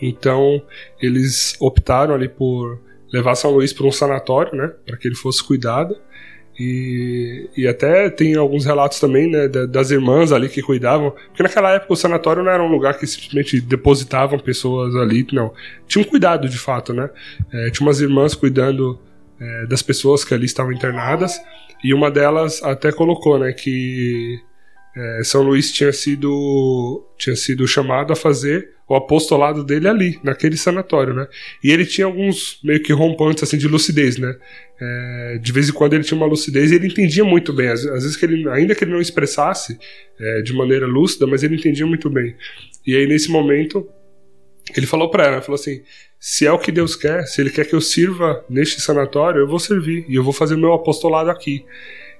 Então 0.00 0.62
eles 1.00 1.56
optaram 1.60 2.14
ali 2.14 2.28
por 2.28 2.80
levar 3.12 3.34
São 3.34 3.50
Luís 3.50 3.72
para 3.72 3.86
um 3.86 3.92
sanatório, 3.92 4.56
né? 4.56 4.72
Para 4.86 4.96
que 4.96 5.08
ele 5.08 5.16
fosse 5.16 5.42
cuidado. 5.42 5.96
E, 6.62 7.48
e 7.56 7.66
até 7.66 8.10
tem 8.10 8.36
alguns 8.36 8.66
relatos 8.66 9.00
também 9.00 9.30
né, 9.30 9.48
das 9.48 9.90
irmãs 9.90 10.30
ali 10.30 10.46
que 10.46 10.60
cuidavam, 10.60 11.10
porque 11.28 11.42
naquela 11.42 11.72
época 11.72 11.94
o 11.94 11.96
sanatório 11.96 12.42
não 12.42 12.52
era 12.52 12.62
um 12.62 12.68
lugar 12.68 12.98
que 12.98 13.06
simplesmente 13.06 13.62
depositavam 13.62 14.38
pessoas 14.38 14.94
ali, 14.94 15.26
não. 15.32 15.54
Tinha 15.88 16.04
um 16.04 16.06
cuidado 16.06 16.46
de 16.50 16.58
fato, 16.58 16.92
né? 16.92 17.08
É, 17.50 17.70
tinha 17.70 17.86
umas 17.86 18.02
irmãs 18.02 18.34
cuidando 18.34 19.00
é, 19.40 19.66
das 19.68 19.80
pessoas 19.80 20.22
que 20.22 20.34
ali 20.34 20.44
estavam 20.44 20.70
internadas, 20.70 21.40
e 21.82 21.94
uma 21.94 22.10
delas 22.10 22.62
até 22.62 22.92
colocou, 22.92 23.38
né, 23.38 23.54
que 23.54 24.38
é, 24.96 25.24
São 25.24 25.42
Luís 25.42 25.72
tinha 25.72 25.92
sido, 25.92 27.06
tinha 27.16 27.36
sido 27.36 27.66
chamado 27.66 28.12
a 28.12 28.16
fazer 28.16 28.70
o 28.88 28.94
apostolado 28.96 29.62
dele 29.62 29.86
ali, 29.86 30.20
naquele 30.24 30.56
sanatório, 30.56 31.14
né? 31.14 31.28
E 31.62 31.70
ele 31.70 31.86
tinha 31.86 32.06
alguns 32.06 32.58
meio 32.64 32.82
que 32.82 32.92
rompantes 32.92 33.44
assim 33.44 33.56
de 33.56 33.68
lucidez, 33.68 34.18
né? 34.18 34.34
É, 34.80 35.38
de 35.40 35.52
vez 35.52 35.68
em 35.68 35.72
quando 35.72 35.94
ele 35.94 36.02
tinha 36.02 36.16
uma 36.16 36.26
lucidez 36.26 36.72
e 36.72 36.74
ele 36.74 36.88
entendia 36.88 37.22
muito 37.22 37.52
bem. 37.52 37.68
Às, 37.68 37.86
às 37.86 38.02
vezes 38.02 38.16
que 38.16 38.24
ele, 38.24 38.48
ainda 38.48 38.74
que 38.74 38.82
ele 38.82 38.90
não 38.90 39.00
expressasse 39.00 39.78
é, 40.18 40.42
de 40.42 40.52
maneira 40.52 40.86
lúcida, 40.86 41.24
mas 41.26 41.44
ele 41.44 41.54
entendia 41.54 41.86
muito 41.86 42.10
bem. 42.10 42.34
E 42.84 42.96
aí 42.96 43.06
nesse 43.06 43.30
momento 43.30 43.88
ele 44.76 44.86
falou 44.86 45.08
para 45.08 45.26
ela, 45.26 45.42
falou 45.42 45.58
assim: 45.58 45.82
se 46.18 46.46
é 46.46 46.52
o 46.52 46.58
que 46.58 46.70
Deus 46.70 46.94
quer, 46.94 47.26
se 47.26 47.40
Ele 47.40 47.50
quer 47.50 47.66
que 47.66 47.74
eu 47.74 47.80
sirva 47.80 48.44
neste 48.48 48.80
sanatório, 48.80 49.40
eu 49.40 49.48
vou 49.48 49.58
servir 49.58 50.04
e 50.08 50.14
eu 50.14 50.22
vou 50.22 50.32
fazer 50.32 50.56
meu 50.56 50.72
apostolado 50.72 51.30
aqui. 51.30 51.64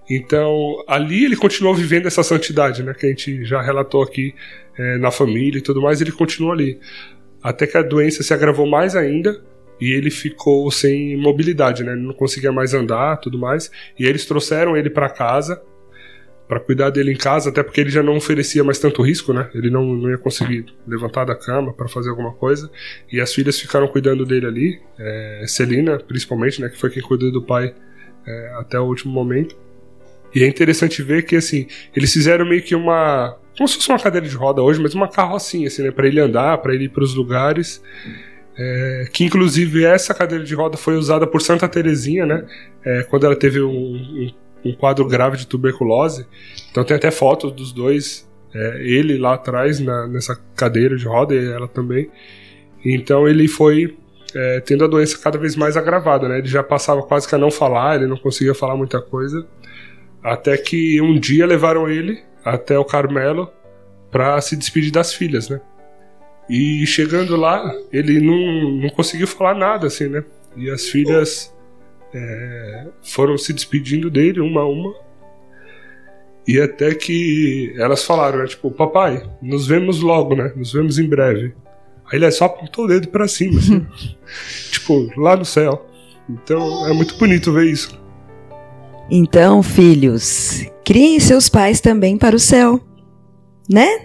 Então, 0.08 0.82
ali 0.88 1.24
ele 1.24 1.36
continuou 1.36 1.74
vivendo 1.74 2.06
essa 2.06 2.22
santidade, 2.22 2.82
né, 2.82 2.94
que 2.94 3.06
a 3.06 3.08
gente 3.08 3.44
já 3.44 3.62
relatou 3.62 4.02
aqui 4.02 4.34
é, 4.76 4.98
na 4.98 5.10
família 5.10 5.58
e 5.58 5.62
tudo 5.62 5.80
mais, 5.80 6.00
ele 6.00 6.12
continuou 6.12 6.52
ali. 6.52 6.78
Até 7.42 7.66
que 7.66 7.76
a 7.76 7.82
doença 7.82 8.22
se 8.22 8.34
agravou 8.34 8.66
mais 8.66 8.96
ainda 8.96 9.40
e 9.80 9.92
ele 9.92 10.10
ficou 10.10 10.70
sem 10.70 11.16
mobilidade, 11.16 11.84
né, 11.84 11.92
ele 11.92 12.02
não 12.02 12.12
conseguia 12.12 12.52
mais 12.52 12.74
andar 12.74 13.18
tudo 13.18 13.38
mais. 13.38 13.70
E 13.98 14.04
eles 14.04 14.26
trouxeram 14.26 14.76
ele 14.76 14.90
para 14.90 15.08
casa 15.08 15.62
para 16.50 16.58
cuidar 16.58 16.90
dele 16.90 17.12
em 17.12 17.16
casa, 17.16 17.48
até 17.48 17.62
porque 17.62 17.80
ele 17.80 17.90
já 17.90 18.02
não 18.02 18.16
oferecia 18.16 18.64
mais 18.64 18.76
tanto 18.76 19.02
risco, 19.02 19.32
né? 19.32 19.48
Ele 19.54 19.70
não, 19.70 19.84
não 19.94 20.10
ia 20.10 20.18
conseguir 20.18 20.66
levantar 20.84 21.24
da 21.24 21.36
cama 21.36 21.72
para 21.72 21.86
fazer 21.86 22.10
alguma 22.10 22.32
coisa. 22.32 22.68
E 23.08 23.20
as 23.20 23.32
filhas 23.32 23.60
ficaram 23.60 23.86
cuidando 23.86 24.26
dele 24.26 24.46
ali, 24.46 24.80
é, 24.98 25.44
Celina, 25.46 26.00
principalmente, 26.00 26.60
né? 26.60 26.68
Que 26.68 26.76
foi 26.76 26.90
quem 26.90 27.00
cuidou 27.00 27.30
do 27.30 27.40
pai 27.40 27.72
é, 28.26 28.54
até 28.58 28.80
o 28.80 28.82
último 28.82 29.12
momento. 29.12 29.56
E 30.34 30.44
é 30.44 30.46
interessante 30.46 31.02
ver 31.02 31.24
que, 31.24 31.36
assim, 31.36 31.66
eles 31.94 32.12
fizeram 32.12 32.46
meio 32.46 32.62
que 32.62 32.74
uma. 32.74 33.36
Como 33.56 33.68
se 33.68 33.76
fosse 33.76 33.88
uma 33.88 33.98
cadeira 33.98 34.26
de 34.26 34.34
roda 34.34 34.62
hoje, 34.62 34.80
mas 34.80 34.94
uma 34.94 35.08
carrocinha, 35.08 35.68
assim, 35.68 35.82
né? 35.82 35.90
Pra 35.90 36.06
ele 36.06 36.20
andar, 36.20 36.58
para 36.58 36.74
ele 36.74 36.84
ir 36.84 36.88
para 36.88 37.04
os 37.04 37.14
lugares. 37.14 37.82
É, 38.62 39.08
que 39.12 39.24
inclusive 39.24 39.84
essa 39.84 40.12
cadeira 40.12 40.44
de 40.44 40.54
roda 40.54 40.76
foi 40.76 40.94
usada 40.96 41.26
por 41.26 41.40
Santa 41.40 41.66
Terezinha, 41.66 42.26
né? 42.26 42.46
É, 42.84 43.02
quando 43.04 43.24
ela 43.24 43.34
teve 43.34 43.60
um, 43.60 43.70
um, 43.70 44.30
um, 44.66 44.74
quadro 44.74 45.06
grave 45.06 45.36
de 45.36 45.46
tuberculose. 45.46 46.26
Então 46.70 46.84
tem 46.84 46.96
até 46.96 47.10
fotos 47.10 47.52
dos 47.52 47.72
dois, 47.72 48.28
é, 48.54 48.82
ele 48.82 49.16
lá 49.16 49.34
atrás 49.34 49.80
na, 49.80 50.06
nessa 50.06 50.38
cadeira 50.54 50.96
de 50.96 51.06
roda 51.06 51.34
e 51.34 51.50
ela 51.50 51.68
também. 51.68 52.10
Então 52.84 53.26
ele 53.26 53.48
foi 53.48 53.96
é, 54.34 54.60
tendo 54.60 54.84
a 54.84 54.88
doença 54.88 55.18
cada 55.18 55.38
vez 55.38 55.56
mais 55.56 55.76
agravada, 55.76 56.28
né? 56.28 56.38
Ele 56.38 56.48
já 56.48 56.62
passava 56.62 57.02
quase 57.02 57.26
que 57.26 57.34
a 57.34 57.38
não 57.38 57.50
falar, 57.50 57.96
ele 57.96 58.06
não 58.06 58.16
conseguia 58.16 58.54
falar 58.54 58.76
muita 58.76 59.00
coisa. 59.00 59.46
Até 60.22 60.56
que 60.56 61.00
um 61.00 61.18
dia 61.18 61.46
levaram 61.46 61.88
ele 61.88 62.22
até 62.44 62.78
o 62.78 62.84
Carmelo 62.84 63.50
para 64.10 64.40
se 64.40 64.56
despedir 64.56 64.90
das 64.90 65.12
filhas, 65.12 65.48
né? 65.48 65.60
E 66.48 66.84
chegando 66.86 67.36
lá, 67.36 67.72
ele 67.92 68.20
não, 68.20 68.72
não 68.82 68.90
conseguiu 68.90 69.26
falar 69.26 69.54
nada, 69.54 69.86
assim, 69.86 70.08
né? 70.08 70.24
E 70.56 70.68
as 70.68 70.88
filhas 70.88 71.54
é, 72.12 72.86
foram 73.02 73.38
se 73.38 73.52
despedindo 73.52 74.10
dele 74.10 74.40
uma 74.40 74.62
a 74.62 74.68
uma. 74.68 74.92
E 76.46 76.60
até 76.60 76.92
que 76.94 77.72
elas 77.78 78.02
falaram, 78.02 78.38
né? 78.38 78.46
Tipo, 78.46 78.70
papai, 78.70 79.30
nos 79.40 79.68
vemos 79.68 80.00
logo, 80.00 80.34
né? 80.34 80.52
Nos 80.56 80.72
vemos 80.72 80.98
em 80.98 81.08
breve. 81.08 81.54
Aí 82.10 82.18
ele 82.18 82.30
só 82.32 82.46
apontou 82.46 82.86
o 82.86 82.88
dedo 82.88 83.08
para 83.08 83.28
cima, 83.28 83.60
assim. 83.60 83.86
tipo, 84.72 85.08
lá 85.16 85.36
no 85.36 85.44
céu. 85.44 85.86
Então 86.28 86.86
é 86.88 86.92
muito 86.92 87.16
bonito 87.16 87.52
ver 87.52 87.66
isso. 87.66 87.99
Então, 89.10 89.60
filhos, 89.60 90.64
criem 90.84 91.18
seus 91.18 91.48
pais 91.48 91.80
também 91.80 92.16
para 92.16 92.36
o 92.36 92.38
céu, 92.38 92.80
né? 93.68 94.02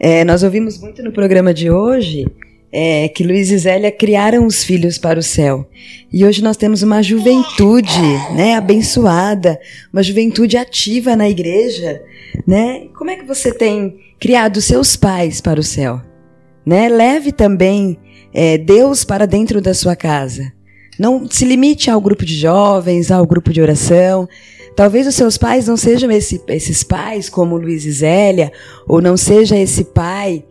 É, 0.00 0.24
nós 0.24 0.42
ouvimos 0.42 0.78
muito 0.80 1.00
no 1.02 1.12
programa 1.12 1.54
de 1.54 1.70
hoje 1.70 2.26
é, 2.72 3.08
que 3.08 3.22
Luiz 3.22 3.50
e 3.50 3.58
Zélia 3.58 3.92
criaram 3.92 4.44
os 4.44 4.64
filhos 4.64 4.98
para 4.98 5.18
o 5.18 5.22
céu. 5.22 5.68
E 6.12 6.24
hoje 6.24 6.42
nós 6.42 6.56
temos 6.56 6.82
uma 6.82 7.02
juventude, 7.02 8.02
né, 8.34 8.54
abençoada, 8.54 9.58
uma 9.92 10.02
juventude 10.02 10.56
ativa 10.56 11.14
na 11.14 11.28
igreja, 11.28 12.02
né? 12.44 12.88
Como 12.98 13.10
é 13.10 13.16
que 13.16 13.24
você 13.24 13.52
tem 13.54 13.96
criado 14.18 14.60
seus 14.60 14.96
pais 14.96 15.40
para 15.40 15.60
o 15.60 15.62
céu? 15.62 16.02
Né? 16.66 16.88
Leve 16.88 17.30
também 17.30 17.96
é, 18.34 18.58
Deus 18.58 19.04
para 19.04 19.24
dentro 19.24 19.60
da 19.60 19.72
sua 19.72 19.94
casa. 19.94 20.55
Não 20.98 21.28
se 21.30 21.44
limite 21.44 21.90
ao 21.90 22.00
grupo 22.00 22.24
de 22.24 22.34
jovens, 22.34 23.10
ao 23.10 23.26
grupo 23.26 23.52
de 23.52 23.60
oração. 23.60 24.28
Talvez 24.74 25.06
os 25.06 25.14
seus 25.14 25.36
pais 25.38 25.66
não 25.66 25.76
sejam 25.76 26.10
esse, 26.10 26.42
esses 26.48 26.82
pais 26.82 27.28
como 27.28 27.56
Luiz 27.56 27.84
e 27.84 27.92
Zélia, 27.92 28.52
ou 28.86 29.00
não 29.00 29.16
seja 29.16 29.56
esse 29.56 29.84
pai 29.84 30.44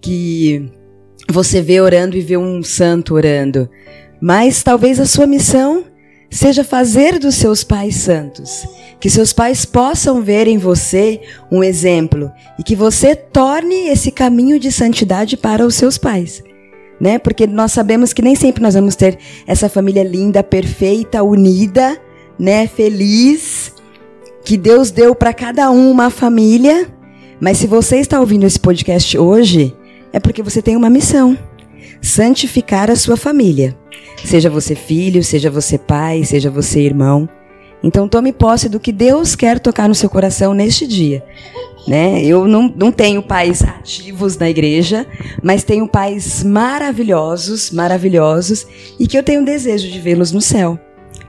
que 0.00 0.70
você 1.28 1.60
vê 1.60 1.80
orando 1.80 2.16
e 2.16 2.20
vê 2.20 2.36
um 2.36 2.62
santo 2.62 3.14
orando. 3.14 3.68
Mas 4.20 4.62
talvez 4.62 4.98
a 5.00 5.06
sua 5.06 5.26
missão 5.26 5.84
seja 6.30 6.64
fazer 6.64 7.18
dos 7.18 7.34
seus 7.34 7.62
pais 7.62 7.96
santos. 7.96 8.66
Que 8.98 9.10
seus 9.10 9.32
pais 9.32 9.64
possam 9.64 10.22
ver 10.22 10.46
em 10.46 10.58
você 10.58 11.20
um 11.50 11.62
exemplo 11.62 12.30
e 12.58 12.62
que 12.62 12.74
você 12.74 13.14
torne 13.14 13.88
esse 13.88 14.10
caminho 14.10 14.58
de 14.58 14.72
santidade 14.72 15.36
para 15.36 15.66
os 15.66 15.74
seus 15.74 15.98
pais 15.98 16.42
né? 17.00 17.18
Porque 17.18 17.46
nós 17.46 17.72
sabemos 17.72 18.12
que 18.12 18.22
nem 18.22 18.34
sempre 18.34 18.62
nós 18.62 18.74
vamos 18.74 18.96
ter 18.96 19.18
essa 19.46 19.68
família 19.68 20.02
linda, 20.02 20.42
perfeita, 20.42 21.22
unida, 21.22 22.00
né? 22.38 22.66
Feliz, 22.66 23.72
que 24.44 24.56
Deus 24.56 24.90
deu 24.90 25.14
para 25.14 25.34
cada 25.34 25.70
um 25.70 25.90
uma 25.90 26.10
família. 26.10 26.88
Mas 27.40 27.58
se 27.58 27.66
você 27.66 27.98
está 27.98 28.18
ouvindo 28.20 28.44
esse 28.44 28.58
podcast 28.58 29.18
hoje, 29.18 29.74
é 30.12 30.18
porque 30.20 30.42
você 30.42 30.62
tem 30.62 30.76
uma 30.76 30.88
missão: 30.90 31.36
santificar 32.00 32.90
a 32.90 32.96
sua 32.96 33.16
família. 33.16 33.76
Seja 34.24 34.48
você 34.48 34.74
filho, 34.74 35.22
seja 35.22 35.50
você 35.50 35.78
pai, 35.78 36.24
seja 36.24 36.50
você 36.50 36.80
irmão. 36.80 37.28
Então 37.82 38.08
tome 38.08 38.32
posse 38.32 38.68
do 38.68 38.80
que 38.80 38.90
Deus 38.90 39.36
quer 39.36 39.60
tocar 39.60 39.88
no 39.88 39.94
seu 39.94 40.08
coração 40.08 40.54
neste 40.54 40.86
dia. 40.86 41.22
Né? 41.86 42.22
Eu 42.22 42.46
não, 42.46 42.72
não 42.74 42.90
tenho 42.90 43.22
pais 43.22 43.62
ativos 43.62 44.36
na 44.36 44.50
igreja, 44.50 45.06
mas 45.42 45.64
tenho 45.64 45.86
pais 45.86 46.42
maravilhosos, 46.42 47.70
maravilhosos, 47.70 48.66
e 48.98 49.06
que 49.06 49.16
eu 49.16 49.22
tenho 49.22 49.44
desejo 49.44 49.90
de 49.90 50.00
vê-los 50.00 50.32
no 50.32 50.40
céu. 50.40 50.78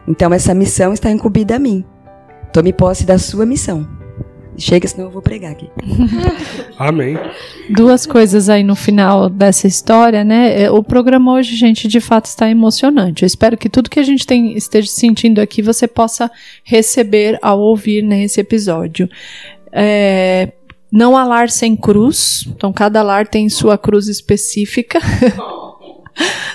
Então 0.07 0.33
essa 0.33 0.53
missão 0.53 0.93
está 0.93 1.11
incumbida 1.11 1.55
a 1.55 1.59
mim. 1.59 1.85
Tome 2.51 2.73
posse 2.73 3.05
da 3.05 3.17
sua 3.17 3.45
missão. 3.45 3.87
Chega, 4.57 4.87
senão 4.87 5.05
eu 5.05 5.11
vou 5.11 5.21
pregar 5.21 5.51
aqui. 5.51 5.69
Amém. 6.79 7.15
Duas 7.69 8.07
coisas 8.07 8.49
aí 8.49 8.63
no 8.63 8.75
final 8.75 9.29
dessa 9.29 9.67
história, 9.67 10.23
né? 10.23 10.63
É, 10.63 10.71
o 10.71 10.83
programa 10.83 11.33
hoje, 11.33 11.55
gente, 11.55 11.87
de 11.87 11.99
fato 11.99 12.25
está 12.25 12.49
emocionante. 12.49 13.21
Eu 13.21 13.27
espero 13.27 13.55
que 13.55 13.69
tudo 13.69 13.89
que 13.89 13.99
a 13.99 14.03
gente 14.03 14.25
tem, 14.25 14.57
esteja 14.57 14.89
sentindo 14.89 15.39
aqui 15.39 15.61
você 15.61 15.87
possa 15.87 16.31
receber 16.63 17.37
ao 17.39 17.59
ouvir 17.59 18.01
nesse 18.01 18.41
episódio. 18.41 19.07
É, 19.71 20.51
não 20.91 21.17
há 21.17 21.23
lar 21.23 21.49
sem 21.49 21.75
cruz, 21.75 22.45
então 22.47 22.71
cada 22.71 23.01
lar 23.03 23.27
tem 23.27 23.49
sua 23.49 23.77
cruz 23.77 24.07
específica. 24.07 24.99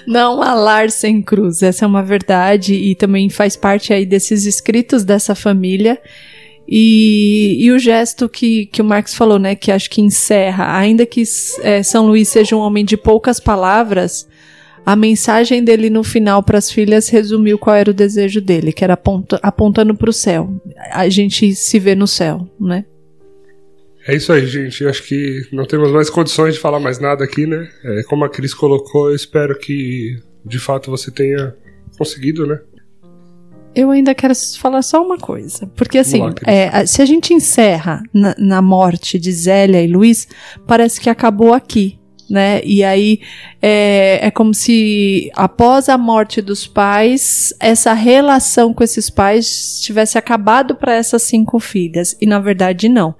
Não 0.06 0.42
há 0.42 0.54
lar 0.54 0.90
sem 0.90 1.22
cruz, 1.22 1.62
essa 1.62 1.84
é 1.84 1.88
uma 1.88 2.02
verdade 2.02 2.74
e 2.74 2.96
também 2.96 3.28
faz 3.28 3.54
parte 3.54 3.92
aí 3.92 4.04
desses 4.04 4.44
escritos 4.44 5.04
dessa 5.04 5.36
família. 5.36 6.00
E, 6.66 7.58
e 7.60 7.70
o 7.70 7.78
gesto 7.78 8.28
que, 8.28 8.66
que 8.66 8.80
o 8.80 8.84
Marx 8.84 9.14
falou, 9.14 9.38
né, 9.38 9.54
que 9.54 9.70
acho 9.70 9.90
que 9.90 10.00
encerra, 10.00 10.76
ainda 10.76 11.04
que 11.04 11.22
é, 11.62 11.82
São 11.82 12.06
Luís 12.06 12.28
seja 12.28 12.56
um 12.56 12.60
homem 12.60 12.84
de 12.84 12.96
poucas 12.96 13.38
palavras, 13.38 14.26
a 14.84 14.96
mensagem 14.96 15.62
dele 15.62 15.90
no 15.90 16.02
final 16.02 16.42
para 16.42 16.58
as 16.58 16.70
filhas 16.70 17.08
resumiu 17.08 17.58
qual 17.58 17.76
era 17.76 17.90
o 17.90 17.94
desejo 17.94 18.40
dele, 18.40 18.72
que 18.72 18.82
era 18.82 18.94
aponta, 18.94 19.38
apontando 19.42 19.94
para 19.94 20.10
o 20.10 20.12
céu. 20.12 20.50
A 20.92 21.08
gente 21.08 21.54
se 21.54 21.78
vê 21.78 21.94
no 21.94 22.06
céu, 22.06 22.48
né? 22.58 22.84
É 24.06 24.16
isso 24.16 24.32
aí, 24.32 24.46
gente. 24.46 24.82
Eu 24.82 24.90
acho 24.90 25.02
que 25.04 25.46
não 25.52 25.64
temos 25.64 25.90
mais 25.92 26.10
condições 26.10 26.54
de 26.54 26.60
falar 26.60 26.80
mais 26.80 26.98
nada 26.98 27.24
aqui, 27.24 27.46
né? 27.46 27.68
É, 27.84 28.02
como 28.04 28.24
a 28.24 28.28
Cris 28.28 28.52
colocou, 28.52 29.10
eu 29.10 29.14
espero 29.14 29.56
que 29.58 30.20
de 30.44 30.58
fato 30.58 30.90
você 30.90 31.10
tenha 31.10 31.54
conseguido, 31.96 32.46
né? 32.46 32.60
Eu 33.74 33.90
ainda 33.90 34.14
quero 34.14 34.34
falar 34.58 34.82
só 34.82 35.02
uma 35.02 35.16
coisa. 35.16 35.66
Porque, 35.76 35.98
assim, 35.98 36.20
lá, 36.20 36.34
é, 36.44 36.84
se 36.84 37.00
a 37.00 37.06
gente 37.06 37.32
encerra 37.32 38.02
na, 38.12 38.34
na, 38.36 38.60
morte 38.60 39.18
de 39.18 39.32
Zélia 39.32 39.82
e 39.82 39.86
Luiz, 39.86 40.28
parece 40.66 41.00
que 41.00 41.08
acabou 41.08 41.54
aqui. 41.54 41.98
Né? 42.28 42.62
E 42.64 42.82
aí 42.82 43.20
é, 43.60 44.26
é 44.26 44.30
como 44.30 44.54
se 44.54 45.30
após 45.34 45.88
a 45.88 45.98
morte 45.98 46.40
dos 46.40 46.66
pais, 46.66 47.52
essa 47.60 47.92
relação 47.92 48.72
com 48.72 48.82
esses 48.82 49.10
pais 49.10 49.80
tivesse 49.82 50.16
acabado 50.16 50.74
para 50.74 50.94
essas 50.94 51.22
cinco 51.22 51.58
filhas. 51.58 52.16
E 52.20 52.26
na 52.26 52.38
verdade, 52.38 52.88
não 52.88 53.14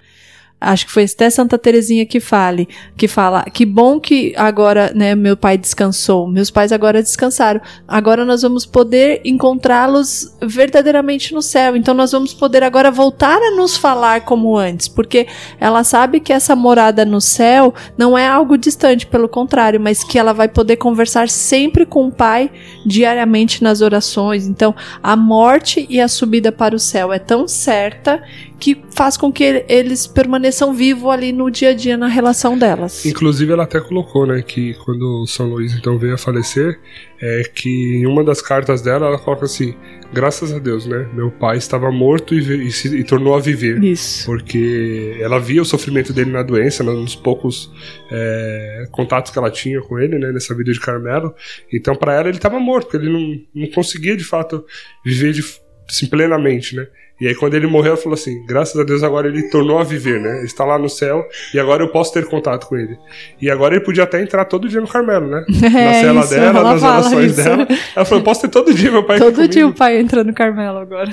acho 0.63 0.87
que 0.87 0.93
foi 0.93 1.05
até 1.05 1.29
Santa 1.29 1.59
Terezinha 1.59 2.07
que 2.07 2.21
fale, 2.21 2.69
que 2.97 3.09
fala, 3.09 3.45
que 3.45 3.67
bom 3.67 3.99
que 3.99 4.33
agora, 4.37 4.93
né, 4.95 5.15
meu 5.15 5.37
pai 5.37 5.59
descansou, 5.59 6.29
meus 6.29 6.51
pais 6.51 6.73
agora 6.73 7.03
descansaram. 7.03 7.61
Agora 7.87 8.25
nós 8.25 8.43
vamos 8.43 8.65
poder 8.65 9.21
encontrá-los 9.25 10.37
verdadeiramente 10.43 11.35
no 11.35 11.43
céu. 11.43 11.77
Então 11.77 11.95
nós 11.95 12.13
vamos 12.13 12.33
poder 12.33 12.63
agora 12.63 12.91
voltar 12.91 13.41
a 13.41 13.57
nos 13.57 13.77
falar 13.77 14.23
como 14.23 14.57
antes, 14.57 14.89
porque 14.89 15.27
ela 15.59 15.85
sabe 15.85 16.21
que 16.21 16.33
essa 16.33 16.55
morada 16.55 17.05
no 17.05 17.21
céu 17.21 17.75
não 17.99 18.17
é 18.17 18.27
algo 18.27 18.57
distante, 18.57 19.07
pelo 19.07 19.29
contrário, 19.29 19.81
mas 19.81 20.05
que 20.05 20.19
ela 20.19 20.33
vai 20.33 20.49
poder 20.49 20.77
conversar 20.77 21.29
sempre 21.29 21.85
com 21.85 22.07
o 22.07 22.13
pai 22.13 22.51
diariamente 22.87 23.63
nas 23.63 23.81
orações. 23.81 24.47
Então, 24.47 24.75
a 25.03 25.17
morte 25.17 25.87
e 25.89 26.01
a 26.01 26.09
subida 26.09 26.53
para 26.53 26.75
o 26.75 26.79
céu 26.79 27.13
é 27.13 27.19
tão 27.19 27.49
certa 27.49 28.23
que 28.63 28.81
faz 28.95 29.17
com 29.17 29.33
que 29.33 29.65
eles 29.69 30.07
permaneçam 30.07 30.73
vivos 30.73 31.11
ali 31.11 31.33
no 31.33 31.51
dia 31.51 31.71
a 31.71 31.75
dia 31.75 31.97
na 31.97 32.07
relação 32.07 32.57
delas. 32.57 33.05
Inclusive 33.05 33.53
ela 33.53 33.65
até 33.65 33.81
colocou, 33.81 34.25
né, 34.25 34.41
que 34.41 34.75
quando 34.85 35.27
São 35.27 35.49
Luís 35.49 35.75
então 35.75 35.99
veio 35.99 36.15
a 36.15 36.17
falecer, 36.17 36.79
é 37.21 37.43
que 37.53 37.97
em 37.97 38.07
uma 38.07 38.23
das 38.23 38.41
cartas 38.41 38.81
dela 38.81 39.09
ela 39.09 39.19
coloca 39.19 39.47
assim: 39.47 39.75
graças 40.13 40.53
a 40.53 40.61
Deus, 40.61 40.87
né, 40.87 41.09
meu 41.13 41.29
pai 41.29 41.57
estava 41.57 41.91
morto 41.91 42.37
e, 42.37 42.69
e 42.69 42.71
se 42.71 42.97
e 42.97 43.03
tornou 43.03 43.35
a 43.35 43.41
viver. 43.41 43.83
Isso. 43.83 44.25
Porque 44.27 45.17
ela 45.19 45.41
via 45.41 45.61
o 45.61 45.65
sofrimento 45.65 46.13
dele 46.13 46.31
na 46.31 46.45
doença, 46.45 46.85
nos 46.85 47.17
poucos 47.17 47.69
é, 48.13 48.87
contatos 48.93 49.33
que 49.33 49.39
ela 49.41 49.51
tinha 49.51 49.81
com 49.81 49.99
ele, 49.99 50.21
né, 50.21 50.31
nessa 50.31 50.55
vida 50.55 50.73
de 50.73 50.79
Carmelo. 50.79 51.35
Então 51.73 51.97
para 51.97 52.15
ela 52.15 52.29
ele 52.29 52.37
estava 52.37 52.61
morto, 52.61 52.85
porque 52.85 53.05
ele 53.05 53.13
não, 53.13 53.41
não 53.63 53.73
conseguia 53.73 54.17
de 54.17 54.23
fato 54.23 54.65
viver 55.05 55.33
de, 55.33 55.43
assim, 55.91 56.07
plenamente, 56.07 56.77
né. 56.77 56.87
E 57.23 57.29
aí, 57.29 57.37
quando 57.37 57.55
ele 57.55 57.69
morreu, 57.69 57.93
ela 57.93 57.97
falou 57.97 58.15
assim: 58.15 58.45
graças 58.45 58.77
a 58.77 58.83
Deus, 58.83 59.05
agora 59.05 59.29
ele 59.29 59.45
tornou 59.45 59.79
a 59.79 59.85
viver, 59.85 60.21
né? 60.21 60.39
Ele 60.39 60.47
está 60.47 60.65
lá 60.65 60.77
no 60.77 60.89
céu 60.89 61.25
e 61.55 61.61
agora 61.61 61.81
eu 61.81 61.89
posso 61.89 62.13
ter 62.13 62.27
contato 62.27 62.67
com 62.67 62.77
ele. 62.77 62.99
E 63.41 63.49
agora 63.49 63.77
ele 63.77 63.85
podia 63.85 64.03
até 64.03 64.21
entrar 64.21 64.45
todo 64.45 64.69
dia 64.69 64.81
no 64.81 64.89
Carmelo, 64.89 65.29
né? 65.29 65.45
É, 65.63 65.69
na 65.69 65.93
cela 65.95 66.21
isso, 66.23 66.31
dela, 66.31 66.63
nas 66.65 66.83
orações 66.83 67.31
isso. 67.31 67.45
dela. 67.45 67.69
Ela 67.95 68.05
falou: 68.05 68.21
eu 68.21 68.25
posso 68.25 68.41
ter 68.41 68.49
todo 68.49 68.75
dia 68.75 68.91
meu 68.91 69.05
pai 69.05 69.21
Todo 69.21 69.47
dia 69.47 69.65
o 69.65 69.73
pai 69.73 69.99
entra 69.99 70.25
no 70.25 70.35
Carmelo 70.35 70.79
agora. 70.79 71.13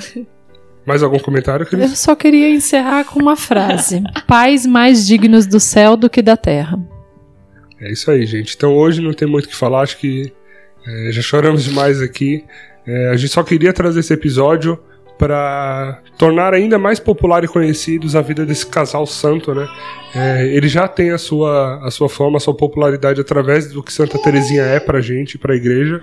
Mais 0.84 1.00
algum 1.00 1.18
comentário, 1.20 1.64
Cris? 1.64 1.90
Eu 1.90 1.96
só 1.96 2.16
queria 2.16 2.50
encerrar 2.50 3.04
com 3.04 3.20
uma 3.20 3.36
frase: 3.36 4.02
Pais 4.26 4.66
mais 4.66 5.06
dignos 5.06 5.46
do 5.46 5.60
céu 5.60 5.96
do 5.96 6.10
que 6.10 6.20
da 6.20 6.36
terra. 6.36 6.76
É 7.80 7.92
isso 7.92 8.10
aí, 8.10 8.26
gente. 8.26 8.56
Então 8.56 8.74
hoje 8.74 9.00
não 9.00 9.12
tem 9.12 9.28
muito 9.28 9.44
o 9.44 9.48
que 9.48 9.54
falar, 9.54 9.82
acho 9.82 9.96
que 9.96 10.32
é, 10.84 11.12
já 11.12 11.22
choramos 11.22 11.62
demais 11.62 12.02
aqui. 12.02 12.44
É, 12.84 13.10
a 13.10 13.16
gente 13.16 13.32
só 13.32 13.44
queria 13.44 13.72
trazer 13.72 14.00
esse 14.00 14.12
episódio 14.12 14.76
para 15.20 16.02
tornar 16.16 16.54
ainda 16.54 16.78
mais 16.78 16.98
popular 16.98 17.44
e 17.44 17.46
conhecidos 17.46 18.16
a 18.16 18.22
vida 18.22 18.46
desse 18.46 18.66
casal 18.66 19.06
santo, 19.06 19.54
né? 19.54 19.68
É, 20.14 20.46
ele 20.46 20.66
já 20.66 20.88
tem 20.88 21.10
a 21.10 21.18
sua, 21.18 21.86
a 21.86 21.90
sua 21.90 22.08
fama, 22.08 22.38
a 22.38 22.40
sua 22.40 22.56
popularidade 22.56 23.20
através 23.20 23.70
do 23.70 23.82
que 23.82 23.92
Santa 23.92 24.18
Terezinha 24.22 24.62
é 24.62 24.80
pra 24.80 25.02
gente, 25.02 25.36
pra 25.36 25.54
igreja. 25.54 26.00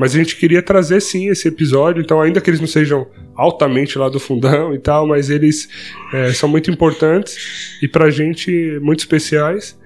Mas 0.00 0.16
a 0.16 0.18
gente 0.18 0.34
queria 0.34 0.60
trazer 0.60 1.00
sim 1.00 1.28
esse 1.28 1.46
episódio, 1.46 2.02
então 2.02 2.20
ainda 2.20 2.40
que 2.40 2.50
eles 2.50 2.58
não 2.58 2.66
sejam 2.66 3.06
altamente 3.36 3.96
lá 3.96 4.08
do 4.08 4.18
fundão 4.18 4.74
e 4.74 4.80
tal, 4.80 5.06
mas 5.06 5.30
eles 5.30 5.68
é, 6.12 6.32
são 6.32 6.48
muito 6.48 6.68
importantes 6.68 7.78
e 7.80 7.86
pra 7.86 8.10
gente 8.10 8.80
muito 8.82 8.98
especiais. 8.98 9.78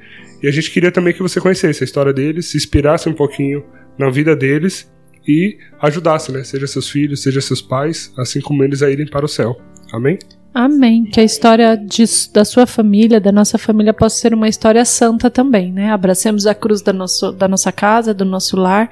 E 0.42 0.48
a 0.48 0.50
gente 0.50 0.70
queria 0.70 0.90
também 0.90 1.12
que 1.12 1.22
você 1.22 1.38
conhecesse 1.38 1.84
a 1.84 1.86
história 1.86 2.14
deles, 2.14 2.46
se 2.46 2.56
inspirasse 2.56 3.10
um 3.10 3.12
pouquinho 3.12 3.62
na 3.98 4.08
vida 4.08 4.34
deles 4.34 4.90
e 5.30 5.58
ajudasse, 5.80 6.32
né? 6.32 6.42
Seja 6.42 6.66
seus 6.66 6.88
filhos, 6.88 7.22
seja 7.22 7.40
seus 7.40 7.62
pais, 7.62 8.12
assim 8.18 8.40
como 8.40 8.64
eles 8.64 8.82
a 8.82 8.90
irem 8.90 9.06
para 9.06 9.24
o 9.24 9.28
céu. 9.28 9.56
Amém? 9.92 10.18
Amém. 10.52 11.04
Que 11.04 11.20
a 11.20 11.24
história 11.24 11.76
de, 11.76 12.04
da 12.32 12.44
sua 12.44 12.66
família, 12.66 13.20
da 13.20 13.30
nossa 13.30 13.56
família, 13.56 13.94
possa 13.94 14.16
ser 14.16 14.34
uma 14.34 14.48
história 14.48 14.84
santa 14.84 15.30
também, 15.30 15.72
né? 15.72 15.92
Abracemos 15.92 16.46
a 16.46 16.54
cruz 16.54 16.82
da, 16.82 16.92
nosso, 16.92 17.30
da 17.30 17.46
nossa 17.46 17.70
casa, 17.70 18.12
do 18.12 18.24
nosso 18.24 18.56
lar 18.56 18.90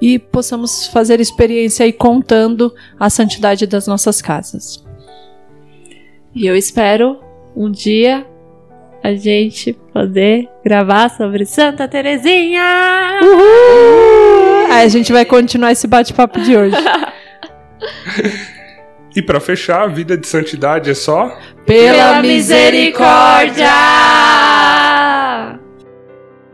e 0.00 0.18
possamos 0.18 0.86
fazer 0.88 1.18
experiência 1.18 1.84
aí 1.84 1.92
contando 1.92 2.74
a 2.98 3.08
santidade 3.08 3.66
das 3.66 3.86
nossas 3.86 4.20
casas. 4.20 4.84
E 6.34 6.46
eu 6.46 6.54
espero 6.54 7.18
um 7.56 7.70
dia 7.70 8.26
a 9.02 9.14
gente 9.14 9.72
poder 9.94 10.46
gravar 10.62 11.08
sobre 11.08 11.46
Santa 11.46 11.88
Terezinha. 11.88 13.20
Uhul! 13.22 14.49
Aí 14.70 14.86
a 14.86 14.88
gente 14.88 15.12
vai 15.12 15.24
continuar 15.24 15.72
esse 15.72 15.88
bate-papo 15.88 16.40
de 16.40 16.56
hoje. 16.56 16.76
e 19.16 19.20
para 19.20 19.40
fechar, 19.40 19.82
a 19.82 19.88
vida 19.88 20.16
de 20.16 20.26
santidade 20.26 20.88
é 20.88 20.94
só 20.94 21.36
pela 21.66 22.22
misericórdia. 22.22 23.66